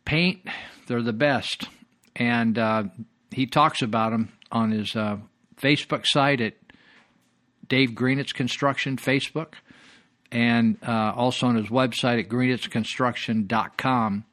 paint, 0.04 0.40
they're 0.86 1.02
the 1.02 1.12
best. 1.12 1.68
And 2.14 2.58
uh, 2.58 2.84
he 3.30 3.46
talks 3.46 3.82
about 3.82 4.12
them 4.12 4.32
on 4.50 4.70
his 4.70 4.96
uh, 4.96 5.18
Facebook 5.60 6.06
site 6.06 6.40
at 6.40 6.54
Dave 7.68 7.90
Greenetz 7.90 8.32
Construction 8.32 8.96
Facebook, 8.96 9.54
and 10.32 10.78
uh, 10.86 11.12
also 11.14 11.46
on 11.46 11.56
his 11.56 11.68
website 11.68 12.20
at 12.20 12.28
greenetzconstruction.com. 12.28 14.24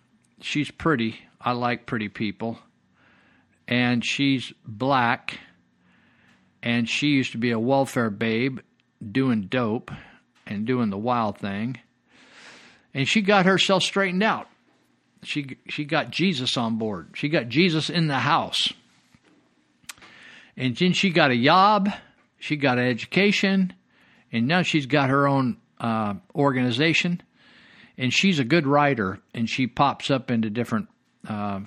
She's 0.41 0.71
pretty. 0.71 1.19
I 1.41 1.53
like 1.53 1.87
pretty 1.87 2.09
people. 2.09 2.59
And 3.67 4.05
she's 4.05 4.53
black. 4.65 5.41
And 6.63 6.89
she 6.89 7.09
used 7.09 7.33
to 7.33 7.39
be 7.39 7.51
a 7.51 7.59
welfare 7.59 8.11
babe 8.11 8.61
doing 9.13 9.43
dope 9.43 9.91
and 10.49 10.67
doing 10.67 10.91
the 10.91 10.99
wild 10.99 11.39
thing. 11.39 11.79
And 12.95 13.07
she 13.07 13.21
got 13.21 13.47
herself 13.47 13.83
straightened 13.83 14.23
out. 14.23 14.49
She 15.23 15.59
she 15.69 15.85
got 15.85 16.11
Jesus 16.11 16.57
on 16.57 16.79
board. 16.79 17.11
She 17.15 17.29
got 17.29 17.49
Jesus 17.49 17.91
in 17.91 18.09
the 18.09 18.19
house. 18.19 18.73
And 20.57 20.77
then 20.77 20.93
she 20.93 21.11
got 21.11 21.31
a 21.31 21.41
job, 21.41 21.89
she 22.39 22.57
got 22.57 22.79
an 22.79 22.87
education, 22.89 23.73
and 24.33 24.49
now 24.49 24.63
she's 24.63 24.87
got 24.87 25.09
her 25.09 25.29
own 25.29 25.59
uh, 25.79 26.15
organization. 26.35 27.23
And 27.97 28.13
she's 28.13 28.39
a 28.39 28.45
good 28.45 28.67
writer, 28.67 29.19
and 29.35 29.49
she 29.49 29.67
pops 29.67 30.11
up 30.11 30.31
into 30.31 30.51
different 30.51 30.89
uh, 31.29 31.61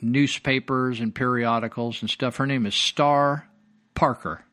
newspapers 0.00 1.00
and 1.00 1.14
periodicals 1.14 2.02
and 2.02 2.10
stuff. 2.10 2.36
Her 2.36 2.46
name 2.46 2.66
is 2.66 2.74
Star 2.74 3.48
Parker. 3.94 4.44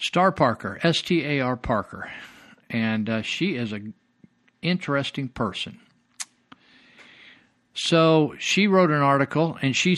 Star 0.00 0.32
Parker, 0.32 0.78
S 0.82 1.00
T 1.02 1.24
A 1.24 1.40
R 1.40 1.56
Parker, 1.56 2.10
and 2.70 3.08
uh, 3.08 3.22
she 3.22 3.56
is 3.56 3.72
a 3.72 3.80
interesting 4.62 5.28
person. 5.28 5.78
So 7.74 8.34
she 8.38 8.66
wrote 8.66 8.90
an 8.90 9.02
article, 9.02 9.56
and 9.62 9.74
she 9.74 9.96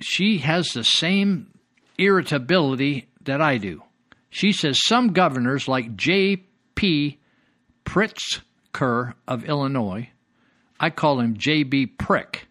she 0.00 0.38
has 0.38 0.68
the 0.68 0.84
same 0.84 1.52
irritability 1.98 3.08
that 3.22 3.40
I 3.40 3.58
do. 3.58 3.82
She 4.30 4.52
says 4.52 4.78
some 4.84 5.12
governors, 5.12 5.66
like 5.66 5.96
J.B. 5.96 7.18
Pritzker 7.84 9.14
of 9.26 9.44
Illinois, 9.44 10.10
I 10.78 10.90
call 10.90 11.20
him 11.20 11.36
J.B. 11.36 11.86
Prick 11.86 12.46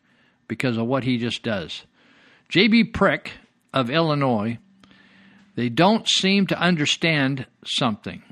because 0.47 0.77
of 0.77 0.85
what 0.85 1.03
he 1.03 1.17
just 1.17 1.41
does. 1.41 1.85
J.B. 2.49 2.85
Prick 2.85 3.31
of 3.73 3.89
Illinois, 3.89 4.59
they 5.59 5.67
don't 5.67 6.07
seem 6.07 6.47
to 6.47 6.57
understand 6.57 7.45
something. 7.65 8.23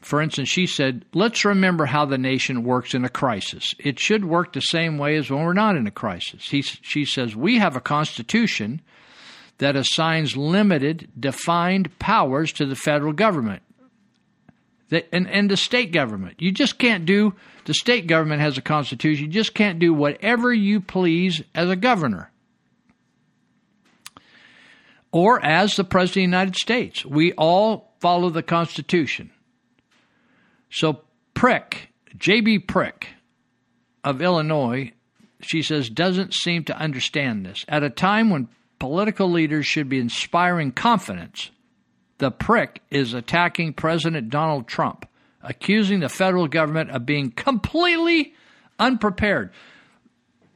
For 0.00 0.22
instance, 0.22 0.48
she 0.48 0.66
said, 0.66 1.04
Let's 1.12 1.44
remember 1.44 1.84
how 1.84 2.06
the 2.06 2.16
nation 2.16 2.64
works 2.64 2.94
in 2.94 3.04
a 3.04 3.10
crisis. 3.10 3.74
It 3.78 3.98
should 3.98 4.24
work 4.24 4.54
the 4.54 4.60
same 4.60 4.96
way 4.96 5.16
as 5.16 5.30
when 5.30 5.44
we're 5.44 5.52
not 5.52 5.76
in 5.76 5.86
a 5.86 5.90
crisis. 5.90 6.48
He, 6.48 6.62
she 6.62 7.04
says, 7.04 7.36
We 7.36 7.58
have 7.58 7.76
a 7.76 7.82
constitution 7.82 8.80
that 9.58 9.76
assigns 9.76 10.38
limited, 10.38 11.10
defined 11.20 11.98
powers 11.98 12.50
to 12.54 12.64
the 12.64 12.76
federal 12.76 13.12
government 13.12 13.62
the, 14.88 15.14
and, 15.14 15.28
and 15.28 15.50
the 15.50 15.58
state 15.58 15.92
government. 15.92 16.40
You 16.40 16.50
just 16.50 16.78
can't 16.78 17.04
do, 17.04 17.34
the 17.66 17.74
state 17.74 18.06
government 18.06 18.40
has 18.40 18.56
a 18.56 18.62
constitution. 18.62 19.26
You 19.26 19.32
just 19.32 19.52
can't 19.52 19.78
do 19.78 19.92
whatever 19.92 20.50
you 20.50 20.80
please 20.80 21.42
as 21.54 21.68
a 21.68 21.76
governor 21.76 22.30
or 25.12 25.44
as 25.44 25.76
the 25.76 25.84
President 25.84 26.10
of 26.10 26.14
the 26.14 26.36
United 26.36 26.56
States. 26.56 27.04
We 27.04 27.32
all 27.32 27.94
follow 28.00 28.30
the 28.30 28.42
Constitution. 28.42 29.30
So, 30.70 31.02
Prick, 31.34 31.90
J.B. 32.16 32.60
Prick 32.60 33.08
of 34.04 34.22
Illinois, 34.22 34.92
she 35.40 35.62
says, 35.62 35.88
doesn't 35.88 36.34
seem 36.34 36.64
to 36.64 36.76
understand 36.76 37.44
this. 37.44 37.64
At 37.68 37.82
a 37.82 37.90
time 37.90 38.30
when 38.30 38.48
political 38.78 39.30
leaders 39.30 39.66
should 39.66 39.88
be 39.88 40.00
inspiring 40.00 40.72
confidence, 40.72 41.50
the 42.18 42.30
prick 42.30 42.82
is 42.90 43.14
attacking 43.14 43.72
President 43.72 44.30
Donald 44.30 44.68
Trump, 44.68 45.08
accusing 45.42 46.00
the 46.00 46.08
federal 46.08 46.48
government 46.48 46.90
of 46.90 47.06
being 47.06 47.30
completely 47.30 48.34
unprepared. 48.78 49.50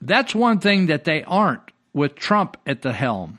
That's 0.00 0.34
one 0.34 0.60
thing 0.60 0.86
that 0.86 1.04
they 1.04 1.24
aren't 1.24 1.62
with 1.94 2.14
Trump 2.14 2.58
at 2.66 2.82
the 2.82 2.92
helm. 2.92 3.38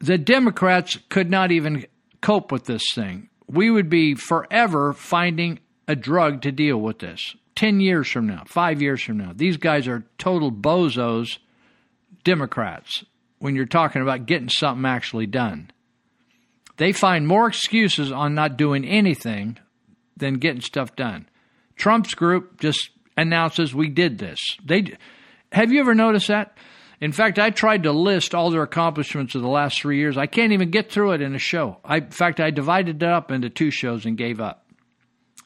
The 0.00 0.18
Democrats 0.18 0.98
could 1.08 1.30
not 1.30 1.50
even 1.50 1.86
cope 2.20 2.52
with 2.52 2.64
this 2.64 2.84
thing 2.94 3.28
we 3.48 3.70
would 3.70 3.88
be 3.88 4.14
forever 4.14 4.92
finding 4.92 5.58
a 5.88 5.96
drug 5.96 6.42
to 6.42 6.52
deal 6.52 6.76
with 6.78 6.98
this. 6.98 7.34
10 7.56 7.80
years 7.80 8.08
from 8.08 8.26
now, 8.26 8.44
five 8.46 8.80
years 8.80 9.02
from 9.02 9.16
now. 9.16 9.32
These 9.34 9.56
guys 9.56 9.88
are 9.88 10.06
total 10.18 10.52
bozos, 10.52 11.38
Democrats, 12.22 13.04
when 13.38 13.56
you're 13.56 13.64
talking 13.66 14.02
about 14.02 14.26
getting 14.26 14.48
something 14.48 14.84
actually 14.84 15.26
done. 15.26 15.70
They 16.76 16.92
find 16.92 17.26
more 17.26 17.48
excuses 17.48 18.12
on 18.12 18.34
not 18.34 18.56
doing 18.56 18.84
anything 18.84 19.58
than 20.16 20.34
getting 20.34 20.60
stuff 20.60 20.94
done. 20.94 21.28
Trump's 21.74 22.14
group 22.14 22.60
just 22.60 22.90
announces 23.16 23.74
we 23.74 23.88
did 23.88 24.18
this. 24.18 24.38
They 24.64 24.96
have 25.50 25.72
you 25.72 25.80
ever 25.80 25.94
noticed 25.94 26.28
that? 26.28 26.56
In 27.00 27.12
fact, 27.12 27.38
I 27.38 27.50
tried 27.50 27.84
to 27.84 27.92
list 27.92 28.34
all 28.34 28.50
their 28.50 28.62
accomplishments 28.62 29.34
of 29.34 29.42
the 29.42 29.48
last 29.48 29.80
three 29.80 29.98
years. 29.98 30.18
I 30.18 30.26
can't 30.26 30.52
even 30.52 30.70
get 30.70 30.90
through 30.90 31.12
it 31.12 31.22
in 31.22 31.34
a 31.34 31.38
show. 31.38 31.78
I, 31.84 31.98
in 31.98 32.10
fact, 32.10 32.40
I 32.40 32.50
divided 32.50 33.02
it 33.02 33.08
up 33.08 33.30
into 33.30 33.50
two 33.50 33.70
shows 33.70 34.04
and 34.04 34.16
gave 34.16 34.40
up. 34.40 34.66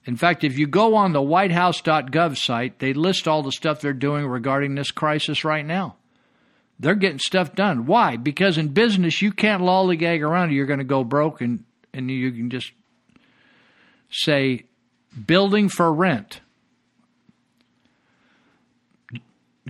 In 0.05 0.17
fact, 0.17 0.45
if 0.45 0.59
you 0.59 0.67
go 0.67 0.97
on 0.97 1.13
the 1.13 1.23
whitehouse.gov 1.23 2.37
site, 2.37 2.79
they 2.79 2.93
list 2.93 3.29
all 3.29 3.43
the 3.43 3.53
stuff 3.53 3.81
they're 3.81 3.93
doing 3.93 4.27
regarding 4.27 4.75
this 4.75 4.91
crisis 4.91 5.45
right 5.45 5.65
now. 5.65 5.97
They're 6.81 6.97
getting 6.97 7.21
stuff 7.21 7.55
done. 7.55 7.87
Why? 7.87 8.17
Because 8.17 8.59
in 8.59 8.69
business, 8.69 9.23
you 9.23 9.31
can't 9.31 9.63
lollygag 9.63 10.23
around. 10.23 10.53
You're 10.53 10.67
going 10.67 10.81
to 10.81 10.85
go 10.85 11.05
broke, 11.05 11.41
and, 11.41 11.65
and 11.95 12.11
you 12.11 12.33
can 12.33 12.51
just 12.51 12.73
say, 14.11 14.65
building 15.27 15.69
for 15.69 15.93
rent. 15.93 16.41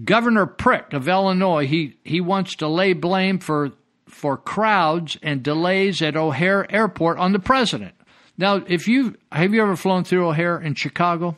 Governor 0.02 0.46
Prick 0.46 0.92
of 0.92 1.08
Illinois, 1.08 1.66
he, 1.66 1.98
he 2.02 2.20
wants 2.20 2.56
to 2.56 2.68
lay 2.68 2.92
blame 2.92 3.38
for 3.38 3.72
for 4.12 4.36
crowds 4.36 5.16
and 5.22 5.42
delays 5.42 6.02
at 6.02 6.16
O'Hare 6.16 6.70
Airport 6.70 7.18
on 7.18 7.32
the 7.32 7.38
president. 7.38 7.94
Now, 8.36 8.56
if 8.56 8.86
you 8.86 9.16
have 9.30 9.54
you 9.54 9.62
ever 9.62 9.74
flown 9.74 10.04
through 10.04 10.28
O'Hare 10.28 10.60
in 10.60 10.74
Chicago? 10.74 11.36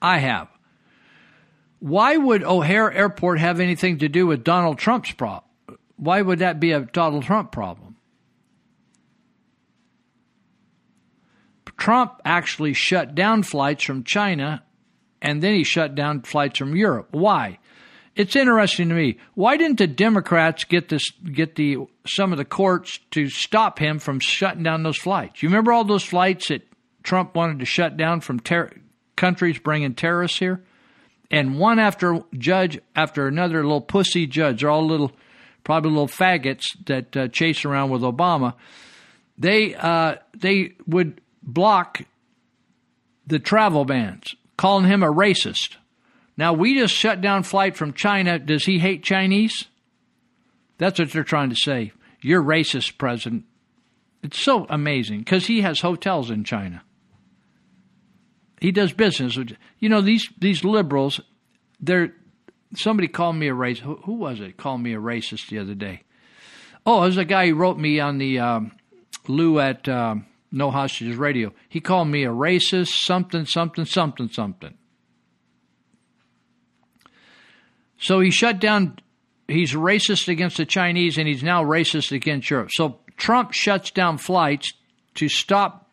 I 0.00 0.18
have. 0.18 0.48
Why 1.80 2.16
would 2.16 2.42
O'Hare 2.42 2.90
Airport 2.90 3.40
have 3.40 3.60
anything 3.60 3.98
to 3.98 4.08
do 4.08 4.26
with 4.26 4.42
Donald 4.42 4.78
Trump's 4.78 5.12
problem? 5.12 5.44
Why 5.96 6.22
would 6.22 6.38
that 6.38 6.60
be 6.60 6.72
a 6.72 6.80
Donald 6.80 7.24
Trump 7.24 7.52
problem? 7.52 7.96
Trump 11.76 12.20
actually 12.24 12.72
shut 12.72 13.14
down 13.14 13.42
flights 13.42 13.84
from 13.84 14.02
China 14.02 14.64
and 15.20 15.42
then 15.42 15.54
he 15.54 15.64
shut 15.64 15.94
down 15.94 16.22
flights 16.22 16.58
from 16.58 16.76
Europe. 16.76 17.08
Why? 17.12 17.58
It's 18.18 18.34
interesting 18.34 18.88
to 18.88 18.94
me. 18.96 19.18
Why 19.34 19.56
didn't 19.56 19.78
the 19.78 19.86
Democrats 19.86 20.64
get 20.64 20.88
this 20.88 21.08
get 21.10 21.54
the 21.54 21.78
some 22.04 22.32
of 22.32 22.38
the 22.38 22.44
courts 22.44 22.98
to 23.12 23.28
stop 23.28 23.78
him 23.78 24.00
from 24.00 24.18
shutting 24.18 24.64
down 24.64 24.82
those 24.82 24.98
flights? 24.98 25.40
You 25.40 25.48
remember 25.48 25.72
all 25.72 25.84
those 25.84 26.02
flights 26.02 26.48
that 26.48 26.66
Trump 27.04 27.36
wanted 27.36 27.60
to 27.60 27.64
shut 27.64 27.96
down 27.96 28.20
from 28.20 28.40
ter- 28.40 28.72
countries 29.14 29.60
bringing 29.60 29.94
terrorists 29.94 30.38
here? 30.38 30.64
And 31.30 31.60
one 31.60 31.78
after 31.78 32.20
judge 32.36 32.80
after 32.96 33.28
another 33.28 33.62
little 33.62 33.80
pussy 33.80 34.26
judge, 34.26 34.62
they're 34.62 34.70
all 34.70 34.84
little, 34.84 35.12
probably 35.62 35.90
little 35.90 36.08
faggots 36.08 36.64
that 36.86 37.16
uh, 37.16 37.28
chase 37.28 37.64
around 37.64 37.90
with 37.90 38.02
Obama. 38.02 38.54
They 39.36 39.76
uh, 39.76 40.16
they 40.36 40.74
would 40.88 41.20
block 41.44 42.02
the 43.28 43.38
travel 43.38 43.84
bans 43.84 44.34
calling 44.58 44.84
him 44.84 45.02
a 45.02 45.10
racist. 45.10 45.76
Now, 46.36 46.52
we 46.52 46.78
just 46.78 46.92
shut 46.92 47.22
down 47.22 47.44
flight 47.44 47.76
from 47.76 47.94
China. 47.94 48.38
Does 48.38 48.66
he 48.66 48.78
hate 48.78 49.02
Chinese? 49.02 49.64
That's 50.76 50.98
what 50.98 51.10
they're 51.10 51.24
trying 51.24 51.50
to 51.50 51.56
say. 51.56 51.92
You're 52.20 52.42
racist, 52.42 52.98
President. 52.98 53.44
It's 54.22 54.38
so 54.38 54.66
amazing 54.68 55.20
because 55.20 55.46
he 55.46 55.62
has 55.62 55.80
hotels 55.80 56.30
in 56.30 56.44
China. 56.44 56.82
He 58.60 58.72
does 58.72 58.92
business. 58.92 59.36
With, 59.36 59.56
you 59.78 59.88
know, 59.88 60.00
these, 60.00 60.28
these 60.38 60.64
liberals, 60.64 61.20
they're, 61.80 62.14
somebody 62.74 63.08
called 63.08 63.36
me 63.36 63.48
a 63.48 63.54
racist. 63.54 63.80
Who, 63.80 63.96
who, 64.04 64.14
was 64.14 64.40
it? 64.40 64.56
Called 64.56 64.80
me 64.80 64.94
a 64.94 65.00
racist 65.00 65.48
the 65.48 65.58
other 65.58 65.74
day. 65.74 66.02
Oh, 66.84 67.02
it 67.02 67.06
was 67.06 67.16
a 67.16 67.24
guy 67.24 67.48
who 67.48 67.54
wrote 67.54 67.78
me 67.78 68.00
on 68.00 68.18
the 68.18 68.40
um, 68.40 68.72
Lou 69.28 69.60
at 69.60 69.88
um, 69.88 70.26
no 70.50 70.70
Hostages 70.70 71.16
Radio. 71.16 71.52
He 71.68 71.80
called 71.80 72.08
me 72.08 72.24
a 72.24 72.30
racist, 72.30 72.88
something, 73.04 73.46
something, 73.46 73.84
something, 73.84 74.28
something. 74.28 74.74
So 77.98 78.20
he 78.20 78.30
shut 78.30 78.60
down, 78.60 78.98
he's 79.48 79.72
racist 79.72 80.28
against 80.28 80.56
the 80.56 80.66
Chinese 80.66 81.18
and 81.18 81.26
he's 81.26 81.42
now 81.42 81.64
racist 81.64 82.12
against 82.12 82.48
Europe. 82.48 82.70
So 82.72 83.00
Trump 83.16 83.52
shuts 83.52 83.90
down 83.90 84.18
flights 84.18 84.72
to 85.14 85.28
stop 85.28 85.90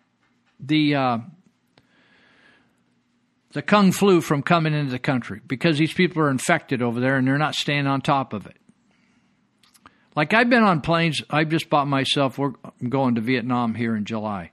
the. 0.59 0.95
Uh, 0.95 1.17
the 3.51 3.61
kung 3.61 3.93
flu 3.93 4.19
from 4.19 4.43
coming 4.43 4.73
into 4.73 4.91
the 4.91 4.99
country 4.99 5.39
because 5.47 5.77
these 5.77 5.93
people 5.93 6.21
are 6.21 6.29
infected 6.29 6.81
over 6.81 6.99
there 6.99 7.15
and 7.15 7.25
they're 7.25 7.37
not 7.37 7.55
staying 7.55 7.87
on 7.87 8.01
top 8.01 8.33
of 8.33 8.45
it. 8.45 8.57
Like 10.15 10.33
I've 10.33 10.49
been 10.49 10.63
on 10.63 10.81
planes. 10.81 11.21
I've 11.29 11.49
just 11.49 11.69
bought 11.69 11.87
myself. 11.87 12.37
We're 12.37 12.53
I'm 12.63 12.89
going 12.89 13.15
to 13.15 13.21
Vietnam 13.21 13.75
here 13.75 13.95
in 13.95 14.05
July, 14.05 14.51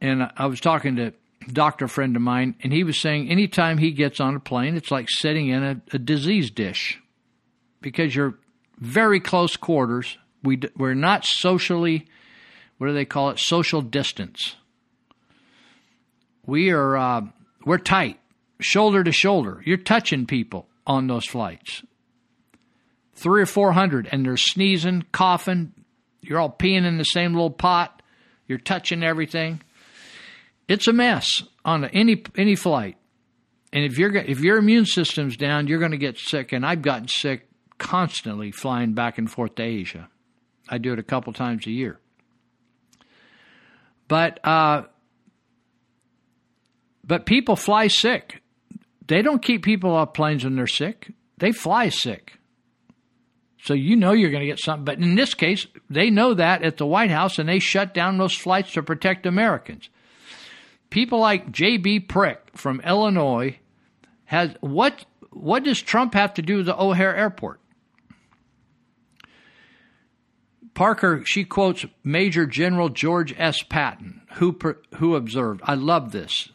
and 0.00 0.28
I 0.36 0.46
was 0.46 0.60
talking 0.60 0.96
to 0.96 1.12
a 1.46 1.52
doctor 1.52 1.86
friend 1.86 2.16
of 2.16 2.22
mine, 2.22 2.56
and 2.62 2.72
he 2.72 2.82
was 2.82 3.00
saying 3.00 3.30
anytime 3.30 3.78
he 3.78 3.92
gets 3.92 4.20
on 4.20 4.34
a 4.34 4.40
plane, 4.40 4.76
it's 4.76 4.90
like 4.90 5.08
sitting 5.08 5.48
in 5.48 5.62
a, 5.62 5.80
a 5.92 5.98
disease 5.98 6.50
dish 6.50 7.00
because 7.80 8.14
you're 8.14 8.38
very 8.78 9.20
close 9.20 9.56
quarters. 9.56 10.18
We 10.42 10.60
we're 10.76 10.94
not 10.94 11.24
socially. 11.24 12.08
What 12.78 12.88
do 12.88 12.94
they 12.94 13.04
call 13.04 13.30
it? 13.30 13.38
Social 13.38 13.82
distance. 13.82 14.56
We 16.44 16.70
are 16.70 16.96
uh, 16.96 17.20
we're 17.64 17.78
tight, 17.78 18.18
shoulder 18.58 19.04
to 19.04 19.12
shoulder. 19.12 19.62
You're 19.64 19.76
touching 19.76 20.26
people 20.26 20.66
on 20.86 21.06
those 21.06 21.26
flights 21.26 21.84
three 23.20 23.42
or 23.42 23.46
four 23.46 23.72
hundred, 23.72 24.08
and 24.10 24.24
they're 24.24 24.36
sneezing, 24.36 25.04
coughing. 25.12 25.72
You're 26.22 26.40
all 26.40 26.50
peeing 26.50 26.86
in 26.86 26.98
the 26.98 27.04
same 27.04 27.32
little 27.32 27.50
pot. 27.50 28.02
You're 28.46 28.58
touching 28.58 29.02
everything. 29.02 29.62
It's 30.68 30.88
a 30.88 30.92
mess 30.92 31.42
on 31.64 31.84
any 31.84 32.22
any 32.36 32.56
flight. 32.56 32.96
And 33.72 33.84
if 33.84 33.98
your 33.98 34.14
if 34.16 34.40
your 34.40 34.58
immune 34.58 34.86
system's 34.86 35.36
down, 35.36 35.66
you're 35.66 35.78
going 35.78 35.92
to 35.92 35.98
get 35.98 36.18
sick. 36.18 36.52
And 36.52 36.66
I've 36.66 36.82
gotten 36.82 37.08
sick 37.08 37.48
constantly 37.78 38.50
flying 38.50 38.94
back 38.94 39.18
and 39.18 39.30
forth 39.30 39.54
to 39.56 39.62
Asia. 39.62 40.08
I 40.68 40.78
do 40.78 40.92
it 40.92 40.98
a 40.98 41.04
couple 41.04 41.32
times 41.32 41.66
a 41.66 41.70
year. 41.70 41.98
But 44.08 44.44
uh, 44.44 44.84
but 47.04 47.26
people 47.26 47.56
fly 47.56 47.86
sick. 47.88 48.42
They 49.06 49.22
don't 49.22 49.42
keep 49.42 49.64
people 49.64 49.92
off 49.92 50.14
planes 50.14 50.44
when 50.44 50.56
they're 50.56 50.66
sick. 50.66 51.12
They 51.38 51.52
fly 51.52 51.88
sick. 51.88 52.39
So 53.62 53.74
you 53.74 53.96
know 53.96 54.12
you're 54.12 54.30
going 54.30 54.40
to 54.40 54.46
get 54.46 54.60
something. 54.60 54.84
But 54.84 54.98
in 54.98 55.14
this 55.14 55.34
case, 55.34 55.66
they 55.88 56.10
know 56.10 56.34
that 56.34 56.62
at 56.62 56.78
the 56.78 56.86
White 56.86 57.10
House 57.10 57.38
and 57.38 57.48
they 57.48 57.58
shut 57.58 57.92
down 57.92 58.18
those 58.18 58.34
flights 58.34 58.72
to 58.72 58.82
protect 58.82 59.26
Americans. 59.26 59.88
People 60.88 61.20
like 61.20 61.52
J.B. 61.52 62.00
Prick 62.00 62.40
from 62.54 62.80
Illinois 62.80 63.58
has 64.24 64.54
what 64.60 65.04
what 65.30 65.62
does 65.62 65.80
Trump 65.80 66.14
have 66.14 66.34
to 66.34 66.42
do 66.42 66.58
with 66.58 66.66
the 66.66 66.80
O'Hare 66.80 67.14
Airport? 67.14 67.60
Parker, 70.74 71.22
she 71.26 71.44
quotes 71.44 71.84
Major 72.02 72.46
General 72.46 72.88
George 72.88 73.34
S. 73.38 73.62
Patton, 73.62 74.22
who, 74.34 74.58
who 74.96 75.14
observed, 75.14 75.60
I 75.64 75.74
love 75.74 76.12
this. 76.12 76.50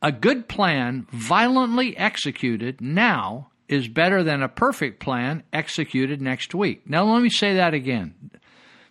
A 0.00 0.12
good 0.12 0.48
plan 0.48 1.06
violently 1.10 1.96
executed 1.96 2.80
now 2.80 3.47
is 3.68 3.86
better 3.86 4.22
than 4.22 4.42
a 4.42 4.48
perfect 4.48 4.98
plan 5.00 5.42
executed 5.52 6.22
next 6.22 6.54
week. 6.54 6.88
Now, 6.88 7.04
let 7.04 7.22
me 7.22 7.28
say 7.28 7.54
that 7.54 7.74
again. 7.74 8.14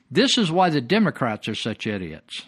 This 0.10 0.38
is 0.38 0.52
why 0.52 0.70
the 0.70 0.82
Democrats 0.82 1.48
are 1.48 1.56
such 1.56 1.88
idiots. 1.88 2.44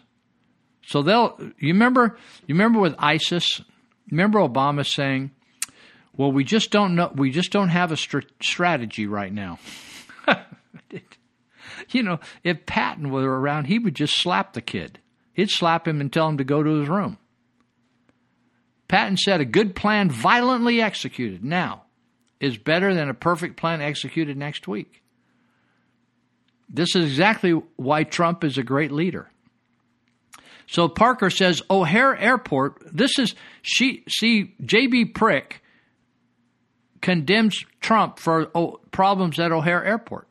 So 0.86 1.02
they'll, 1.02 1.36
you 1.60 1.74
remember, 1.74 2.18
you 2.48 2.56
remember 2.56 2.80
with 2.80 2.96
ISIS, 2.98 3.62
remember 4.10 4.40
Obama 4.40 4.86
saying, 4.86 5.32
well, 6.16 6.32
we 6.32 6.44
just 6.44 6.72
don't 6.72 6.96
know, 6.96 7.12
we 7.14 7.32
just 7.32 7.52
don't 7.52 7.70
have 7.70 7.92
a 7.92 7.98
str- 7.98 8.20
strategy 8.42 9.08
right 9.08 9.34
now. 9.34 9.60
you 11.92 12.04
know, 12.04 12.20
if 12.44 12.66
Patton 12.66 13.10
were 13.10 13.40
around, 13.40 13.66
he 13.66 13.80
would 13.80 13.96
just 13.96 14.20
slap 14.20 14.54
the 14.54 14.62
kid. 14.62 15.00
He'd 15.34 15.50
slap 15.50 15.88
him 15.88 16.02
and 16.02 16.12
tell 16.12 16.28
him 16.28 16.38
to 16.38 16.44
go 16.44 16.62
to 16.62 16.80
his 16.80 16.90
room. 16.90 17.18
Patton 18.88 19.18
said 19.18 19.42
a 19.42 19.46
good 19.46 19.76
plan 19.76 20.10
violently 20.10 20.82
executed 20.82 21.44
now 21.44 21.84
is 22.40 22.57
better 22.57 22.94
than 22.94 23.10
a 23.10 23.14
perfect 23.14 23.57
plan 23.57 23.82
executed 23.82 24.38
next 24.38 24.68
week. 24.68 25.03
This 26.70 26.95
is 26.95 27.06
exactly 27.06 27.52
why 27.76 28.03
Trump 28.03 28.44
is 28.44 28.57
a 28.57 28.64
great 28.64 28.91
leader. 28.91 29.30
So 30.68 30.88
Parker 30.88 31.32
says 31.32 31.64
O'Hare 31.70 32.16
Airport, 32.16 32.95
this 32.95 33.18
is 33.18 33.34
she 33.64 34.03
see 34.07 34.53
JB 34.61 35.16
Prick 35.16 35.64
condemns 37.02 37.66
Trump 37.82 38.20
for 38.20 38.52
oh, 38.53 38.80
problems 38.91 39.40
at 39.40 39.52
O'Hare 39.52 39.84
Airport. 39.84 40.28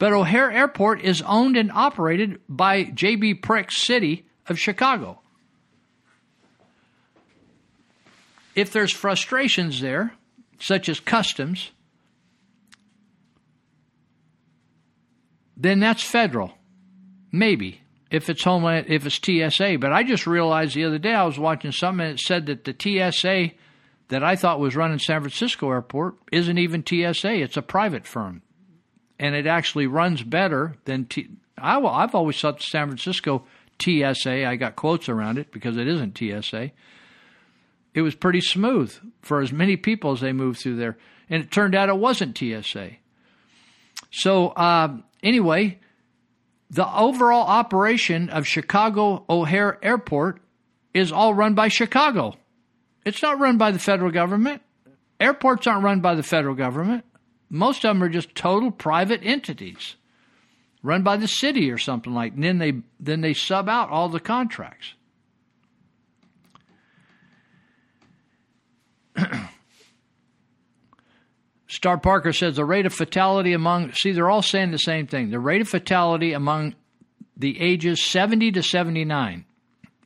But 0.00 0.14
O'Hare 0.14 0.50
Airport 0.50 1.02
is 1.02 1.20
owned 1.20 1.58
and 1.58 1.70
operated 1.70 2.40
by 2.48 2.84
J.B. 2.84 3.34
Prick's 3.34 3.82
city 3.82 4.24
of 4.48 4.58
Chicago. 4.58 5.20
If 8.54 8.72
there's 8.72 8.92
frustrations 8.92 9.80
there, 9.82 10.14
such 10.60 10.88
as 10.88 11.00
customs, 11.00 11.70
then 15.56 15.80
that's 15.80 16.02
federal. 16.02 16.52
Maybe 17.32 17.80
if 18.10 18.28
it's 18.28 18.44
homeland, 18.44 18.86
if 18.88 19.06
it's 19.06 19.16
TSA. 19.16 19.78
But 19.78 19.92
I 19.92 20.02
just 20.02 20.26
realized 20.26 20.74
the 20.74 20.84
other 20.84 20.98
day 20.98 21.14
I 21.14 21.24
was 21.24 21.38
watching 21.38 21.72
something 21.72 22.06
and 22.06 22.18
it 22.18 22.20
said 22.20 22.46
that 22.46 22.64
the 22.64 22.74
TSA 22.78 23.54
that 24.08 24.24
I 24.24 24.36
thought 24.36 24.60
was 24.60 24.76
running 24.76 24.98
San 24.98 25.20
Francisco 25.20 25.70
Airport 25.70 26.16
isn't 26.32 26.58
even 26.58 26.84
TSA. 26.84 27.34
It's 27.34 27.56
a 27.56 27.62
private 27.62 28.06
firm 28.06 28.42
and 29.18 29.34
it 29.34 29.46
actually 29.46 29.86
runs 29.86 30.22
better 30.22 30.76
than 30.86 31.04
T. 31.04 31.28
I, 31.56 31.78
I've 31.78 32.14
always 32.14 32.40
thought 32.40 32.62
San 32.62 32.88
Francisco 32.88 33.44
TSA. 33.80 34.46
I 34.46 34.56
got 34.56 34.76
quotes 34.76 35.08
around 35.08 35.38
it 35.38 35.52
because 35.52 35.76
it 35.76 35.86
isn't 35.86 36.18
TSA. 36.18 36.72
It 37.94 38.02
was 38.02 38.14
pretty 38.14 38.40
smooth 38.40 38.94
for 39.22 39.40
as 39.40 39.52
many 39.52 39.76
people 39.76 40.12
as 40.12 40.20
they 40.20 40.32
moved 40.32 40.60
through 40.60 40.76
there, 40.76 40.96
and 41.28 41.42
it 41.42 41.50
turned 41.50 41.74
out 41.74 41.88
it 41.88 41.96
wasn't 41.96 42.38
TSA. 42.38 42.90
So 44.10 44.48
uh, 44.48 44.96
anyway, 45.22 45.80
the 46.70 46.86
overall 46.86 47.46
operation 47.46 48.30
of 48.30 48.46
Chicago 48.46 49.24
O'Hare 49.28 49.78
Airport 49.82 50.40
is 50.94 51.12
all 51.12 51.34
run 51.34 51.54
by 51.54 51.68
Chicago. 51.68 52.34
It's 53.04 53.22
not 53.22 53.40
run 53.40 53.58
by 53.58 53.70
the 53.70 53.78
federal 53.78 54.10
government. 54.10 54.62
Airports 55.18 55.66
aren't 55.66 55.84
run 55.84 56.00
by 56.00 56.14
the 56.14 56.22
federal 56.22 56.54
government. 56.54 57.04
Most 57.48 57.84
of 57.84 57.94
them 57.94 58.02
are 58.02 58.08
just 58.08 58.34
total 58.34 58.70
private 58.70 59.20
entities 59.24 59.96
run 60.82 61.02
by 61.02 61.16
the 61.16 61.28
city 61.28 61.70
or 61.70 61.78
something 61.78 62.12
like. 62.12 62.34
And 62.34 62.44
then 62.44 62.58
they 62.58 62.72
then 62.98 63.20
they 63.20 63.34
sub 63.34 63.68
out 63.68 63.90
all 63.90 64.08
the 64.08 64.20
contracts. 64.20 64.94
Star 71.68 71.98
Parker 71.98 72.32
says 72.32 72.56
the 72.56 72.64
rate 72.64 72.86
of 72.86 72.92
fatality 72.92 73.52
among 73.52 73.92
see 73.92 74.12
they're 74.12 74.28
all 74.30 74.42
saying 74.42 74.70
the 74.70 74.78
same 74.78 75.06
thing. 75.06 75.30
The 75.30 75.38
rate 75.38 75.60
of 75.60 75.68
fatality 75.68 76.32
among 76.32 76.74
the 77.36 77.60
ages 77.60 78.02
70 78.02 78.52
to 78.52 78.62
79 78.62 79.44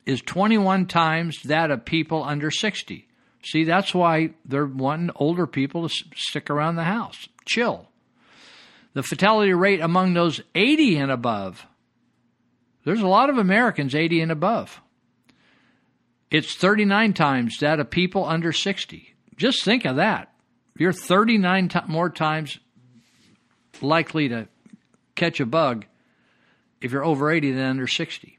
is 0.07 0.21
21 0.21 0.87
times 0.87 1.43
that 1.45 1.71
of 1.71 1.85
people 1.85 2.23
under 2.23 2.51
60. 2.51 3.09
See, 3.43 3.65
that's 3.65 3.95
why 3.95 4.31
they're 4.45 4.67
wanting 4.67 5.11
older 5.17 5.47
people 5.47 5.89
to 5.89 5.95
stick 6.15 6.51
around 6.51 6.77
the 6.77 6.85
house 6.85 7.29
chill. 7.45 7.89
The 8.95 9.03
fatality 9.03 9.53
rate 9.53 9.81
among 9.81 10.15
those 10.15 10.41
80 10.55 10.97
and 10.99 11.11
above, 11.11 11.67
there's 12.85 13.01
a 13.01 13.09
lot 13.09 13.31
of 13.31 13.39
Americans 13.39 13.95
80 13.95 14.21
and 14.21 14.33
above. 14.33 14.81
It's 16.35 16.57
39 16.57 17.13
times 17.13 17.59
that 17.61 17.79
of 17.79 17.91
people 17.91 18.25
under 18.25 18.51
60. 18.51 19.15
Just 19.37 19.63
think 19.63 19.85
of 19.85 19.97
that. 19.97 20.33
You're 20.77 20.93
39 20.93 21.69
t- 21.69 21.79
more 21.87 22.11
times 22.11 22.59
likely 23.81 24.29
to 24.31 24.49
catch 25.15 25.39
a 25.39 25.47
bug 25.47 25.87
if 26.81 26.91
you're 26.91 27.05
over 27.05 27.31
80 27.31 27.53
than 27.53 27.65
under 27.65 27.87
60. 27.87 28.37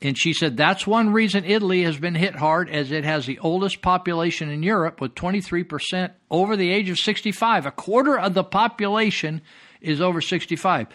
And 0.00 0.16
she 0.16 0.32
said 0.32 0.56
that's 0.56 0.86
one 0.86 1.12
reason 1.12 1.44
Italy 1.44 1.82
has 1.82 1.98
been 1.98 2.14
hit 2.14 2.36
hard, 2.36 2.70
as 2.70 2.92
it 2.92 3.04
has 3.04 3.26
the 3.26 3.38
oldest 3.40 3.82
population 3.82 4.48
in 4.48 4.62
Europe, 4.62 5.02
with 5.02 5.14
23% 5.14 6.12
over 6.30 6.56
the 6.56 6.72
age 6.72 6.88
of 6.88 6.96
65. 6.96 7.66
A 7.66 7.70
quarter 7.70 8.18
of 8.18 8.32
the 8.32 8.42
population 8.42 9.42
is 9.82 10.00
over 10.00 10.22
65. 10.22 10.86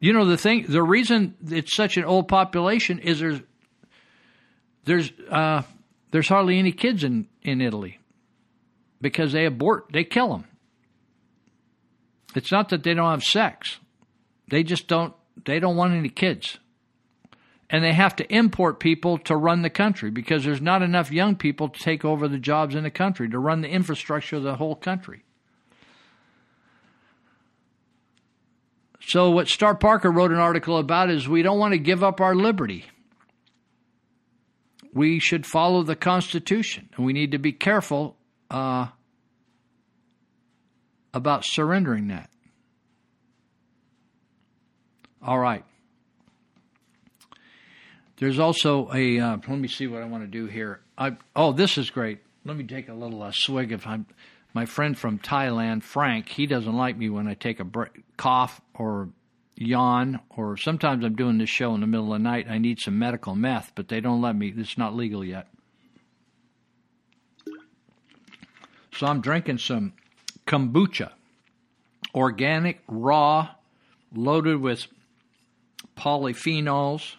You 0.00 0.12
know 0.12 0.24
the 0.24 0.36
thing, 0.36 0.66
the 0.68 0.82
reason 0.82 1.36
it's 1.48 1.76
such 1.76 1.96
an 1.96 2.04
old 2.04 2.26
population 2.26 2.98
is 2.98 3.20
there's 3.20 3.42
there's 4.86 5.12
uh, 5.30 5.62
there's 6.10 6.28
hardly 6.28 6.58
any 6.58 6.72
kids 6.72 7.04
in 7.04 7.28
in 7.42 7.60
Italy 7.60 7.98
because 9.00 9.32
they 9.32 9.44
abort, 9.44 9.86
they 9.92 10.04
kill 10.04 10.30
them. 10.30 10.44
It's 12.34 12.50
not 12.50 12.70
that 12.70 12.82
they 12.82 12.94
don't 12.94 13.10
have 13.10 13.22
sex; 13.22 13.78
they 14.48 14.62
just 14.62 14.88
don't 14.88 15.14
they 15.44 15.60
don't 15.60 15.76
want 15.76 15.92
any 15.92 16.08
kids 16.08 16.58
and 17.68 17.82
they 17.82 17.92
have 17.92 18.14
to 18.16 18.34
import 18.34 18.78
people 18.78 19.18
to 19.18 19.36
run 19.36 19.62
the 19.62 19.70
country 19.70 20.10
because 20.10 20.44
there's 20.44 20.60
not 20.60 20.82
enough 20.82 21.10
young 21.10 21.34
people 21.34 21.68
to 21.68 21.80
take 21.80 22.04
over 22.04 22.28
the 22.28 22.38
jobs 22.38 22.74
in 22.74 22.84
the 22.84 22.90
country 22.90 23.28
to 23.28 23.38
run 23.38 23.60
the 23.60 23.68
infrastructure 23.68 24.36
of 24.36 24.42
the 24.42 24.56
whole 24.56 24.76
country. 24.76 25.22
So, 29.00 29.30
what 29.30 29.48
Star 29.48 29.74
Parker 29.74 30.10
wrote 30.10 30.32
an 30.32 30.38
article 30.38 30.78
about 30.78 31.10
is 31.10 31.28
we 31.28 31.42
don't 31.42 31.58
want 31.58 31.72
to 31.72 31.78
give 31.78 32.02
up 32.02 32.20
our 32.20 32.34
liberty. 32.34 32.86
We 34.96 35.20
should 35.20 35.44
follow 35.44 35.82
the 35.82 35.94
Constitution, 35.94 36.88
and 36.96 37.04
we 37.04 37.12
need 37.12 37.32
to 37.32 37.38
be 37.38 37.52
careful 37.52 38.16
uh, 38.50 38.86
about 41.12 41.44
surrendering 41.44 42.08
that. 42.08 42.30
All 45.22 45.38
right. 45.38 45.66
There's 48.16 48.38
also 48.38 48.90
a. 48.90 49.20
Uh, 49.20 49.36
let 49.46 49.58
me 49.58 49.68
see 49.68 49.86
what 49.86 50.00
I 50.00 50.06
want 50.06 50.22
to 50.24 50.28
do 50.28 50.46
here. 50.46 50.80
I, 50.96 51.18
oh, 51.34 51.52
this 51.52 51.76
is 51.76 51.90
great. 51.90 52.20
Let 52.46 52.56
me 52.56 52.64
take 52.64 52.88
a 52.88 52.94
little 52.94 53.22
uh, 53.22 53.32
swig 53.34 53.72
of 53.72 53.86
I'm, 53.86 54.06
my 54.54 54.64
friend 54.64 54.96
from 54.96 55.18
Thailand, 55.18 55.82
Frank. 55.82 56.30
He 56.30 56.46
doesn't 56.46 56.74
like 56.74 56.96
me 56.96 57.10
when 57.10 57.28
I 57.28 57.34
take 57.34 57.60
a 57.60 57.64
break, 57.64 57.90
cough 58.16 58.62
or 58.72 59.10
yawn, 59.56 60.20
or 60.30 60.56
sometimes 60.56 61.04
I'm 61.04 61.16
doing 61.16 61.38
this 61.38 61.50
show 61.50 61.74
in 61.74 61.80
the 61.80 61.86
middle 61.86 62.12
of 62.12 62.20
the 62.20 62.28
night. 62.28 62.46
I 62.48 62.58
need 62.58 62.80
some 62.80 62.98
medical 62.98 63.34
meth, 63.34 63.72
but 63.74 63.88
they 63.88 64.00
don't 64.00 64.20
let 64.20 64.36
me. 64.36 64.52
It's 64.56 64.78
not 64.78 64.94
legal 64.94 65.24
yet. 65.24 65.48
So 68.94 69.06
I'm 69.06 69.20
drinking 69.20 69.58
some 69.58 69.92
kombucha, 70.46 71.12
organic, 72.14 72.80
raw, 72.88 73.48
loaded 74.14 74.60
with 74.60 74.86
polyphenols 75.96 77.16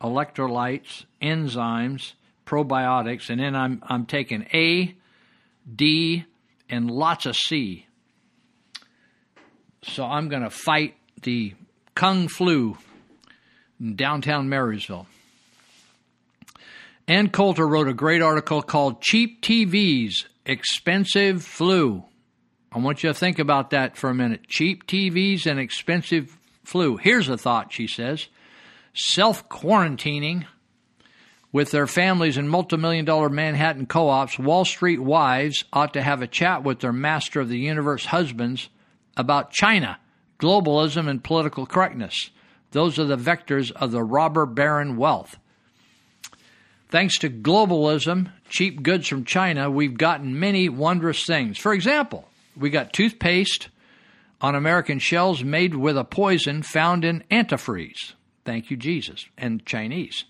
electrolytes, 0.00 1.04
enzymes, 1.20 2.12
probiotics, 2.46 3.30
and 3.30 3.40
then 3.40 3.54
I'm 3.54 3.82
I'm 3.86 4.06
taking 4.06 4.46
A, 4.54 4.94
D, 5.72 6.24
and 6.68 6.90
lots 6.90 7.26
of 7.26 7.36
C. 7.36 7.86
So 9.82 10.04
I'm 10.04 10.28
going 10.28 10.42
to 10.42 10.50
fight 10.50 10.94
the 11.22 11.54
Kung 11.98 12.28
Flu 12.28 12.78
in 13.80 13.96
downtown 13.96 14.48
Marysville. 14.48 15.08
Ann 17.08 17.28
Coulter 17.28 17.66
wrote 17.66 17.88
a 17.88 17.92
great 17.92 18.22
article 18.22 18.62
called 18.62 19.02
Cheap 19.02 19.42
TVs, 19.42 20.26
Expensive 20.46 21.42
Flu. 21.42 22.04
I 22.70 22.78
want 22.78 23.02
you 23.02 23.08
to 23.08 23.14
think 23.14 23.40
about 23.40 23.70
that 23.70 23.96
for 23.96 24.10
a 24.10 24.14
minute. 24.14 24.46
Cheap 24.46 24.86
TVs 24.86 25.44
and 25.44 25.58
expensive 25.58 26.38
flu. 26.62 26.98
Here's 26.98 27.28
a 27.28 27.36
thought, 27.36 27.72
she 27.72 27.88
says. 27.88 28.28
Self 28.94 29.48
quarantining 29.48 30.44
with 31.50 31.72
their 31.72 31.88
families 31.88 32.38
in 32.38 32.46
multimillion 32.46 33.06
dollar 33.06 33.28
Manhattan 33.28 33.86
co-ops, 33.86 34.38
Wall 34.38 34.64
Street 34.64 35.00
wives 35.00 35.64
ought 35.72 35.94
to 35.94 36.02
have 36.02 36.22
a 36.22 36.28
chat 36.28 36.62
with 36.62 36.78
their 36.78 36.92
master 36.92 37.40
of 37.40 37.48
the 37.48 37.58
universe 37.58 38.04
husbands 38.04 38.68
about 39.16 39.50
China, 39.50 39.98
globalism, 40.38 41.08
and 41.08 41.22
political 41.22 41.66
correctness. 41.66 42.30
Those 42.72 42.98
are 42.98 43.04
the 43.04 43.16
vectors 43.16 43.70
of 43.72 43.92
the 43.92 44.02
robber 44.02 44.46
baron 44.46 44.96
wealth. 44.96 45.36
Thanks 46.90 47.18
to 47.18 47.28
globalism, 47.28 48.30
cheap 48.48 48.82
goods 48.82 49.08
from 49.08 49.24
China, 49.24 49.70
we've 49.70 49.98
gotten 49.98 50.40
many 50.40 50.68
wondrous 50.68 51.26
things. 51.26 51.58
For 51.58 51.74
example, 51.74 52.28
we 52.56 52.70
got 52.70 52.92
toothpaste 52.92 53.68
on 54.40 54.54
American 54.54 54.98
shelves 54.98 55.44
made 55.44 55.74
with 55.74 55.98
a 55.98 56.04
poison 56.04 56.62
found 56.62 57.04
in 57.04 57.24
antifreeze. 57.30 58.14
Thank 58.44 58.70
you, 58.70 58.76
Jesus, 58.76 59.26
and 59.36 59.64
Chinese. 59.66 60.24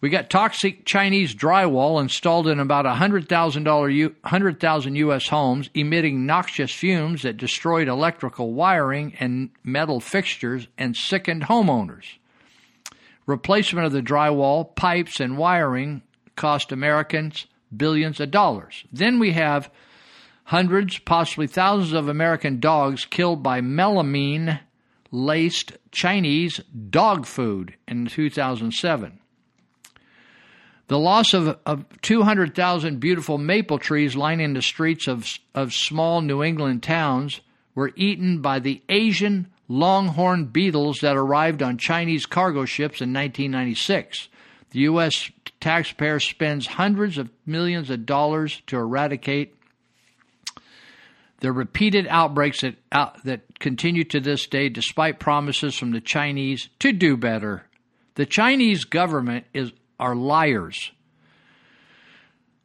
We 0.00 0.10
got 0.10 0.28
toxic 0.28 0.84
Chinese 0.84 1.34
drywall 1.34 2.00
installed 2.00 2.48
in 2.48 2.60
about 2.60 2.84
100,000 2.84 3.64
100,000 3.66 4.96
U.S. 4.96 5.28
homes, 5.28 5.70
emitting 5.74 6.26
noxious 6.26 6.70
fumes 6.70 7.22
that 7.22 7.38
destroyed 7.38 7.88
electrical 7.88 8.52
wiring 8.52 9.14
and 9.18 9.50
metal 9.64 10.00
fixtures 10.00 10.68
and 10.76 10.94
sickened 10.94 11.44
homeowners. 11.44 12.04
Replacement 13.24 13.86
of 13.86 13.92
the 13.92 14.02
drywall, 14.02 14.74
pipes, 14.74 15.18
and 15.18 15.38
wiring 15.38 16.02
cost 16.36 16.72
Americans 16.72 17.46
billions 17.74 18.20
of 18.20 18.30
dollars. 18.30 18.84
Then 18.92 19.18
we 19.18 19.32
have 19.32 19.70
hundreds, 20.44 20.98
possibly 20.98 21.46
thousands 21.46 21.92
of 21.92 22.08
American 22.08 22.60
dogs 22.60 23.04
killed 23.04 23.42
by 23.42 23.60
melamine 23.60 24.60
laced 25.10 25.72
Chinese 25.90 26.60
dog 26.90 27.26
food 27.26 27.74
in 27.88 28.06
2007. 28.06 29.18
The 30.88 30.98
loss 30.98 31.34
of, 31.34 31.58
of 31.66 31.84
200,000 32.02 33.00
beautiful 33.00 33.38
maple 33.38 33.78
trees 33.78 34.14
lining 34.14 34.54
the 34.54 34.62
streets 34.62 35.08
of, 35.08 35.26
of 35.54 35.72
small 35.72 36.20
New 36.20 36.42
England 36.42 36.82
towns 36.82 37.40
were 37.74 37.92
eaten 37.96 38.40
by 38.40 38.60
the 38.60 38.82
Asian 38.88 39.48
longhorn 39.68 40.44
beetles 40.44 40.98
that 41.00 41.16
arrived 41.16 41.62
on 41.62 41.76
Chinese 41.76 42.24
cargo 42.24 42.64
ships 42.64 43.00
in 43.00 43.12
1996. 43.12 44.28
The 44.70 44.80
U.S. 44.80 45.30
taxpayer 45.60 46.20
spends 46.20 46.66
hundreds 46.66 47.18
of 47.18 47.30
millions 47.44 47.90
of 47.90 48.06
dollars 48.06 48.62
to 48.68 48.76
eradicate 48.76 49.54
the 51.40 51.52
repeated 51.52 52.06
outbreaks 52.08 52.62
that, 52.62 52.76
out, 52.92 53.22
that 53.24 53.58
continue 53.58 54.04
to 54.04 54.20
this 54.20 54.46
day, 54.46 54.68
despite 54.68 55.18
promises 55.18 55.76
from 55.76 55.90
the 55.90 56.00
Chinese 56.00 56.68
to 56.78 56.92
do 56.92 57.16
better. 57.16 57.64
The 58.14 58.26
Chinese 58.26 58.84
government 58.84 59.44
is 59.52 59.72
are 59.98 60.14
liars. 60.14 60.92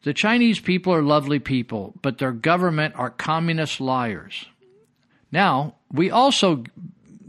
The 0.03 0.13
Chinese 0.13 0.59
people 0.59 0.93
are 0.93 1.03
lovely 1.03 1.39
people, 1.39 1.93
but 2.01 2.17
their 2.17 2.31
government 2.31 2.95
are 2.97 3.09
communist 3.09 3.79
liars. 3.79 4.45
Now, 5.31 5.75
we 5.91 6.09
also, 6.09 6.63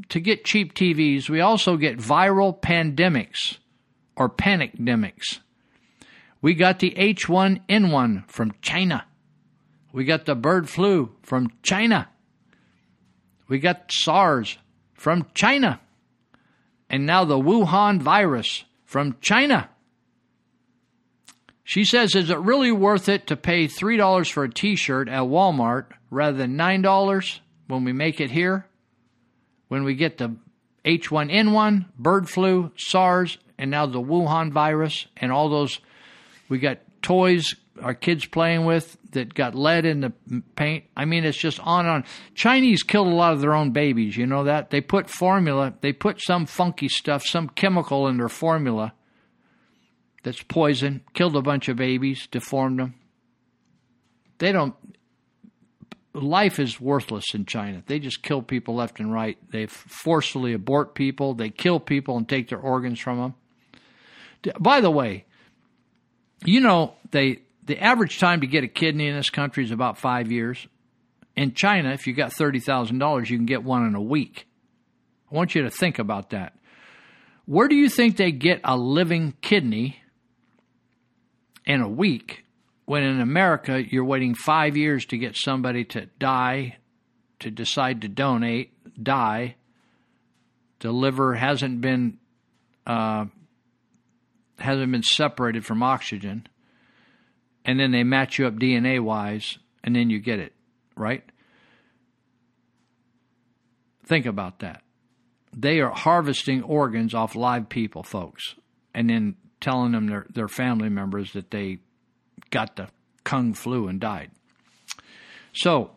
to 0.09 0.21
get 0.21 0.45
cheap 0.45 0.75
TVs, 0.75 1.29
we 1.29 1.41
also 1.41 1.77
get 1.77 1.99
viral 1.99 2.59
pandemics 2.59 3.59
or 4.17 4.31
panicdemics. 4.31 5.41
We 6.41 6.55
got 6.55 6.79
the 6.79 6.93
H1N1 6.93 8.29
from 8.29 8.53
China. 8.63 9.05
We 9.93 10.05
got 10.05 10.25
the 10.25 10.35
bird 10.35 10.69
flu 10.69 11.15
from 11.23 11.51
China. 11.63 12.09
We 13.49 13.59
got 13.59 13.93
SARS 13.93 14.57
from 14.95 15.27
China. 15.35 15.81
And 16.89 17.07
now 17.07 17.25
the 17.25 17.39
Wuhan 17.39 18.01
virus 18.01 18.65
from 18.85 19.17
China. 19.21 19.69
She 21.65 21.85
says, 21.85 22.15
Is 22.15 22.31
it 22.31 22.39
really 22.39 22.73
worth 22.73 23.09
it 23.09 23.27
to 23.29 23.37
pay 23.37 23.67
$3 23.67 24.31
for 24.31 24.45
a 24.45 24.53
t 24.53 24.77
shirt 24.77 25.09
at 25.09 25.23
Walmart 25.23 25.87
rather 26.11 26.37
than 26.37 26.57
$9 26.57 27.41
when 27.69 27.85
we 27.85 27.93
make 27.93 28.21
it 28.21 28.31
here? 28.31 28.67
When 29.69 29.85
we 29.85 29.95
get 29.95 30.19
the 30.19 30.37
H1N1, 30.85 31.87
bird 31.99 32.29
flu, 32.29 32.73
SARS, 32.77 33.39
and 33.57 33.71
now 33.71 33.87
the 33.87 34.03
Wuhan 34.03 34.53
virus, 34.53 35.07
and 35.17 35.31
all 35.31 35.49
those, 35.49 35.79
we 36.49 36.59
got 36.59 36.79
toys 37.01 37.55
our 37.81 37.95
kids 37.95 38.27
playing 38.27 38.65
with 38.65 38.97
that 39.13 39.35
got 39.35 39.55
lead 39.55 39.85
in 39.87 40.01
the 40.01 40.13
paint. 40.57 40.85
I 40.97 41.05
mean, 41.05 41.25
it's 41.25 41.39
just 41.39 41.59
on 41.61 41.87
and 41.87 41.95
on. 41.95 42.05
Chinese 42.35 42.83
killed 42.83 43.09
a 43.09 43.15
lot 43.15 43.33
of 43.33 43.41
their 43.41 43.55
own 43.55 43.71
babies. 43.71 44.17
You 44.17 44.27
know 44.27 44.45
that? 44.45 44.71
They 44.71 44.81
put 44.81 45.09
formula, 45.09 45.75
they 45.81 45.93
put 45.93 46.21
some 46.21 46.47
funky 46.47 46.89
stuff, 46.89 47.25
some 47.25 47.49
chemical 47.49 48.09
in 48.09 48.19
their 48.19 48.29
formula 48.29 48.93
that's 50.23 50.43
poison, 50.43 51.03
killed 51.15 51.37
a 51.37 51.43
bunch 51.43 51.69
of 51.69 51.77
babies, 51.77 52.27
deformed 52.31 52.79
them. 52.79 52.95
They 54.39 54.53
don't. 54.53 54.75
Life 56.15 56.59
is 56.59 56.81
worthless 56.81 57.35
in 57.35 57.47
China. 57.47 57.83
They 57.87 57.99
just 57.99 58.23
kill 58.23 58.43
people 58.43 58.75
left 58.75 59.01
and 59.01 59.11
right. 59.11 59.39
They 59.51 59.67
forcibly 59.67 60.53
abort 60.53 60.95
people. 60.95 61.35
They 61.35 61.49
kill 61.49 61.81
people 61.81 62.17
and 62.19 62.29
take 62.29 62.49
their 62.49 62.59
organs 62.59 63.01
from 63.01 63.19
them. 63.19 63.35
By 64.61 64.81
the 64.81 64.91
way, 64.91 65.25
you 66.45 66.61
know 66.61 66.95
they 67.13 67.43
the 67.65 67.79
average 67.79 68.19
time 68.19 68.41
to 68.41 68.47
get 68.47 68.65
a 68.65 68.69
kidney 68.69 69.07
in 69.07 69.17
this 69.17 69.31
country 69.31 69.65
is 69.65 69.71
about 69.71 69.99
five 69.99 70.31
years. 70.31 70.67
In 71.35 71.55
China, 71.55 71.93
if 71.93 72.07
you 72.07 72.13
got 72.13 72.33
thirty 72.33 72.61
thousand 72.61 72.99
dollars, 72.99 73.31
you 73.31 73.39
can 73.39 73.47
get 73.47 73.65
one 73.65 73.87
in 73.87 73.95
a 73.95 74.03
week. 74.03 74.47
I 75.31 75.35
want 75.35 75.55
you 75.55 75.63
to 75.63 75.71
think 75.71 75.99
about 75.99 76.31
that. 76.31 76.55
Where 77.47 77.69
do 77.69 77.75
you 77.75 77.89
think 77.89 78.17
they 78.17 78.33
get 78.33 78.61
a 78.65 78.77
living 78.77 79.35
kidney 79.41 80.02
in 81.65 81.81
a 81.81 81.89
week 81.89 82.45
when 82.85 83.03
in 83.03 83.21
America 83.21 83.83
you're 83.83 84.05
waiting 84.05 84.35
five 84.35 84.77
years 84.77 85.05
to 85.07 85.19
get 85.19 85.37
somebody 85.37 85.85
to 85.85 86.07
die, 86.19 86.77
to 87.41 87.51
decide 87.51 88.03
to 88.03 88.09
donate, 88.09 88.73
die. 89.03 89.57
The 90.81 90.91
liver 90.91 91.35
hasn't 91.35 91.81
been 91.81 92.19
uh, 92.87 93.27
hasn't 94.59 94.91
been 94.91 95.03
separated 95.03 95.65
from 95.65 95.83
oxygen, 95.83 96.47
and 97.65 97.79
then 97.79 97.93
they 97.93 98.03
match 98.03 98.39
you 98.39 98.47
up 98.47 98.55
DNA 98.55 99.01
wise, 99.01 99.59
and 99.85 99.95
then 99.95 100.11
you 100.11 100.19
get 100.19 100.41
it 100.41 100.53
right. 100.97 101.23
Think 104.05 104.27
about 104.27 104.59
that. 104.59 104.83
They 105.57 105.81
are 105.81 105.91
harvesting 105.91 106.63
organs 106.63 107.15
off 107.15 107.37
live 107.37 107.69
people, 107.69 108.03
folks, 108.03 108.57
and 108.93 109.09
then 109.09 109.37
telling 109.63 109.93
them 109.93 110.07
their, 110.07 110.27
their 110.35 110.49
family 110.49 110.91
members 110.91 111.33
that 111.33 111.51
they 111.51 111.79
got 112.51 112.77
the 112.77 112.89
kung 113.25 113.55
flu 113.55 113.89
and 113.89 114.01
died. 114.01 114.31
So 115.55 115.93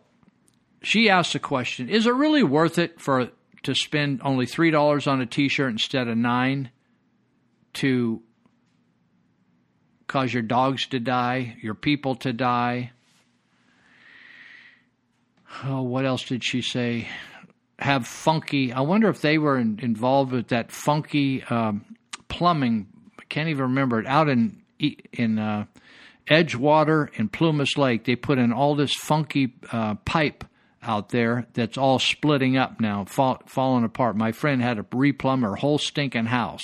she 0.82 1.10
asked 1.10 1.32
the 1.32 1.38
question 1.38 1.88
Is 1.88 2.06
it 2.06 2.14
really 2.14 2.42
worth 2.42 2.78
it 2.78 3.00
for 3.00 3.30
to 3.64 3.74
spend 3.74 4.20
only 4.24 4.46
$3 4.46 5.06
on 5.10 5.20
a 5.20 5.26
t 5.26 5.48
shirt 5.48 5.72
instead 5.72 6.08
of 6.08 6.16
nine 6.16 6.70
to 7.74 8.22
cause 10.06 10.32
your 10.32 10.42
dogs 10.42 10.86
to 10.86 11.00
die, 11.00 11.56
your 11.60 11.74
people 11.74 12.14
to 12.16 12.32
die? 12.32 12.92
Oh, 15.64 15.82
what 15.82 16.04
else 16.04 16.24
did 16.24 16.44
she 16.44 16.62
say? 16.62 17.08
Have 17.78 18.06
funky. 18.06 18.72
I 18.72 18.80
wonder 18.80 19.08
if 19.08 19.20
they 19.20 19.38
were 19.38 19.58
in, 19.58 19.80
involved 19.80 20.32
with 20.32 20.48
that 20.48 20.70
funky 20.70 21.42
um, 21.44 21.84
plumbing 22.28 22.88
can't 23.28 23.48
even 23.48 23.62
remember 23.62 23.98
it. 24.00 24.06
Out 24.06 24.28
in 24.28 24.62
in 25.12 25.38
uh, 25.38 25.66
Edgewater 26.28 27.08
and 27.18 27.32
Plumas 27.32 27.76
Lake, 27.76 28.04
they 28.04 28.16
put 28.16 28.38
in 28.38 28.52
all 28.52 28.74
this 28.74 28.94
funky 28.94 29.54
uh, 29.72 29.94
pipe 30.04 30.44
out 30.82 31.08
there 31.10 31.46
that's 31.54 31.78
all 31.78 31.98
splitting 31.98 32.56
up 32.56 32.80
now, 32.80 33.04
fall, 33.04 33.42
falling 33.46 33.84
apart. 33.84 34.16
My 34.16 34.32
friend 34.32 34.62
had 34.62 34.76
to 34.76 34.82
replumb 34.84 35.42
her 35.42 35.56
whole 35.56 35.78
stinking 35.78 36.26
house. 36.26 36.62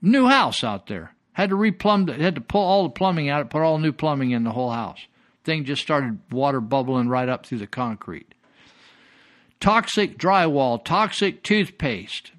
New 0.00 0.26
house 0.26 0.64
out 0.64 0.86
there. 0.86 1.14
Had 1.32 1.50
to 1.50 1.56
replumb, 1.56 2.14
had 2.18 2.34
to 2.34 2.40
pull 2.40 2.62
all 2.62 2.82
the 2.84 2.90
plumbing 2.90 3.28
out, 3.28 3.48
put 3.50 3.62
all 3.62 3.78
new 3.78 3.92
plumbing 3.92 4.32
in 4.32 4.44
the 4.44 4.50
whole 4.50 4.70
house. 4.70 4.98
Thing 5.44 5.64
just 5.64 5.82
started 5.82 6.18
water 6.30 6.60
bubbling 6.60 7.08
right 7.08 7.28
up 7.28 7.46
through 7.46 7.58
the 7.58 7.66
concrete. 7.66 8.34
Toxic 9.60 10.18
drywall, 10.18 10.84
toxic 10.84 11.42
toothpaste, 11.42 12.32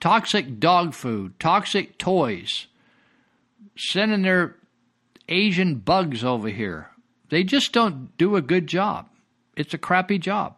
toxic 0.00 0.58
dog 0.58 0.94
food, 0.94 1.38
toxic 1.38 1.98
toys, 1.98 2.66
sending 3.76 4.22
their 4.22 4.56
Asian 5.28 5.76
bugs 5.76 6.24
over 6.24 6.48
here. 6.48 6.90
They 7.28 7.44
just 7.44 7.72
don't 7.72 8.16
do 8.18 8.36
a 8.36 8.42
good 8.42 8.66
job. 8.66 9.08
It's 9.56 9.74
a 9.74 9.78
crappy 9.78 10.18
job. 10.18 10.56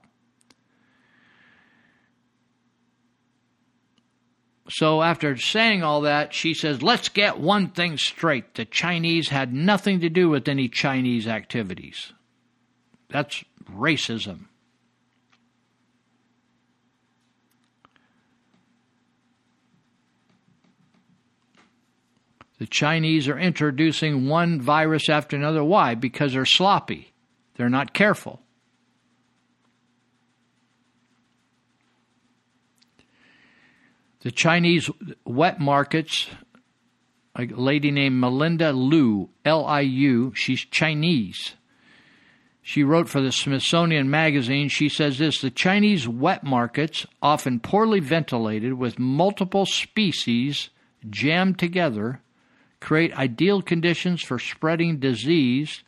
So 4.71 5.03
after 5.03 5.37
saying 5.37 5.83
all 5.83 6.03
that, 6.03 6.33
she 6.33 6.55
says, 6.55 6.83
let's 6.83 7.11
get 7.11 7.39
one 7.39 7.69
thing 7.71 7.99
straight. 7.99 8.55
The 8.55 8.65
Chinese 8.65 9.29
had 9.29 9.53
nothing 9.53 10.01
to 10.01 10.09
do 10.09 10.31
with 10.31 10.49
any 10.49 10.69
Chinese 10.69 11.27
activities. 11.27 12.15
That's 13.11 13.45
racism. 13.71 14.47
The 22.63 22.69
Chinese 22.69 23.27
are 23.27 23.41
introducing 23.41 24.29
one 24.29 24.61
virus 24.61 25.09
after 25.09 25.37
another. 25.37 25.65
Why? 25.65 25.97
Because 25.97 26.35
they're 26.35 26.45
sloppy. 26.45 27.13
They're 27.57 27.69
not 27.69 27.93
careful. 27.93 28.41
The 34.21 34.31
Chinese 34.31 34.89
wet 35.25 35.59
markets, 35.59 36.29
a 37.35 37.47
lady 37.47 37.91
named 37.91 38.21
Melinda 38.21 38.73
Liu, 38.73 39.31
L 39.45 39.67
I 39.67 39.81
U, 39.81 40.33
she's 40.37 40.61
Chinese. 40.61 41.57
She 42.63 42.85
wrote 42.85 43.09
for 43.09 43.21
the 43.21 43.33
Smithsonian 43.33 44.09
Magazine. 44.09 44.69
She 44.69 44.89
says 44.89 45.19
this 45.19 45.41
The 45.41 45.51
Chinese 45.51 46.07
wet 46.07 46.45
markets, 46.45 47.07
often 47.21 47.59
poorly 47.59 47.99
ventilated 47.99 48.75
with 48.75 49.01
multiple 49.01 49.67
species 49.67 50.71
jammed 51.11 51.59
together, 51.59 52.21
create 52.83 53.17
ideal 53.17 53.63
conditions 53.63 54.21
for 54.23 54.41
spreading 54.41 54.99
disease 54.99 55.85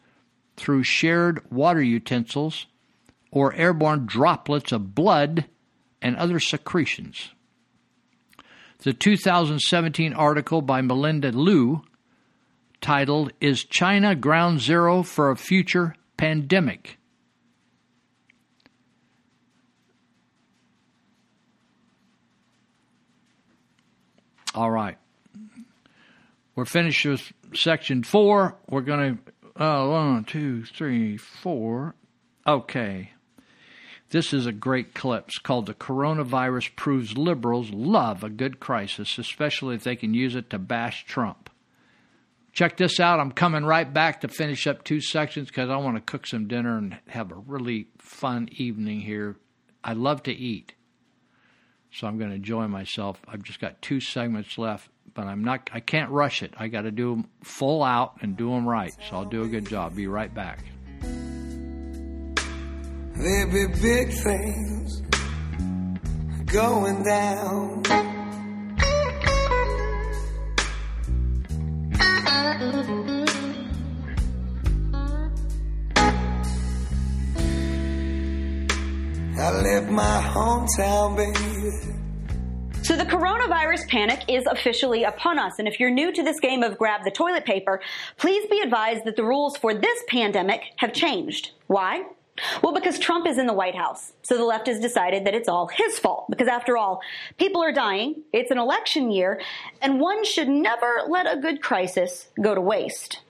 through 0.56 0.84
shared 0.84 1.50
water 1.50 1.82
utensils 1.82 2.66
or 3.32 3.52
airborne 3.54 4.06
droplets 4.06 4.70
of 4.70 4.94
blood 4.94 5.44
and 6.00 6.14
other 6.16 6.38
secretions. 6.38 7.30
The 8.78 8.92
2017 8.92 10.12
article 10.12 10.62
by 10.62 10.82
Melinda 10.82 11.32
Liu, 11.32 11.82
titled 12.80 13.32
Is 13.40 13.64
China 13.64 14.14
Ground 14.14 14.60
Zero 14.60 15.02
for 15.02 15.32
a 15.32 15.36
Future 15.36 15.96
Pandemic? 16.16 16.98
All 24.54 24.70
right. 24.70 24.96
We're 26.55 26.64
finished 26.64 27.05
with 27.05 27.32
section 27.55 28.02
four. 28.05 28.56
We're 28.68 28.82
going 28.82 29.18
to, 29.56 29.62
uh, 29.62 29.89
one, 29.89 30.24
two, 30.24 30.64
three, 30.64 31.16
four. 31.16 31.94
Okay. 32.47 33.10
This 34.10 34.32
is 34.32 34.47
a 34.47 34.52
great 34.52 34.94
clip. 34.94 35.24
It's 35.26 35.39
called 35.39 35.66
The 35.66 35.74
Coronavirus 35.74 36.76
Proves 36.76 37.16
Liberals 37.16 37.70
Love 37.70 38.22
a 38.22 38.31
Good 38.31 38.60
Crisis, 38.60 39.18
especially 39.18 39.74
if 39.74 39.82
they 39.82 39.97
can 39.97 40.14
use 40.14 40.36
it 40.36 40.51
to 40.51 40.59
bash 40.59 41.05
Trump. 41.06 41.51
Check 42.52 42.76
this 42.76 43.01
out. 43.01 43.18
I'm 43.18 43.32
coming 43.32 43.64
right 43.64 43.93
back 43.93 44.20
to 44.20 44.28
finish 44.28 44.68
up 44.68 44.85
two 44.85 45.01
sections 45.01 45.48
because 45.48 45.70
I 45.70 45.76
want 45.78 45.97
to 45.97 46.01
cook 46.01 46.28
some 46.28 46.47
dinner 46.47 46.78
and 46.78 46.97
have 47.09 47.32
a 47.32 47.36
really 47.36 47.89
fun 47.98 48.48
evening 48.52 49.01
here. 49.01 49.35
I 49.82 49.94
love 49.94 50.22
to 50.24 50.32
eat, 50.32 50.74
so 51.90 52.06
I'm 52.06 52.16
going 52.16 52.31
to 52.31 52.36
enjoy 52.36 52.68
myself. 52.68 53.20
I've 53.26 53.43
just 53.43 53.60
got 53.60 53.82
two 53.82 53.98
segments 53.98 54.56
left, 54.56 54.89
but 55.15 55.27
I'm 55.27 55.45
not. 55.45 55.70
I 55.73 55.81
can't 55.81 56.11
rush 56.11 56.43
it. 56.43 56.53
I 56.57 56.69
got 56.69 56.82
to 56.82 56.91
do 56.91 57.11
them 57.11 57.28
full 57.43 57.82
out 57.82 58.16
and 58.20 58.36
do 58.36 58.51
them 58.51 58.69
right. 58.69 58.93
So 59.09 59.16
I'll 59.16 59.24
do 59.24 59.43
a 59.43 59.49
good 59.49 59.66
job. 59.66 59.95
Be 59.97 60.07
right 60.07 60.32
back. 60.32 60.65
There'll 63.16 63.51
be 63.51 63.66
big 63.81 64.11
things 64.12 65.03
going 66.47 67.03
down. 67.05 67.82
I 79.36 79.51
left 79.51 79.91
my 79.91 80.23
hometown, 80.32 81.16
baby. 81.16 81.93
So 82.85 82.97
the 82.97 83.05
coronavirus 83.06 83.89
panic 83.89 84.24
is 84.28 84.44
officially 84.44 85.05
upon 85.05 85.39
us. 85.39 85.59
And 85.59 85.66
if 85.66 85.81
you're 85.81 85.89
new 85.89 86.12
to 86.12 86.23
this 86.23 86.39
game 86.39 86.62
of 86.62 86.77
grab 86.77 87.02
the 87.02 87.11
toilet 87.11 87.47
paper, 87.47 87.81
please 88.19 88.47
be 88.51 88.61
advised 88.61 89.06
that 89.06 89.16
the 89.16 89.24
rules 89.24 89.56
for 89.56 89.73
this 89.73 90.02
pandemic 90.06 90.65
have 90.77 90.93
changed. 90.93 91.52
Why? 91.66 92.05
Well, 92.62 92.74
because 92.74 92.98
Trump 92.98 93.27
is 93.27 93.39
in 93.39 93.47
the 93.47 93.55
White 93.55 93.74
House. 93.74 94.12
So 94.20 94.36
the 94.36 94.44
left 94.44 94.66
has 94.66 94.81
decided 94.81 95.24
that 95.24 95.35
it's 95.35 95.48
all 95.48 95.69
his 95.69 95.98
fault. 95.98 96.27
Because 96.28 96.47
after 96.47 96.77
all, 96.77 97.01
people 97.39 97.62
are 97.62 97.73
dying, 97.73 98.23
it's 98.35 98.51
an 98.51 98.59
election 98.59 99.11
year, 99.11 99.40
and 99.81 99.98
one 99.98 100.23
should 100.23 100.48
never 100.48 101.05
let 101.09 101.27
a 101.27 101.40
good 101.40 101.62
crisis 101.62 102.28
go 102.43 102.55
to 102.55 102.61
waste. 102.61 103.20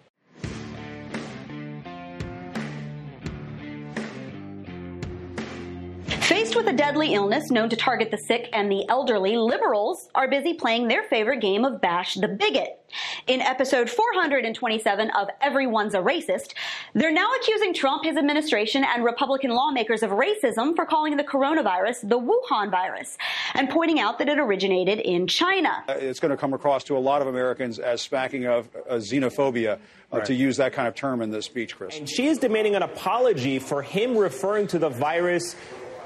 Faced 6.24 6.56
with 6.56 6.66
a 6.68 6.72
deadly 6.72 7.12
illness 7.12 7.51
known 7.51 7.68
to 7.68 7.76
target 7.76 8.10
the 8.10 8.16
sick 8.16 8.48
and 8.55 8.70
the 8.72 8.88
elderly, 8.88 9.36
liberals 9.36 10.09
are 10.14 10.26
busy 10.26 10.55
playing 10.55 10.88
their 10.88 11.02
favorite 11.02 11.40
game 11.40 11.66
of 11.66 11.82
Bash 11.82 12.14
the 12.14 12.28
Bigot. 12.28 12.80
In 13.26 13.42
episode 13.42 13.90
427 13.90 15.10
of 15.10 15.28
Everyone's 15.42 15.92
a 15.94 15.98
Racist, 15.98 16.55
they're 16.94 17.12
now 17.12 17.28
accusing 17.40 17.74
Trump, 17.74 18.05
his 18.05 18.16
administration, 18.16 18.84
and 18.84 19.05
Republican 19.05 19.51
lawmakers 19.51 20.02
of 20.02 20.10
racism 20.10 20.74
for 20.74 20.86
calling 20.86 21.16
the 21.18 21.24
coronavirus 21.24 22.09
the 22.09 22.18
Wuhan 22.18 22.70
virus 22.70 23.18
and 23.52 23.68
pointing 23.68 24.01
out 24.01 24.18
that 24.18 24.28
it 24.28 24.38
originated 24.38 25.01
in 25.01 25.26
China. 25.26 25.84
Uh, 25.88 25.94
It's 25.98 26.20
going 26.20 26.30
to 26.30 26.38
come 26.38 26.55
across 26.55 26.84
to 26.84 26.96
a 26.96 27.01
lot 27.01 27.20
of 27.20 27.28
Americans 27.28 27.78
as 27.78 28.01
smacking 28.01 28.46
of 28.46 28.68
uh, 28.88 28.94
xenophobia 28.94 29.78
uh, 30.10 30.20
to 30.20 30.32
use 30.32 30.56
that 30.56 30.72
kind 30.72 30.88
of 30.88 30.94
term 30.94 31.20
in 31.20 31.30
this 31.30 31.44
speech, 31.44 31.76
Chris. 31.76 31.98
And 31.98 32.09
she 32.09 32.28
is 32.28 32.38
demanding 32.38 32.76
an 32.76 32.82
apology 32.82 33.59
for 33.59 33.82
him 33.82 34.16
referring 34.16 34.68
to 34.68 34.78
the 34.78 34.88
virus 34.88 35.56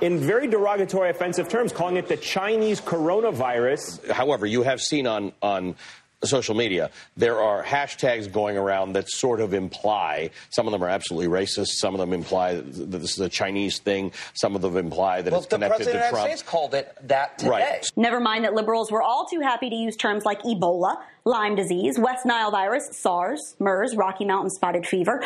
in 0.01 0.19
very 0.19 0.47
derogatory, 0.47 1.11
offensive 1.11 1.49
terms, 1.49 1.73
calling 1.73 1.97
it 1.97 2.09
the 2.09 2.16
Chinese 2.16 2.81
coronavirus. 2.81 4.11
However, 4.11 4.47
you 4.47 4.62
have 4.62 4.81
seen 4.81 5.07
on 5.07 5.33
on 5.43 5.77
social 6.24 6.55
media 6.55 6.90
there 7.16 7.40
are 7.40 7.62
hashtags 7.62 8.31
going 8.31 8.57
around 8.57 8.93
that 8.95 9.09
sort 9.09 9.40
of 9.40 9.55
imply 9.55 10.31
some 10.51 10.66
of 10.66 10.73
them 10.73 10.82
are 10.82 10.89
absolutely 10.89 11.28
racist. 11.28 11.69
Some 11.69 11.95
of 11.95 12.01
them 12.01 12.12
imply 12.12 12.55
that 12.55 12.65
this 12.90 13.12
is 13.12 13.20
a 13.20 13.28
Chinese 13.28 13.78
thing. 13.78 14.12
Some 14.35 14.57
of 14.57 14.62
them 14.62 14.77
imply 14.77 15.23
that 15.23 15.31
Well, 15.31 15.40
it's 15.40 15.49
the 15.49 15.57
connected 15.57 15.77
president 15.77 16.05
of 16.05 16.11
to 16.11 16.15
the 16.15 16.16
United 16.16 16.27
Trump. 16.27 16.28
States 16.28 16.43
called 16.43 16.74
it 16.74 17.09
that 17.09 17.39
today. 17.39 17.51
Right. 17.51 17.90
Never 17.97 18.20
mind 18.20 18.45
that 18.45 18.55
liberals 18.55 18.90
were 18.90 19.03
all 19.03 19.27
too 19.27 19.40
happy 19.40 19.70
to 19.70 19.77
use 19.77 19.97
terms 19.97 20.24
like 20.24 20.43
Ebola, 20.43 20.97
Lyme 21.24 21.55
disease, 21.55 21.99
West 21.99 22.24
Nile 22.27 22.51
virus, 22.51 22.89
SARS, 22.93 23.57
MERS, 23.59 23.97
Rocky 23.97 24.24
Mountain 24.24 24.51
spotted 24.51 24.86
fever, 24.86 25.23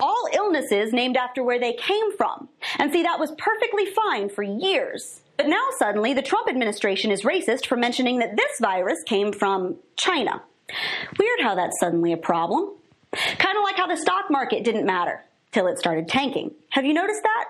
all 0.00 0.28
illnesses 0.32 0.92
named 0.92 1.16
after 1.16 1.42
where 1.42 1.58
they 1.58 1.72
came 1.72 2.16
from. 2.16 2.48
And 2.78 2.92
see, 2.92 3.02
that 3.02 3.18
was 3.18 3.32
perfectly 3.38 3.86
fine 3.86 4.28
for 4.28 4.42
years. 4.42 5.22
But 5.36 5.48
now 5.48 5.68
suddenly 5.78 6.14
the 6.14 6.22
Trump 6.22 6.48
administration 6.48 7.10
is 7.10 7.22
racist 7.22 7.66
for 7.66 7.76
mentioning 7.76 8.18
that 8.20 8.36
this 8.36 8.58
virus 8.60 9.02
came 9.04 9.32
from 9.32 9.76
China. 9.96 10.42
Weird 11.18 11.40
how 11.40 11.54
that's 11.54 11.78
suddenly 11.78 12.12
a 12.12 12.16
problem. 12.16 12.70
Kind 13.12 13.56
of 13.56 13.62
like 13.62 13.76
how 13.76 13.86
the 13.86 13.96
stock 13.96 14.30
market 14.30 14.64
didn't 14.64 14.86
matter 14.86 15.22
till 15.52 15.66
it 15.66 15.78
started 15.78 16.08
tanking. 16.08 16.52
Have 16.70 16.84
you 16.84 16.92
noticed 16.92 17.22
that? 17.22 17.44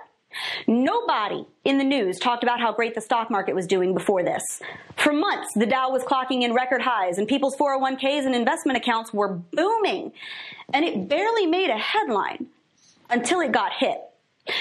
Nobody 0.67 1.47
in 1.65 1.79
the 1.79 1.85
news 1.85 2.19
talked 2.19 2.43
about 2.43 2.61
how 2.61 2.73
great 2.73 2.95
the 2.95 3.01
stock 3.01 3.31
market 3.31 3.55
was 3.55 3.67
doing 3.67 3.95
before 3.95 4.23
this. 4.23 4.43
For 4.97 5.13
months, 5.13 5.55
the 5.55 5.67
Dow 5.67 5.91
was 5.91 6.03
clocking 6.03 6.43
in 6.43 6.53
record 6.53 6.83
highs 6.83 7.19
and 7.19 7.27
people's 7.27 7.57
401ks 7.57 8.27
and 8.27 8.35
investment 8.35 8.77
accounts 8.77 9.13
were 9.15 9.29
booming. 9.29 10.13
And 10.73 10.85
it 10.85 11.09
barely 11.09 11.47
made 11.47 11.71
a 11.71 11.79
headline 11.79 12.47
until 13.09 13.41
it 13.41 13.53
got 13.53 13.73
hit. 13.73 13.99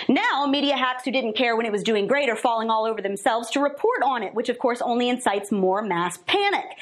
Now, 0.08 0.46
media 0.48 0.76
hacks 0.76 1.04
who 1.06 1.12
didn't 1.12 1.36
care 1.36 1.56
when 1.56 1.66
it 1.66 1.72
was 1.72 1.84
doing 1.84 2.08
great 2.08 2.30
are 2.30 2.36
falling 2.36 2.70
all 2.70 2.86
over 2.86 3.02
themselves 3.02 3.50
to 3.52 3.60
report 3.60 4.02
on 4.04 4.24
it, 4.24 4.34
which 4.34 4.50
of 4.50 4.60
course 4.60 4.82
only 4.82 5.10
incites 5.10 5.52
more 5.52 5.82
mass 5.82 6.18
panic. 6.26 6.78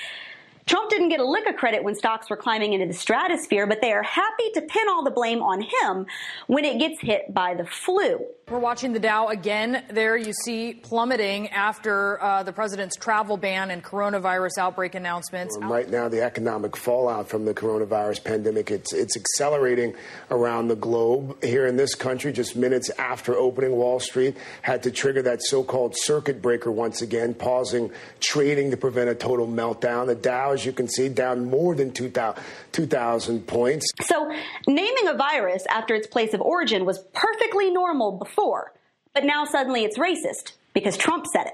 Trump 0.65 0.89
didn't 0.89 1.09
get 1.09 1.19
a 1.19 1.25
lick 1.25 1.47
of 1.47 1.55
credit 1.55 1.83
when 1.83 1.95
stocks 1.95 2.29
were 2.29 2.37
climbing 2.37 2.73
into 2.73 2.85
the 2.85 2.93
stratosphere, 2.93 3.67
but 3.67 3.81
they 3.81 3.91
are 3.91 4.03
happy 4.03 4.49
to 4.53 4.61
pin 4.61 4.87
all 4.89 5.03
the 5.03 5.11
blame 5.11 5.41
on 5.41 5.61
him 5.61 6.05
when 6.47 6.63
it 6.63 6.79
gets 6.79 7.01
hit 7.01 7.33
by 7.33 7.53
the 7.53 7.65
flu. 7.65 8.25
We're 8.49 8.59
watching 8.59 8.91
the 8.93 8.99
Dow 8.99 9.29
again. 9.29 9.83
There 9.89 10.17
you 10.17 10.33
see 10.33 10.73
plummeting 10.73 11.49
after 11.49 12.21
uh, 12.21 12.43
the 12.43 12.51
president's 12.51 12.95
travel 12.97 13.37
ban 13.37 13.71
and 13.71 13.83
coronavirus 13.83 14.57
outbreak 14.59 14.95
announcements. 14.95 15.57
Right 15.61 15.89
now, 15.89 16.09
the 16.09 16.21
economic 16.21 16.75
fallout 16.75 17.29
from 17.29 17.45
the 17.45 17.53
coronavirus 17.53 18.23
pandemic, 18.23 18.69
it's, 18.69 18.93
it's 18.93 19.15
accelerating 19.15 19.95
around 20.29 20.67
the 20.67 20.75
globe. 20.75 21.41
Here 21.43 21.65
in 21.65 21.77
this 21.77 21.95
country, 21.95 22.33
just 22.33 22.55
minutes 22.55 22.89
after 22.99 23.35
opening, 23.35 23.71
Wall 23.71 23.99
Street 23.99 24.35
had 24.61 24.83
to 24.83 24.91
trigger 24.91 25.21
that 25.23 25.41
so-called 25.41 25.95
circuit 25.97 26.41
breaker 26.41 26.71
once 26.71 27.01
again, 27.01 27.33
pausing 27.33 27.91
trading 28.19 28.71
to 28.71 28.77
prevent 28.77 29.09
a 29.09 29.15
total 29.15 29.47
meltdown. 29.47 30.07
The 30.07 30.15
Dow, 30.15 30.52
as 30.53 30.65
you 30.65 30.71
can 30.71 30.87
see, 30.87 31.09
down 31.09 31.45
more 31.45 31.75
than 31.75 31.91
2,000 31.91 32.41
2,000 32.71 33.47
points. 33.47 33.85
So, 34.03 34.31
naming 34.67 35.07
a 35.07 35.13
virus 35.13 35.65
after 35.69 35.93
its 35.95 36.07
place 36.07 36.33
of 36.33 36.41
origin 36.41 36.85
was 36.85 36.99
perfectly 37.13 37.69
normal 37.69 38.13
before, 38.13 38.73
but 39.13 39.23
now 39.23 39.45
suddenly 39.45 39.83
it's 39.83 39.97
racist 39.97 40.53
because 40.73 40.97
Trump 40.97 41.25
said 41.31 41.47
it. 41.47 41.53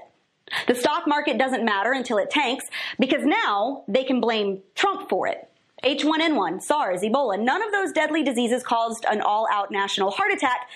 The 0.66 0.74
stock 0.74 1.06
market 1.06 1.38
doesn't 1.38 1.64
matter 1.64 1.92
until 1.92 2.18
it 2.18 2.30
tanks 2.30 2.64
because 2.98 3.24
now 3.24 3.84
they 3.86 4.04
can 4.04 4.20
blame 4.20 4.60
Trump 4.74 5.08
for 5.08 5.26
it. 5.28 5.48
H1N1, 5.84 6.62
SARS, 6.62 7.00
Ebola, 7.00 7.40
none 7.40 7.62
of 7.62 7.72
those 7.72 7.92
deadly 7.92 8.22
diseases 8.22 8.62
caused 8.62 9.04
an 9.08 9.20
all 9.22 9.46
out 9.50 9.70
national 9.70 10.10
heart 10.10 10.32
attack. 10.32 10.68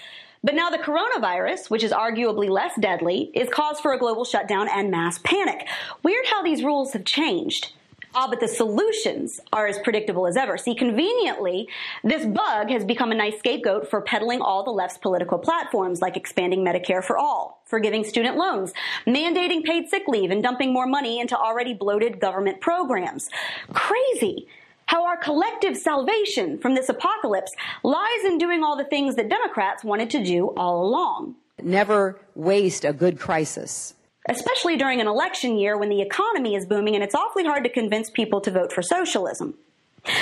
But 0.43 0.55
now 0.55 0.71
the 0.71 0.79
coronavirus, 0.79 1.71
which 1.71 1.83
is 1.83 1.93
arguably 1.93 2.49
less 2.49 2.73
deadly, 2.79 3.31
is 3.35 3.49
cause 3.49 3.81
for 3.81 3.93
a 3.93 3.99
global 3.99 4.25
shutdown 4.25 4.69
and 4.69 4.91
mass 4.91 5.19
panic. 5.19 5.67
Weird 6.03 6.27
how 6.27 6.43
these 6.43 6.63
rules 6.63 6.93
have 6.93 7.05
changed. 7.05 7.73
Ah, 8.17 8.29
but 8.29 8.39
the 8.39 8.47
solutions 8.47 9.41
are 9.53 9.67
as 9.67 9.79
predictable 9.81 10.29
as 10.29 10.37
ever. 10.37 10.57
See, 10.57 10.75
conveniently, 10.75 11.69
this 12.05 12.25
bug 12.25 12.71
has 12.71 12.85
become 12.85 13.11
a 13.11 13.15
nice 13.15 13.39
scapegoat 13.41 13.91
for 13.91 14.01
peddling 14.01 14.41
all 14.41 14.63
the 14.63 14.71
left's 14.71 14.99
political 14.99 15.37
platforms, 15.37 16.01
like 16.01 16.17
expanding 16.17 16.65
Medicare 16.65 17.03
for 17.03 17.19
all, 17.19 17.63
forgiving 17.65 18.05
student 18.05 18.37
loans, 18.37 18.73
mandating 19.05 19.65
paid 19.65 19.89
sick 19.89 20.05
leave, 20.07 20.31
and 20.31 20.45
dumping 20.45 20.73
more 20.73 20.87
money 20.87 21.19
into 21.19 21.37
already 21.37 21.75
bloated 21.75 22.21
government 22.21 22.61
programs. 22.61 23.31
Crazy 23.73 24.47
how 24.87 25.05
our 25.05 25.17
collective 25.17 25.77
salvation 25.77 26.59
from 26.59 26.75
this 26.75 26.89
apocalypse 26.89 27.53
lies 27.83 28.25
in 28.25 28.39
doing 28.39 28.63
all 28.63 28.77
the 28.77 28.85
things 28.85 29.17
that 29.17 29.29
Democrats 29.29 29.83
wanted 29.83 30.11
to 30.11 30.23
do 30.23 30.49
all 30.57 30.87
along. 30.87 31.35
Never 31.63 32.21
waste 32.35 32.85
a 32.85 32.93
good 32.93 33.19
crisis. 33.19 33.95
Especially 34.29 34.77
during 34.77 35.01
an 35.01 35.07
election 35.07 35.59
year 35.59 35.77
when 35.77 35.91
the 35.91 36.01
economy 36.01 36.55
is 36.55 36.65
booming 36.67 36.95
and 36.95 37.05
it's 37.05 37.15
awfully 37.15 37.45
hard 37.45 37.65
to 37.65 37.71
convince 37.71 38.09
people 38.09 38.41
to 38.41 38.51
vote 38.51 38.73
for 38.73 38.83
socialism. 38.83 39.55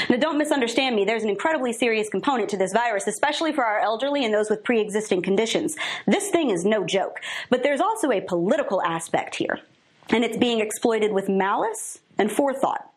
Now, 0.08 0.16
don't 0.16 0.38
misunderstand 0.38 0.94
me. 0.94 1.04
There's 1.04 1.24
an 1.24 1.28
incredibly 1.28 1.72
serious 1.72 2.08
component 2.08 2.48
to 2.50 2.56
this 2.56 2.72
virus, 2.72 3.06
especially 3.06 3.52
for 3.52 3.64
our 3.64 3.80
elderly 3.80 4.24
and 4.24 4.32
those 4.32 4.48
with 4.48 4.62
pre 4.62 4.80
existing 4.80 5.22
conditions. 5.22 5.76
This 6.06 6.30
thing 6.30 6.50
is 6.50 6.64
no 6.64 6.84
joke. 6.84 7.20
But 7.50 7.62
there's 7.62 7.80
also 7.80 8.12
a 8.12 8.20
political 8.20 8.80
aspect 8.82 9.34
here, 9.34 9.58
and 10.10 10.24
it's 10.24 10.36
being 10.36 10.60
exploited 10.60 11.12
with 11.12 11.28
malice 11.28 11.98
and 12.16 12.30
forethought. 12.30 12.88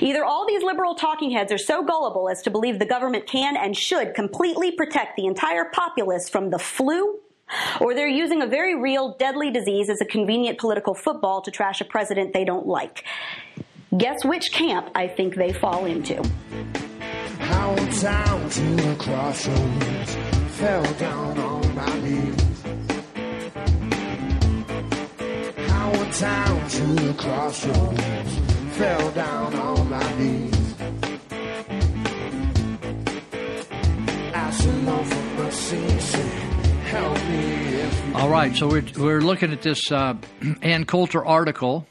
Either 0.00 0.24
all 0.24 0.46
these 0.46 0.62
liberal 0.62 0.94
talking 0.94 1.30
heads 1.30 1.52
are 1.52 1.58
so 1.58 1.82
gullible 1.82 2.28
as 2.28 2.42
to 2.42 2.50
believe 2.50 2.78
the 2.78 2.86
government 2.86 3.26
can 3.26 3.56
and 3.56 3.76
should 3.76 4.14
completely 4.14 4.70
protect 4.70 5.16
the 5.16 5.26
entire 5.26 5.64
populace 5.64 6.28
from 6.28 6.50
the 6.50 6.58
flu, 6.58 7.18
or 7.80 7.94
they're 7.94 8.08
using 8.08 8.42
a 8.42 8.46
very 8.46 8.74
real 8.74 9.14
deadly 9.18 9.50
disease 9.50 9.88
as 9.88 10.00
a 10.00 10.06
convenient 10.06 10.58
political 10.58 10.94
football 10.94 11.42
to 11.42 11.50
trash 11.50 11.80
a 11.80 11.84
president 11.84 12.32
they 12.32 12.44
don't 12.44 12.66
like. 12.66 13.04
Guess 13.96 14.24
which 14.24 14.52
camp 14.52 14.90
I 14.94 15.08
think 15.08 15.34
they 15.34 15.52
fall 15.52 15.84
into? 15.84 16.22
To 18.52 18.96
crossroads, 18.98 20.14
fell 20.58 20.84
down 20.94 21.38
on 21.38 21.74
my 21.74 22.00
knees. 22.00 22.62
How 25.68 25.92
down 26.20 26.68
to 26.68 26.82
the 26.82 27.14
crossroads, 27.16 28.38
fell 28.76 29.10
down 29.12 29.54
on 29.54 29.88
my 29.88 30.18
knees. 30.18 30.74
Asking 34.34 34.86
for 35.04 35.42
mercy, 35.42 36.51
All 36.94 38.28
right, 38.28 38.54
so 38.54 38.68
we're, 38.68 38.84
we're 38.98 39.20
looking 39.22 39.50
at 39.50 39.62
this 39.62 39.90
uh, 39.90 40.14
Ann 40.62 40.84
Coulter 40.84 41.24
article, 41.24 41.86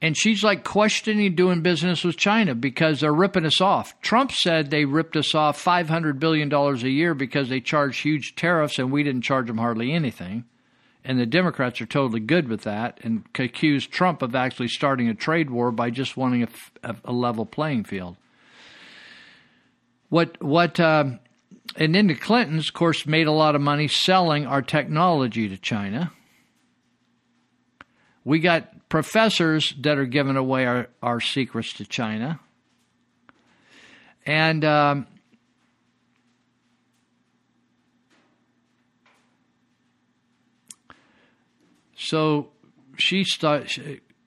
and 0.00 0.16
she's 0.16 0.42
like 0.42 0.64
questioning 0.64 1.34
doing 1.34 1.60
business 1.60 2.04
with 2.04 2.16
China 2.16 2.54
because 2.54 3.00
they're 3.00 3.12
ripping 3.12 3.44
us 3.44 3.60
off. 3.60 4.00
Trump 4.00 4.32
said 4.32 4.70
they 4.70 4.86
ripped 4.86 5.14
us 5.16 5.34
off 5.34 5.62
$500 5.62 6.18
billion 6.18 6.50
a 6.52 6.74
year 6.88 7.12
because 7.12 7.50
they 7.50 7.60
charged 7.60 8.02
huge 8.02 8.34
tariffs 8.34 8.78
and 8.78 8.90
we 8.90 9.02
didn't 9.02 9.22
charge 9.22 9.46
them 9.46 9.58
hardly 9.58 9.92
anything. 9.92 10.44
And 11.04 11.20
the 11.20 11.26
Democrats 11.26 11.82
are 11.82 11.86
totally 11.86 12.20
good 12.20 12.48
with 12.48 12.62
that 12.62 13.00
and 13.02 13.24
accused 13.38 13.90
Trump 13.90 14.22
of 14.22 14.34
actually 14.34 14.68
starting 14.68 15.08
a 15.08 15.14
trade 15.14 15.50
war 15.50 15.70
by 15.70 15.90
just 15.90 16.16
wanting 16.16 16.44
a, 16.44 16.48
a, 16.82 16.96
a 17.04 17.12
level 17.12 17.44
playing 17.44 17.84
field. 17.84 18.16
What, 20.08 20.42
what, 20.42 20.80
uh, 20.80 21.18
and 21.76 21.94
then 21.94 22.06
the 22.06 22.14
Clintons, 22.14 22.68
of 22.68 22.74
course, 22.74 23.06
made 23.06 23.26
a 23.26 23.32
lot 23.32 23.54
of 23.54 23.60
money 23.60 23.88
selling 23.88 24.46
our 24.46 24.62
technology 24.62 25.48
to 25.48 25.56
China. 25.56 26.12
We 28.24 28.38
got 28.38 28.88
professors 28.88 29.74
that 29.80 29.98
are 29.98 30.06
giving 30.06 30.36
away 30.36 30.66
our, 30.66 30.88
our 31.02 31.20
secrets 31.20 31.72
to 31.74 31.84
China. 31.84 32.40
And 34.24 34.64
um, 34.64 35.06
so 41.96 42.50
she 42.96 43.24
start, 43.24 43.76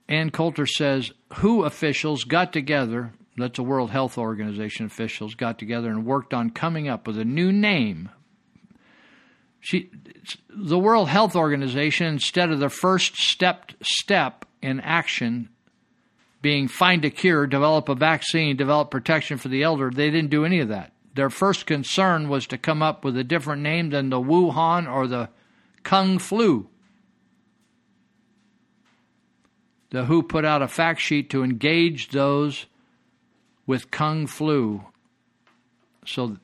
Ann 0.08 0.30
Coulter 0.32 0.66
says, 0.66 1.12
WHO 1.36 1.64
officials 1.64 2.24
got 2.24 2.54
together, 2.54 3.14
that's 3.38 3.58
the 3.58 3.64
World 3.64 3.92
Health 3.92 4.18
Organization 4.18 4.86
officials, 4.86 5.36
got 5.36 5.60
together 5.60 5.90
and 5.90 6.06
worked 6.06 6.34
on 6.34 6.50
coming 6.50 6.90
up 6.90 7.06
with 7.06 7.18
a 7.20 7.26
new 7.26 7.52
name. 7.52 8.10
She, 9.60 9.92
the 10.50 10.80
World 10.80 11.10
Health 11.10 11.36
Organization, 11.36 12.08
instead 12.08 12.50
of 12.50 12.60
the 12.60 12.70
first 12.70 13.16
step 13.16 13.74
step 13.82 14.46
in 14.62 14.80
action 14.80 15.50
being 16.42 16.68
find 16.68 17.04
a 17.06 17.10
cure, 17.10 17.46
develop 17.48 17.90
a 17.90 17.96
vaccine, 17.96 18.56
develop 18.56 18.90
protection 18.90 19.38
for 19.38 19.50
the 19.50 19.64
elder, 19.64 19.92
they 19.92 20.10
didn't 20.10 20.30
do 20.30 20.46
any 20.46 20.60
of 20.60 20.70
that. 20.70 20.94
Their 21.14 21.30
first 21.30 21.66
concern 21.66 22.30
was 22.30 22.48
to 22.48 22.58
come 22.58 22.82
up 22.82 23.04
with 23.04 23.18
a 23.18 23.24
different 23.24 23.62
name 23.62 23.90
than 23.90 24.10
the 24.10 24.22
Wuhan 24.22 24.92
or 24.92 25.08
the 25.08 25.30
Kung 25.84 26.20
Flu. 26.20 26.70
The 29.90 30.06
WHO 30.06 30.24
put 30.24 30.46
out 30.46 30.62
a 30.62 30.68
fact 30.68 31.02
sheet 31.02 31.30
to 31.32 31.44
engage 31.44 32.10
those 32.10 32.66
with 33.68 33.92
Kung 33.92 34.26
Flu 34.26 34.86
so 36.08 36.38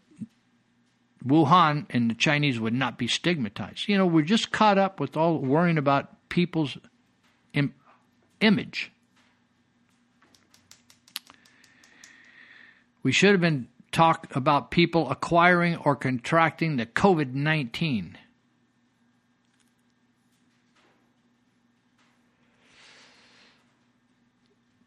Wuhan 1.25 1.85
and 1.89 2.11
the 2.11 2.15
Chinese 2.15 2.59
would 2.59 2.73
not 2.73 2.97
be 2.97 3.07
stigmatized. 3.07 3.87
You 3.87 3.97
know, 3.97 4.05
we're 4.05 4.23
just 4.23 4.51
caught 4.51 4.77
up 4.77 4.99
with 4.99 5.15
all 5.15 5.39
worrying 5.39 5.77
about 5.77 6.29
people's 6.29 6.77
Im- 7.53 7.73
image. 8.41 8.91
We 13.03 13.11
should 13.11 13.31
have 13.31 13.41
been 13.41 13.67
talk 13.91 14.35
about 14.35 14.71
people 14.71 15.09
acquiring 15.09 15.77
or 15.77 15.95
contracting 15.95 16.77
the 16.77 16.85
COVID 16.85 17.33
19. 17.33 18.17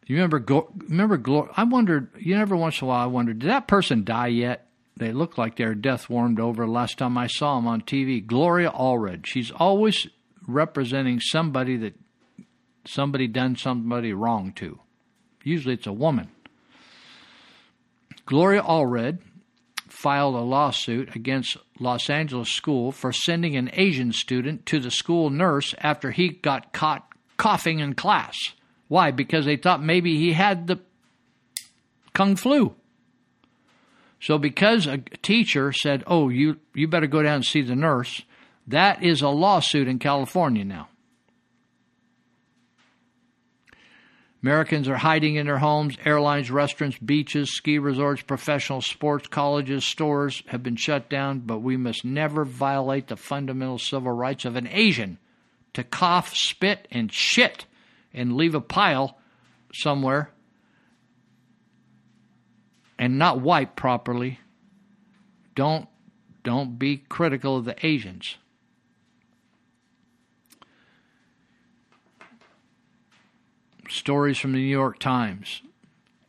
You 0.07 0.15
remember? 0.15 0.63
Remember? 0.87 1.49
I 1.55 1.65
wondered. 1.65 2.09
You 2.17 2.35
know, 2.35 2.41
every 2.41 2.57
once 2.57 2.81
in 2.81 2.85
a 2.85 2.87
while, 2.87 3.03
I 3.03 3.07
wondered, 3.07 3.39
did 3.39 3.49
that 3.49 3.67
person 3.67 4.05
die 4.05 4.27
yet? 4.27 4.69
They 4.95 5.11
look 5.11 5.37
like 5.37 5.57
they're 5.57 5.75
death 5.75 6.09
warmed 6.09 6.39
over. 6.39 6.67
Last 6.67 6.97
time 6.97 7.17
I 7.17 7.27
saw 7.27 7.57
them 7.57 7.67
on 7.67 7.81
TV, 7.81 8.25
Gloria 8.25 8.71
Allred. 8.71 9.25
She's 9.25 9.51
always 9.51 10.07
representing 10.47 11.19
somebody 11.19 11.77
that 11.77 11.93
somebody 12.85 13.27
done 13.27 13.57
somebody 13.57 14.13
wrong 14.13 14.53
to. 14.53 14.79
Usually, 15.43 15.75
it's 15.75 15.87
a 15.87 15.93
woman. 15.93 16.29
Gloria 18.25 18.63
Allred 18.63 19.19
filed 19.87 20.35
a 20.35 20.39
lawsuit 20.39 21.15
against 21.15 21.57
Los 21.79 22.09
Angeles 22.09 22.49
School 22.49 22.91
for 22.91 23.11
sending 23.11 23.55
an 23.55 23.69
Asian 23.73 24.13
student 24.13 24.65
to 24.67 24.79
the 24.79 24.91
school 24.91 25.29
nurse 25.29 25.75
after 25.79 26.11
he 26.11 26.29
got 26.29 26.71
caught 26.71 27.07
coughing 27.35 27.79
in 27.79 27.93
class. 27.93 28.35
Why? 28.87 29.11
Because 29.11 29.45
they 29.45 29.57
thought 29.57 29.83
maybe 29.83 30.17
he 30.17 30.33
had 30.33 30.67
the 30.67 30.79
kung 32.13 32.35
flu. 32.35 32.75
So 34.19 34.37
because 34.37 34.87
a 34.87 34.97
teacher 34.97 35.71
said, 35.71 36.03
"Oh, 36.07 36.29
you 36.29 36.57
you 36.73 36.87
better 36.87 37.07
go 37.07 37.21
down 37.21 37.35
and 37.35 37.45
see 37.45 37.61
the 37.61 37.75
nurse," 37.75 38.23
that 38.67 39.03
is 39.03 39.21
a 39.21 39.29
lawsuit 39.29 39.87
in 39.87 39.99
California 39.99 40.65
now. 40.65 40.89
Americans 44.41 44.87
are 44.87 44.97
hiding 44.97 45.35
in 45.35 45.45
their 45.45 45.57
homes. 45.57 45.97
Airlines, 46.05 46.49
restaurants, 46.49 46.97
beaches, 46.97 47.55
ski 47.55 47.77
resorts, 47.77 48.21
professional 48.21 48.81
sports, 48.81 49.27
colleges, 49.27 49.83
stores 49.83 50.41
have 50.47 50.63
been 50.63 50.75
shut 50.75 51.09
down, 51.09 51.39
but 51.39 51.59
we 51.59 51.75
must 51.75 52.05
never 52.05 52.45
violate 52.45 53.07
the 53.07 53.17
fundamental 53.17 53.77
civil 53.77 54.11
rights 54.11 54.45
of 54.45 54.55
an 54.55 54.67
Asian 54.71 55.17
to 55.73 55.83
cough, 55.83 56.35
spit, 56.35 56.87
and 56.89 57.11
shit 57.13 57.65
and 58.17 58.35
leave 58.35 58.55
a 58.55 58.61
pile 58.61 59.17
somewhere 59.73 60.31
and 62.97 63.19
not 63.19 63.39
wipe 63.39 63.75
properly. 63.75 64.39
Don't 65.55 65.87
don't 66.43 66.79
be 66.79 66.97
critical 66.97 67.57
of 67.57 67.65
the 67.65 67.75
Asians. 67.85 68.37
Stories 73.89 74.37
from 74.37 74.53
the 74.53 74.59
New 74.59 74.65
York 74.65 74.99
Times. 74.99 75.61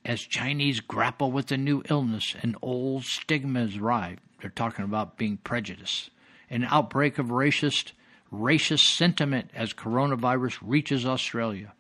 As 0.04 0.20
Chinese 0.20 0.80
grapple 0.80 1.30
with 1.30 1.46
the 1.46 1.56
new 1.56 1.82
illness, 1.88 2.34
an 2.42 2.56
old 2.62 3.04
stigma 3.04 3.60
has 3.60 3.76
arrived. 3.76 4.20
They're 4.40 4.50
talking 4.50 4.84
about 4.84 5.18
being 5.18 5.36
prejudiced. 5.38 6.10
An 6.50 6.64
outbreak 6.64 7.18
of 7.18 7.26
racist 7.26 7.92
racist 8.32 8.94
sentiment 8.96 9.50
as 9.54 9.72
coronavirus 9.72 10.58
reaches 10.62 11.06
Australia. 11.06 11.72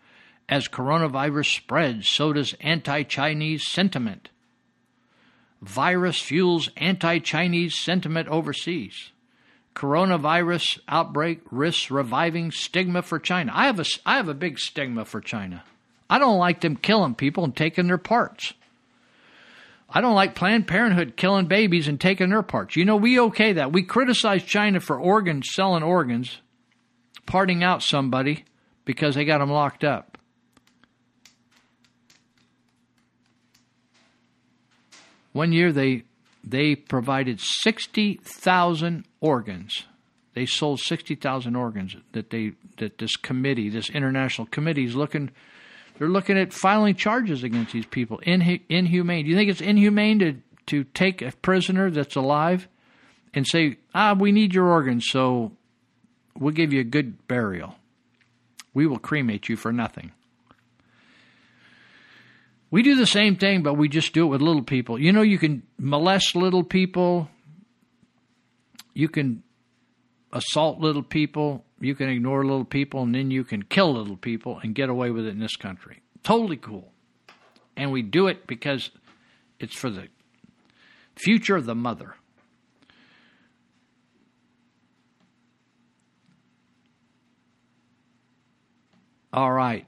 As 0.48 0.66
coronavirus 0.66 1.54
spreads, 1.54 2.08
so 2.08 2.32
does 2.32 2.54
anti 2.60 3.02
Chinese 3.02 3.66
sentiment. 3.66 4.30
Virus 5.60 6.20
fuels 6.20 6.70
anti 6.76 7.18
Chinese 7.18 7.78
sentiment 7.78 8.28
overseas. 8.28 9.10
Coronavirus 9.74 10.80
outbreak 10.88 11.40
risks 11.50 11.90
reviving 11.90 12.50
stigma 12.50 13.02
for 13.02 13.18
China. 13.18 13.52
I 13.54 13.66
have 13.66 13.78
a, 13.78 13.84
I 14.06 14.16
have 14.16 14.28
a 14.28 14.34
big 14.34 14.58
stigma 14.58 15.04
for 15.04 15.20
China. 15.20 15.62
I 16.10 16.18
don't 16.18 16.38
like 16.38 16.62
them 16.62 16.76
killing 16.76 17.14
people 17.14 17.44
and 17.44 17.54
taking 17.54 17.86
their 17.86 17.98
parts. 17.98 18.54
I 19.90 20.00
don't 20.00 20.14
like 20.14 20.34
Planned 20.34 20.66
Parenthood 20.66 21.16
killing 21.16 21.46
babies 21.46 21.88
and 21.88 22.00
taking 22.00 22.30
their 22.30 22.42
parts. 22.42 22.76
You 22.76 22.84
know, 22.84 22.96
we 22.96 23.18
okay 23.20 23.54
that. 23.54 23.72
We 23.72 23.82
criticize 23.82 24.42
China 24.42 24.80
for 24.80 24.98
organs, 24.98 25.48
selling 25.52 25.82
organs, 25.82 26.40
parting 27.24 27.62
out 27.62 27.82
somebody 27.82 28.44
because 28.84 29.14
they 29.14 29.24
got 29.24 29.38
them 29.38 29.50
locked 29.50 29.84
up. 29.84 30.17
One 35.32 35.52
year 35.52 35.72
they 35.72 36.04
they 36.44 36.74
provided 36.74 37.40
60,000 37.40 39.04
organs. 39.20 39.84
They 40.34 40.46
sold 40.46 40.80
60,000 40.80 41.56
organs 41.56 41.96
that 42.12 42.30
they 42.30 42.52
that 42.76 42.98
this 42.98 43.16
committee, 43.16 43.68
this 43.68 43.90
international 43.90 44.46
committee 44.46 44.84
is 44.84 44.94
looking 44.94 45.30
they're 45.98 46.08
looking 46.08 46.38
at 46.38 46.52
filing 46.52 46.94
charges 46.94 47.42
against 47.42 47.72
these 47.72 47.86
people. 47.86 48.18
In, 48.20 48.60
inhumane. 48.68 49.24
Do 49.24 49.30
you 49.30 49.36
think 49.36 49.50
it's 49.50 49.60
inhumane 49.60 50.18
to, 50.20 50.36
to 50.66 50.84
take 50.84 51.22
a 51.22 51.32
prisoner 51.42 51.90
that's 51.90 52.14
alive 52.14 52.68
and 53.34 53.46
say, 53.46 53.78
ah, 53.94 54.14
we 54.18 54.30
need 54.30 54.54
your 54.54 54.66
organs, 54.66 55.06
so 55.08 55.52
we'll 56.38 56.54
give 56.54 56.72
you 56.72 56.80
a 56.80 56.84
good 56.84 57.26
burial? 57.26 57.74
We 58.74 58.86
will 58.86 58.98
cremate 58.98 59.48
you 59.48 59.56
for 59.56 59.72
nothing. 59.72 60.12
We 62.70 62.82
do 62.82 62.96
the 62.96 63.06
same 63.06 63.36
thing, 63.36 63.62
but 63.62 63.74
we 63.74 63.88
just 63.88 64.12
do 64.12 64.24
it 64.24 64.28
with 64.28 64.42
little 64.42 64.62
people. 64.62 64.98
You 64.98 65.12
know, 65.12 65.22
you 65.22 65.38
can 65.38 65.62
molest 65.78 66.36
little 66.36 66.64
people, 66.64 67.30
you 68.92 69.08
can 69.08 69.42
assault 70.32 70.78
little 70.78 71.02
people, 71.02 71.64
you 71.80 71.94
can 71.94 72.08
ignore 72.10 72.44
little 72.44 72.64
people, 72.64 73.02
and 73.02 73.14
then 73.14 73.30
you 73.30 73.44
can 73.44 73.62
kill 73.62 73.94
little 73.94 74.16
people 74.16 74.58
and 74.62 74.74
get 74.74 74.90
away 74.90 75.10
with 75.10 75.24
it 75.24 75.30
in 75.30 75.40
this 75.40 75.56
country. 75.56 76.02
Totally 76.22 76.56
cool. 76.58 76.92
And 77.76 77.90
we 77.90 78.02
do 78.02 78.26
it 78.26 78.46
because 78.46 78.90
it's 79.58 79.74
for 79.74 79.88
the 79.88 80.08
future 81.16 81.56
of 81.56 81.64
the 81.64 81.74
mother. 81.74 82.16
All 89.32 89.52
right. 89.52 89.86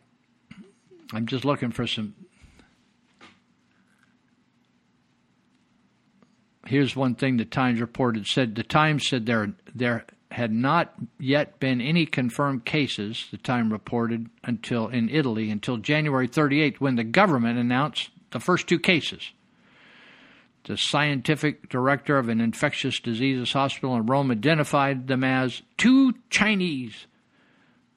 I'm 1.13 1.27
just 1.27 1.45
looking 1.45 1.73
for 1.73 1.87
some. 1.87 2.15
Here's 6.71 6.95
one 6.95 7.17
thing 7.17 7.37
the 7.37 7.45
Times 7.45 7.81
reported 7.81 8.29
said 8.29 8.55
the 8.55 8.63
Times 8.63 9.09
said 9.09 9.27
there 9.27 9.55
there 9.75 10.05
had 10.31 10.53
not 10.53 10.95
yet 11.19 11.59
been 11.59 11.81
any 11.81 12.07
confirmed 12.07 12.65
cases, 12.65 13.27
the 13.33 13.39
Time 13.39 13.73
reported, 13.73 14.31
until 14.45 14.87
in 14.87 15.09
Italy 15.09 15.51
until 15.51 15.79
January 15.79 16.29
38th 16.29 16.77
when 16.77 16.95
the 16.95 17.03
government 17.03 17.59
announced 17.59 18.11
the 18.31 18.39
first 18.39 18.69
two 18.69 18.79
cases. 18.79 19.33
The 20.63 20.77
scientific 20.77 21.69
director 21.69 22.19
of 22.19 22.29
an 22.29 22.41
infectious 22.41 23.01
diseases 23.01 23.53
hospital 23.53 23.97
in 23.97 24.07
Rome 24.07 24.31
identified 24.31 25.09
them 25.09 25.25
as 25.25 25.63
two 25.77 26.15
Chinese 26.31 27.09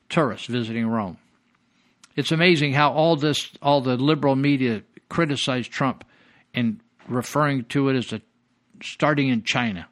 tourists 0.09 0.47
visiting 0.47 0.87
Rome. 0.87 1.19
It's 2.15 2.31
amazing 2.31 2.73
how 2.73 2.91
all 2.91 3.17
this, 3.17 3.51
all 3.61 3.81
the 3.81 3.97
liberal 3.97 4.35
media 4.35 4.81
criticized 5.09 5.71
Trump 5.71 6.03
and 6.55 6.79
referring 7.07 7.65
to 7.65 7.89
it 7.89 7.97
as 7.97 8.11
a 8.11 8.21
starting 8.83 9.29
in 9.29 9.43
China. 9.43 9.87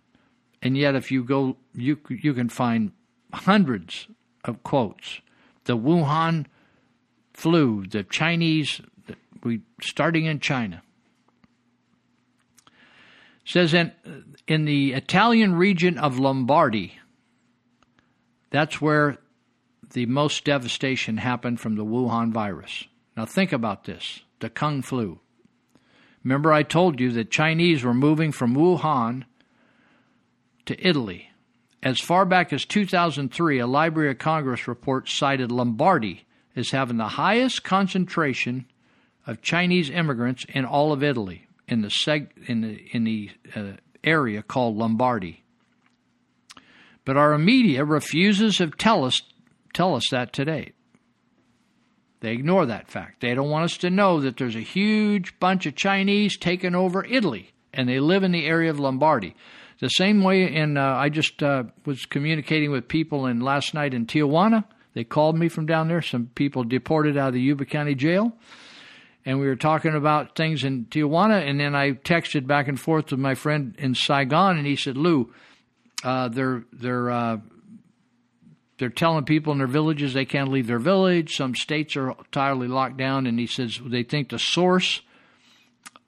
And 0.61 0.77
yet, 0.77 0.95
if 0.95 1.11
you 1.11 1.23
go, 1.23 1.57
you 1.73 1.97
you 2.09 2.33
can 2.33 2.49
find 2.49 2.91
hundreds 3.33 4.07
of 4.43 4.61
quotes. 4.63 5.21
The 5.63 5.77
Wuhan 5.77 6.45
flu, 7.33 7.85
the 7.87 8.03
Chinese, 8.03 8.81
we 9.43 9.61
starting 9.81 10.25
in 10.25 10.39
China. 10.39 10.83
Says 13.45 13.73
in 13.73 13.91
in 14.47 14.65
the 14.65 14.93
Italian 14.93 15.55
region 15.55 15.97
of 15.97 16.19
Lombardy. 16.19 16.99
That's 18.51 18.81
where 18.81 19.17
the 19.93 20.05
most 20.05 20.43
devastation 20.43 21.17
happened 21.17 21.59
from 21.59 21.75
the 21.75 21.85
Wuhan 21.85 22.31
virus. 22.31 22.85
Now 23.17 23.25
think 23.25 23.51
about 23.51 23.85
this: 23.85 24.21
the 24.39 24.49
Kung 24.49 24.81
flu. 24.81 25.19
Remember, 26.23 26.53
I 26.53 26.63
told 26.63 26.99
you 26.99 27.11
that 27.13 27.31
Chinese 27.31 27.83
were 27.83 27.93
moving 27.93 28.31
from 28.31 28.55
Wuhan 28.55 29.23
to 30.65 30.87
Italy. 30.87 31.31
As 31.81 31.99
far 31.99 32.25
back 32.25 32.53
as 32.53 32.65
2003, 32.65 33.59
a 33.59 33.65
Library 33.65 34.11
of 34.11 34.19
Congress 34.19 34.67
report 34.67 35.09
cited 35.09 35.51
Lombardy 35.51 36.25
as 36.55 36.71
having 36.71 36.97
the 36.97 37.07
highest 37.07 37.63
concentration 37.63 38.65
of 39.25 39.41
Chinese 39.41 39.89
immigrants 39.89 40.45
in 40.49 40.65
all 40.65 40.93
of 40.93 41.03
Italy, 41.03 41.47
in 41.67 41.81
the, 41.81 41.87
seg- 41.87 42.29
in 42.47 42.61
the, 42.61 42.85
in 42.91 43.03
the 43.03 43.31
uh, 43.55 43.71
area 44.03 44.43
called 44.43 44.77
Lombardy. 44.77 45.43
But 47.03 47.17
our 47.17 47.37
media 47.37 47.83
refuses 47.83 48.57
to 48.57 48.69
tell 48.69 49.05
us, 49.05 49.21
tell 49.73 49.95
us 49.95 50.07
that 50.11 50.33
today. 50.33 50.73
They 52.21 52.31
ignore 52.33 52.67
that 52.67 52.87
fact. 52.87 53.21
They 53.21 53.33
don't 53.33 53.49
want 53.49 53.65
us 53.65 53.77
to 53.77 53.89
know 53.89 54.21
that 54.21 54.37
there's 54.37 54.55
a 54.55 54.61
huge 54.61 55.39
bunch 55.39 55.65
of 55.65 55.75
Chinese 55.75 56.37
taking 56.37 56.75
over 56.75 57.03
Italy, 57.03 57.51
and 57.73 57.89
they 57.89 57.99
live 57.99 58.23
in 58.23 58.31
the 58.31 58.45
area 58.45 58.69
of 58.69 58.79
Lombardy. 58.79 59.35
The 59.79 59.89
same 59.89 60.23
way, 60.23 60.55
and 60.55 60.77
uh, 60.77 60.95
I 60.95 61.09
just 61.09 61.41
uh, 61.41 61.63
was 61.85 62.05
communicating 62.05 62.69
with 62.69 62.87
people 62.87 63.25
in 63.25 63.39
last 63.39 63.73
night 63.73 63.95
in 63.95 64.05
Tijuana. 64.05 64.63
They 64.93 65.03
called 65.03 65.35
me 65.35 65.49
from 65.49 65.65
down 65.65 65.87
there. 65.87 66.03
Some 66.03 66.29
people 66.35 66.63
deported 66.63 67.17
out 67.17 67.29
of 67.29 67.33
the 67.33 67.41
Yuba 67.41 67.65
County 67.65 67.95
Jail, 67.95 68.33
and 69.25 69.39
we 69.39 69.47
were 69.47 69.55
talking 69.55 69.95
about 69.95 70.35
things 70.35 70.63
in 70.63 70.85
Tijuana. 70.85 71.49
And 71.49 71.59
then 71.59 71.73
I 71.73 71.93
texted 71.93 72.45
back 72.45 72.67
and 72.67 72.79
forth 72.79 73.09
with 73.09 73.19
my 73.19 73.33
friend 73.33 73.73
in 73.79 73.95
Saigon, 73.95 74.57
and 74.57 74.67
he 74.67 74.75
said, 74.75 74.97
"Lou, 74.97 75.33
uh, 76.03 76.27
they're 76.27 76.63
they're 76.71 77.09
uh, 77.09 77.37
they're 78.81 78.89
telling 78.89 79.23
people 79.23 79.53
in 79.53 79.59
their 79.59 79.67
villages 79.67 80.13
they 80.13 80.25
can't 80.25 80.51
leave 80.51 80.67
their 80.67 80.79
village. 80.79 81.37
Some 81.37 81.55
states 81.55 81.95
are 81.95 82.09
entirely 82.09 82.67
locked 82.67 82.97
down, 82.97 83.27
and 83.27 83.39
he 83.39 83.47
says 83.47 83.79
they 83.85 84.03
think 84.03 84.27
the 84.27 84.39
source." 84.39 85.01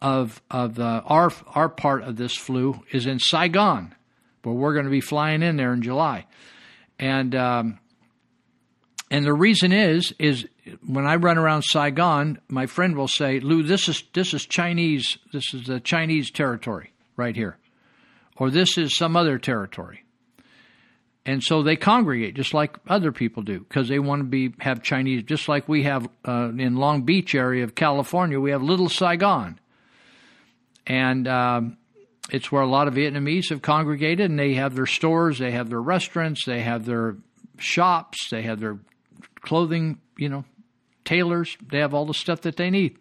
of 0.04 0.42
of 0.52 0.76
the, 0.76 0.84
our 0.84 1.32
our 1.48 1.70
part 1.70 2.04
of 2.04 2.18
this 2.18 2.36
flu 2.36 2.84
is 2.92 3.08
in 3.08 3.20
Saigon, 3.20 3.96
but 4.42 4.52
we're 4.52 4.74
going 4.74 4.86
to 4.86 4.92
be 4.92 5.02
flying 5.02 5.42
in 5.42 5.56
there 5.56 5.74
in 5.74 5.82
July, 5.82 6.28
and 7.00 7.34
um, 7.34 7.80
and 9.10 9.24
the 9.24 9.34
reason 9.34 9.72
is 9.72 10.14
is 10.20 10.46
when 10.86 11.08
I 11.08 11.16
run 11.16 11.38
around 11.38 11.64
Saigon, 11.64 12.40
my 12.50 12.66
friend 12.66 12.98
will 12.98 13.08
say, 13.08 13.40
"Lou, 13.40 13.64
this 13.64 13.88
is 13.88 14.04
this 14.14 14.34
is 14.34 14.46
Chinese. 14.46 15.18
This 15.32 15.54
is 15.54 15.68
the 15.68 15.80
Chinese 15.80 16.30
territory 16.30 16.92
right 17.16 17.36
here, 17.36 17.58
or 18.36 18.50
this 18.50 18.78
is 18.78 18.98
some 18.98 19.16
other 19.16 19.40
territory." 19.40 20.03
And 21.26 21.42
so 21.42 21.64
they 21.64 21.78
congregate 21.78 22.36
just 22.36 22.54
like 22.54 22.78
other 22.88 23.14
people 23.14 23.44
do 23.44 23.60
because 23.60 23.88
they 23.88 24.00
want 24.00 24.20
to 24.20 24.26
be 24.26 24.54
have 24.60 24.84
Chinese, 24.84 25.24
just 25.24 25.48
like 25.48 25.70
we 25.70 25.84
have 25.84 26.08
uh, 26.28 26.50
in 26.58 26.76
Long 26.76 27.04
Beach 27.04 27.34
area 27.34 27.64
of 27.64 27.76
California. 27.76 28.40
We 28.40 28.52
have 28.52 28.62
Little 28.62 28.90
Saigon, 28.90 29.58
and 30.86 31.28
um, 31.30 31.78
it's 32.30 32.52
where 32.52 32.62
a 32.62 32.68
lot 32.68 32.90
of 32.90 32.96
Vietnamese 32.96 33.50
have 33.52 33.62
congregated, 33.62 34.30
and 34.30 34.38
they 34.38 34.56
have 34.56 34.76
their 34.76 34.86
stores, 34.86 35.40
they 35.40 35.52
have 35.52 35.70
their 35.70 35.82
restaurants, 35.82 36.44
they 36.46 36.60
have 36.60 36.86
their 36.86 37.16
shops, 37.58 38.30
they 38.30 38.42
have 38.42 38.60
their 38.60 38.80
clothing, 39.42 40.00
you 40.18 40.28
know, 40.28 40.44
tailors. 41.06 41.58
They 41.66 41.80
have 41.80 41.94
all 41.94 42.06
the 42.06 42.14
stuff 42.14 42.42
that 42.42 42.58
they 42.58 42.70
need. 42.70 42.98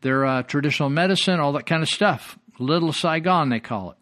Their 0.00 0.24
uh, 0.24 0.42
traditional 0.42 0.90
medicine, 0.90 1.40
all 1.40 1.52
that 1.52 1.66
kind 1.66 1.82
of 1.82 1.88
stuff. 1.88 2.38
Little 2.58 2.92
Saigon, 2.92 3.48
they 3.48 3.60
call 3.60 3.92
it. 3.92 3.96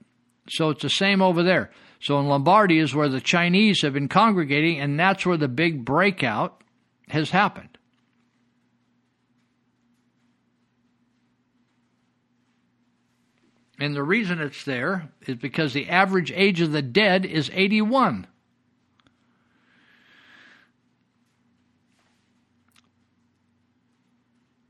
So 0.50 0.70
it's 0.70 0.82
the 0.82 0.88
same 0.88 1.20
over 1.20 1.42
there. 1.42 1.70
So 2.00 2.18
in 2.20 2.28
Lombardy 2.28 2.78
is 2.78 2.94
where 2.94 3.08
the 3.08 3.20
Chinese 3.20 3.82
have 3.82 3.92
been 3.92 4.08
congregating, 4.08 4.78
and 4.80 4.98
that's 4.98 5.26
where 5.26 5.36
the 5.36 5.48
big 5.48 5.84
breakout 5.84 6.62
has 7.08 7.30
happened. 7.30 7.78
And 13.80 13.94
the 13.94 14.02
reason 14.02 14.40
it's 14.40 14.64
there 14.64 15.10
is 15.26 15.36
because 15.36 15.72
the 15.72 15.88
average 15.88 16.32
age 16.32 16.60
of 16.60 16.72
the 16.72 16.82
dead 16.82 17.24
is 17.24 17.50
81. 17.52 18.26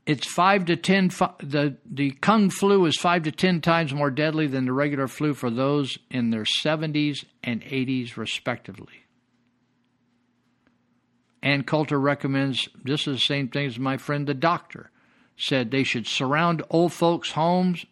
It's 0.09 0.25
five 0.25 0.65
to 0.65 0.75
ten. 0.75 1.09
The 1.09 1.77
the 1.85 2.09
kung 2.09 2.49
flu 2.49 2.87
is 2.87 2.97
five 2.97 3.21
to 3.23 3.31
ten 3.31 3.61
times 3.61 3.93
more 3.93 4.09
deadly 4.09 4.47
than 4.47 4.65
the 4.65 4.73
regular 4.73 5.07
flu 5.07 5.35
for 5.35 5.51
those 5.51 5.99
in 6.09 6.31
their 6.31 6.45
70s 6.65 7.25
and 7.43 7.61
80s, 7.61 8.17
respectively. 8.17 9.03
Ann 11.43 11.61
Coulter 11.61 11.99
recommends 11.99 12.67
this 12.83 13.01
is 13.01 13.17
the 13.17 13.21
same 13.21 13.49
thing 13.49 13.67
as 13.67 13.77
my 13.77 13.97
friend 13.97 14.25
the 14.25 14.33
doctor 14.33 14.89
said 15.37 15.69
they 15.69 15.83
should 15.83 16.07
surround 16.07 16.63
old 16.71 16.91
folks' 16.91 17.33
homes 17.33 17.85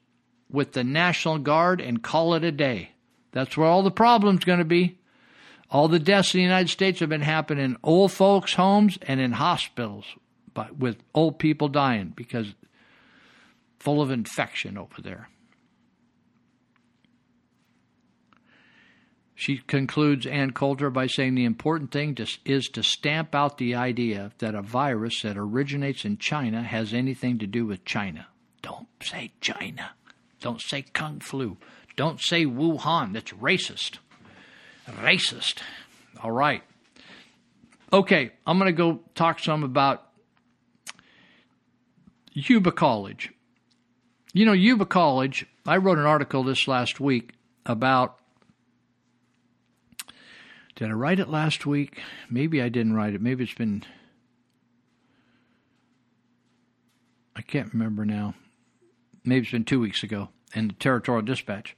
with 0.50 0.72
the 0.72 0.84
National 0.84 1.38
Guard 1.38 1.80
and 1.80 2.02
call 2.02 2.34
it 2.34 2.44
a 2.44 2.52
day. 2.52 2.94
That's 3.32 3.56
where 3.56 3.68
all 3.68 3.84
the 3.84 3.92
problem's 3.92 4.44
going 4.44 4.58
to 4.58 4.66
be. 4.66 4.98
All 5.70 5.88
the 5.88 6.00
deaths 6.00 6.34
in 6.34 6.40
the 6.40 6.46
United 6.46 6.70
States 6.70 7.00
have 7.00 7.10
been 7.10 7.22
happening 7.22 7.64
in 7.64 7.78
old 7.84 8.12
folks' 8.12 8.56
homes 8.56 8.98
and 9.04 9.20
in 9.20 9.34
hospitals, 9.34 10.08
but 10.58 10.80
with 10.80 10.98
old 11.14 11.38
people 11.38 11.68
dying 11.68 12.12
because 12.16 12.56
full 13.78 14.02
of 14.02 14.10
infection 14.10 14.76
over 14.76 15.04
there. 15.04 15.30
She 19.36 19.60
concludes 19.60 20.26
Ann 20.26 20.54
Coulter 20.54 20.90
by 20.90 21.06
saying 21.06 21.36
the 21.36 21.46
important 21.46 21.92
thing 21.92 22.18
is 22.44 22.70
to 22.70 22.82
stamp 22.82 23.36
out 23.36 23.60
the 23.60 23.76
idea 23.76 24.32
that 24.40 24.56
a 24.56 24.64
virus 24.64 25.22
that 25.22 25.38
originates 25.38 26.06
in 26.06 26.18
China 26.18 26.64
has 26.64 26.92
anything 26.92 27.38
to 27.38 27.46
do 27.46 27.68
with 27.68 27.86
China. 27.86 28.26
Don't 28.64 28.88
say 29.00 29.34
China. 29.42 29.92
Don't 30.42 30.60
say 30.60 30.82
Kung 30.82 31.20
Flu. 31.20 31.58
Don't 31.96 32.20
say 32.20 32.46
Wuhan. 32.46 33.14
That's 33.14 33.32
racist. 33.34 34.00
Racist. 34.90 35.60
All 36.24 36.32
right. 36.32 36.64
Okay, 37.94 38.32
I'm 38.48 38.58
going 38.58 38.72
to 38.72 38.76
go 38.76 39.02
talk 39.14 39.38
some 39.38 39.64
about 39.64 40.07
Yuba 42.38 42.72
College. 42.72 43.34
You 44.32 44.46
know, 44.46 44.54
Yuba 44.54 44.86
College, 44.86 45.48
I 45.66 45.78
wrote 45.78 45.98
an 45.98 46.06
article 46.06 46.44
this 46.44 46.68
last 46.68 47.00
week 47.00 47.34
about. 47.66 48.20
Did 50.76 50.90
I 50.90 50.92
write 50.92 51.20
it 51.20 51.30
last 51.30 51.66
week? 51.66 52.00
Maybe 52.30 52.62
I 52.62 52.70
didn't 52.70 52.94
write 52.94 53.16
it. 53.16 53.22
Maybe 53.22 53.44
it's 53.44 53.56
been. 53.56 53.84
I 57.36 57.42
can't 57.42 57.74
remember 57.74 58.06
now. 58.06 58.36
Maybe 59.26 59.42
it's 59.42 59.52
been 59.52 59.66
two 59.66 59.80
weeks 59.80 60.04
ago 60.04 60.30
in 60.54 60.68
the 60.68 60.76
Territorial 60.76 61.26
Dispatch. 61.26 61.76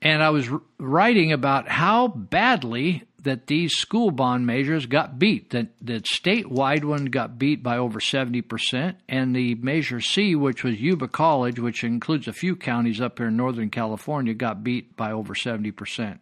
And 0.00 0.22
I 0.22 0.30
was 0.30 0.48
writing 0.78 1.30
about 1.30 1.68
how 1.68 2.08
badly 2.08 3.02
that 3.24 3.46
these 3.46 3.72
school 3.72 4.10
bond 4.10 4.46
measures 4.46 4.86
got 4.86 5.18
beat. 5.18 5.50
That 5.50 5.68
the 5.80 6.00
statewide 6.00 6.84
one 6.84 7.06
got 7.06 7.38
beat 7.38 7.62
by 7.62 7.78
over 7.78 7.98
70%, 7.98 8.94
and 9.08 9.34
the 9.34 9.54
Measure 9.56 10.00
C, 10.00 10.34
which 10.34 10.62
was 10.62 10.80
Yuba 10.80 11.08
College, 11.08 11.58
which 11.58 11.82
includes 11.84 12.28
a 12.28 12.32
few 12.32 12.54
counties 12.54 13.00
up 13.00 13.18
here 13.18 13.28
in 13.28 13.36
Northern 13.36 13.70
California, 13.70 14.34
got 14.34 14.62
beat 14.62 14.96
by 14.96 15.10
over 15.10 15.34
70%. 15.34 16.18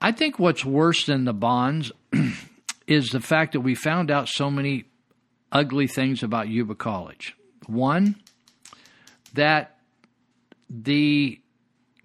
I 0.00 0.12
think 0.12 0.38
what's 0.38 0.64
worse 0.64 1.06
than 1.06 1.24
the 1.24 1.32
bonds 1.32 1.90
is 2.86 3.08
the 3.08 3.20
fact 3.20 3.52
that 3.52 3.60
we 3.60 3.74
found 3.74 4.10
out 4.10 4.28
so 4.28 4.50
many 4.50 4.84
ugly 5.50 5.86
things 5.86 6.22
about 6.22 6.48
Yuba 6.48 6.74
College. 6.74 7.34
One, 7.66 8.16
that 9.32 9.78
the 10.68 11.40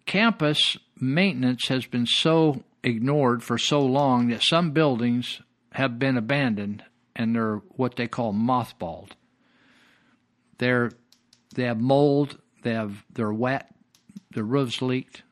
campus 0.05 0.77
maintenance 1.01 1.67
has 1.67 1.85
been 1.85 2.05
so 2.05 2.63
ignored 2.83 3.43
for 3.43 3.57
so 3.57 3.81
long 3.81 4.29
that 4.29 4.43
some 4.43 4.71
buildings 4.71 5.41
have 5.73 5.99
been 5.99 6.17
abandoned 6.17 6.83
and 7.15 7.35
they're 7.35 7.61
what 7.75 7.95
they 7.95 8.07
call 8.07 8.33
mothballed. 8.33 9.11
They're 10.57 10.91
they 11.55 11.63
have 11.63 11.79
mold, 11.79 12.37
they 12.63 12.73
have 12.73 13.03
they're 13.13 13.33
wet, 13.33 13.73
the 14.31 14.43
roofs 14.43 14.81
leaked. 14.81 15.23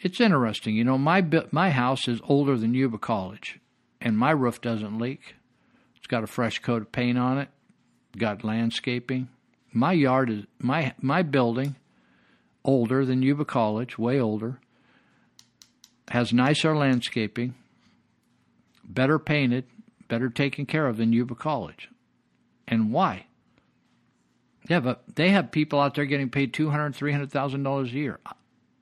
It's 0.00 0.20
interesting, 0.20 0.76
you 0.76 0.84
know. 0.84 0.98
My 0.98 1.26
my 1.50 1.70
house 1.70 2.08
is 2.08 2.20
older 2.24 2.56
than 2.56 2.74
Yuba 2.74 2.98
College, 2.98 3.60
and 4.00 4.18
my 4.18 4.30
roof 4.30 4.60
doesn't 4.60 4.98
leak. 4.98 5.34
It's 5.96 6.06
got 6.06 6.24
a 6.24 6.28
fresh 6.28 6.58
coat 6.58 6.82
of 6.82 6.92
paint 6.92 7.18
on 7.18 7.38
it, 7.38 7.48
got 8.16 8.44
landscaping. 8.44 9.28
My 9.72 9.92
yard 9.92 10.30
is 10.30 10.44
my 10.58 10.94
my 11.00 11.22
building, 11.22 11.76
older 12.64 13.04
than 13.04 13.22
Yuba 13.22 13.44
College, 13.44 13.98
way 13.98 14.20
older. 14.20 14.60
Has 16.10 16.32
nicer 16.32 16.76
landscaping, 16.76 17.54
better 18.84 19.18
painted, 19.18 19.64
better 20.08 20.28
taken 20.28 20.66
care 20.66 20.86
of 20.86 20.98
than 20.98 21.12
Yuba 21.12 21.34
College. 21.34 21.88
And 22.68 22.92
why? 22.92 23.26
Yeah, 24.68 24.80
but 24.80 25.02
they 25.14 25.30
have 25.30 25.50
people 25.50 25.80
out 25.80 25.94
there 25.94 26.06
getting 26.06 26.30
paid 26.30 26.52
two 26.52 26.70
hundred, 26.70 26.94
three 26.94 27.12
hundred 27.12 27.30
thousand 27.30 27.62
dollars 27.62 27.90
a 27.90 27.96
year. 27.96 28.20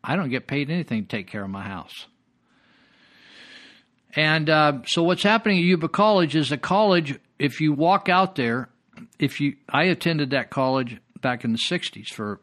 I 0.05 0.17
don't 0.17 0.31
get 0.31 0.47
paid 0.47 0.71
anything 0.71 1.03
to 1.03 1.09
take 1.09 1.29
care 1.29 1.45
of 1.45 1.51
my 1.51 1.63
house. 1.63 2.07
And 4.15 4.51
uh, 4.51 4.81
so, 4.87 5.03
what's 5.03 5.23
happening 5.23 5.59
at 5.59 5.65
Yuba 5.65 5.89
College 5.89 6.37
is 6.37 6.53
a 6.53 6.59
college. 6.59 7.19
If 7.39 7.61
you 7.61 7.73
walk 7.73 8.09
out 8.09 8.35
there, 8.37 8.69
if 9.19 9.41
you, 9.41 9.57
I 9.69 9.85
attended 9.85 10.31
that 10.31 10.51
college 10.51 10.99
back 11.21 11.45
in 11.45 11.53
the 11.53 11.59
'60s 11.59 12.09
for 12.09 12.41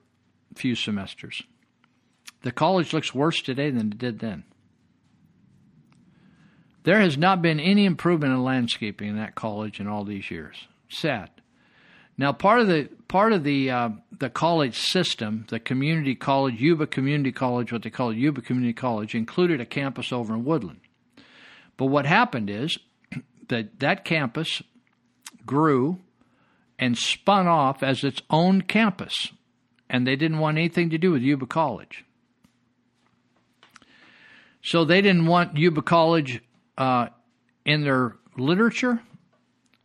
a 0.52 0.56
few 0.56 0.76
semesters. 0.76 1.42
The 2.42 2.52
college 2.52 2.94
looks 2.94 3.14
worse 3.14 3.42
today 3.42 3.70
than 3.70 3.92
it 3.92 3.98
did 3.98 4.20
then. 4.20 4.44
There 6.84 7.00
has 7.00 7.18
not 7.18 7.42
been 7.42 7.60
any 7.60 7.86
improvement 7.86 8.34
in 8.34 8.44
landscaping 8.44 9.10
in 9.10 9.18
that 9.18 9.36
college 9.36 9.80
in 9.80 9.88
all 9.88 10.06
these 10.06 10.32
years. 10.32 10.68
Sad. 10.90 11.30
Now, 12.18 12.34
part 12.34 12.60
of 12.60 12.68
the 12.68 12.90
part 13.08 13.32
of 13.32 13.44
the 13.44 13.72
uh, 13.72 13.90
the 14.18 14.30
college 14.30 14.78
system, 14.78 15.46
the 15.50 15.60
community 15.60 16.16
college, 16.16 16.60
Yuba 16.60 16.88
Community 16.88 17.32
College, 17.32 17.72
what 17.72 17.84
they 17.84 17.90
call 17.90 18.14
Yuba 18.14 18.42
Community 18.42 18.74
College, 18.74 19.16
included 19.16 19.62
a 19.62 19.66
campus 19.66 20.12
over 20.12 20.34
in 20.34 20.44
Woodland. 20.44 20.82
But 21.78 21.86
what 21.86 22.06
happened 22.06 22.50
is 22.50 22.78
that 23.48 23.80
that 23.80 24.04
campus 24.04 24.62
grew 25.46 26.00
and 26.78 26.98
spun 26.98 27.48
off 27.48 27.84
as 27.84 28.04
its 28.04 28.22
own 28.30 28.64
campus, 28.64 29.14
and 29.90 30.06
they 30.06 30.18
didn't 30.18 30.40
want 30.40 30.58
anything 30.58 30.90
to 30.90 30.98
do 30.98 31.12
with 31.12 31.22
Yuba 31.22 31.46
College. 31.46 32.04
So 34.62 34.84
they 34.84 35.02
didn't 35.02 35.26
want 35.26 35.58
Yuba 35.58 35.84
College 35.84 36.42
uh, 36.80 37.08
in 37.66 37.84
their 37.84 38.16
literature. 38.38 39.00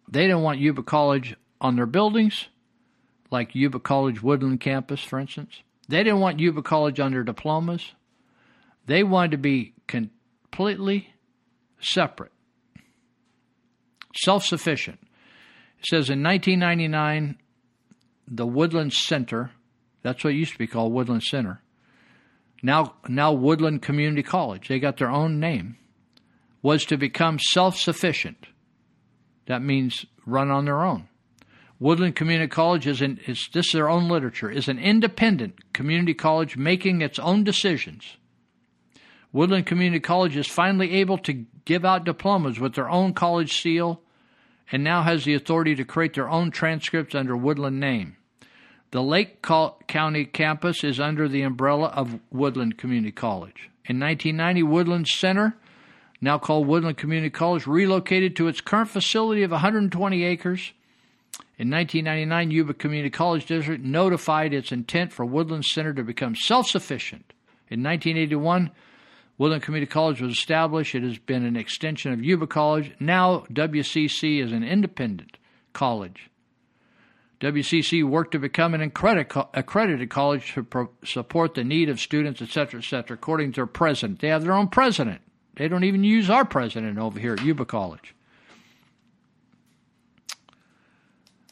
They 0.09 0.23
didn't 0.23 0.43
want 0.43 0.61
Yuba 0.61 0.85
College 0.85 1.37
on 1.61 1.77
their 1.77 1.87
buildings, 1.87 2.47
like 3.31 3.55
Yuba 3.55 3.81
College 3.81 4.23
Woodland 4.23 4.61
campus, 4.61 5.03
for 5.03 5.19
instance. 5.19 5.61
They 5.89 6.03
didn't 6.03 6.21
want 6.21 6.41
Yuba 6.41 6.62
College 6.62 7.01
on 7.01 7.12
their 7.12 7.25
diplomas. 7.25 7.93
They 8.87 9.03
wanted 9.03 9.33
to 9.33 9.39
be 9.39 9.75
completely 9.87 11.11
separate, 11.81 12.33
self 14.16 14.45
sufficient. 14.45 15.01
It 15.81 15.87
says 15.87 16.09
in 16.09 16.23
1999, 16.23 17.39
the 18.29 18.47
Woodland 18.47 18.93
Center, 18.93 19.51
that's 20.03 20.25
what 20.25 20.35
used 20.35 20.53
to 20.53 20.59
be 20.59 20.66
called 20.66 20.93
Woodland 20.93 21.23
Center, 21.23 21.61
now, 22.62 22.95
now 23.09 23.33
Woodland 23.33 23.83
Community 23.83 24.23
College, 24.23 24.69
they 24.69 24.79
got 24.79 24.97
their 24.97 25.11
own 25.11 25.39
name, 25.39 25.77
was 26.65 26.86
to 26.86 26.97
become 26.97 27.39
self 27.39 27.77
sufficient. 27.77 28.47
That 29.47 29.62
means 29.62 30.07
run 30.24 30.51
on 30.51 30.65
their 30.65 30.82
own. 30.82 31.09
Woodland 31.78 32.16
Community 32.16 32.49
College 32.49 32.86
is, 32.86 33.03
an, 33.03 33.20
is 33.27 33.51
this 33.53 33.66
is 33.66 33.73
their 33.73 33.91
own 33.91 34.09
literature, 34.09 34.51
is 34.51 34.66
an 34.69 34.78
independent 34.78 35.74
community 35.74 36.15
college 36.15 36.57
making 36.57 37.03
its 37.03 37.19
own 37.19 37.45
decisions. 37.45 38.16
Woodland 39.31 39.66
Community 39.66 40.01
College 40.01 40.36
is 40.36 40.47
finally 40.47 40.93
able 40.95 41.19
to 41.19 41.45
give 41.66 41.85
out 41.85 42.05
diplomas 42.05 42.59
with 42.59 42.74
their 42.74 42.89
own 42.89 43.12
college 43.12 43.61
seal 43.61 44.01
and 44.73 44.82
now 44.82 45.03
has 45.03 45.24
the 45.24 45.35
authority 45.35 45.74
to 45.74 45.85
create 45.85 46.15
their 46.15 46.31
own 46.31 46.51
transcripts 46.51 47.15
under 47.15 47.36
Woodland 47.36 47.78
name. 47.78 48.16
The 48.93 49.03
Lake 49.03 49.43
County 49.43 50.24
campus 50.24 50.82
is 50.82 50.99
under 50.99 51.28
the 51.28 51.43
umbrella 51.43 51.89
of 51.89 52.20
Woodland 52.31 52.78
Community 52.78 53.12
College. 53.12 53.69
In 53.85 54.01
1990, 54.01 54.62
Woodland 54.62 55.09
Center, 55.09 55.59
now 56.24 56.38
called 56.38 56.66
Woodland 56.66 56.96
Community 56.96 57.30
College, 57.30 57.66
relocated 57.66 58.34
to 58.36 58.48
its 58.48 58.60
current 58.60 58.88
facility 58.88 59.42
of 59.42 59.51
120 59.51 60.24
acres. 60.24 60.72
In 61.56 61.70
1999, 61.70 62.51
Yuba 62.51 62.74
Community 62.74 63.10
College 63.10 63.46
District 63.46 63.84
notified 63.84 64.52
its 64.52 64.72
intent 64.72 65.12
for 65.12 65.24
Woodland 65.24 65.64
Center 65.64 65.92
to 65.94 66.02
become 66.02 66.34
self 66.34 66.66
sufficient. 66.66 67.32
In 67.68 67.82
1981, 67.82 68.70
Woodland 69.38 69.62
Community 69.62 69.90
College 69.90 70.20
was 70.20 70.32
established. 70.32 70.94
It 70.94 71.02
has 71.02 71.18
been 71.18 71.44
an 71.44 71.56
extension 71.56 72.12
of 72.12 72.24
Yuba 72.24 72.46
College. 72.46 72.92
Now, 72.98 73.46
WCC 73.52 74.42
is 74.42 74.52
an 74.52 74.64
independent 74.64 75.38
college. 75.72 76.30
WCC 77.40 78.02
worked 78.09 78.32
to 78.32 78.38
become 78.38 78.74
an 78.74 78.80
accredited 78.80 80.09
college 80.09 80.55
to 80.55 80.62
pro- 80.62 80.90
support 81.05 81.55
the 81.55 81.64
need 81.64 81.88
of 81.88 82.01
students, 82.01 82.40
etc., 82.40 82.80
etc., 82.80 83.14
according 83.14 83.52
to 83.52 83.56
their 83.56 83.66
president. 83.66 84.20
They 84.20 84.28
have 84.28 84.44
their 84.44 84.55
own 84.55 84.68
president. 84.68 85.20
They 85.56 85.68
don't 85.68 85.85
even 85.85 86.05
use 86.05 86.28
our 86.31 86.44
president 86.44 86.98
over 86.98 87.18
here 87.18 87.35
at 87.35 87.44
Yuba 87.44 87.64
College. 87.64 88.14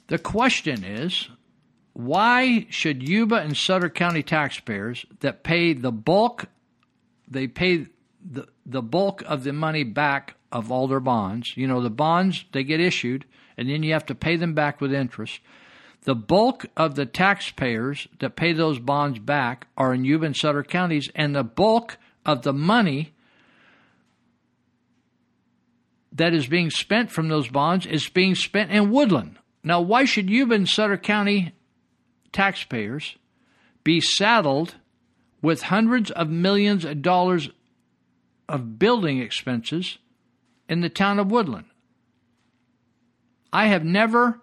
The 0.08 0.18
question 0.18 0.84
is 0.84 1.28
why 1.94 2.66
should 2.70 3.06
Yuba 3.06 3.36
and 3.36 3.56
Sutter 3.56 3.90
County 3.90 4.22
taxpayers 4.22 5.06
that 5.20 5.42
pay 5.42 5.72
the 5.72 5.92
bulk 5.92 6.46
they 7.28 7.46
pay 7.46 7.86
the, 8.24 8.46
the 8.66 8.82
bulk 8.82 9.22
of 9.26 9.44
the 9.44 9.52
money 9.52 9.84
back 9.84 10.34
of 10.50 10.70
all 10.70 10.86
their 10.86 11.00
bonds. 11.00 11.56
You 11.56 11.66
know, 11.66 11.80
the 11.80 11.90
bonds, 11.90 12.44
they 12.52 12.62
get 12.62 12.80
issued, 12.80 13.24
and 13.56 13.68
then 13.68 13.82
you 13.82 13.92
have 13.92 14.06
to 14.06 14.14
pay 14.14 14.36
them 14.36 14.54
back 14.54 14.80
with 14.80 14.92
interest. 14.92 15.40
The 16.02 16.14
bulk 16.14 16.66
of 16.76 16.94
the 16.94 17.06
taxpayers 17.06 18.08
that 18.18 18.36
pay 18.36 18.52
those 18.52 18.78
bonds 18.78 19.18
back 19.18 19.66
are 19.76 19.94
in 19.94 20.04
Yuba 20.04 20.26
and 20.26 20.36
Sutter 20.36 20.62
counties, 20.62 21.10
and 21.14 21.34
the 21.34 21.44
bulk 21.44 21.96
of 22.26 22.42
the 22.42 22.52
money 22.52 23.12
that 26.12 26.34
is 26.34 26.47
being 26.47 26.70
spent 26.70 27.10
from 27.10 27.28
those 27.28 27.48
bonds 27.48 27.86
is 27.86 28.09
being 28.09 28.34
spent 28.34 28.70
in 28.70 28.90
Woodland. 28.90 29.39
Now, 29.64 29.80
why 29.80 30.05
should 30.05 30.28
Yuba 30.28 30.55
and 30.55 30.68
Sutter 30.68 30.98
County 30.98 31.55
taxpayers 32.32 33.16
be 33.84 34.01
saddled 34.01 34.74
with 35.40 35.62
hundreds 35.62 36.10
of 36.10 36.28
millions 36.28 36.84
of 36.84 37.02
dollars 37.02 37.51
of 38.48 38.78
building 38.78 39.20
expenses 39.20 39.98
in 40.68 40.80
the 40.80 40.89
town 40.89 41.18
of 41.18 41.30
Woodland? 41.30 41.66
I 43.52 43.66
have 43.66 43.84
never, 43.84 44.40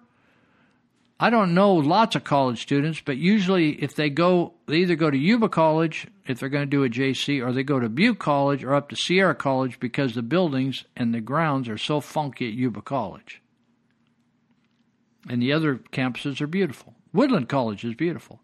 I 1.19 1.29
don't 1.29 1.53
know 1.53 1.73
lots 1.73 2.15
of 2.15 2.23
college 2.23 2.61
students, 2.61 3.01
but 3.03 3.17
usually 3.17 3.71
if 3.81 3.95
they 3.95 4.09
go, 4.09 4.53
they 4.69 4.77
either 4.77 4.95
go 4.95 5.09
to 5.11 5.17
Yuba 5.17 5.49
College 5.49 6.07
if 6.27 6.39
they're 6.39 6.49
going 6.49 6.63
to 6.63 6.69
do 6.69 6.83
a 6.83 6.89
JC, 6.89 7.45
or 7.45 7.51
they 7.51 7.63
go 7.63 7.79
to 7.79 7.89
Butte 7.89 8.19
College 8.19 8.63
or 8.63 8.75
up 8.75 8.89
to 8.89 8.95
Sierra 8.95 9.35
College 9.35 9.79
because 9.79 10.13
the 10.13 10.21
buildings 10.21 10.85
and 10.95 11.13
the 11.13 11.21
grounds 11.21 11.67
are 11.67 11.77
so 11.77 11.99
funky 11.99 12.47
at 12.47 12.53
Yuba 12.53 12.81
College. 12.81 13.41
And 15.27 15.41
the 15.41 15.51
other 15.53 15.75
campuses 15.91 16.39
are 16.41 16.47
beautiful. 16.47 16.95
Woodland 17.13 17.49
College 17.49 17.83
is 17.83 17.95
beautiful. 17.95 18.39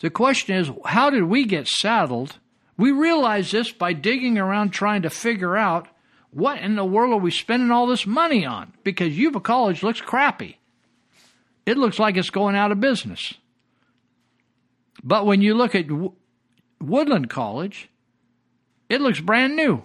The 0.00 0.10
question 0.10 0.56
is, 0.56 0.70
how 0.84 1.10
did 1.10 1.24
we 1.24 1.44
get 1.44 1.68
saddled? 1.68 2.38
We 2.76 2.90
realize 2.90 3.50
this 3.50 3.72
by 3.72 3.92
digging 3.92 4.38
around 4.38 4.70
trying 4.70 5.02
to 5.02 5.10
figure 5.10 5.56
out 5.56 5.88
what 6.30 6.58
in 6.58 6.76
the 6.76 6.84
world 6.84 7.14
are 7.14 7.18
we 7.18 7.30
spending 7.30 7.70
all 7.70 7.86
this 7.86 8.06
money 8.06 8.44
on? 8.44 8.74
Because 8.84 9.16
Yuba 9.16 9.40
College 9.40 9.82
looks 9.82 10.00
crappy. 10.00 10.58
It 11.64 11.78
looks 11.78 11.98
like 11.98 12.16
it's 12.16 12.30
going 12.30 12.56
out 12.56 12.72
of 12.72 12.80
business. 12.80 13.34
But 15.06 15.24
when 15.24 15.40
you 15.40 15.54
look 15.54 15.76
at 15.76 15.86
w- 15.86 16.14
Woodland 16.80 17.30
College, 17.30 17.88
it 18.88 19.00
looks 19.00 19.20
brand 19.20 19.54
new. 19.54 19.84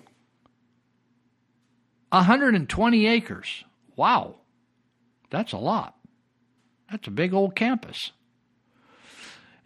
120 2.10 3.06
acres. 3.06 3.64
Wow. 3.96 4.38
That's 5.30 5.54
a 5.54 5.60
lot. 5.60 5.96
That's 6.90 7.08
a 7.08 7.12
big 7.12 7.36
old 7.36 7.56
campus. 7.56 8.12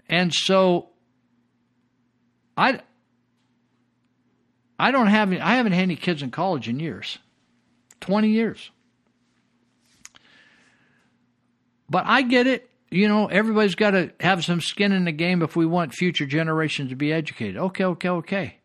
And 0.09 0.33
so 0.33 0.89
I 2.57 2.81
I 4.77 4.91
don't 4.91 5.07
have 5.07 5.31
I 5.31 5.55
haven't 5.55 5.71
had 5.71 5.83
any 5.83 5.95
kids 5.95 6.21
in 6.21 6.31
college 6.31 6.67
in 6.67 6.81
years. 6.81 7.17
20 8.01 8.27
years. 8.27 8.71
But 11.89 12.03
I 12.05 12.23
get 12.23 12.45
it. 12.45 12.69
You 12.95 13.09
know, 13.09 13.27
everybody's 13.27 13.75
got 13.75 13.91
to 13.91 14.11
have 14.21 14.45
some 14.45 14.61
skin 14.61 14.93
in 14.93 15.03
the 15.03 15.11
game 15.11 15.41
if 15.41 15.55
we 15.55 15.65
want 15.65 15.93
future 15.93 16.25
generations 16.25 16.91
to 16.91 16.95
be 16.95 17.11
educated. 17.11 17.57
Okay, 17.57 17.83
okay, 17.83 18.09
okay. 18.09 18.57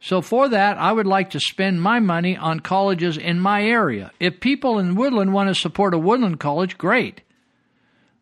So 0.00 0.20
for 0.20 0.50
that, 0.50 0.76
I 0.76 0.92
would 0.92 1.06
like 1.06 1.30
to 1.30 1.40
spend 1.40 1.80
my 1.80 1.98
money 1.98 2.36
on 2.36 2.60
colleges 2.60 3.16
in 3.16 3.40
my 3.40 3.62
area. 3.64 4.12
If 4.20 4.38
people 4.38 4.78
in 4.78 4.96
Woodland 4.96 5.32
want 5.32 5.48
to 5.48 5.54
support 5.54 5.94
a 5.94 5.98
Woodland 5.98 6.40
college, 6.40 6.76
great. 6.76 7.22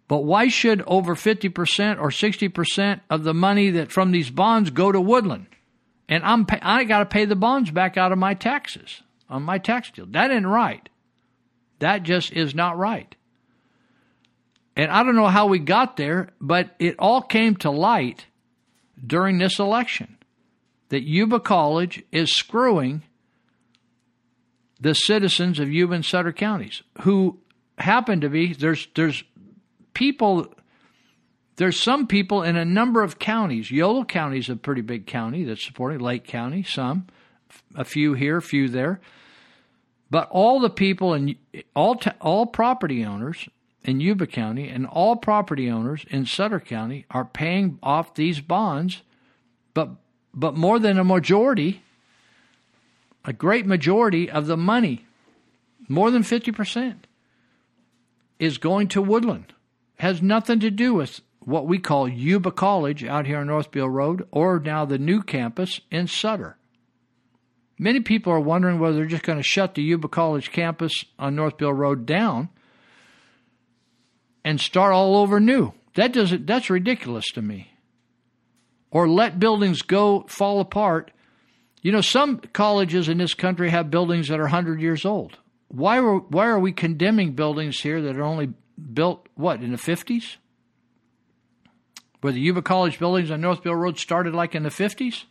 But 0.07 0.21
why 0.21 0.47
should 0.47 0.85
over 0.87 1.17
50% 1.17 2.01
or 2.01 2.11
60% 2.11 3.01
of 3.11 3.25
the 3.25 3.35
money 3.35 3.71
that 3.71 3.91
from 3.91 4.13
these 4.13 4.31
bonds 4.31 4.71
go 4.71 4.93
to 4.93 5.01
Woodland? 5.01 5.47
And 6.09 6.23
I'm 6.23 6.47
I 6.61 6.85
got 6.85 7.01
to 7.01 7.07
pay 7.07 7.25
the 7.25 7.35
bonds 7.35 7.73
back 7.73 7.97
out 7.97 8.13
of 8.13 8.19
my 8.19 8.35
taxes 8.35 9.03
on 9.29 9.43
my 9.43 9.59
tax 9.59 9.91
deal. 9.91 10.07
That 10.07 10.31
ain't 10.31 10.47
right. 10.47 10.89
That 11.81 12.05
just 12.05 12.33
is 12.33 12.55
not 12.55 12.79
right. 12.79 13.17
And 14.77 14.91
I 14.91 15.03
don't 15.03 15.17
know 15.17 15.29
how 15.29 15.47
we 15.47 15.59
got 15.59 15.97
there, 15.97 16.31
but 16.41 16.75
it 16.79 16.97
all 16.99 17.21
came 17.21 17.57
to 17.57 17.71
light 17.71 18.27
during 19.05 19.39
this 19.39 19.59
election 19.59 20.17
that 20.89 21.03
Yuba 21.03 21.41
College 21.41 22.03
is 22.13 22.31
screwing 22.35 23.03
the 24.81 24.95
citizens 24.95 25.59
of 25.59 25.71
Yuba 25.71 25.95
and 25.95 26.05
Sutter 26.05 26.33
counties 26.33 26.83
who 27.03 27.39
happen 27.79 28.21
to 28.21 28.29
be 28.29 28.53
there's 28.53 28.89
there's 28.95 29.23
people 29.95 30.53
there's 31.57 31.79
some 31.79 32.07
people 32.07 32.43
in 32.43 32.57
a 32.57 32.65
number 32.65 33.03
of 33.03 33.19
counties. 33.19 33.71
Yolo 33.71 34.05
County 34.05 34.39
is 34.39 34.49
a 34.49 34.57
pretty 34.57 34.81
big 34.81 35.07
county 35.07 35.45
that's 35.45 35.65
supporting 35.65 36.01
Lake 36.01 36.27
County, 36.27 36.63
some, 36.63 37.07
a 37.75 37.85
few 37.85 38.15
here, 38.15 38.39
a 38.39 38.43
few 38.43 38.69
there. 38.69 39.01
But 40.11 40.29
all 40.31 40.61
the 40.61 40.71
people 40.71 41.15
and 41.15 41.37
all 41.77 42.01
all 42.21 42.47
property 42.47 43.05
owners 43.05 43.49
in 43.85 44.01
Yuba 44.01 44.27
County 44.27 44.69
and 44.69 44.87
all 44.87 45.17
property 45.17 45.71
owners 45.71 46.05
in 46.11 46.27
Sutter 46.27 46.61
County 46.61 47.05
are 47.11 47.25
paying 47.25 47.79
off 47.83 48.15
these 48.15 48.41
bonds, 48.41 49.03
but 49.75 49.91
but 50.35 50.57
more 50.57 50.79
than 50.79 50.99
a 50.99 51.05
majority, 51.05 51.83
a 53.25 53.33
great 53.33 53.67
majority 53.67 54.31
of 54.31 54.47
the 54.47 54.57
money, 54.57 55.05
more 55.89 56.11
than 56.11 56.23
fifty 56.23 56.53
percent, 56.53 57.07
is 58.39 58.59
going 58.59 58.89
to 58.89 59.03
Woodland. 59.03 59.53
Has 59.97 60.23
nothing 60.23 60.61
to 60.61 60.71
do 60.71 60.95
with 60.95 61.21
what 61.41 61.67
we 61.67 61.79
call 61.79 62.09
Yuba 62.09 62.53
College 62.53 63.05
out 63.05 63.27
here 63.27 63.39
on 63.39 63.47
North 63.47 63.71
Beale 63.71 63.89
Road, 63.89 64.27
or 64.31 64.59
now 64.59 64.85
the 64.85 64.99
new 64.99 65.23
campus 65.23 65.81
in 65.91 66.07
Sutter. 66.07 66.57
Many 67.79 68.01
people 68.01 68.33
are 68.33 68.41
wondering 68.41 68.79
whether 68.79 68.97
they're 68.97 69.07
just 69.07 69.25
going 69.25 69.39
to 69.39 69.43
shut 69.43 69.75
the 69.75 69.83
Yuba 69.83 70.09
College 70.09 70.53
campus 70.53 71.05
on 71.19 71.35
North 71.35 71.57
Beale 71.57 71.73
Road 71.73 72.07
down 72.07 72.49
and 74.45 74.61
start 74.61 74.93
all 74.93 75.17
over 75.17 75.41
new. 75.41 75.73
That 75.95 76.13
doesn't 76.13 76.47
that's 76.47 76.71
ridiculous 76.71 77.31
to 77.33 77.43
me. 77.43 77.73
Or 78.91 79.09
let 79.09 79.39
buildings 79.39 79.83
go 79.83 80.25
fall 80.29 80.61
apart. 80.61 81.11
You 81.81 81.93
know, 81.93 82.01
some 82.01 82.39
colleges 82.53 83.09
in 83.09 83.19
this 83.19 83.35
country 83.35 83.71
have 83.71 83.91
buildings 83.91 84.29
that 84.29 84.39
are 84.39 84.45
100 84.45 84.81
years 84.81 85.05
old. 85.05 85.39
Why 85.69 85.99
are, 85.99 86.19
why 86.19 86.47
are 86.47 86.59
we 86.59 86.73
condemning 86.73 87.33
buildings 87.33 87.81
here 87.81 88.03
that 88.03 88.17
are 88.17 88.23
only 88.23 88.53
built, 88.93 89.27
what, 89.35 89.63
in 89.63 89.73
the 89.73 89.79
50s? 89.79 90.37
Where 92.21 92.33
the 92.33 92.41
Yuba 92.41 92.63
College 92.63 92.99
buildings 92.99 93.31
on 93.31 93.41
North 93.41 93.63
Beale 93.63 93.75
Road 93.75 93.99
started 93.99 94.35
like 94.35 94.55
in 94.55 94.63
the 94.63 94.69
50s? 94.69 95.25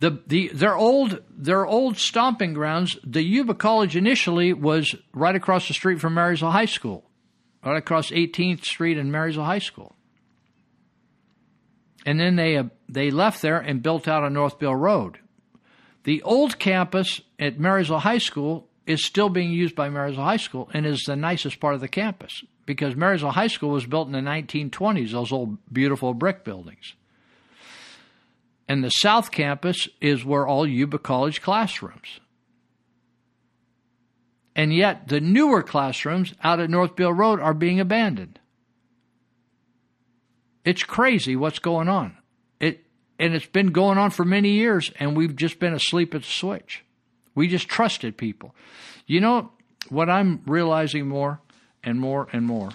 The, 0.00 0.22
the 0.28 0.48
their 0.54 0.76
old 0.76 1.18
their 1.28 1.66
old 1.66 1.98
stomping 1.98 2.54
grounds. 2.54 2.96
The 3.02 3.22
Yuba 3.22 3.54
College 3.54 3.96
initially 3.96 4.52
was 4.52 4.94
right 5.12 5.34
across 5.34 5.66
the 5.66 5.74
street 5.74 6.00
from 6.00 6.14
Marysville 6.14 6.52
High 6.52 6.66
School 6.66 7.07
right 7.68 7.78
across 7.78 8.10
18th 8.10 8.64
Street 8.64 8.98
and 8.98 9.12
Marysville 9.12 9.44
High 9.44 9.58
School. 9.58 9.94
And 12.06 12.18
then 12.18 12.36
they 12.36 12.56
uh, 12.56 12.64
they 12.88 13.10
left 13.10 13.42
there 13.42 13.58
and 13.58 13.82
built 13.82 14.08
out 14.08 14.22
on 14.22 14.34
Beale 14.58 14.74
Road. 14.74 15.18
The 16.04 16.22
old 16.22 16.58
campus 16.58 17.20
at 17.38 17.58
Marysville 17.58 17.98
High 17.98 18.18
School 18.18 18.68
is 18.86 19.04
still 19.04 19.28
being 19.28 19.52
used 19.52 19.74
by 19.74 19.90
Marysville 19.90 20.24
High 20.24 20.38
School 20.38 20.70
and 20.72 20.86
is 20.86 21.02
the 21.06 21.16
nicest 21.16 21.60
part 21.60 21.74
of 21.74 21.80
the 21.80 21.88
campus 21.88 22.42
because 22.64 22.96
Marysville 22.96 23.30
High 23.30 23.48
School 23.48 23.70
was 23.70 23.84
built 23.84 24.06
in 24.06 24.12
the 24.12 24.20
1920s, 24.20 25.10
those 25.10 25.32
old 25.32 25.58
beautiful 25.70 26.14
brick 26.14 26.44
buildings. 26.44 26.94
And 28.68 28.84
the 28.84 28.90
South 28.90 29.30
Campus 29.30 29.88
is 30.00 30.24
where 30.24 30.46
all 30.46 30.66
Yuba 30.66 30.98
College 30.98 31.40
classrooms. 31.40 32.20
And 34.58 34.74
yet, 34.74 35.06
the 35.06 35.20
newer 35.20 35.62
classrooms 35.62 36.34
out 36.42 36.58
at 36.58 36.68
North 36.68 36.96
Beale 36.96 37.12
Road 37.12 37.38
are 37.38 37.54
being 37.54 37.78
abandoned. 37.78 38.40
It's 40.64 40.82
crazy 40.82 41.36
what's 41.36 41.60
going 41.60 41.88
on. 41.88 42.16
It 42.58 42.84
and 43.20 43.34
it's 43.34 43.46
been 43.46 43.68
going 43.68 43.98
on 43.98 44.10
for 44.10 44.24
many 44.24 44.50
years, 44.50 44.90
and 44.98 45.16
we've 45.16 45.36
just 45.36 45.60
been 45.60 45.74
asleep 45.74 46.12
at 46.12 46.22
the 46.22 46.28
switch. 46.28 46.84
We 47.36 47.46
just 47.46 47.68
trusted 47.68 48.16
people. 48.16 48.52
You 49.06 49.20
know 49.20 49.52
what 49.90 50.10
I'm 50.10 50.42
realizing 50.44 51.06
more 51.06 51.40
and 51.84 52.00
more 52.00 52.26
and 52.32 52.44
more. 52.44 52.70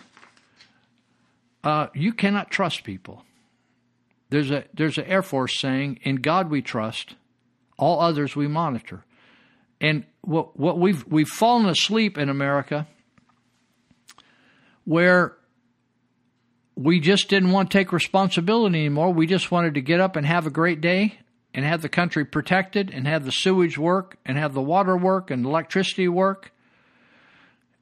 Uh, 1.65 1.87
you 1.93 2.13
cannot 2.13 2.49
trust 2.49 2.85
people. 2.85 3.25
There's 4.29 4.51
a 4.51 4.63
there's 4.73 4.97
an 4.97 5.03
Air 5.03 5.21
Force 5.21 5.59
saying, 5.59 5.99
"In 6.03 6.15
God 6.15 6.49
we 6.49 6.61
trust; 6.61 7.15
all 7.77 7.99
others 7.99 8.37
we 8.37 8.47
monitor." 8.47 9.03
And 9.81 10.05
what, 10.23 10.57
what 10.59 10.79
we've 10.79 11.05
we've 11.07 11.27
fallen 11.27 11.67
asleep 11.67 12.17
in 12.17 12.29
America 12.29 12.87
where 14.85 15.37
we 16.75 16.99
just 16.99 17.29
didn't 17.29 17.51
want 17.51 17.71
to 17.71 17.77
take 17.77 17.91
responsibility 17.91 18.79
anymore. 18.79 19.13
We 19.13 19.27
just 19.27 19.51
wanted 19.51 19.75
to 19.75 19.81
get 19.81 19.99
up 19.99 20.15
and 20.15 20.25
have 20.25 20.47
a 20.47 20.49
great 20.49 20.81
day 20.81 21.19
and 21.53 21.65
have 21.65 21.81
the 21.81 21.89
country 21.89 22.25
protected 22.25 22.89
and 22.89 23.07
have 23.07 23.25
the 23.25 23.31
sewage 23.31 23.77
work 23.77 24.17
and 24.25 24.37
have 24.37 24.53
the 24.53 24.61
water 24.61 24.97
work 24.97 25.29
and 25.29 25.45
electricity 25.45 26.07
work. 26.07 26.51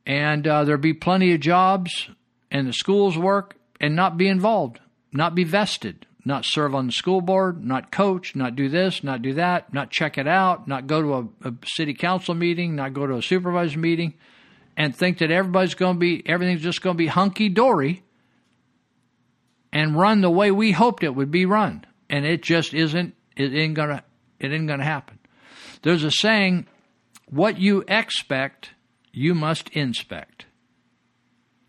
And 0.05 0.45
uh, 0.45 0.65
there'd 0.65 0.81
be 0.81 0.93
plenty 0.93 1.33
of 1.33 1.39
jobs 1.39 2.09
and 2.49 2.67
the 2.67 2.73
schools 2.73 3.17
work 3.17 3.55
and 3.79 3.95
not 3.95 4.17
be 4.17 4.27
involved, 4.27 4.79
not 5.13 5.35
be 5.35 5.43
vested. 5.43 6.05
Not 6.23 6.45
serve 6.45 6.75
on 6.75 6.85
the 6.85 6.91
school 6.91 7.21
board, 7.21 7.63
not 7.63 7.91
coach, 7.91 8.35
not 8.35 8.55
do 8.55 8.69
this, 8.69 9.03
not 9.03 9.21
do 9.21 9.33
that, 9.33 9.73
not 9.73 9.89
check 9.89 10.17
it 10.17 10.27
out, 10.27 10.67
not 10.67 10.87
go 10.87 11.01
to 11.01 11.13
a, 11.13 11.49
a 11.49 11.53
city 11.65 11.93
council 11.93 12.35
meeting, 12.35 12.75
not 12.75 12.93
go 12.93 13.07
to 13.07 13.15
a 13.15 13.21
supervisor 13.21 13.79
meeting, 13.79 14.13
and 14.77 14.95
think 14.95 15.17
that 15.19 15.31
everybody's 15.31 15.73
going 15.73 15.95
to 15.95 15.99
be, 15.99 16.21
everything's 16.27 16.61
just 16.61 16.81
going 16.81 16.95
to 16.95 16.97
be 16.97 17.07
hunky 17.07 17.49
dory 17.49 18.03
and 19.73 19.97
run 19.97 20.21
the 20.21 20.29
way 20.29 20.51
we 20.51 20.71
hoped 20.71 21.03
it 21.03 21.15
would 21.15 21.31
be 21.31 21.45
run. 21.45 21.85
And 22.09 22.25
it 22.25 22.43
just 22.43 22.73
isn't, 22.73 23.15
it 23.35 23.53
ain't 23.53 23.73
going 23.73 23.89
to, 23.89 24.03
it 24.39 24.51
ain't 24.51 24.67
going 24.67 24.79
to 24.79 24.85
happen. 24.85 25.17
There's 25.81 26.03
a 26.03 26.11
saying, 26.11 26.67
what 27.27 27.57
you 27.57 27.83
expect, 27.87 28.71
you 29.11 29.33
must 29.33 29.69
inspect. 29.69 30.45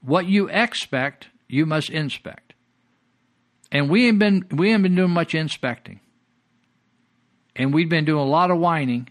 What 0.00 0.26
you 0.26 0.48
expect, 0.48 1.28
you 1.48 1.64
must 1.64 1.90
inspect. 1.90 2.51
And 3.72 3.88
we 3.90 4.06
ain't 4.06 4.18
been 4.20 4.46
we 4.50 4.72
ain't 4.72 4.84
been 4.84 4.94
doing 4.94 5.10
much 5.10 5.34
inspecting. 5.34 5.98
And 7.56 7.74
we've 7.74 7.88
been 7.88 8.04
doing 8.04 8.22
a 8.22 8.30
lot 8.30 8.50
of 8.50 8.58
whining 8.58 9.08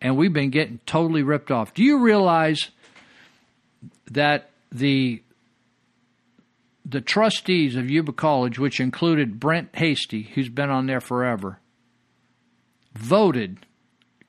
and 0.00 0.16
we've 0.16 0.32
been 0.32 0.50
getting 0.50 0.80
totally 0.84 1.22
ripped 1.22 1.50
off. 1.50 1.72
Do 1.72 1.82
you 1.82 2.00
realize 2.00 2.70
that 4.10 4.50
the 4.70 5.22
the 6.84 7.00
trustees 7.00 7.76
of 7.76 7.88
Yuba 7.88 8.12
College, 8.12 8.58
which 8.58 8.80
included 8.80 9.38
Brent 9.38 9.72
Hastey, 9.74 10.28
who's 10.30 10.48
been 10.48 10.68
on 10.68 10.86
there 10.86 11.00
forever, 11.00 11.60
voted 12.94 13.64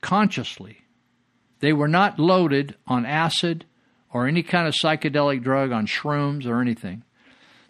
consciously. 0.00 0.82
They 1.58 1.72
were 1.72 1.88
not 1.88 2.18
loaded 2.18 2.76
on 2.86 3.04
acid 3.04 3.64
or 4.12 4.28
any 4.28 4.42
kind 4.44 4.68
of 4.68 4.74
psychedelic 4.74 5.42
drug 5.42 5.72
on 5.72 5.86
shrooms 5.86 6.46
or 6.46 6.60
anything. 6.60 7.02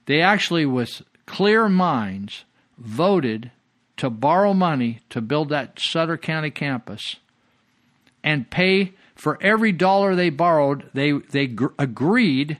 They 0.06 0.20
actually, 0.20 0.66
with 0.66 1.02
clear 1.26 1.68
minds, 1.68 2.44
voted 2.78 3.50
to 3.96 4.10
borrow 4.10 4.52
money 4.52 5.00
to 5.10 5.20
build 5.20 5.48
that 5.50 5.78
Sutter 5.78 6.16
County 6.16 6.50
campus 6.50 7.16
and 8.22 8.50
pay 8.50 8.94
for 9.14 9.38
every 9.40 9.72
dollar 9.72 10.14
they 10.14 10.30
borrowed. 10.30 10.90
They, 10.92 11.12
they 11.12 11.46
gr- 11.46 11.66
agreed, 11.78 12.58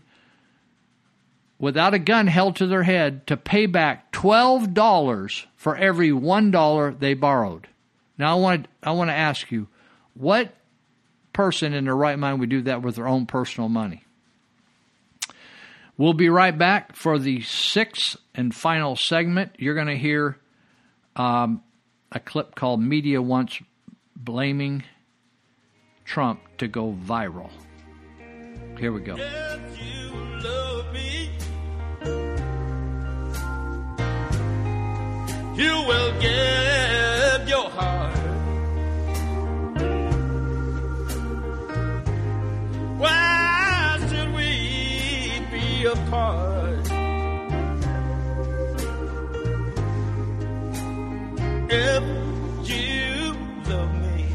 without 1.58 1.94
a 1.94 1.98
gun 1.98 2.26
held 2.26 2.56
to 2.56 2.66
their 2.66 2.84
head, 2.84 3.26
to 3.26 3.36
pay 3.36 3.66
back 3.66 4.12
$12 4.12 5.44
for 5.56 5.76
every 5.76 6.10
$1 6.10 6.98
they 6.98 7.14
borrowed. 7.14 7.66
Now, 8.16 8.36
I 8.36 8.40
want, 8.40 8.68
I 8.82 8.92
want 8.92 9.10
to 9.10 9.14
ask 9.14 9.50
you, 9.50 9.66
what 10.14 10.54
person 11.32 11.74
in 11.74 11.84
their 11.84 11.96
right 11.96 12.18
mind 12.18 12.38
would 12.38 12.50
do 12.50 12.62
that 12.62 12.82
with 12.82 12.96
their 12.96 13.08
own 13.08 13.26
personal 13.26 13.68
money? 13.68 14.03
We'll 15.96 16.12
be 16.12 16.28
right 16.28 16.56
back 16.56 16.96
for 16.96 17.18
the 17.18 17.40
sixth 17.42 18.16
and 18.34 18.54
final 18.54 18.96
segment. 18.96 19.52
You're 19.58 19.76
going 19.76 19.86
to 19.86 19.96
hear 19.96 20.38
um, 21.14 21.62
a 22.10 22.18
clip 22.18 22.56
called 22.56 22.80
Media 22.80 23.22
Wants 23.22 23.60
Blaming 24.16 24.82
Trump 26.04 26.40
to 26.58 26.66
Go 26.66 26.92
Viral. 26.92 27.50
Here 28.78 28.92
we 28.92 29.00
go. 29.02 29.16
You 35.56 35.84
will 35.86 36.20
get 36.20 37.48
your 37.48 37.70
heart. 37.70 38.14
Be 45.84 45.90
apart? 45.90 46.90
If 51.70 52.68
you 52.68 53.34
love 53.68 53.94
me. 53.94 54.26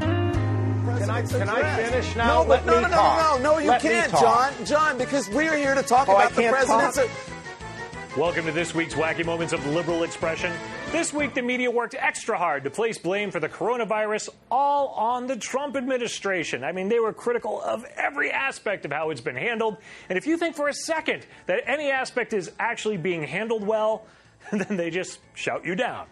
Can 0.00 1.10
I, 1.10 1.22
can 1.22 1.48
I 1.48 1.76
finish 1.76 2.16
now? 2.16 2.42
No, 2.42 2.48
Let 2.48 2.66
no, 2.66 2.76
me 2.76 2.82
no, 2.82 2.88
no, 2.88 2.94
talk. 2.94 3.40
no, 3.40 3.52
no, 3.52 3.58
you 3.58 3.68
Let 3.68 3.82
can't. 3.82 4.12
John. 4.12 4.52
John, 4.64 4.98
because 4.98 5.28
we're 5.30 5.56
here 5.56 5.74
to 5.74 5.82
talk 5.82 6.08
Oh, 6.08 6.16
I 6.16 6.24
about 6.24 6.36
the 6.36 6.42
can't 6.42 6.54
president's. 6.56 6.96
talk? 6.96 8.16
Welcome 8.16 8.44
to 8.46 8.52
this 8.52 8.74
week's 8.74 8.94
Wacky 8.94 9.24
Moments 9.24 9.52
of 9.52 9.64
Liberal 9.66 10.02
Expression. 10.02 10.52
This 10.92 11.14
week, 11.14 11.34
the 11.34 11.42
media 11.42 11.70
worked 11.70 11.94
extra 11.96 12.36
hard 12.36 12.64
to 12.64 12.70
place 12.70 12.98
blame 12.98 13.30
for 13.30 13.38
the 13.38 13.48
coronavirus 13.48 14.28
all 14.50 14.88
on 14.88 15.28
the 15.28 15.36
Trump 15.36 15.76
administration. 15.76 16.64
I 16.64 16.72
mean, 16.72 16.88
they 16.88 16.98
were 16.98 17.12
critical 17.12 17.62
of 17.62 17.84
every 17.96 18.32
aspect 18.32 18.84
of 18.84 18.92
how 18.92 19.10
it's 19.10 19.20
been 19.20 19.36
handled. 19.36 19.76
And 20.08 20.18
if 20.18 20.26
you 20.26 20.36
think 20.36 20.56
for 20.56 20.66
a 20.66 20.74
second 20.74 21.26
that 21.46 21.62
any 21.64 21.92
aspect 21.92 22.32
is 22.32 22.50
actually 22.58 22.96
being 22.96 23.22
handled 23.22 23.64
well, 23.64 24.04
then 24.52 24.76
they 24.76 24.90
just 24.90 25.20
shout 25.34 25.64
you 25.64 25.76
down. 25.76 26.06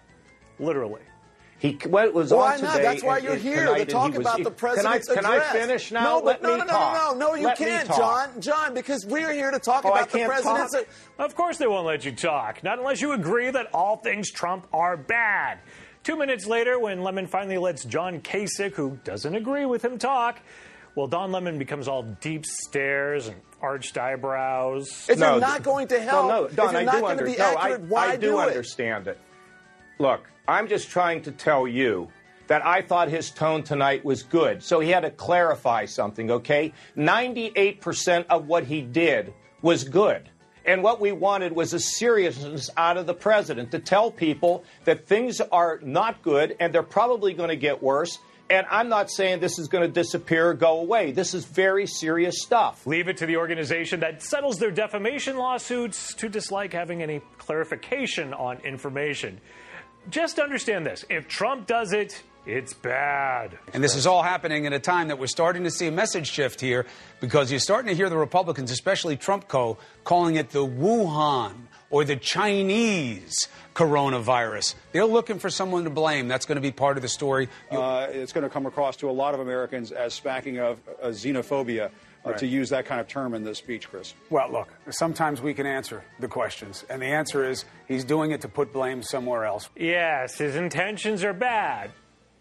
Literally. 0.60 1.02
He 1.60 1.72
what 1.88 2.14
was 2.14 2.32
Why 2.32 2.54
on 2.54 2.60
not? 2.62 2.70
today 2.76 2.82
That's 2.84 3.02
why 3.02 3.16
and- 3.16 3.24
you're 3.24 3.32
and 3.32 3.42
here 3.42 3.74
to 3.74 3.84
talk 3.84 4.12
he 4.12 4.18
was- 4.18 4.26
about 4.26 4.36
the 4.38 4.44
Can 4.44 4.86
I, 4.86 4.98
president's 5.00 5.08
can 5.12 5.26
I 5.26 5.40
finish 5.40 5.90
now? 5.90 6.04
No, 6.04 6.18
Let 6.20 6.40
but 6.40 6.48
no, 6.48 6.52
me 6.54 6.58
no, 6.60 6.64
no, 6.66 6.70
talk. 6.72 6.94
no, 6.94 7.18
no, 7.18 7.26
no, 7.30 7.34
you 7.34 7.46
Let 7.46 7.58
can't. 7.58 7.88
John. 7.88 8.40
John, 8.40 8.74
because 8.74 9.04
we're 9.04 9.32
here 9.32 9.50
to 9.50 9.58
talk 9.58 9.84
Oh, 9.84 9.90
about 9.90 10.10
the 10.10 10.18
can't 10.18 10.30
president's. 10.30 10.72
talk? 10.72 10.86
Of 11.18 11.34
course 11.34 11.58
they 11.58 11.66
won't 11.66 11.84
let 11.86 12.04
you 12.04 12.12
talk. 12.12 12.62
Not 12.62 12.78
unless 12.78 13.00
you 13.00 13.10
agree 13.12 13.50
that 13.50 13.66
all 13.74 13.96
things 13.96 14.30
Trump 14.30 14.68
are 14.72 14.96
bad. 14.96 15.58
Two 16.04 16.16
minutes 16.16 16.46
later, 16.46 16.78
when 16.78 17.02
Lemon 17.02 17.26
finally 17.26 17.58
lets 17.58 17.84
John 17.84 18.20
Kasich, 18.20 18.74
who 18.74 18.98
doesn't 19.02 19.34
agree 19.34 19.66
with 19.66 19.84
him, 19.84 19.98
talk, 19.98 20.38
well, 20.94 21.08
Don 21.08 21.32
Lemon 21.32 21.58
becomes 21.58 21.88
all 21.88 22.04
deep 22.04 22.46
stares 22.46 23.26
and 23.26 23.36
arched 23.60 23.98
eyebrows. 23.98 25.06
If 25.08 25.18
you're 25.18 25.40
not 25.40 25.64
going 25.64 25.88
to 25.88 26.00
help, 26.00 26.26
Well, 26.26 26.42
no, 26.42 26.48
Don, 26.48 26.66
if 26.66 26.72
you're 26.72 26.80
I 26.80 26.84
not 26.84 26.94
do 26.94 27.00
going 27.00 27.10
under- 27.10 27.24
to 27.24 27.30
be 27.32 27.36
no, 27.36 27.54
I- 27.56 27.76
why 27.78 28.06
I 28.10 28.16
do, 28.16 28.30
do 28.30 28.38
it? 28.40 28.46
understand 28.46 29.08
it. 29.08 29.18
Look, 29.98 30.20
I'm 30.48 30.66
just 30.66 30.88
trying 30.88 31.20
to 31.22 31.30
tell 31.30 31.68
you 31.68 32.08
that 32.46 32.64
I 32.64 32.80
thought 32.80 33.10
his 33.10 33.30
tone 33.30 33.62
tonight 33.62 34.02
was 34.02 34.22
good. 34.22 34.62
So 34.62 34.80
he 34.80 34.88
had 34.88 35.00
to 35.00 35.10
clarify 35.10 35.84
something, 35.84 36.30
okay? 36.30 36.72
98% 36.96 38.24
of 38.30 38.46
what 38.46 38.64
he 38.64 38.80
did 38.80 39.34
was 39.60 39.84
good. 39.84 40.30
And 40.64 40.82
what 40.82 41.00
we 41.02 41.12
wanted 41.12 41.52
was 41.52 41.74
a 41.74 41.78
seriousness 41.78 42.70
out 42.78 42.96
of 42.96 43.06
the 43.06 43.12
president 43.12 43.70
to 43.72 43.78
tell 43.78 44.10
people 44.10 44.64
that 44.84 45.06
things 45.06 45.40
are 45.40 45.80
not 45.82 46.22
good 46.22 46.56
and 46.58 46.74
they're 46.74 46.82
probably 46.82 47.34
going 47.34 47.50
to 47.50 47.56
get 47.56 47.82
worse. 47.82 48.18
And 48.50 48.66
I'm 48.70 48.88
not 48.88 49.10
saying 49.10 49.40
this 49.40 49.58
is 49.58 49.68
going 49.68 49.86
to 49.86 49.92
disappear 49.92 50.48
or 50.48 50.54
go 50.54 50.80
away. 50.80 51.12
This 51.12 51.34
is 51.34 51.44
very 51.44 51.86
serious 51.86 52.40
stuff. 52.42 52.86
Leave 52.86 53.08
it 53.08 53.18
to 53.18 53.26
the 53.26 53.36
organization 53.36 54.00
that 54.00 54.22
settles 54.22 54.56
their 54.58 54.70
defamation 54.70 55.36
lawsuits 55.36 56.14
to 56.14 56.30
dislike 56.30 56.72
having 56.72 57.02
any 57.02 57.20
clarification 57.36 58.32
on 58.32 58.58
information. 58.60 59.40
Just 60.10 60.38
understand 60.38 60.86
this 60.86 61.04
if 61.10 61.28
Trump 61.28 61.66
does 61.66 61.92
it, 61.92 62.22
it's 62.46 62.72
bad. 62.72 63.58
And 63.74 63.84
this 63.84 63.94
is 63.94 64.06
all 64.06 64.22
happening 64.22 64.66
at 64.66 64.72
a 64.72 64.78
time 64.78 65.08
that 65.08 65.18
we're 65.18 65.26
starting 65.26 65.64
to 65.64 65.70
see 65.70 65.86
a 65.86 65.92
message 65.92 66.30
shift 66.30 66.62
here 66.62 66.86
because 67.20 67.50
you're 67.50 67.60
starting 67.60 67.90
to 67.90 67.94
hear 67.94 68.08
the 68.08 68.16
Republicans, 68.16 68.70
especially 68.70 69.16
Trump 69.16 69.48
Co., 69.48 69.76
calling 70.04 70.36
it 70.36 70.50
the 70.50 70.66
Wuhan 70.66 71.52
or 71.90 72.04
the 72.04 72.16
Chinese 72.16 73.48
coronavirus. 73.74 74.74
They're 74.92 75.04
looking 75.04 75.38
for 75.38 75.50
someone 75.50 75.84
to 75.84 75.90
blame. 75.90 76.26
That's 76.26 76.46
going 76.46 76.56
to 76.56 76.62
be 76.62 76.72
part 76.72 76.96
of 76.96 77.02
the 77.02 77.08
story. 77.08 77.48
Uh, 77.70 78.06
it's 78.10 78.32
going 78.32 78.44
to 78.44 78.50
come 78.50 78.66
across 78.66 78.96
to 78.96 79.10
a 79.10 79.12
lot 79.12 79.34
of 79.34 79.40
Americans 79.40 79.92
as 79.92 80.14
smacking 80.14 80.58
of 80.58 80.80
uh, 81.02 81.08
xenophobia, 81.08 81.90
uh, 82.28 82.32
Right. 82.32 82.38
to 82.40 82.46
use 82.46 82.70
that 82.70 82.84
kind 82.86 83.00
of 83.00 83.08
term 83.08 83.34
in 83.34 83.44
this 83.44 83.58
speech, 83.58 83.88
Chris. 83.90 84.14
Well, 84.30 84.50
look, 84.50 84.68
sometimes 84.90 85.40
we 85.40 85.54
can 85.54 85.66
answer 85.66 86.02
the 86.20 86.28
questions. 86.28 86.84
And 86.90 87.00
the 87.02 87.06
answer 87.06 87.48
is 87.48 87.64
he's 87.86 88.04
doing 88.04 88.30
it 88.32 88.40
to 88.42 88.48
put 88.48 88.72
blame 88.72 89.02
somewhere 89.02 89.44
else. 89.44 89.68
Yes, 89.76 90.38
his 90.38 90.56
intentions 90.56 91.24
are 91.24 91.32
bad. 91.32 91.90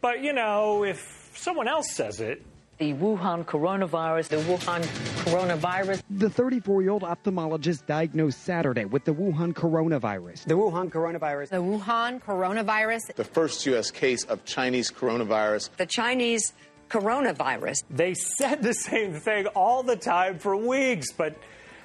But, 0.02 0.22
you 0.24 0.34
know, 0.34 0.84
if 0.84 1.32
someone 1.36 1.68
else 1.68 1.92
says 1.94 2.20
it, 2.22 2.44
The 2.80 2.94
Wuhan 2.94 3.44
coronavirus, 3.44 4.28
the 4.28 4.36
Wuhan 4.38 4.84
coronavirus. 5.26 6.04
The 6.12 6.30
34 6.30 6.82
year 6.84 6.92
old 6.92 7.02
ophthalmologist 7.02 7.88
diagnosed 7.88 8.44
Saturday 8.44 8.86
with 8.86 9.04
the 9.06 9.14
Wuhan 9.14 9.54
coronavirus. 9.54 10.44
The 10.46 10.54
Wuhan 10.54 10.90
coronavirus. 10.92 11.50
The 11.50 11.58
Wuhan 11.58 12.22
coronavirus. 12.22 13.16
The 13.16 13.24
first 13.24 13.66
U.S. 13.66 13.90
case 13.92 14.24
of 14.26 14.46
Chinese 14.46 14.92
coronavirus. 14.92 15.70
The 15.78 15.88
Chinese 15.88 16.54
coronavirus. 16.90 17.84
they 17.90 18.14
said 18.14 18.62
the 18.62 18.74
same 18.74 19.14
thing 19.14 19.48
all 19.48 19.84
the 19.84 19.96
time 19.96 20.40
for 20.40 20.56
weeks, 20.56 21.12
but 21.12 21.36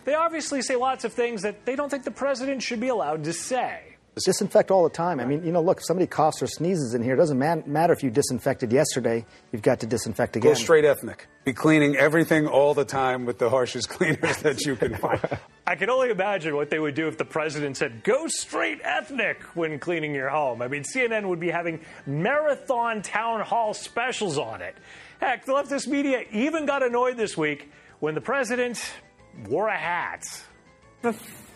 they 0.05 0.15
obviously 0.15 0.63
say 0.63 0.77
lots 0.77 1.05
of 1.05 1.13
things 1.13 1.43
that 1.43 1.65
they 1.65 1.77
don't 1.77 1.91
think 1.91 2.05
the 2.05 2.11
president 2.11 2.63
should 2.63 2.81
be 2.81 2.89
allowed 2.89 3.25
to 3.25 3.33
say. 3.33 3.92
Disinfect 4.15 4.71
all 4.71 4.85
the 4.85 4.91
time. 4.91 5.21
I 5.21 5.25
mean, 5.25 5.43
you 5.43 5.53
know, 5.53 5.63
look, 5.63 5.79
if 5.79 5.87
somebody 5.87 6.07
coughs 6.07 6.43
or 6.43 6.47
sneezes 6.47 6.93
in 6.93 7.03
here, 7.03 7.15
it 7.15 7.17
doesn't 7.17 7.39
man- 7.39 7.65
matter 7.67 7.95
if 7.95 8.03
you 8.03 8.11
disinfected 8.11 8.71
yesterday, 8.71 9.25
you've 9.53 9.63
got 9.63 9.81
to 9.81 9.87
disinfect 9.87 10.37
again. 10.37 10.51
Go 10.51 10.55
straight 10.55 10.85
ethnic. 10.85 11.29
Be 11.45 11.55
cleaning 11.55 11.97
everything 11.97 12.47
all 12.47 12.75
the 12.75 12.85
time 12.85 13.25
with 13.25 13.39
the 13.39 13.49
harshest 13.49 13.89
cleaners 13.89 14.37
that 14.43 14.67
you 14.67 14.77
can 14.77 14.97
find. 14.97 15.19
I 15.67 15.77
can 15.77 15.89
only 15.89 16.11
imagine 16.11 16.55
what 16.55 16.69
they 16.69 16.79
would 16.79 16.95
do 16.95 17.09
if 17.09 17.17
the 17.17 17.25
president 17.25 17.79
said, 17.79 18.05
go 18.05 18.27
straight 18.27 18.81
ethnic 18.85 19.43
when 19.55 19.79
cleaning 19.79 20.15
your 20.15 20.29
home. 20.29 20.61
I 20.61 20.69
mean, 20.69 20.83
CNN 20.83 21.27
would 21.29 21.41
be 21.41 21.51
having 21.51 21.81
marathon 22.05 23.01
town 23.01 23.41
hall 23.41 23.73
specials 23.73 24.37
on 24.37 24.61
it. 24.61 24.77
Heck, 25.21 25.47
the 25.47 25.53
leftist 25.53 25.87
media 25.87 26.25
even 26.33 26.67
got 26.67 26.83
annoyed 26.83 27.17
this 27.17 27.35
week 27.35 27.71
when 28.01 28.15
the 28.15 28.21
president 28.21 28.79
wore 29.49 29.69
a 29.69 29.79
hat. 29.79 30.25
A 31.03 31.15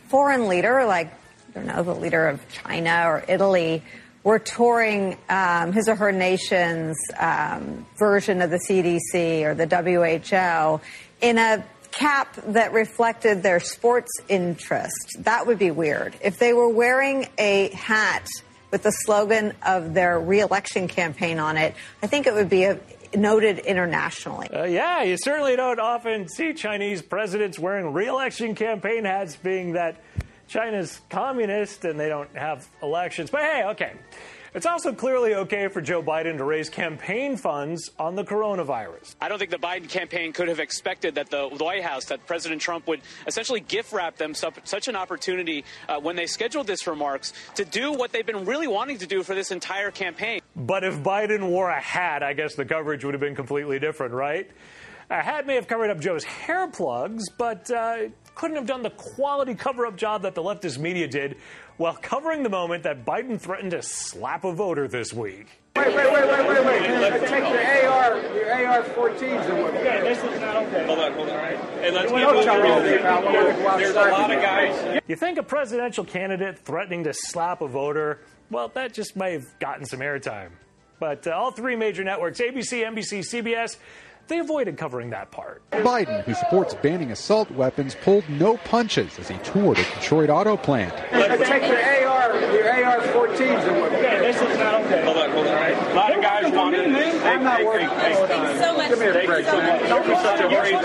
foreign 0.08 0.48
leader 0.48 0.86
like 0.86 1.12
don't 1.56 1.66
know, 1.66 1.82
the 1.82 1.94
leader 1.94 2.28
of 2.28 2.40
China 2.52 3.04
or 3.06 3.24
Italy 3.26 3.82
were 4.22 4.38
touring 4.38 5.16
um, 5.28 5.72
his 5.72 5.88
or 5.88 5.94
her 5.94 6.12
nation's 6.12 6.96
um, 7.18 7.86
version 7.96 8.42
of 8.42 8.50
the 8.50 8.58
CDC 8.58 9.44
or 9.44 9.54
the 9.54 9.66
WHO 9.66 10.80
in 11.20 11.38
a 11.38 11.64
cap 11.92 12.34
that 12.48 12.72
reflected 12.72 13.42
their 13.42 13.60
sports 13.60 14.10
interest. 14.28 15.16
That 15.20 15.46
would 15.46 15.58
be 15.58 15.70
weird. 15.70 16.14
If 16.22 16.38
they 16.38 16.52
were 16.52 16.68
wearing 16.68 17.28
a 17.38 17.70
hat 17.70 18.26
with 18.70 18.82
the 18.82 18.90
slogan 18.90 19.54
of 19.64 19.94
their 19.94 20.20
reelection 20.20 20.88
campaign 20.88 21.38
on 21.38 21.56
it, 21.56 21.74
I 22.02 22.06
think 22.06 22.26
it 22.26 22.34
would 22.34 22.50
be 22.50 22.64
a, 22.64 22.78
noted 23.14 23.60
internationally. 23.60 24.48
Uh, 24.48 24.64
yeah, 24.64 25.02
you 25.02 25.16
certainly 25.16 25.56
don't 25.56 25.80
often 25.80 26.28
see 26.28 26.52
Chinese 26.52 27.00
presidents 27.00 27.58
wearing 27.58 27.92
reelection 27.92 28.54
campaign 28.54 29.04
hats, 29.04 29.36
being 29.36 29.72
that 29.72 30.02
China's 30.48 31.00
communist 31.10 31.84
and 31.84 31.98
they 31.98 32.08
don't 32.08 32.34
have 32.36 32.68
elections. 32.82 33.30
But 33.30 33.42
hey, 33.42 33.64
okay. 33.68 33.92
It's 34.56 34.64
also 34.64 34.94
clearly 34.94 35.34
okay 35.34 35.68
for 35.68 35.82
Joe 35.82 36.02
Biden 36.02 36.38
to 36.38 36.44
raise 36.44 36.70
campaign 36.70 37.36
funds 37.36 37.90
on 37.98 38.14
the 38.14 38.24
coronavirus. 38.24 39.14
I 39.20 39.28
don't 39.28 39.38
think 39.38 39.50
the 39.50 39.58
Biden 39.58 39.86
campaign 39.86 40.32
could 40.32 40.48
have 40.48 40.60
expected 40.60 41.16
that 41.16 41.28
the 41.28 41.46
White 41.46 41.82
House, 41.82 42.06
that 42.06 42.26
President 42.26 42.62
Trump 42.62 42.86
would 42.86 43.02
essentially 43.26 43.60
gift 43.60 43.92
wrap 43.92 44.16
them 44.16 44.32
such 44.32 44.88
an 44.88 44.96
opportunity 44.96 45.66
uh, 45.90 46.00
when 46.00 46.16
they 46.16 46.24
scheduled 46.26 46.66
this 46.66 46.86
remarks 46.86 47.34
to 47.56 47.66
do 47.66 47.92
what 47.92 48.12
they've 48.12 48.24
been 48.24 48.46
really 48.46 48.66
wanting 48.66 48.96
to 48.96 49.06
do 49.06 49.22
for 49.22 49.34
this 49.34 49.50
entire 49.50 49.90
campaign. 49.90 50.40
But 50.56 50.84
if 50.84 51.02
Biden 51.02 51.50
wore 51.50 51.68
a 51.68 51.78
hat, 51.78 52.22
I 52.22 52.32
guess 52.32 52.54
the 52.54 52.64
coverage 52.64 53.04
would 53.04 53.12
have 53.12 53.20
been 53.20 53.36
completely 53.36 53.78
different, 53.78 54.14
right? 54.14 54.50
A 55.10 55.20
hat 55.22 55.46
may 55.46 55.56
have 55.56 55.68
covered 55.68 55.90
up 55.90 56.00
Joe's 56.00 56.24
hair 56.24 56.66
plugs, 56.66 57.28
but 57.28 57.70
uh, 57.70 58.08
couldn't 58.36 58.56
have 58.56 58.66
done 58.66 58.82
the 58.82 58.90
quality 58.90 59.54
cover 59.54 59.86
up 59.86 59.96
job 59.96 60.22
that 60.22 60.34
the 60.34 60.42
leftist 60.42 60.78
media 60.78 61.08
did 61.08 61.36
while 61.78 61.96
covering 61.96 62.42
the 62.42 62.48
moment 62.48 62.84
that 62.84 63.04
Biden 63.04 63.40
threatened 63.40 63.72
to 63.72 63.82
slap 63.82 64.44
a 64.44 64.52
voter 64.52 64.86
this 64.86 65.12
week. 65.12 65.60
Wait, 65.74 65.88
wait, 65.88 66.12
wait, 66.12 66.26
wait, 66.26 66.48
wait, 66.48 66.64
wait. 66.64 66.90
Let's 67.00 67.30
take 67.30 67.40
your 67.40 67.90
AR, 67.90 68.18
your 68.34 68.66
AR-14s 68.66 69.50
and 69.50 69.62
what? 69.62 69.74
Okay, 69.74 70.00
this 70.00 70.18
is 70.18 70.40
not 70.40 70.56
okay. 70.56 70.86
Hold 70.86 70.98
on, 70.98 71.12
hold 71.12 71.28
on. 71.28 71.36
Right. 71.36 71.58
Hey, 71.80 71.90
let's 71.90 72.12
get 72.12 72.62
moving. 72.62 73.78
There's 73.78 73.94
a 73.94 74.10
lot 74.10 74.30
of 74.30 74.40
guys. 74.40 75.02
You 75.06 75.16
think 75.16 75.38
a 75.38 75.42
presidential 75.42 76.04
candidate 76.04 76.58
threatening 76.58 77.04
to 77.04 77.12
slap 77.12 77.60
a 77.60 77.68
voter? 77.68 78.20
Well, 78.50 78.68
that 78.68 78.94
just 78.94 79.16
may 79.16 79.32
have 79.32 79.58
gotten 79.58 79.84
some 79.84 80.00
airtime. 80.00 80.50
But 80.98 81.26
uh, 81.26 81.32
all 81.32 81.50
three 81.50 81.76
major 81.76 82.04
networks, 82.04 82.40
ABC, 82.40 82.82
NBC, 82.82 83.18
CBS, 83.20 83.76
they 84.28 84.38
avoided 84.38 84.76
covering 84.76 85.10
that 85.10 85.30
part. 85.30 85.62
Biden, 85.70 86.22
who 86.24 86.34
supports 86.34 86.74
banning 86.74 87.10
assault 87.10 87.50
weapons, 87.50 87.94
pulled 88.02 88.28
no 88.28 88.56
punches 88.58 89.18
as 89.18 89.28
he 89.28 89.36
toured 89.38 89.78
a 89.78 89.84
Detroit 89.94 90.30
auto 90.30 90.56
plant. 90.56 90.94
Let's 91.12 91.48
take 91.48 91.62
your 91.62 92.08
AR, 92.08 92.40
your 92.52 92.84
AR-14s 92.84 93.40
and 93.40 93.80
what? 93.80 93.92
Okay, 93.92 94.18
this 94.18 94.36
is 94.36 94.58
not 94.58 94.74
okay. 94.84 95.04
Hold 95.04 95.16
on, 95.16 95.30
hold 95.30 95.46
on. 95.46 95.54
Right. 95.54 95.76
A 95.76 95.94
lot 95.94 96.16
of 96.16 96.22
guys 96.22 96.52
wanted. 96.52 96.86
I'm 96.86 97.42
not 97.44 97.64
worried. 97.64 97.88
Thanks 97.88 98.18
so 98.60 98.76
much. 98.76 98.90
Come 98.90 99.00
here, 99.00 99.26
Greg. 99.26 99.44
Don't 99.44 100.06
be 100.06 100.14
such 100.14 100.40
a 100.40 100.48
worried. 100.48 100.84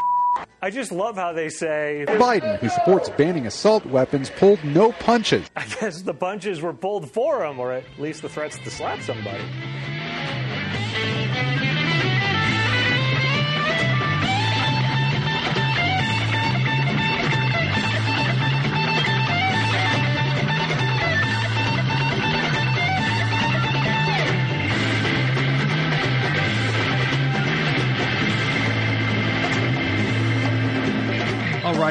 I 0.64 0.70
just 0.70 0.92
love 0.92 1.16
how 1.16 1.34
they 1.34 1.50
say 1.50 2.06
Biden, 2.08 2.60
who 2.60 2.70
supports 2.70 3.10
banning 3.10 3.48
assault 3.48 3.84
weapons, 3.86 4.30
pulled 4.30 4.64
no 4.64 4.92
punches. 4.92 5.50
I 5.56 5.66
guess 5.66 6.04
the 6.04 6.14
punches 6.14 6.62
were 6.62 6.74
pulled 6.74 7.10
for 7.10 7.44
him, 7.44 7.60
or 7.60 7.72
at 7.74 7.84
least 7.98 8.22
the 8.22 8.30
threats 8.30 8.60
to 8.60 8.70
slap 8.70 9.02
somebody. 9.02 9.44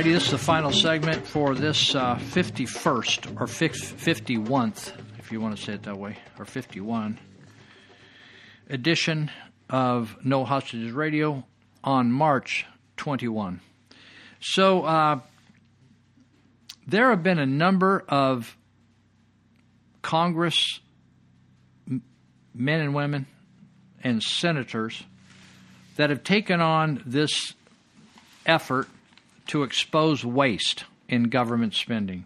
Alrighty, 0.00 0.14
this 0.14 0.24
is 0.24 0.30
the 0.30 0.38
final 0.38 0.72
segment 0.72 1.26
for 1.26 1.54
this 1.54 1.94
uh, 1.94 2.16
51st 2.16 3.38
or 3.38 3.44
51st, 3.44 4.92
if 5.18 5.30
you 5.30 5.42
want 5.42 5.58
to 5.58 5.62
say 5.62 5.74
it 5.74 5.82
that 5.82 5.98
way, 5.98 6.16
or 6.38 6.46
51 6.46 7.18
edition 8.70 9.30
of 9.68 10.16
No 10.24 10.46
Hostages 10.46 10.92
Radio 10.92 11.44
on 11.84 12.10
March 12.10 12.64
21. 12.96 13.60
So 14.40 14.84
uh, 14.84 15.20
there 16.86 17.10
have 17.10 17.22
been 17.22 17.38
a 17.38 17.44
number 17.44 18.02
of 18.08 18.56
Congress 20.00 20.80
men 22.54 22.80
and 22.80 22.94
women 22.94 23.26
and 24.02 24.22
senators 24.22 25.04
that 25.96 26.08
have 26.08 26.24
taken 26.24 26.62
on 26.62 27.02
this 27.04 27.52
effort 28.46 28.88
to 29.50 29.64
expose 29.64 30.24
waste 30.24 30.84
in 31.08 31.24
government 31.24 31.74
spending. 31.74 32.24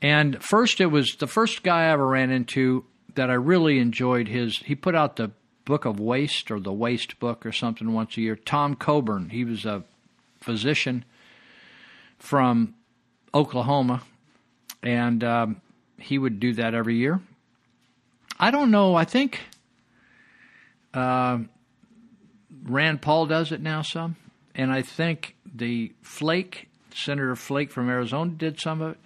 And 0.00 0.42
first, 0.42 0.80
it 0.80 0.86
was 0.86 1.16
the 1.18 1.26
first 1.26 1.62
guy 1.62 1.82
I 1.82 1.90
ever 1.90 2.06
ran 2.06 2.30
into 2.30 2.86
that 3.14 3.28
I 3.28 3.34
really 3.34 3.78
enjoyed 3.78 4.26
his. 4.26 4.56
He 4.58 4.74
put 4.74 4.94
out 4.94 5.16
the 5.16 5.32
Book 5.66 5.84
of 5.84 6.00
Waste 6.00 6.50
or 6.50 6.60
the 6.60 6.72
Waste 6.72 7.18
Book 7.20 7.44
or 7.44 7.52
something 7.52 7.92
once 7.92 8.16
a 8.16 8.22
year. 8.22 8.36
Tom 8.36 8.74
Coburn, 8.74 9.28
he 9.28 9.44
was 9.44 9.66
a 9.66 9.84
physician 10.40 11.04
from 12.18 12.74
Oklahoma, 13.34 14.02
and 14.82 15.22
um, 15.22 15.60
he 15.98 16.16
would 16.16 16.40
do 16.40 16.54
that 16.54 16.72
every 16.72 16.96
year. 16.96 17.20
I 18.40 18.50
don't 18.50 18.70
know. 18.70 18.94
I 18.94 19.04
think 19.04 19.40
uh, 20.94 21.40
Rand 22.62 23.02
Paul 23.02 23.26
does 23.26 23.52
it 23.52 23.60
now 23.60 23.82
some, 23.82 24.16
and 24.54 24.72
I 24.72 24.80
think 24.80 25.34
the 25.54 25.92
Flake, 26.02 26.68
Senator 26.94 27.36
Flake 27.36 27.70
from 27.70 27.88
Arizona, 27.88 28.30
did 28.30 28.60
some 28.60 28.80
of 28.80 28.92
it. 28.92 28.98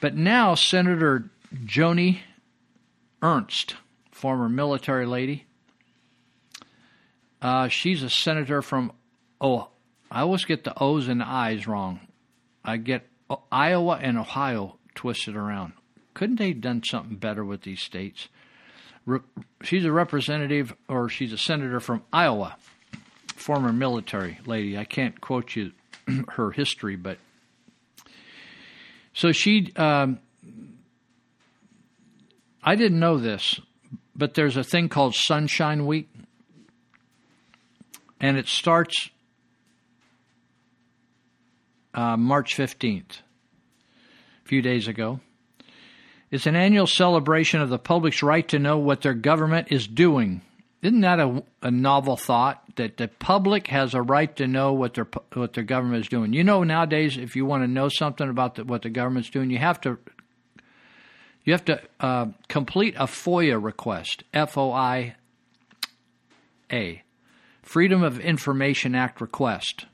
But 0.00 0.16
now 0.16 0.54
Senator 0.54 1.30
Joni 1.54 2.20
Ernst, 3.22 3.76
former 4.10 4.48
military 4.48 5.06
lady, 5.06 5.46
uh, 7.40 7.68
she's 7.68 8.02
a 8.02 8.10
senator 8.10 8.62
from 8.62 8.92
oh, 9.40 9.68
I 10.10 10.20
always 10.20 10.44
get 10.44 10.64
the 10.64 10.72
O's 10.80 11.08
and 11.08 11.20
the 11.20 11.28
I's 11.28 11.66
wrong. 11.66 12.00
I 12.64 12.78
get 12.78 13.06
Iowa 13.50 13.98
and 14.00 14.18
Ohio 14.18 14.78
twisted 14.94 15.36
around. 15.36 15.74
Couldn't 16.14 16.36
they 16.36 16.48
have 16.48 16.60
done 16.60 16.82
something 16.82 17.16
better 17.16 17.44
with 17.44 17.62
these 17.62 17.82
states? 17.82 18.28
Re- 19.04 19.20
she's 19.62 19.84
a 19.84 19.92
representative 19.92 20.74
or 20.88 21.08
she's 21.08 21.32
a 21.32 21.38
senator 21.38 21.80
from 21.80 22.02
Iowa 22.12 22.56
former 23.34 23.72
military 23.72 24.38
lady. 24.46 24.78
I 24.78 24.84
can't 24.84 25.20
quote 25.20 25.54
you 25.54 25.72
her 26.28 26.50
history, 26.50 26.96
but 26.96 27.18
so 29.12 29.32
she. 29.32 29.72
Um, 29.76 30.20
I 32.66 32.76
didn't 32.76 32.98
know 32.98 33.18
this, 33.18 33.60
but 34.16 34.32
there's 34.32 34.56
a 34.56 34.64
thing 34.64 34.88
called 34.88 35.14
Sunshine 35.14 35.84
Week, 35.84 36.08
and 38.20 38.38
it 38.38 38.48
starts 38.48 39.10
uh, 41.92 42.16
March 42.16 42.56
15th, 42.56 43.18
a 44.44 44.48
few 44.48 44.62
days 44.62 44.88
ago. 44.88 45.20
It's 46.30 46.46
an 46.46 46.56
annual 46.56 46.86
celebration 46.86 47.60
of 47.60 47.68
the 47.68 47.78
public's 47.78 48.22
right 48.22 48.48
to 48.48 48.58
know 48.58 48.78
what 48.78 49.02
their 49.02 49.14
government 49.14 49.68
is 49.70 49.86
doing 49.86 50.40
isn't 50.84 51.00
that 51.00 51.18
a, 51.18 51.42
a 51.62 51.70
novel 51.70 52.14
thought 52.16 52.62
that 52.76 52.98
the 52.98 53.08
public 53.08 53.68
has 53.68 53.94
a 53.94 54.02
right 54.02 54.36
to 54.36 54.46
know 54.46 54.74
what 54.74 54.92
their 54.92 55.08
what 55.32 55.54
their 55.54 55.64
government 55.64 56.02
is 56.04 56.08
doing? 56.08 56.34
You 56.34 56.44
know, 56.44 56.62
nowadays, 56.62 57.16
if 57.16 57.34
you 57.36 57.46
want 57.46 57.62
to 57.62 57.68
know 57.68 57.88
something 57.88 58.28
about 58.28 58.56
the, 58.56 58.64
what 58.64 58.82
the 58.82 58.90
government's 58.90 59.30
doing, 59.30 59.50
you 59.50 59.58
have 59.58 59.80
to 59.80 59.98
you 61.44 61.54
have 61.54 61.64
to 61.64 61.80
uh, 62.00 62.26
complete 62.48 62.96
a 62.96 63.06
FOIA 63.06 63.62
request, 63.62 64.24
F 64.34 64.58
O 64.58 64.72
I 64.72 65.16
A, 66.70 67.02
Freedom 67.62 68.02
of 68.02 68.20
Information 68.20 68.94
Act 68.94 69.22
request, 69.22 69.86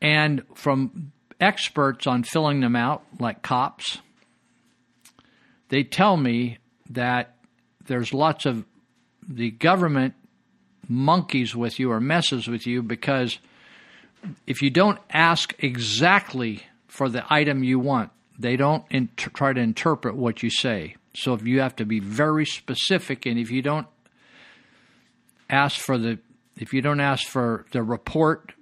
and 0.00 0.44
from 0.54 1.10
experts 1.40 2.06
on 2.06 2.22
filling 2.22 2.60
them 2.60 2.76
out, 2.76 3.02
like 3.18 3.42
cops, 3.42 3.98
they 5.70 5.82
tell 5.82 6.16
me 6.16 6.58
that 6.90 7.34
there's 7.86 8.14
lots 8.14 8.46
of 8.46 8.64
the 9.28 9.50
government 9.50 10.14
monkeys 10.88 11.54
with 11.54 11.78
you 11.78 11.90
or 11.90 12.00
messes 12.00 12.48
with 12.48 12.66
you 12.66 12.82
because 12.82 13.38
if 14.46 14.62
you 14.62 14.70
don't 14.70 14.98
ask 15.10 15.54
exactly 15.58 16.62
for 16.86 17.08
the 17.08 17.24
item 17.32 17.64
you 17.64 17.78
want, 17.78 18.10
they 18.38 18.56
don't 18.56 18.84
inter- 18.90 19.30
try 19.30 19.52
to 19.52 19.60
interpret 19.60 20.16
what 20.16 20.42
you 20.42 20.50
say. 20.50 20.96
So 21.14 21.34
if 21.34 21.46
you 21.46 21.60
have 21.60 21.76
to 21.76 21.84
be 21.84 22.00
very 22.00 22.44
specific, 22.44 23.26
and 23.26 23.38
if 23.38 23.50
you 23.50 23.62
don't 23.62 23.86
ask 25.48 25.78
for 25.78 25.98
the 25.98 26.18
if 26.56 26.72
you 26.72 26.80
don't 26.82 27.00
ask 27.00 27.26
for 27.26 27.66
the 27.72 27.82
report, 27.82 28.52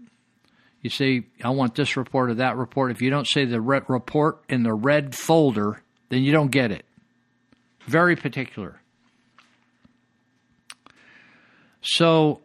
you 0.80 0.90
say 0.90 1.24
I 1.42 1.50
want 1.50 1.74
this 1.74 1.96
report 1.96 2.30
or 2.30 2.34
that 2.34 2.56
report. 2.56 2.90
If 2.90 3.02
you 3.02 3.10
don't 3.10 3.26
say 3.26 3.44
the 3.44 3.60
report 3.60 4.42
in 4.48 4.62
the 4.62 4.74
red 4.74 5.14
folder, 5.14 5.82
then 6.08 6.22
you 6.22 6.32
don't 6.32 6.50
get 6.50 6.70
it. 6.70 6.84
Very 7.86 8.16
particular. 8.16 8.81
So 11.82 12.40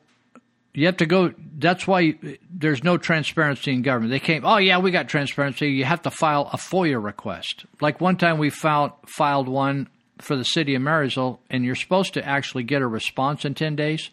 you 0.73 0.85
have 0.85 0.97
to 0.97 1.05
go. 1.05 1.33
That's 1.57 1.87
why 1.87 2.19
there's 2.51 2.83
no 2.83 2.97
transparency 2.97 3.71
in 3.71 3.81
government. 3.81 4.11
They 4.11 4.19
came, 4.19 4.45
oh 4.45 4.57
yeah, 4.57 4.77
we 4.77 4.91
got 4.91 5.07
transparency. 5.07 5.69
You 5.71 5.85
have 5.85 6.03
to 6.03 6.11
file 6.11 6.49
a 6.53 6.57
FOIA 6.57 7.03
request. 7.03 7.65
Like 7.81 7.99
one 7.99 8.17
time 8.17 8.37
we 8.37 8.49
filed 8.49 8.91
filed 9.07 9.47
one 9.47 9.89
for 10.19 10.35
the 10.35 10.43
city 10.43 10.75
of 10.75 10.81
Marysville, 10.81 11.39
and 11.49 11.63
you're 11.63 11.75
supposed 11.75 12.13
to 12.13 12.23
actually 12.23 12.63
get 12.63 12.81
a 12.81 12.87
response 12.87 13.43
in 13.43 13.55
ten 13.55 13.75
days. 13.75 14.11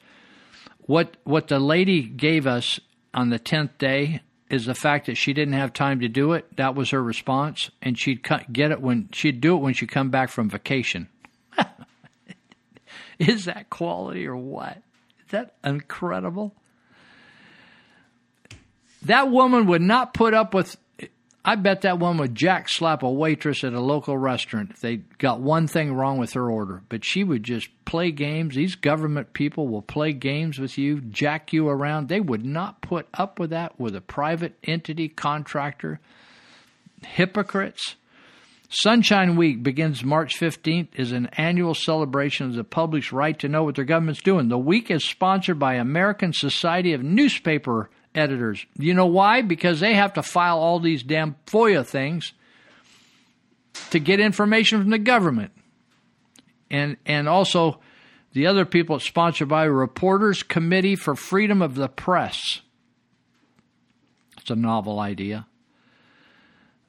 What 0.80 1.16
what 1.24 1.48
the 1.48 1.58
lady 1.58 2.02
gave 2.02 2.46
us 2.46 2.80
on 3.12 3.30
the 3.30 3.38
tenth 3.38 3.76
day 3.78 4.22
is 4.48 4.66
the 4.66 4.74
fact 4.74 5.06
that 5.06 5.16
she 5.16 5.32
didn't 5.32 5.54
have 5.54 5.72
time 5.72 6.00
to 6.00 6.08
do 6.08 6.32
it. 6.32 6.56
That 6.56 6.74
was 6.74 6.90
her 6.90 7.02
response, 7.02 7.70
and 7.82 7.98
she'd 7.98 8.26
get 8.52 8.70
it 8.70 8.80
when 8.80 9.08
she'd 9.12 9.40
do 9.40 9.56
it 9.56 9.60
when 9.60 9.74
she 9.74 9.86
come 9.86 10.10
back 10.10 10.30
from 10.30 10.48
vacation. 10.48 11.08
is 13.18 13.44
that 13.46 13.68
quality 13.68 14.26
or 14.26 14.36
what? 14.36 14.82
That 15.34 15.52
incredible? 15.64 16.54
That 19.02 19.32
woman 19.32 19.66
would 19.66 19.82
not 19.82 20.14
put 20.14 20.32
up 20.32 20.54
with. 20.54 20.76
I 21.44 21.56
bet 21.56 21.80
that 21.80 21.98
woman 21.98 22.18
would 22.18 22.36
jack 22.36 22.68
slap 22.68 23.02
a 23.02 23.10
waitress 23.10 23.64
at 23.64 23.72
a 23.72 23.80
local 23.80 24.16
restaurant 24.16 24.70
if 24.70 24.80
they 24.80 24.98
got 25.18 25.40
one 25.40 25.66
thing 25.66 25.92
wrong 25.92 26.18
with 26.18 26.34
her 26.34 26.48
order. 26.48 26.82
But 26.88 27.04
she 27.04 27.24
would 27.24 27.42
just 27.42 27.68
play 27.84 28.12
games. 28.12 28.54
These 28.54 28.76
government 28.76 29.32
people 29.32 29.66
will 29.66 29.82
play 29.82 30.12
games 30.12 30.60
with 30.60 30.78
you, 30.78 31.00
jack 31.00 31.52
you 31.52 31.68
around. 31.68 32.08
They 32.08 32.20
would 32.20 32.46
not 32.46 32.80
put 32.80 33.08
up 33.12 33.40
with 33.40 33.50
that 33.50 33.78
with 33.78 33.96
a 33.96 34.00
private 34.00 34.54
entity 34.62 35.08
contractor. 35.08 35.98
Hypocrites. 37.04 37.96
Sunshine 38.76 39.36
Week 39.36 39.62
begins 39.62 40.02
March 40.02 40.38
15th 40.38 40.88
is 40.96 41.12
an 41.12 41.26
annual 41.34 41.74
celebration 41.74 42.46
of 42.46 42.54
the 42.54 42.64
public's 42.64 43.12
right 43.12 43.38
to 43.38 43.48
know 43.48 43.62
what 43.62 43.76
their 43.76 43.84
government's 43.84 44.20
doing. 44.20 44.48
The 44.48 44.58
week 44.58 44.90
is 44.90 45.04
sponsored 45.04 45.60
by 45.60 45.74
American 45.74 46.32
Society 46.32 46.92
of 46.92 47.02
Newspaper 47.02 47.88
Editors. 48.16 48.66
You 48.76 48.94
know 48.94 49.06
why? 49.06 49.42
Because 49.42 49.78
they 49.78 49.94
have 49.94 50.14
to 50.14 50.24
file 50.24 50.58
all 50.58 50.80
these 50.80 51.04
damn 51.04 51.36
FOIA 51.46 51.86
things 51.86 52.32
to 53.90 54.00
get 54.00 54.18
information 54.18 54.80
from 54.80 54.90
the 54.90 54.98
government. 54.98 55.52
And 56.68 56.96
and 57.06 57.28
also 57.28 57.80
the 58.32 58.48
other 58.48 58.64
people 58.64 58.98
sponsored 58.98 59.48
by 59.48 59.64
Reporters 59.64 60.42
Committee 60.42 60.96
for 60.96 61.14
Freedom 61.14 61.62
of 61.62 61.76
the 61.76 61.88
Press. 61.88 62.60
It's 64.38 64.50
a 64.50 64.56
novel 64.56 64.98
idea. 64.98 65.46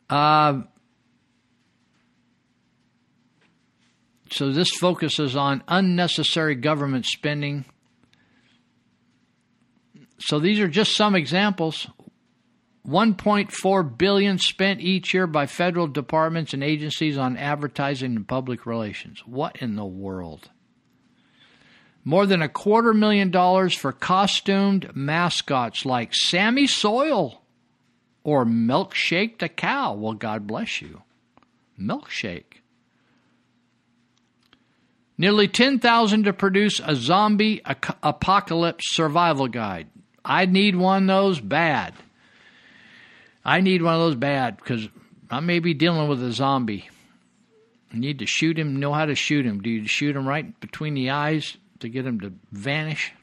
Uh, 0.09 0.63
so 4.35 4.51
this 4.51 4.69
focuses 4.69 5.37
on 5.37 5.63
unnecessary 5.65 6.55
government 6.55 7.05
spending. 7.05 7.63
So 10.19 10.39
these 10.39 10.59
are 10.59 10.67
just 10.67 10.93
some 10.93 11.15
examples. 11.15 11.87
1.4 12.85 13.97
billion 13.97 14.37
spent 14.37 14.81
each 14.81 15.13
year 15.13 15.25
by 15.25 15.45
federal 15.45 15.87
departments 15.87 16.53
and 16.53 16.65
agencies 16.65 17.17
on 17.17 17.37
advertising 17.37 18.17
and 18.17 18.27
public 18.27 18.65
relations. 18.65 19.23
What 19.25 19.55
in 19.61 19.77
the 19.77 19.85
world? 19.85 20.49
More 22.03 22.25
than 22.25 22.41
a 22.41 22.49
quarter 22.49 22.93
million 22.93 23.31
dollars 23.31 23.73
for 23.73 23.93
costumed 23.93 24.93
mascots 24.93 25.85
like 25.85 26.13
Sammy 26.13 26.67
Soil 26.67 27.41
or 28.25 28.43
Milkshake 28.43 29.39
the 29.39 29.47
cow. 29.47 29.93
Well, 29.93 30.13
God 30.13 30.45
bless 30.45 30.81
you. 30.81 31.03
Milkshake. 31.79 32.54
Nearly 35.17 35.47
10,000 35.47 36.23
to 36.23 36.33
produce 36.33 36.81
a 36.83 36.95
zombie 36.95 37.61
apocalypse 37.65 38.93
survival 38.93 39.47
guide. 39.47 39.87
I 40.23 40.45
need 40.45 40.75
one 40.75 41.09
of 41.09 41.15
those 41.15 41.39
bad. 41.39 41.93
I 43.43 43.61
need 43.61 43.81
one 43.81 43.93
of 43.93 44.01
those 44.01 44.15
bad 44.15 44.57
because 44.57 44.89
I 45.29 45.39
may 45.39 45.59
be 45.59 45.73
dealing 45.73 46.09
with 46.09 46.21
a 46.21 46.31
zombie. 46.31 46.89
You 47.93 47.99
need 47.99 48.19
to 48.19 48.25
shoot 48.25 48.59
him, 48.59 48.79
know 48.79 48.91
how 48.91 49.05
to 49.05 49.15
shoot 49.15 49.45
him. 49.45 49.61
Do 49.61 49.69
you 49.69 49.87
shoot 49.87 50.15
him 50.15 50.27
right 50.27 50.59
between 50.59 50.95
the 50.95 51.11
eyes 51.11 51.55
to 51.79 51.87
get 51.87 52.05
him 52.05 52.19
to 52.19 52.33
vanish? 52.51 53.13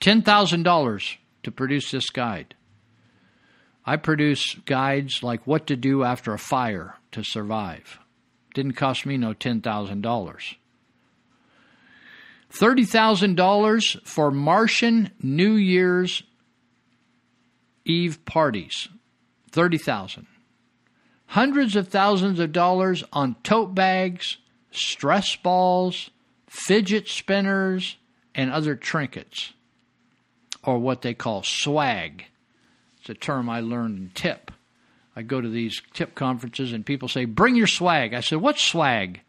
$10,000 0.00 1.16
to 1.44 1.50
produce 1.50 1.90
this 1.90 2.10
guide. 2.10 2.54
I 3.86 3.96
produce 3.96 4.54
guides 4.66 5.22
like 5.22 5.46
what 5.46 5.66
to 5.68 5.76
do 5.76 6.04
after 6.04 6.34
a 6.34 6.38
fire 6.38 6.96
to 7.12 7.24
survive. 7.24 7.98
Didn't 8.52 8.72
cost 8.74 9.06
me 9.06 9.16
no 9.16 9.32
$10,000. 9.32 10.56
$30,000 12.52 14.06
for 14.06 14.30
Martian 14.30 15.10
New 15.22 15.54
Year's 15.54 16.22
Eve 17.84 18.24
parties. 18.24 18.88
30,000. 19.52 20.26
Hundreds 21.26 21.76
of 21.76 21.88
thousands 21.88 22.40
of 22.40 22.52
dollars 22.52 23.04
on 23.12 23.36
tote 23.42 23.74
bags, 23.74 24.38
stress 24.70 25.36
balls, 25.36 26.10
fidget 26.48 27.08
spinners, 27.08 27.96
and 28.34 28.50
other 28.50 28.74
trinkets, 28.74 29.52
or 30.64 30.78
what 30.78 31.02
they 31.02 31.14
call 31.14 31.42
swag. 31.42 32.24
It's 33.00 33.10
a 33.10 33.14
term 33.14 33.48
I 33.48 33.60
learned 33.60 33.98
in 33.98 34.10
tip. 34.14 34.50
I 35.16 35.22
go 35.22 35.40
to 35.40 35.48
these 35.48 35.80
tip 35.94 36.14
conferences 36.14 36.72
and 36.72 36.84
people 36.84 37.08
say, 37.08 37.24
Bring 37.24 37.56
your 37.56 37.66
swag. 37.66 38.14
I 38.14 38.20
said, 38.20 38.40
What's 38.40 38.62
swag? 38.62 39.20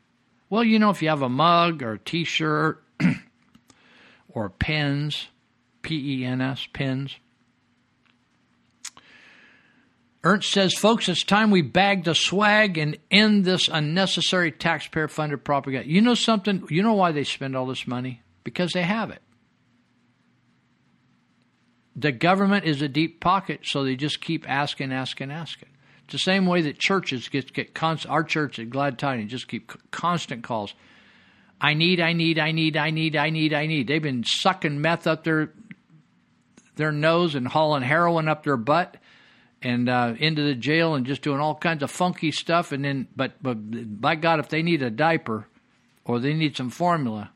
Well, 0.50 0.64
you 0.64 0.80
know, 0.80 0.90
if 0.90 1.02
you 1.02 1.10
have 1.10 1.22
a 1.22 1.30
mug 1.30 1.82
or 1.82 1.94
a 1.94 2.00
t 2.00 2.24
shirt 2.24 2.84
or 4.30 4.50
pens, 4.50 5.28
P 5.82 6.22
E 6.22 6.26
N 6.26 6.42
S, 6.42 6.68
pens. 6.74 7.16
Ernst 10.24 10.52
says, 10.52 10.76
folks, 10.76 11.10
it's 11.10 11.24
time 11.24 11.50
we 11.50 11.64
bag 11.64 12.04
the 12.04 12.14
swag 12.14 12.78
and 12.78 12.98
end 13.10 13.44
this 13.44 13.68
unnecessary 13.68 14.52
taxpayer 14.52 15.08
funded 15.08 15.44
propaganda. 15.44 15.90
You 15.90 16.02
know 16.02 16.14
something? 16.14 16.64
You 16.70 16.84
know 16.84 16.94
why 16.94 17.12
they 17.12 17.24
spend 17.24 17.56
all 17.56 17.66
this 17.66 17.88
money? 17.88 18.22
Because 18.44 18.72
they 18.74 18.84
have 18.84 19.10
it. 19.10 19.22
The 21.96 22.12
government 22.12 22.66
is 22.66 22.82
a 22.82 22.88
deep 22.88 23.20
pocket, 23.20 23.62
so 23.64 23.84
they 23.84 23.96
just 23.96 24.22
keep 24.22 24.48
asking, 24.50 24.94
asking, 24.94 25.32
asking. 25.32 25.70
It's 26.04 26.14
the 26.14 26.20
same 26.20 26.46
way 26.46 26.62
that 26.62 26.78
churches 26.78 27.28
get, 27.28 27.52
get 27.52 27.74
constant, 27.74 28.12
our 28.12 28.24
church 28.24 28.60
at 28.60 28.70
Glad 28.70 29.00
Tidings 29.00 29.32
just 29.32 29.48
keep 29.48 29.72
constant 29.92 30.44
calls. 30.44 30.74
I 31.64 31.76
need, 31.76 32.02
I 32.02 32.14
need, 32.14 32.40
I 32.40 32.52
need, 32.52 32.76
I 32.76 32.90
need, 32.90 33.16
I 33.16 33.30
need, 33.30 33.54
I 33.54 33.68
need. 33.68 33.88
They've 33.88 34.02
been 34.02 34.24
sucking 34.24 34.82
meth 34.82 35.06
up 35.06 35.24
their 35.24 35.54
their 36.76 36.92
nose 36.92 37.36
and 37.36 37.48
hauling 37.48 37.84
heroin 37.84 38.28
up 38.28 38.44
their 38.44 38.58
butt 38.58 38.98
and 39.62 39.88
uh, 39.88 40.16
into 40.18 40.42
the 40.42 40.56
jail 40.56 40.96
and 40.96 41.06
just 41.06 41.22
doing 41.22 41.40
all 41.40 41.54
kinds 41.54 41.84
of 41.84 41.92
funky 41.92 42.32
stuff. 42.32 42.72
And 42.72 42.84
then, 42.84 43.08
but 43.16 43.34
but 43.44 44.02
by 44.02 44.16
God, 44.16 44.40
if 44.40 44.50
they 44.50 44.64
need 44.64 44.82
a 44.82 44.90
diaper 44.90 45.48
or 46.04 46.20
they 46.20 46.34
need 46.34 46.58
some 46.58 46.72
formula, 46.72 47.30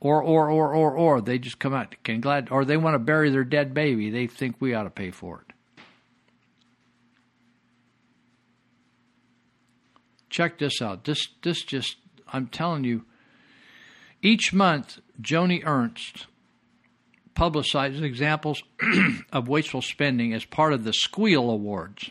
or 0.00 0.22
or 0.22 0.50
or 0.50 0.74
or 0.74 0.94
or 0.94 1.20
they 1.22 1.38
just 1.38 1.58
come 1.58 1.72
out 1.72 1.94
can 2.04 2.20
glad, 2.20 2.48
or 2.50 2.66
they 2.66 2.76
want 2.76 2.92
to 2.92 2.98
bury 2.98 3.30
their 3.30 3.44
dead 3.44 3.72
baby, 3.72 4.10
they 4.10 4.26
think 4.26 4.56
we 4.60 4.74
ought 4.74 4.82
to 4.82 4.90
pay 4.90 5.10
for 5.10 5.40
it. 5.48 5.54
Check 10.28 10.58
this 10.58 10.82
out. 10.82 11.04
This 11.04 11.26
this 11.42 11.62
just 11.62 11.96
I'm 12.30 12.48
telling 12.48 12.84
you. 12.84 13.06
Each 14.22 14.52
month, 14.52 14.98
Joni 15.20 15.62
Ernst 15.64 16.26
publicizes 17.34 18.02
examples 18.02 18.62
of 19.32 19.48
wasteful 19.48 19.82
spending 19.82 20.32
as 20.32 20.44
part 20.44 20.72
of 20.72 20.84
the 20.84 20.92
Squeal 20.92 21.50
Awards. 21.50 22.10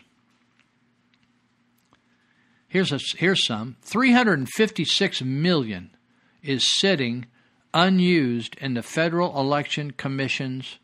Here's 2.68 2.92
a, 2.92 3.00
here's 3.16 3.44
some. 3.44 3.76
356 3.82 5.22
million 5.22 5.90
is 6.42 6.76
sitting 6.78 7.26
unused 7.74 8.56
in 8.60 8.74
the 8.74 8.82
Federal 8.82 9.38
Election 9.38 9.90
Commission's 9.90 10.78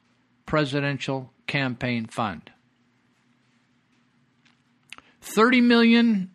presidential 0.46 1.32
campaign 1.46 2.06
fund. 2.06 2.50
30 5.20 5.60
million 5.60 6.30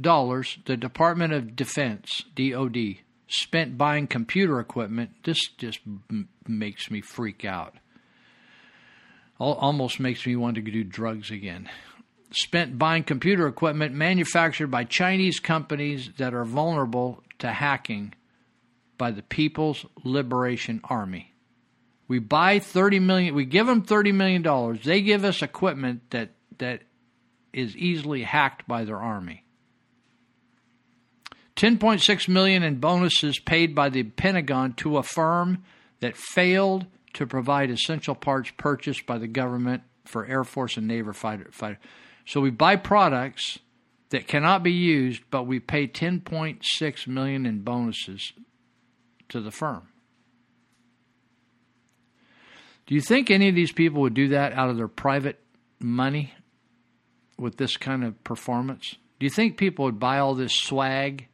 dollars 0.00 0.58
the 0.64 0.76
Department 0.76 1.32
of 1.32 1.56
Defense, 1.56 2.24
DoD, 2.34 2.96
spent 3.30 3.78
buying 3.78 4.06
computer 4.06 4.60
equipment, 4.60 5.10
this 5.22 5.38
just 5.56 5.80
makes 6.46 6.90
me 6.90 7.00
freak 7.00 7.44
out. 7.44 7.74
Almost 9.38 10.00
makes 10.00 10.26
me 10.26 10.36
want 10.36 10.56
to 10.56 10.60
do 10.60 10.84
drugs 10.84 11.30
again. 11.30 11.70
Spent 12.32 12.78
buying 12.78 13.04
computer 13.04 13.46
equipment 13.46 13.94
manufactured 13.94 14.66
by 14.66 14.84
Chinese 14.84 15.40
companies 15.40 16.10
that 16.18 16.34
are 16.34 16.44
vulnerable 16.44 17.22
to 17.38 17.50
hacking 17.50 18.14
by 18.98 19.10
the 19.12 19.22
People's 19.22 19.86
Liberation 20.04 20.80
Army. 20.84 21.32
We 22.06 22.18
buy 22.18 22.58
30 22.58 22.98
million, 22.98 23.34
we 23.34 23.44
give 23.46 23.66
them 23.66 23.82
30 23.82 24.12
million 24.12 24.42
dollars. 24.42 24.84
They 24.84 25.00
give 25.00 25.24
us 25.24 25.42
equipment 25.42 26.10
that 26.10 26.30
that 26.58 26.82
is 27.52 27.76
easily 27.76 28.22
hacked 28.22 28.68
by 28.68 28.84
their 28.84 28.98
army. 28.98 29.44
10.6 31.60 32.26
million 32.26 32.62
in 32.62 32.76
bonuses 32.76 33.38
paid 33.38 33.74
by 33.74 33.90
the 33.90 34.02
Pentagon 34.02 34.72
to 34.72 34.96
a 34.96 35.02
firm 35.02 35.62
that 36.00 36.16
failed 36.16 36.86
to 37.12 37.26
provide 37.26 37.68
essential 37.68 38.14
parts 38.14 38.50
purchased 38.56 39.04
by 39.04 39.18
the 39.18 39.28
government 39.28 39.82
for 40.06 40.24
Air 40.24 40.42
Force 40.42 40.78
and 40.78 40.88
Navy 40.88 41.12
fighter. 41.12 41.50
fighter. 41.52 41.78
So 42.24 42.40
we 42.40 42.48
buy 42.48 42.76
products 42.76 43.58
that 44.08 44.26
cannot 44.26 44.62
be 44.62 44.72
used, 44.72 45.22
but 45.30 45.46
we 45.46 45.60
pay 45.60 45.86
10.6 45.86 47.06
million 47.06 47.44
in 47.44 47.60
bonuses 47.60 48.32
to 49.28 49.42
the 49.42 49.50
firm. 49.50 49.88
Do 52.86 52.94
you 52.94 53.02
think 53.02 53.30
any 53.30 53.50
of 53.50 53.54
these 53.54 53.72
people 53.72 54.00
would 54.00 54.14
do 54.14 54.28
that 54.28 54.54
out 54.54 54.70
of 54.70 54.78
their 54.78 54.88
private 54.88 55.38
money 55.78 56.32
with 57.36 57.58
this 57.58 57.76
kind 57.76 58.02
of 58.02 58.24
performance? 58.24 58.96
Do 59.18 59.26
you 59.26 59.30
think 59.30 59.58
people 59.58 59.84
would 59.84 60.00
buy 60.00 60.20
all 60.20 60.34
this 60.34 60.54
swag 60.54 61.26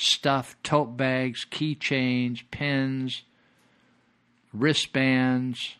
stuff, 0.00 0.56
tote 0.62 0.96
bags, 0.96 1.46
keychains, 1.50 2.42
pens, 2.50 3.22
wristbands? 4.52 5.76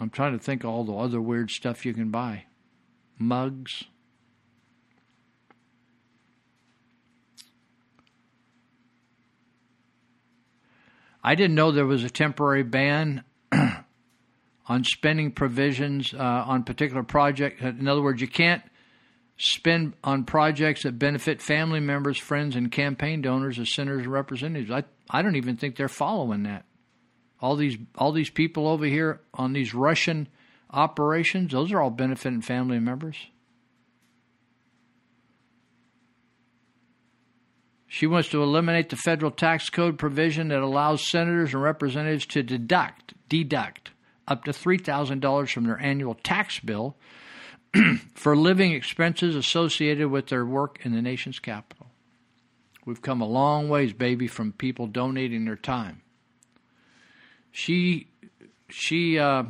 I'm 0.00 0.10
trying 0.10 0.38
to 0.38 0.38
think 0.38 0.64
of 0.64 0.70
all 0.70 0.84
the 0.84 0.94
other 0.94 1.20
weird 1.20 1.50
stuff 1.50 1.84
you 1.84 1.92
can 1.92 2.10
buy. 2.10 2.44
Mugs. 3.18 3.84
I 11.22 11.34
didn't 11.34 11.56
know 11.56 11.72
there 11.72 11.84
was 11.84 12.04
a 12.04 12.10
temporary 12.10 12.62
ban 12.62 13.24
on 13.52 14.84
spending 14.84 15.32
provisions 15.32 16.14
uh, 16.14 16.18
on 16.18 16.62
particular 16.62 17.02
projects. 17.02 17.60
In 17.60 17.88
other 17.88 18.02
words, 18.02 18.20
you 18.20 18.28
can't 18.28 18.62
spend 19.38 19.94
on 20.02 20.24
projects 20.24 20.82
that 20.82 20.98
benefit 20.98 21.40
family 21.40 21.80
members, 21.80 22.18
friends, 22.18 22.56
and 22.56 22.70
campaign 22.70 23.22
donors 23.22 23.58
as 23.58 23.72
senators 23.72 24.02
and 24.02 24.12
representatives. 24.12 24.70
I 24.70 24.84
I 25.08 25.22
don't 25.22 25.36
even 25.36 25.56
think 25.56 25.76
they're 25.76 25.88
following 25.88 26.42
that. 26.42 26.64
All 27.40 27.56
these 27.56 27.78
all 27.96 28.12
these 28.12 28.30
people 28.30 28.68
over 28.68 28.84
here 28.84 29.20
on 29.32 29.52
these 29.52 29.72
Russian 29.72 30.28
operations, 30.70 31.52
those 31.52 31.72
are 31.72 31.80
all 31.80 31.90
benefiting 31.90 32.42
family 32.42 32.80
members. 32.80 33.16
She 37.86 38.06
wants 38.06 38.28
to 38.30 38.42
eliminate 38.42 38.90
the 38.90 38.96
federal 38.96 39.30
tax 39.30 39.70
code 39.70 39.98
provision 39.98 40.48
that 40.48 40.60
allows 40.60 41.08
senators 41.08 41.54
and 41.54 41.62
representatives 41.62 42.26
to 42.26 42.42
deduct 42.42 43.14
deduct 43.28 43.92
up 44.26 44.44
to 44.44 44.50
$3,000 44.50 45.50
from 45.50 45.64
their 45.64 45.80
annual 45.80 46.14
tax 46.14 46.60
bill 46.60 46.96
for 48.14 48.36
living 48.36 48.72
expenses 48.72 49.34
associated 49.34 50.08
with 50.08 50.28
their 50.28 50.44
work 50.44 50.78
in 50.84 50.92
the 50.92 51.02
nation's 51.02 51.38
capital. 51.38 51.86
We've 52.84 53.02
come 53.02 53.20
a 53.20 53.26
long 53.26 53.68
ways, 53.68 53.92
baby, 53.92 54.26
from 54.28 54.52
people 54.52 54.86
donating 54.86 55.44
their 55.44 55.56
time. 55.56 56.00
She, 57.50 58.08
she, 58.70 59.18
uh, 59.18 59.44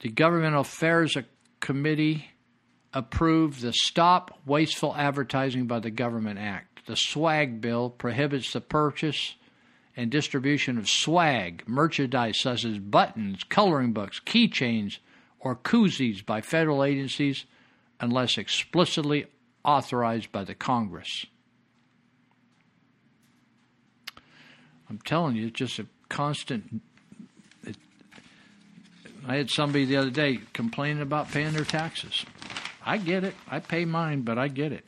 the 0.00 0.08
Government 0.08 0.56
Affairs 0.56 1.16
Committee 1.60 2.26
approved 2.92 3.60
the 3.60 3.72
Stop 3.72 4.38
Wasteful 4.44 4.94
Advertising 4.96 5.66
by 5.66 5.80
the 5.80 5.90
Government 5.90 6.38
Act. 6.38 6.86
The 6.86 6.96
swag 6.96 7.60
bill 7.60 7.90
prohibits 7.90 8.52
the 8.52 8.60
purchase 8.60 9.34
and 9.96 10.10
distribution 10.10 10.78
of 10.78 10.88
swag, 10.88 11.64
merchandise 11.66 12.40
such 12.40 12.64
as 12.64 12.78
buttons, 12.78 13.44
coloring 13.44 13.92
books, 13.92 14.20
keychains, 14.20 14.98
or 15.44 15.54
koozies 15.54 16.24
by 16.24 16.40
federal 16.40 16.82
agencies 16.82 17.44
unless 18.00 18.38
explicitly 18.38 19.26
authorized 19.62 20.32
by 20.32 20.42
the 20.42 20.54
Congress. 20.54 21.26
I'm 24.88 24.98
telling 25.04 25.36
you, 25.36 25.46
it's 25.48 25.58
just 25.58 25.78
a 25.78 25.86
constant. 26.08 26.82
It, 27.64 27.76
I 29.26 29.36
had 29.36 29.50
somebody 29.50 29.84
the 29.84 29.96
other 29.96 30.10
day 30.10 30.40
complaining 30.52 31.02
about 31.02 31.30
paying 31.30 31.52
their 31.52 31.64
taxes. 31.64 32.24
I 32.84 32.98
get 32.98 33.24
it. 33.24 33.34
I 33.48 33.60
pay 33.60 33.84
mine, 33.84 34.22
but 34.22 34.38
I 34.38 34.48
get 34.48 34.72
it. 34.72 34.84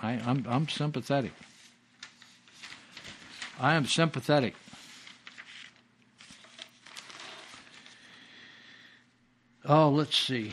I, 0.00 0.12
I'm, 0.12 0.46
I'm 0.48 0.68
sympathetic. 0.68 1.32
I 3.60 3.74
am 3.74 3.86
sympathetic. 3.86 4.54
Oh, 9.64 9.90
let's 9.90 10.18
see. 10.18 10.52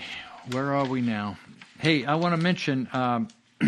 Where 0.51 0.75
are 0.75 0.85
we 0.85 1.01
now? 1.01 1.38
Hey, 1.79 2.05
I 2.05 2.15
want 2.15 2.35
to 2.35 2.41
mention. 2.41 2.88
Um, 2.93 3.27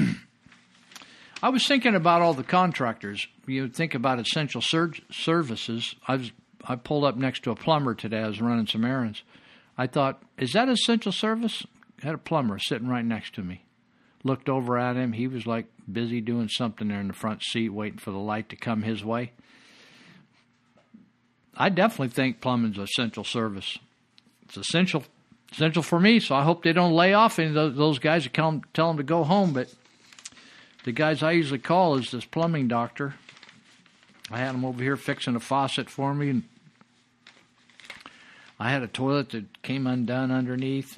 I 1.44 1.50
was 1.50 1.66
thinking 1.68 1.96
about 1.96 2.22
all 2.22 2.36
the 2.36 2.44
contractors. 2.44 3.26
You 3.48 3.68
think 3.68 3.96
about 3.96 4.20
essential 4.20 4.62
sur- 4.62 4.94
services. 5.12 5.96
I 6.08 6.18
was 6.18 6.32
I 6.64 6.76
pulled 6.76 7.06
up 7.06 7.16
next 7.16 7.44
to 7.44 7.52
a 7.52 7.56
plumber 7.56 7.96
today. 7.96 8.20
I 8.20 8.28
was 8.28 8.40
running 8.40 8.68
some 8.68 8.86
errands. 8.86 9.24
I 9.80 9.88
thought, 9.88 10.22
is 10.38 10.52
that 10.54 10.70
essential 10.70 11.12
service? 11.12 11.66
I 12.04 12.06
had 12.06 12.16
a 12.16 12.20
plumber 12.20 12.60
sitting 12.60 12.88
right 12.88 13.06
next 13.06 13.34
to 13.36 13.42
me. 13.42 13.64
Looked 14.24 14.48
over 14.48 14.78
at 14.78 14.96
him. 14.96 15.14
He 15.14 15.28
was 15.28 15.48
like 15.48 15.66
busy 15.92 16.22
doing 16.22 16.50
something 16.50 16.88
there 16.88 17.00
in 17.00 17.08
the 17.08 17.14
front 17.14 17.42
seat, 17.42 17.70
waiting 17.70 17.98
for 17.98 18.12
the 18.12 18.20
light 18.20 18.50
to 18.50 18.56
come 18.56 18.84
his 18.84 19.04
way. 19.04 19.32
I 21.58 21.70
definitely 21.70 22.10
think 22.10 22.42
plumbing's 22.42 22.78
essential 22.78 23.24
service. 23.24 23.80
It's 24.44 24.58
essential 24.58 25.04
essential 25.52 25.84
for 25.84 26.00
me. 26.00 26.20
So 26.20 26.36
I 26.36 26.44
hope 26.44 26.64
they 26.64 26.74
don't 26.74 26.94
lay 26.94 27.14
off 27.14 27.40
any 27.40 27.56
of 27.56 27.76
those, 27.76 28.00
guys 28.00 28.26
and 28.26 28.34
tell 28.34 28.52
them, 28.52 28.62
tell 28.74 28.88
them 28.88 28.98
to 28.98 29.04
go 29.04 29.24
home. 29.24 29.54
But 29.54 29.74
the 30.84 30.92
guys 30.92 31.22
I 31.22 31.32
usually 31.32 31.60
call 31.60 31.96
is 31.96 32.12
this 32.12 32.26
plumbing 32.26 32.68
doctor. 32.68 33.16
I 34.30 34.38
had 34.38 34.56
him 34.56 34.66
over 34.66 34.82
here 34.82 34.96
fixing 34.96 35.36
a 35.36 35.40
faucet 35.40 35.90
for 35.90 36.14
me, 36.14 36.30
and 36.30 36.44
I 38.60 38.72
had 38.72 38.82
a 38.82 38.88
toilet 38.88 39.32
that 39.32 39.62
came 39.62 39.88
undone 39.88 40.32
underneath. 40.32 40.98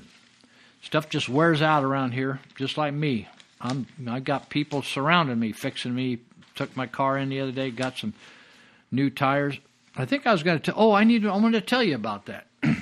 Stuff 0.84 1.10
just 1.10 1.30
wears 1.30 1.62
out 1.62 1.84
around 1.84 2.12
here, 2.12 2.42
just 2.56 2.78
like 2.78 2.94
me. 2.94 3.28
I'm 3.60 3.88
I 4.08 4.20
got 4.20 4.50
people 4.50 4.82
surrounding 4.82 5.40
me, 5.40 5.52
fixing 5.52 5.96
me. 5.96 6.20
Took 6.56 6.76
my 6.78 6.86
car 6.86 7.18
in 7.18 7.30
the 7.30 7.40
other 7.40 7.52
day, 7.52 7.72
got 7.72 7.98
some 7.98 8.14
new 8.92 9.10
tires. 9.10 9.58
I 9.96 10.06
think 10.06 10.28
I 10.28 10.32
was 10.32 10.44
going 10.44 10.60
to. 10.60 10.74
Oh, 10.76 10.92
I 10.92 11.04
need. 11.04 11.26
I'm 11.26 11.42
going 11.42 11.54
to 11.54 11.62
tell 11.62 11.82
you 11.82 11.96
about 11.96 12.26
that. 12.26 12.48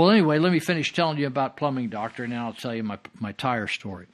well, 0.00 0.10
anyway, 0.10 0.38
let 0.38 0.52
me 0.52 0.60
finish 0.60 0.92
telling 0.92 1.18
you 1.18 1.26
about 1.26 1.56
plumbing 1.56 1.88
doctor, 1.88 2.24
and 2.24 2.32
then 2.32 2.40
I'll 2.40 2.52
tell 2.52 2.74
you 2.74 2.82
my 2.82 2.98
my 3.20 3.32
tire 3.32 3.66
story. 3.66 4.06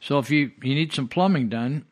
So 0.00 0.18
if 0.18 0.30
you 0.30 0.50
you 0.62 0.74
need 0.74 0.92
some 0.92 1.08
plumbing 1.08 1.48
done, 1.48 1.84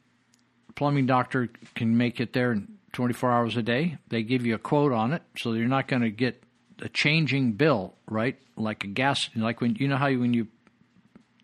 plumbing 0.74 1.06
doctor 1.06 1.48
can 1.74 1.96
make 1.96 2.20
it 2.20 2.32
there 2.32 2.52
in 2.52 2.78
24 2.92 3.30
hours 3.30 3.56
a 3.56 3.62
day. 3.62 3.98
They 4.08 4.22
give 4.22 4.44
you 4.44 4.54
a 4.54 4.58
quote 4.58 4.92
on 4.92 5.12
it, 5.12 5.22
so 5.38 5.52
you're 5.52 5.68
not 5.68 5.88
going 5.88 6.02
to 6.02 6.10
get 6.10 6.42
a 6.80 6.88
changing 6.88 7.52
bill, 7.52 7.94
right? 8.08 8.36
Like 8.56 8.84
a 8.84 8.88
gas, 8.88 9.30
like 9.36 9.60
when 9.60 9.76
you 9.76 9.88
know 9.88 9.96
how 9.96 10.08
you, 10.08 10.20
when 10.20 10.34
you 10.34 10.48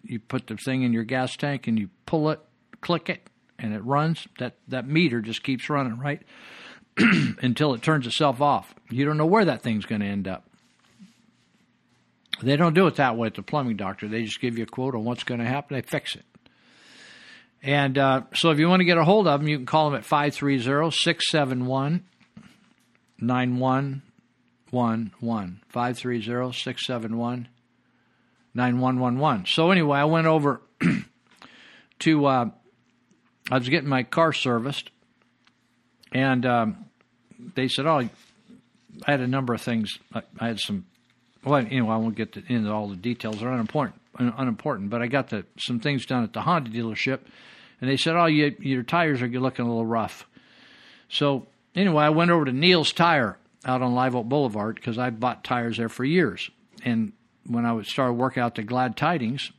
you 0.02 0.18
put 0.18 0.47
the 0.47 0.56
thing 0.56 0.82
in 0.82 0.92
your 0.92 1.05
gas 1.05 1.36
tank 1.36 1.66
and 1.66 1.78
you 1.78 1.90
pull 2.06 2.30
it, 2.30 2.40
click 2.80 3.08
it, 3.08 3.28
and 3.58 3.72
it 3.72 3.84
runs. 3.84 4.26
That 4.38 4.56
that 4.68 4.86
meter 4.86 5.20
just 5.20 5.42
keeps 5.42 5.70
running, 5.70 5.98
right? 5.98 6.22
Until 7.43 7.75
it 7.75 7.83
turns 7.83 8.07
itself 8.07 8.41
off. 8.41 8.75
You 8.91 9.05
don't 9.05 9.17
know 9.17 9.27
where 9.27 9.44
that 9.44 9.62
thing's 9.62 9.86
going 9.86 10.01
to 10.01 10.07
end 10.07 10.27
up. 10.27 10.44
They 12.43 12.57
don't 12.57 12.75
do 12.75 12.86
it 12.86 12.97
that 12.97 13.17
way 13.17 13.27
at 13.27 13.35
the 13.35 13.43
plumbing 13.43 13.77
doctor. 13.77 14.09
They 14.09 14.25
just 14.25 14.41
give 14.41 14.59
you 14.59 14.65
a 14.65 14.67
quote 14.67 14.94
on 14.94 15.05
what's 15.05 15.25
going 15.25 15.41
to 15.41 15.47
happen. 15.47 15.77
They 15.77 15.83
fix 15.83 16.15
it. 16.15 16.25
And 17.62 17.99
uh, 17.99 18.23
so 18.35 18.51
if 18.51 18.59
you 18.59 18.68
want 18.68 18.81
to 18.81 18.85
get 18.85 18.99
a 18.99 19.05
hold 19.05 19.27
of 19.27 19.41
them, 19.41 19.49
you 19.49 19.59
can 19.59 19.67
call 19.67 19.91
them 19.91 19.99
at 19.99 20.05
530 20.05 20.91
671 20.91 22.05
9111. 23.20 25.60
530 25.68 26.52
671 26.52 27.49
9111. 28.55 29.47
So 29.47 29.70
anyway, 29.70 29.99
I 29.99 30.05
went 30.05 30.28
over 30.28 30.60
to, 32.01 32.27
uh, 32.27 32.51
I 33.51 33.59
was 33.59 33.68
getting 33.68 33.89
my 33.89 34.05
car 34.05 34.33
serviced, 34.33 34.91
and 36.12 36.47
um, 36.47 36.88
they 37.39 37.68
said, 37.68 37.86
oh, 37.86 38.08
I 39.07 39.10
had 39.10 39.20
a 39.20 39.26
number 39.26 39.55
of 39.55 39.60
things. 39.60 39.99
I, 40.12 40.23
I 40.39 40.49
had 40.49 40.58
some, 40.58 40.86
well, 41.44 41.57
anyway, 41.57 41.91
I 41.91 41.97
won't 41.97 42.17
get 42.17 42.33
to, 42.33 42.42
into 42.49 42.73
all 42.73 42.89
the 42.89 42.97
details. 42.97 43.41
They're 43.41 43.52
unimportant, 43.52 44.00
unimportant, 44.18 44.91
but 44.91 45.02
I 45.02 45.07
got 45.07 45.28
the, 45.31 45.44
some 45.58 45.81
things 45.81 46.07
done 46.07 46.25
at 46.25 46.33
the 46.33 46.42
Honda 46.42 46.70
dealership, 46.70 47.20
and 47.81 47.89
they 47.89 47.97
said, 47.97 48.17
oh, 48.17 48.26
you, 48.26 48.57
your 48.60 48.83
tires 48.83 49.23
are 49.23 49.28
looking 49.28 49.65
a 49.65 49.68
little 49.68 49.86
rough. 49.86 50.26
So 51.08 51.47
anyway, 51.75 52.05
I 52.05 52.10
went 52.10 52.31
over 52.31 52.44
to 52.44 52.52
Neil's 52.52 52.92
Tire 52.92 53.39
out 53.65 53.83
on 53.83 53.94
Live 53.94 54.15
Oak 54.15 54.26
Boulevard 54.26 54.75
because 54.75 54.99
I 54.99 55.10
bought 55.10 55.44
tires 55.44 55.76
there 55.76 55.89
for 55.89 56.05
years. 56.05 56.50
And 56.84 57.12
when 57.47 57.65
I 57.65 57.73
would 57.73 57.86
start 57.86 58.15
working 58.15 58.42
out 58.42 58.57
the 58.57 58.62
Glad 58.62 58.97
Tidings, 58.97 59.52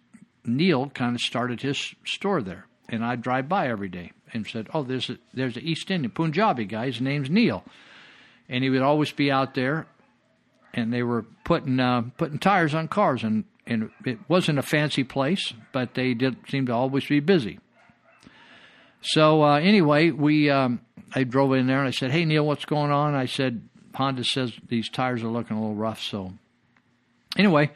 Neil 0.45 0.89
kind 0.89 1.15
of 1.15 1.21
started 1.21 1.61
his 1.61 1.93
store 2.05 2.41
there, 2.41 2.65
and 2.87 3.03
I'd 3.03 3.21
drive 3.21 3.49
by 3.49 3.67
every 3.67 3.89
day 3.89 4.11
and 4.33 4.47
said, 4.47 4.67
"Oh, 4.73 4.83
there's 4.83 5.09
a, 5.09 5.17
there's 5.33 5.57
an 5.57 5.63
East 5.63 5.89
Indian 5.91 6.11
Punjabi 6.11 6.65
guy. 6.65 6.87
His 6.87 7.01
name's 7.01 7.29
Neil," 7.29 7.63
and 8.47 8.63
he 8.63 8.69
would 8.69 8.81
always 8.81 9.11
be 9.11 9.31
out 9.31 9.53
there, 9.53 9.87
and 10.73 10.93
they 10.93 11.03
were 11.03 11.25
putting 11.43 11.79
uh, 11.79 12.03
putting 12.17 12.39
tires 12.39 12.73
on 12.73 12.87
cars, 12.87 13.23
and 13.23 13.45
and 13.65 13.91
it 14.05 14.19
wasn't 14.27 14.59
a 14.59 14.63
fancy 14.63 15.03
place, 15.03 15.53
but 15.71 15.93
they 15.93 16.13
did 16.13 16.37
seem 16.49 16.65
to 16.65 16.73
always 16.73 17.05
be 17.05 17.19
busy. 17.19 17.59
So 19.01 19.43
uh, 19.43 19.59
anyway, 19.59 20.11
we 20.11 20.49
um, 20.49 20.81
I 21.13 21.23
drove 21.23 21.53
in 21.53 21.67
there 21.67 21.79
and 21.79 21.87
I 21.87 21.91
said, 21.91 22.11
"Hey 22.11 22.25
Neil, 22.25 22.45
what's 22.45 22.65
going 22.65 22.91
on?" 22.91 23.15
I 23.15 23.25
said, 23.25 23.61
"Honda 23.95 24.23
says 24.23 24.53
these 24.67 24.89
tires 24.89 25.23
are 25.23 25.29
looking 25.29 25.57
a 25.57 25.59
little 25.59 25.75
rough." 25.75 26.01
So 26.01 26.33
anyway, 27.37 27.71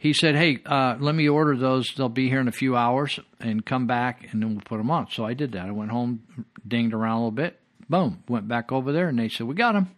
he 0.00 0.14
said, 0.14 0.34
"Hey, 0.34 0.58
uh, 0.64 0.96
let 0.98 1.14
me 1.14 1.28
order 1.28 1.56
those. 1.56 1.86
They'll 1.94 2.08
be 2.08 2.30
here 2.30 2.40
in 2.40 2.48
a 2.48 2.52
few 2.52 2.74
hours, 2.74 3.20
and 3.38 3.64
come 3.64 3.86
back, 3.86 4.26
and 4.32 4.42
then 4.42 4.54
we'll 4.54 4.64
put 4.64 4.78
them 4.78 4.90
on." 4.90 5.10
So 5.10 5.24
I 5.26 5.34
did 5.34 5.52
that. 5.52 5.66
I 5.66 5.70
went 5.70 5.90
home, 5.90 6.22
dinged 6.66 6.94
around 6.94 7.16
a 7.16 7.18
little 7.18 7.30
bit, 7.30 7.60
boom, 7.88 8.24
went 8.28 8.48
back 8.48 8.72
over 8.72 8.92
there, 8.92 9.08
and 9.08 9.18
they 9.18 9.28
said, 9.28 9.46
"We 9.46 9.54
got 9.54 9.74
them." 9.74 9.90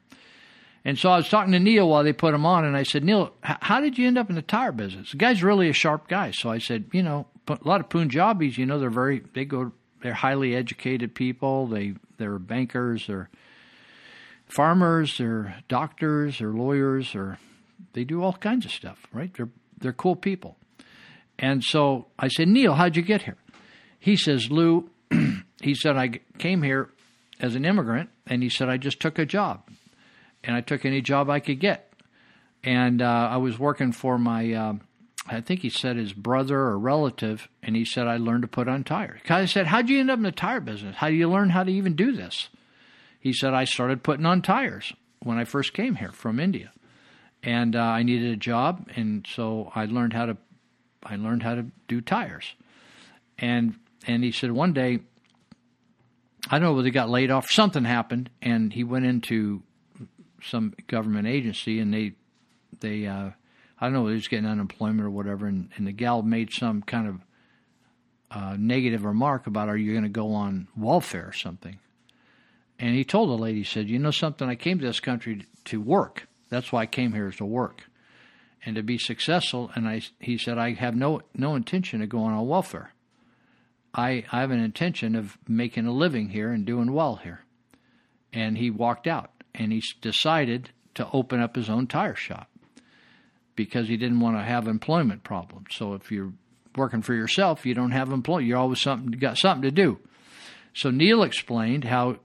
And 0.85 0.99
so 0.99 1.11
I 1.11 1.17
was 1.17 1.29
talking 1.29 1.53
to 1.53 1.61
Neil 1.61 1.89
while 1.89 2.03
they 2.03 2.13
put 2.13 2.33
them 2.33 2.45
on, 2.45 2.65
and 2.65 2.77
I 2.77 2.83
said, 2.83 3.05
Neil, 3.05 3.33
how 3.43 3.81
did 3.81 3.99
you 3.99 4.09
end 4.09 4.19
up 4.19 4.31
in 4.31 4.35
the 4.35 4.43
tire 4.43 4.73
business? 4.73 5.13
The 5.13 5.17
guy's 5.17 5.43
really 5.43 5.69
a 5.69 5.73
sharp 5.73 6.09
guy. 6.09 6.33
So 6.33 6.51
I 6.51 6.59
said, 6.59 6.87
you 6.91 7.05
know, 7.05 7.29
a 7.47 7.59
lot 7.63 7.81
of 7.81 7.89
Punjabis, 7.89 8.59
you 8.59 8.67
know, 8.67 8.81
they're 8.81 8.91
very, 8.91 9.23
they 9.33 9.45
go, 9.45 9.71
they're 10.03 10.13
highly 10.13 10.57
educated 10.57 11.15
people. 11.15 11.69
They, 11.69 11.95
they're 12.19 12.41
bankers, 12.41 13.07
they're 13.07 13.31
farmers, 14.47 15.19
they're 15.19 15.63
doctors, 15.69 16.41
they're 16.41 16.49
lawyers, 16.49 17.15
or 17.15 17.39
they 17.93 18.03
do 18.03 18.23
all 18.23 18.33
kinds 18.33 18.65
of 18.65 18.73
stuff, 18.73 19.07
right? 19.13 19.33
They're, 19.35 19.51
they're 19.83 19.93
cool 19.93 20.17
people. 20.17 20.57
And 21.39 21.63
so 21.63 22.07
I 22.19 22.29
said, 22.29 22.49
Neil, 22.49 22.75
how'd 22.75 22.97
you 22.97 23.03
get 23.03 23.23
here? 23.23 23.37
He 23.99 24.17
says, 24.17 24.51
Lou, 24.51 24.91
he 25.63 25.75
said, 25.75 25.97
I 25.97 26.21
came 26.39 26.63
here 26.63 26.91
as 27.41 27.55
an 27.55 27.65
immigrant, 27.65 28.11
and 28.27 28.43
he 28.43 28.49
said, 28.49 28.69
I 28.69 28.77
just 28.77 29.01
took 29.01 29.19
a 29.19 29.27
job 29.27 29.63
and 30.45 30.57
I 30.57 30.61
took 30.61 30.85
any 30.85 31.01
job 31.01 31.31
I 31.31 31.41
could 31.41 31.61
get. 31.61 31.93
And 32.65 33.03
uh, 33.03 33.29
I 33.31 33.37
was 33.39 33.59
working 33.59 33.93
for 33.93 34.19
my, 34.19 34.53
uh, 34.53 34.75
I 35.27 35.41
think 35.41 35.61
he 35.61 35.69
said 35.69 35.97
his 35.97 36.13
brother 36.13 36.59
or 36.59 36.79
relative, 36.79 37.49
and 37.63 37.75
he 37.75 37.85
said 37.85 38.07
I 38.07 38.17
learned 38.17 38.43
to 38.43 38.49
put 38.49 38.69
on 38.69 38.85
tires. 38.85 39.21
I 39.29 39.47
said, 39.47 39.67
"How'd 39.67 39.89
you 39.89 39.99
end 39.99 40.11
up 40.11 40.19
in 40.19 40.23
the 40.23 40.33
tire 40.33 40.61
business? 40.61 40.97
How 40.97 41.09
do 41.09 41.15
you 41.15 41.29
learn 41.29 41.51
how 41.51 41.65
to 41.65 41.73
even 41.73 41.97
do 41.97 42.13
this?" 42.13 42.49
He 43.19 43.33
said, 43.33 43.53
"I 43.53 43.65
started 43.65 44.05
putting 44.05 44.27
on 44.27 44.43
tires 44.43 44.93
when 45.21 45.39
I 45.39 45.45
first 45.45 45.75
came 45.75 45.97
here 45.97 46.13
from 46.13 46.39
India, 46.39 46.71
and 47.43 47.75
uh, 47.75 47.81
I 47.81 48.03
needed 48.03 48.33
a 48.33 48.37
job, 48.37 48.89
and 48.95 49.27
so 49.29 49.71
I 49.75 49.87
learned 49.87 50.13
how 50.13 50.27
to, 50.27 50.37
I 51.03 51.17
learned 51.17 51.43
how 51.43 51.55
to 51.55 51.67
do 51.89 52.01
tires." 52.01 52.55
And 53.39 53.75
and 54.07 54.25
he 54.25 54.33
said 54.33 54.53
one 54.53 54.73
day, 54.73 55.01
I 56.49 56.59
don't 56.59 56.63
know 56.63 56.73
whether 56.75 56.87
he 56.87 56.93
got 56.93 57.11
laid 57.11 57.31
off, 57.31 57.51
something 57.51 57.85
happened, 57.85 58.31
and 58.41 58.73
he 58.73 58.85
went 58.85 59.07
into 59.07 59.63
some 60.43 60.75
government 60.87 61.29
agency, 61.29 61.79
and 61.79 61.93
they 61.93 62.13
they 62.81 63.07
uh, 63.07 63.31
I 63.81 63.87
don't 63.87 63.93
know 63.93 64.03
whether 64.03 64.15
he 64.15 64.19
was 64.19 64.29
getting 64.29 64.47
unemployment 64.47 65.03
or 65.03 65.11
whatever, 65.11 65.47
and, 65.47 65.71
and 65.77 65.87
the 65.87 65.93
gal 65.93 66.23
made 66.23 66.53
some 66.53 66.83
kind 66.83 67.09
of 67.09 67.21
uh, 68.31 68.57
negative 68.59 69.05
remark 69.05 69.47
about 69.47 69.69
are 69.69 69.77
you 69.77 69.93
going 69.93 70.05
to 70.05 70.09
go 70.09 70.33
on 70.33 70.69
welfare 70.77 71.29
or 71.29 71.33
something, 71.33 71.79
and 72.79 72.95
he 72.95 73.05
told 73.05 73.29
the 73.31 73.43
lady, 73.43 73.59
he 73.59 73.65
said, 73.65 73.89
you 73.89 73.99
know 73.99 74.11
something, 74.11 74.49
I 74.49 74.57
came 74.57 74.79
to 74.79 74.87
this 74.87 75.01
country 75.01 75.47
to 75.67 75.81
work. 75.81 76.27
That's 76.53 76.71
why 76.71 76.83
I 76.83 76.87
came 76.87 77.15
here 77.15 77.29
is 77.29 77.37
to 77.37 77.47
work 77.47 77.85
and 78.63 78.77
to 78.77 78.83
be 78.83 78.99
successful. 78.99 79.71
And 79.75 79.89
I, 79.89 80.03
he 80.21 80.37
said, 80.37 80.59
I 80.59 80.75
have 80.75 80.95
no 80.95 81.23
no 81.35 81.55
intention 81.55 82.03
of 82.03 82.11
going 82.11 82.35
on 82.35 82.47
welfare. 82.47 82.93
I, 83.95 84.25
I 84.31 84.41
have 84.41 84.51
an 84.51 84.61
intention 84.61 85.17
of 85.17 85.39
making 85.49 85.87
a 85.87 85.93
living 85.93 86.29
here 86.29 86.51
and 86.51 86.67
doing 86.67 86.93
well 86.93 87.17
here. 87.17 87.41
And 88.35 88.59
he 88.59 88.71
walked 88.71 89.07
out 89.07 89.31
and 89.55 89.73
he 89.73 89.83
decided 90.03 90.69
to 90.95 91.09
open 91.11 91.41
up 91.41 91.57
his 91.57 91.71
own 91.71 91.87
tire 91.87 92.15
shop 92.15 92.51
because 93.57 93.89
he 93.89 93.97
didn't 93.97 94.21
want 94.21 94.37
to 94.37 94.43
have 94.43 94.69
employment 94.69 95.25
problems. 95.25 95.69
So 95.71 95.95
if 95.95 96.13
you're 96.13 96.35
working 96.77 97.01
for 97.01 97.15
yourself, 97.15 97.65
you 97.65 97.73
don't 97.73 97.93
have 97.93 98.13
employment. 98.13 98.47
You're 98.47 98.59
always 98.59 98.83
something 98.83 99.11
got 99.13 99.39
something 99.39 99.63
to 99.63 99.71
do. 99.71 100.01
So 100.75 100.91
Neil 100.91 101.23
explained 101.23 101.85
how 101.85 102.17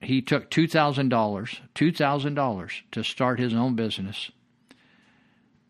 he 0.00 0.22
took 0.22 0.50
two 0.50 0.66
thousand 0.66 1.08
dollars, 1.08 1.60
two 1.74 1.92
thousand 1.92 2.34
dollars 2.34 2.82
to 2.92 3.04
start 3.04 3.38
his 3.38 3.54
own 3.54 3.74
business, 3.74 4.30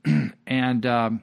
and 0.46 0.86
um, 0.86 1.22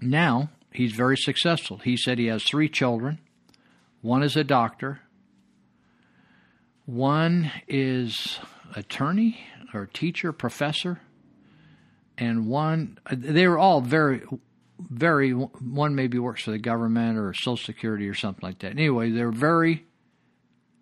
now 0.00 0.50
he's 0.72 0.92
very 0.92 1.16
successful. 1.16 1.78
He 1.78 1.96
said 1.96 2.18
he 2.18 2.26
has 2.26 2.44
three 2.44 2.68
children. 2.68 3.18
One 4.02 4.22
is 4.22 4.36
a 4.36 4.44
doctor. 4.44 5.00
One 6.86 7.50
is 7.66 8.38
attorney 8.76 9.40
or 9.72 9.86
teacher, 9.86 10.32
professor, 10.32 11.00
and 12.18 12.46
one 12.46 12.98
they 13.10 13.48
were 13.48 13.58
all 13.58 13.80
very, 13.80 14.22
very. 14.78 15.30
One 15.30 15.94
maybe 15.94 16.18
works 16.18 16.42
for 16.44 16.50
the 16.50 16.58
government 16.58 17.18
or 17.18 17.32
Social 17.32 17.56
Security 17.56 18.08
or 18.08 18.14
something 18.14 18.46
like 18.46 18.58
that. 18.60 18.72
Anyway, 18.72 19.10
they're 19.10 19.32
very, 19.32 19.86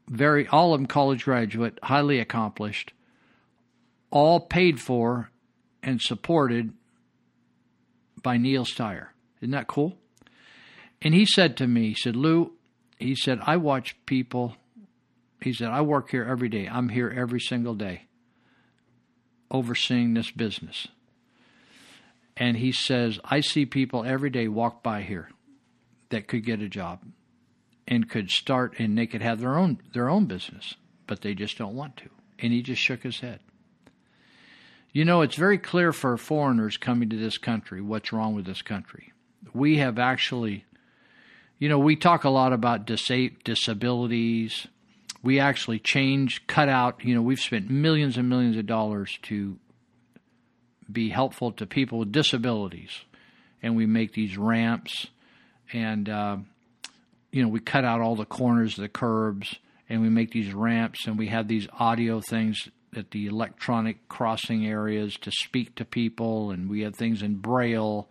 very 0.08 0.46
all 0.48 0.74
of 0.74 0.80
them 0.80 0.86
college 0.86 1.24
graduate, 1.24 1.78
highly 1.82 2.18
accomplished, 2.18 2.92
all 4.10 4.40
paid 4.40 4.80
for 4.80 5.30
and 5.82 6.00
supported 6.00 6.72
by 8.22 8.36
Neil 8.36 8.64
Steyer. 8.64 9.08
Isn't 9.40 9.52
that 9.52 9.66
cool? 9.66 9.96
And 11.00 11.14
he 11.14 11.26
said 11.26 11.56
to 11.56 11.66
me, 11.66 11.88
he 11.88 11.94
said, 11.94 12.14
Lou, 12.14 12.52
he 12.98 13.16
said, 13.16 13.40
I 13.42 13.56
watch 13.56 13.96
people 14.06 14.56
he 15.42 15.52
said, 15.52 15.68
I 15.68 15.80
work 15.82 16.10
here 16.10 16.24
every 16.24 16.48
day. 16.48 16.68
I'm 16.70 16.88
here 16.88 17.12
every 17.14 17.40
single 17.40 17.74
day 17.74 18.06
overseeing 19.50 20.14
this 20.14 20.30
business. 20.30 20.88
And 22.36 22.56
he 22.56 22.72
says, 22.72 23.18
I 23.24 23.40
see 23.40 23.66
people 23.66 24.04
every 24.04 24.30
day 24.30 24.48
walk 24.48 24.82
by 24.82 25.02
here 25.02 25.30
that 26.10 26.28
could 26.28 26.44
get 26.44 26.62
a 26.62 26.68
job 26.68 27.00
and 27.92 28.08
could 28.08 28.30
start 28.30 28.72
and 28.78 28.96
they 28.96 29.06
could 29.06 29.20
have 29.20 29.38
their 29.38 29.54
own 29.54 29.78
their 29.92 30.08
own 30.08 30.24
business, 30.24 30.76
but 31.06 31.20
they 31.20 31.34
just 31.34 31.58
don't 31.58 31.74
want 31.74 31.94
to. 31.98 32.08
And 32.38 32.50
he 32.50 32.62
just 32.62 32.80
shook 32.80 33.02
his 33.02 33.20
head. 33.20 33.40
You 34.92 35.04
know, 35.04 35.20
it's 35.20 35.36
very 35.36 35.58
clear 35.58 35.92
for 35.92 36.16
foreigners 36.16 36.78
coming 36.78 37.10
to 37.10 37.16
this 37.16 37.36
country 37.36 37.82
what's 37.82 38.10
wrong 38.10 38.34
with 38.34 38.46
this 38.46 38.62
country. 38.62 39.12
We 39.52 39.76
have 39.76 39.98
actually, 39.98 40.64
you 41.58 41.68
know, 41.68 41.78
we 41.78 41.96
talk 41.96 42.24
a 42.24 42.30
lot 42.30 42.54
about 42.54 42.86
disa- 42.86 43.36
disabilities, 43.44 44.66
we 45.22 45.38
actually 45.38 45.78
change, 45.78 46.46
cut 46.46 46.70
out. 46.70 47.04
You 47.04 47.14
know, 47.14 47.22
we've 47.22 47.40
spent 47.40 47.68
millions 47.68 48.16
and 48.16 48.26
millions 48.26 48.56
of 48.56 48.64
dollars 48.64 49.18
to 49.24 49.58
be 50.90 51.10
helpful 51.10 51.52
to 51.52 51.66
people 51.66 51.98
with 51.98 52.10
disabilities, 52.10 53.02
and 53.62 53.76
we 53.76 53.84
make 53.84 54.14
these 54.14 54.38
ramps, 54.38 55.08
and 55.74 56.08
uh, 56.08 56.36
you 57.32 57.42
know, 57.42 57.48
we 57.48 57.60
cut 57.60 57.84
out 57.84 58.00
all 58.00 58.14
the 58.14 58.24
corners 58.26 58.76
the 58.76 58.88
curbs, 58.88 59.56
and 59.88 60.00
we 60.02 60.08
make 60.08 60.30
these 60.30 60.52
ramps, 60.52 61.06
and 61.06 61.18
we 61.18 61.28
have 61.28 61.48
these 61.48 61.66
audio 61.78 62.20
things 62.20 62.68
at 62.94 63.10
the 63.10 63.26
electronic 63.26 64.06
crossing 64.08 64.66
areas 64.66 65.16
to 65.16 65.30
speak 65.30 65.74
to 65.74 65.84
people, 65.84 66.50
and 66.50 66.68
we 66.68 66.82
have 66.82 66.94
things 66.94 67.22
in 67.22 67.36
braille. 67.36 68.08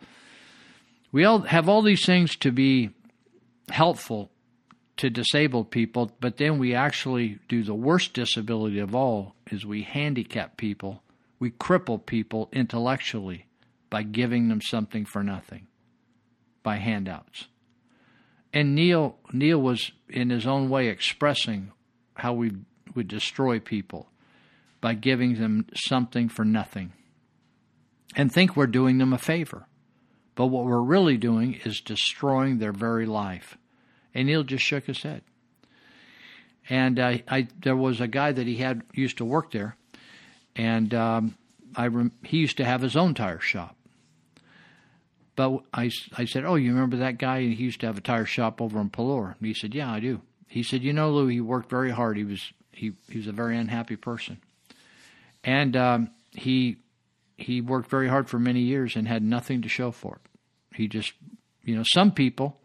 We 1.11 1.23
all 1.23 1.41
have 1.41 1.69
all 1.69 1.83
these 1.83 2.05
things 2.05 2.35
to 2.37 2.51
be 2.51 2.89
helpful 3.69 4.31
to 4.97 5.09
disabled 5.09 5.71
people, 5.71 6.11
but 6.19 6.37
then 6.37 6.57
we 6.57 6.73
actually 6.73 7.39
do 7.47 7.63
the 7.63 7.75
worst 7.75 8.13
disability 8.13 8.79
of 8.79 8.95
all 8.95 9.35
is 9.51 9.65
we 9.65 9.83
handicap 9.83 10.57
people, 10.57 11.03
we 11.39 11.51
cripple 11.51 12.03
people 12.03 12.49
intellectually 12.51 13.45
by 13.89 14.03
giving 14.03 14.47
them 14.47 14.61
something 14.61 15.05
for 15.05 15.23
nothing, 15.23 15.67
by 16.63 16.77
handouts. 16.77 17.47
And 18.53 18.75
Neil 18.75 19.17
Neil 19.31 19.61
was 19.61 19.91
in 20.09 20.29
his 20.29 20.45
own 20.45 20.69
way 20.69 20.87
expressing 20.87 21.71
how 22.15 22.33
we 22.33 22.51
would 22.95 23.07
destroy 23.07 23.59
people 23.59 24.09
by 24.81 24.93
giving 24.93 25.35
them 25.35 25.67
something 25.75 26.27
for 26.27 26.43
nothing. 26.43 26.91
And 28.15 28.31
think 28.31 28.55
we're 28.55 28.67
doing 28.67 28.97
them 28.97 29.13
a 29.13 29.17
favor. 29.17 29.67
But 30.35 30.47
what 30.47 30.65
we're 30.65 30.81
really 30.81 31.17
doing 31.17 31.59
is 31.65 31.81
destroying 31.81 32.57
their 32.57 32.73
very 32.73 33.05
life. 33.05 33.57
And 34.13 34.27
Neil 34.27 34.43
just 34.43 34.63
shook 34.63 34.85
his 34.85 35.03
head. 35.03 35.21
And 36.69 36.99
I, 36.99 37.47
there 37.59 37.75
was 37.75 38.01
a 38.01 38.07
guy 38.07 38.31
that 38.31 38.47
he 38.47 38.57
had 38.57 38.83
used 38.93 39.17
to 39.17 39.25
work 39.25 39.51
there, 39.51 39.75
and 40.55 40.93
um, 40.93 41.35
I 41.75 41.87
rem- 41.87 42.13
he 42.23 42.37
used 42.37 42.57
to 42.57 42.65
have 42.65 42.81
his 42.81 42.95
own 42.95 43.13
tire 43.13 43.39
shop. 43.39 43.75
But 45.41 45.63
I, 45.73 45.89
I 46.15 46.25
said, 46.25 46.45
"Oh, 46.45 46.55
you 46.55 46.71
remember 46.71 46.97
that 46.97 47.17
guy? 47.17 47.41
He 47.41 47.63
used 47.63 47.79
to 47.81 47.87
have 47.87 47.97
a 47.97 48.01
tire 48.01 48.25
shop 48.25 48.61
over 48.61 48.79
in 48.79 48.91
Pelor." 48.91 49.35
And 49.37 49.47
he 49.47 49.55
said, 49.55 49.73
"Yeah, 49.73 49.91
I 49.91 49.99
do." 49.99 50.21
He 50.47 50.61
said, 50.61 50.83
"You 50.83 50.93
know, 50.93 51.09
Lou, 51.09 51.27
he 51.27 51.41
worked 51.41 51.69
very 51.69 51.89
hard. 51.89 52.17
He 52.17 52.23
was 52.23 52.53
he 52.71 52.93
he 53.09 53.17
was 53.17 53.27
a 53.27 53.31
very 53.31 53.57
unhappy 53.57 53.95
person, 53.95 54.39
and 55.43 55.75
um, 55.75 56.11
he 56.31 56.77
he 57.37 57.59
worked 57.59 57.89
very 57.89 58.07
hard 58.07 58.29
for 58.29 58.37
many 58.37 58.61
years 58.61 58.95
and 58.95 59.07
had 59.07 59.23
nothing 59.23 59.63
to 59.63 59.69
show 59.69 59.89
for 59.91 60.17
it. 60.17 60.77
He 60.77 60.87
just, 60.87 61.13
you 61.63 61.75
know, 61.75 61.83
some 61.85 62.11
people." 62.11 62.57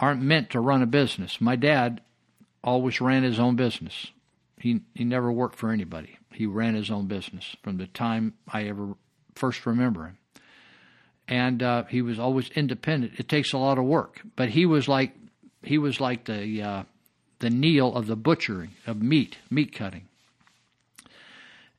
aren't 0.00 0.22
meant 0.22 0.48
to 0.48 0.58
run 0.58 0.80
a 0.82 0.86
business. 0.86 1.42
My 1.42 1.56
dad 1.56 2.00
always 2.64 3.02
ran 3.02 3.22
his 3.22 3.38
own 3.38 3.54
business. 3.54 4.06
He 4.58 4.80
he 4.94 5.04
never 5.04 5.30
worked 5.30 5.56
for 5.56 5.70
anybody. 5.70 6.16
He 6.32 6.46
ran 6.46 6.74
his 6.74 6.90
own 6.90 7.06
business 7.06 7.54
from 7.62 7.76
the 7.76 7.86
time 7.86 8.32
I 8.48 8.64
ever 8.64 8.94
first 9.34 9.66
remember 9.66 10.06
him. 10.06 10.18
And 11.30 11.62
uh, 11.62 11.84
he 11.84 12.02
was 12.02 12.18
always 12.18 12.50
independent. 12.50 13.12
It 13.16 13.28
takes 13.28 13.52
a 13.52 13.58
lot 13.58 13.78
of 13.78 13.84
work, 13.84 14.20
but 14.34 14.50
he 14.50 14.66
was 14.66 14.88
like 14.88 15.14
he 15.62 15.78
was 15.78 16.00
like 16.00 16.24
the 16.24 16.62
uh, 16.62 16.82
the 17.38 17.50
Neil 17.50 17.94
of 17.94 18.08
the 18.08 18.16
butchering 18.16 18.72
of 18.86 19.00
meat, 19.00 19.38
meat 19.48 19.72
cutting. 19.72 20.08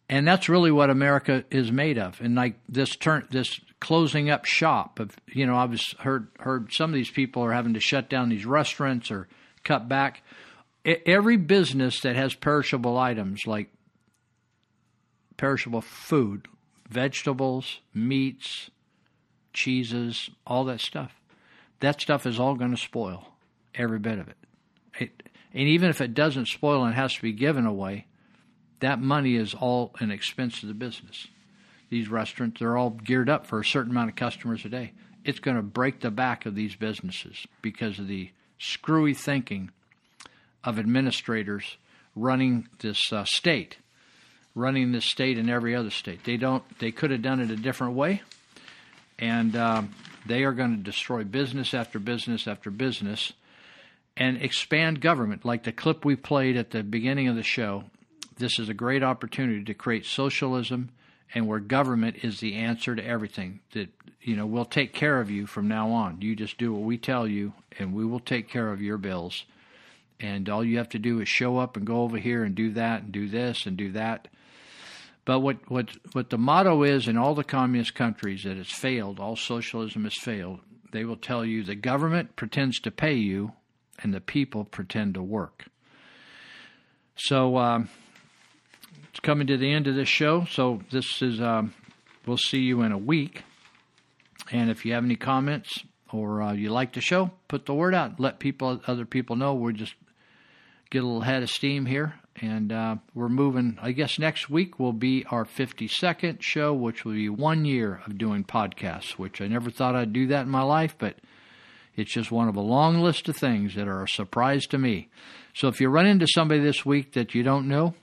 And 0.09 0.27
that's 0.27 0.49
really 0.49 0.71
what 0.71 0.89
America 0.89 1.43
is 1.51 1.71
made 1.71 1.97
of. 1.97 2.19
And 2.21 2.35
like 2.35 2.55
this 2.67 2.95
turn, 2.95 3.27
this 3.29 3.59
closing 3.79 4.29
up 4.29 4.45
shop 4.45 4.99
of, 4.99 5.15
you 5.27 5.45
know, 5.45 5.55
I've 5.55 5.79
heard 5.99 6.27
heard 6.39 6.71
some 6.73 6.89
of 6.89 6.95
these 6.95 7.11
people 7.11 7.43
are 7.43 7.53
having 7.53 7.73
to 7.73 7.79
shut 7.79 8.09
down 8.09 8.29
these 8.29 8.45
restaurants 8.45 9.11
or 9.11 9.27
cut 9.63 9.89
back. 9.89 10.23
Every 10.85 11.37
business 11.37 11.99
that 12.01 12.15
has 12.15 12.33
perishable 12.33 12.97
items 12.97 13.41
like 13.45 13.69
perishable 15.37 15.81
food, 15.81 16.47
vegetables, 16.89 17.79
meats, 17.93 18.69
cheeses, 19.53 20.29
all 20.45 20.65
that 20.65 20.79
stuff, 20.79 21.13
that 21.79 22.01
stuff 22.01 22.25
is 22.25 22.39
all 22.39 22.55
going 22.55 22.71
to 22.71 22.81
spoil, 22.81 23.27
every 23.75 23.99
bit 23.99 24.19
of 24.19 24.27
it. 24.27 24.37
it. 24.99 25.29
And 25.53 25.67
even 25.67 25.89
if 25.89 25.99
it 26.01 26.13
doesn't 26.13 26.47
spoil 26.47 26.83
and 26.83 26.95
has 26.95 27.13
to 27.15 27.21
be 27.21 27.33
given 27.33 27.65
away, 27.65 28.05
that 28.79 29.01
money 29.01 29.35
is 29.35 29.53
all 29.53 29.91
an 29.99 30.11
expense 30.11 30.59
to 30.59 30.65
the 30.65 30.73
business. 30.73 31.27
These 31.89 32.09
restaurants, 32.09 32.59
they're 32.59 32.77
all 32.77 32.91
geared 32.91 33.29
up 33.29 33.45
for 33.45 33.59
a 33.59 33.65
certain 33.65 33.91
amount 33.91 34.09
of 34.09 34.15
customers 34.15 34.63
a 34.65 34.69
day. 34.69 34.93
It's 35.23 35.39
going 35.39 35.57
to 35.57 35.63
break 35.63 35.99
the 35.99 36.09
back 36.09 36.45
of 36.45 36.55
these 36.55 36.75
businesses 36.75 37.45
because 37.61 37.99
of 37.99 38.07
the 38.07 38.31
screwy 38.57 39.13
thinking 39.13 39.71
of 40.63 40.79
administrators 40.79 41.77
running 42.15 42.67
this 42.79 43.11
uh, 43.11 43.25
state, 43.25 43.77
running 44.55 44.91
this 44.91 45.05
state 45.05 45.37
and 45.37 45.49
every 45.49 45.75
other 45.75 45.89
state. 45.89 46.23
They 46.23 46.37
don't. 46.37 46.63
They 46.79 46.91
could 46.91 47.11
have 47.11 47.21
done 47.21 47.39
it 47.39 47.51
a 47.51 47.55
different 47.55 47.93
way, 47.93 48.21
and 49.21 49.55
um, 49.55 49.93
they 50.25 50.43
are 50.43 50.51
going 50.51 50.75
to 50.75 50.83
destroy 50.83 51.23
business 51.23 51.73
after 51.73 51.99
business 51.99 52.47
after 52.47 52.71
business, 52.71 53.31
and 54.17 54.41
expand 54.41 54.99
government. 54.99 55.45
Like 55.45 55.63
the 55.63 55.71
clip 55.71 56.03
we 56.03 56.15
played 56.15 56.57
at 56.57 56.71
the 56.71 56.83
beginning 56.83 57.27
of 57.27 57.35
the 57.35 57.43
show, 57.43 57.85
this 58.37 58.59
is 58.59 58.67
a 58.67 58.73
great 58.73 59.03
opportunity 59.03 59.63
to 59.63 59.73
create 59.73 60.05
socialism 60.05 60.89
and 61.33 61.47
where 61.47 61.59
government 61.59 62.17
is 62.23 62.39
the 62.39 62.55
answer 62.55 62.95
to 62.95 63.05
everything 63.05 63.61
that 63.71 63.89
you 64.21 64.35
know 64.35 64.45
we'll 64.45 64.65
take 64.65 64.93
care 64.93 65.21
of 65.21 65.29
you 65.29 65.45
from 65.45 65.67
now 65.67 65.91
on. 65.91 66.21
You 66.21 66.35
just 66.35 66.57
do 66.57 66.73
what 66.73 66.83
we 66.83 66.97
tell 66.97 67.27
you 67.27 67.53
and 67.79 67.93
we 67.93 68.05
will 68.05 68.19
take 68.19 68.49
care 68.49 68.71
of 68.73 68.81
your 68.81 68.97
bills. 68.97 69.45
And 70.19 70.49
all 70.49 70.63
you 70.63 70.77
have 70.77 70.89
to 70.89 70.99
do 70.99 71.19
is 71.19 71.29
show 71.29 71.57
up 71.57 71.77
and 71.77 71.85
go 71.85 72.01
over 72.01 72.17
here 72.17 72.43
and 72.43 72.53
do 72.53 72.71
that 72.73 73.03
and 73.03 73.11
do 73.11 73.27
this 73.27 73.65
and 73.65 73.77
do 73.77 73.91
that 73.93 74.27
but 75.31 75.39
what 75.39 75.57
what 75.69 75.89
what 76.13 76.29
the 76.29 76.37
motto 76.37 76.83
is 76.83 77.07
in 77.07 77.17
all 77.17 77.35
the 77.35 77.43
communist 77.43 77.95
countries 77.95 78.43
that 78.43 78.57
it's 78.57 78.73
failed 78.73 79.19
all 79.19 79.35
socialism 79.35 80.03
has 80.03 80.15
failed 80.15 80.59
they 80.91 81.05
will 81.05 81.15
tell 81.15 81.45
you 81.45 81.63
the 81.63 81.75
government 81.75 82.35
pretends 82.35 82.79
to 82.79 82.91
pay 82.91 83.13
you 83.13 83.51
and 83.99 84.13
the 84.13 84.21
people 84.21 84.65
pretend 84.65 85.13
to 85.13 85.23
work 85.23 85.65
so 87.15 87.57
um, 87.57 87.89
it's 89.11 89.19
coming 89.19 89.47
to 89.47 89.57
the 89.57 89.71
end 89.71 89.87
of 89.87 89.95
this 89.95 90.07
show. 90.07 90.45
So 90.45 90.81
this 90.89 91.21
is 91.21 91.41
um, 91.41 91.73
we'll 92.25 92.37
see 92.37 92.59
you 92.59 92.81
in 92.81 92.91
a 92.91 92.97
week. 92.97 93.43
And 94.51 94.69
if 94.69 94.85
you 94.85 94.93
have 94.93 95.03
any 95.03 95.17
comments 95.17 95.83
or 96.11 96.41
uh, 96.41 96.53
you 96.53 96.69
like 96.69 96.93
the 96.93 97.01
show, 97.01 97.31
put 97.47 97.65
the 97.65 97.73
word 97.73 97.93
out. 97.93 98.19
Let 98.19 98.39
people, 98.39 98.81
other 98.87 99.05
people 99.05 99.35
know. 99.35 99.53
We're 99.53 99.73
just 99.73 99.93
get 100.89 101.03
a 101.03 101.05
little 101.05 101.21
head 101.21 101.43
of 101.43 101.49
steam 101.49 101.85
here, 101.85 102.15
and 102.41 102.71
uh, 102.71 102.95
we're 103.13 103.29
moving. 103.29 103.77
I 103.81 103.91
guess 103.91 104.17
next 104.17 104.49
week 104.49 104.79
will 104.79 104.93
be 104.93 105.25
our 105.29 105.45
52nd 105.45 106.41
show, 106.41 106.73
which 106.73 107.05
will 107.05 107.13
be 107.13 107.29
one 107.29 107.65
year 107.65 108.01
of 108.05 108.17
doing 108.17 108.43
podcasts. 108.43 109.11
Which 109.11 109.39
I 109.39 109.47
never 109.47 109.69
thought 109.69 109.95
I'd 109.95 110.11
do 110.11 110.27
that 110.27 110.41
in 110.41 110.49
my 110.49 110.63
life, 110.63 110.95
but 110.97 111.15
it's 111.95 112.13
just 112.13 112.31
one 112.31 112.49
of 112.49 112.55
a 112.55 112.61
long 112.61 112.99
list 113.01 113.29
of 113.29 113.37
things 113.37 113.75
that 113.75 113.87
are 113.87 114.03
a 114.03 114.09
surprise 114.09 114.65
to 114.67 114.77
me. 114.77 115.09
So 115.53 115.67
if 115.67 115.79
you 115.79 115.89
run 115.89 116.07
into 116.07 116.27
somebody 116.27 116.61
this 116.61 116.85
week 116.85 117.13
that 117.13 117.35
you 117.35 117.43
don't 117.43 117.67
know, 117.67 117.93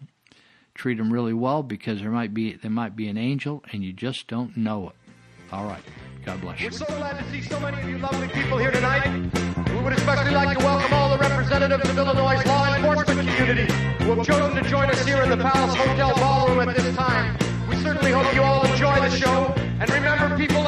treat 0.75 0.99
them 0.99 1.13
really 1.13 1.35
well 1.35 1.63
because 1.63 2.01
there 2.01 2.11
might 2.11 2.33
be 2.33 2.55
there 2.55 2.71
might 2.71 2.95
be 2.95 3.09
an 3.09 3.19
angel 3.19 3.65
and 3.73 3.83
you 3.83 3.93
just 3.93 4.29
don't 4.29 4.57
know 4.57 4.91
it. 4.91 4.95
All 5.53 5.65
right. 5.65 5.83
God 6.25 6.41
bless 6.41 6.61
you. 6.61 6.67
We're 6.67 6.73
so 6.73 6.87
glad 6.87 7.19
to 7.19 7.31
see 7.31 7.43
so 7.43 7.59
many 7.61 7.81
of 7.81 7.89
you 7.89 7.99
lovely 7.99 8.29
people 8.29 8.59
here 8.59 8.71
tonight. 8.71 9.07
We 9.73 9.79
would 9.81 9.93
especially 9.93 10.33
like 10.35 10.59
to 10.59 10.65
welcome 10.65 10.93
all 10.93 11.17
the 11.17 11.19
representatives 11.19 11.89
of 11.89 11.97
Illinois' 11.99 12.45
law 12.47 12.75
enforcement 12.75 13.29
community 13.29 13.73
who 14.05 14.15
have 14.15 14.27
chosen 14.27 14.63
to 14.63 14.69
join 14.69 14.91
us 14.91 15.05
here 15.05 15.23
in 15.23 15.31
the 15.31 15.37
Palace 15.37 15.75
Hotel 15.75 16.15
Ballroom 16.17 16.69
at 16.69 16.77
this 16.77 16.95
time. 16.97 17.37
We 17.69 17.77
certainly 17.77 18.13
hope 18.13 18.35
you 18.35 18.43
all 18.43 18.65
enjoy 18.67 18.97
the 18.97 19.11
show. 19.11 19.55
And 19.81 19.91
remember, 19.91 20.37
people, 20.37 20.63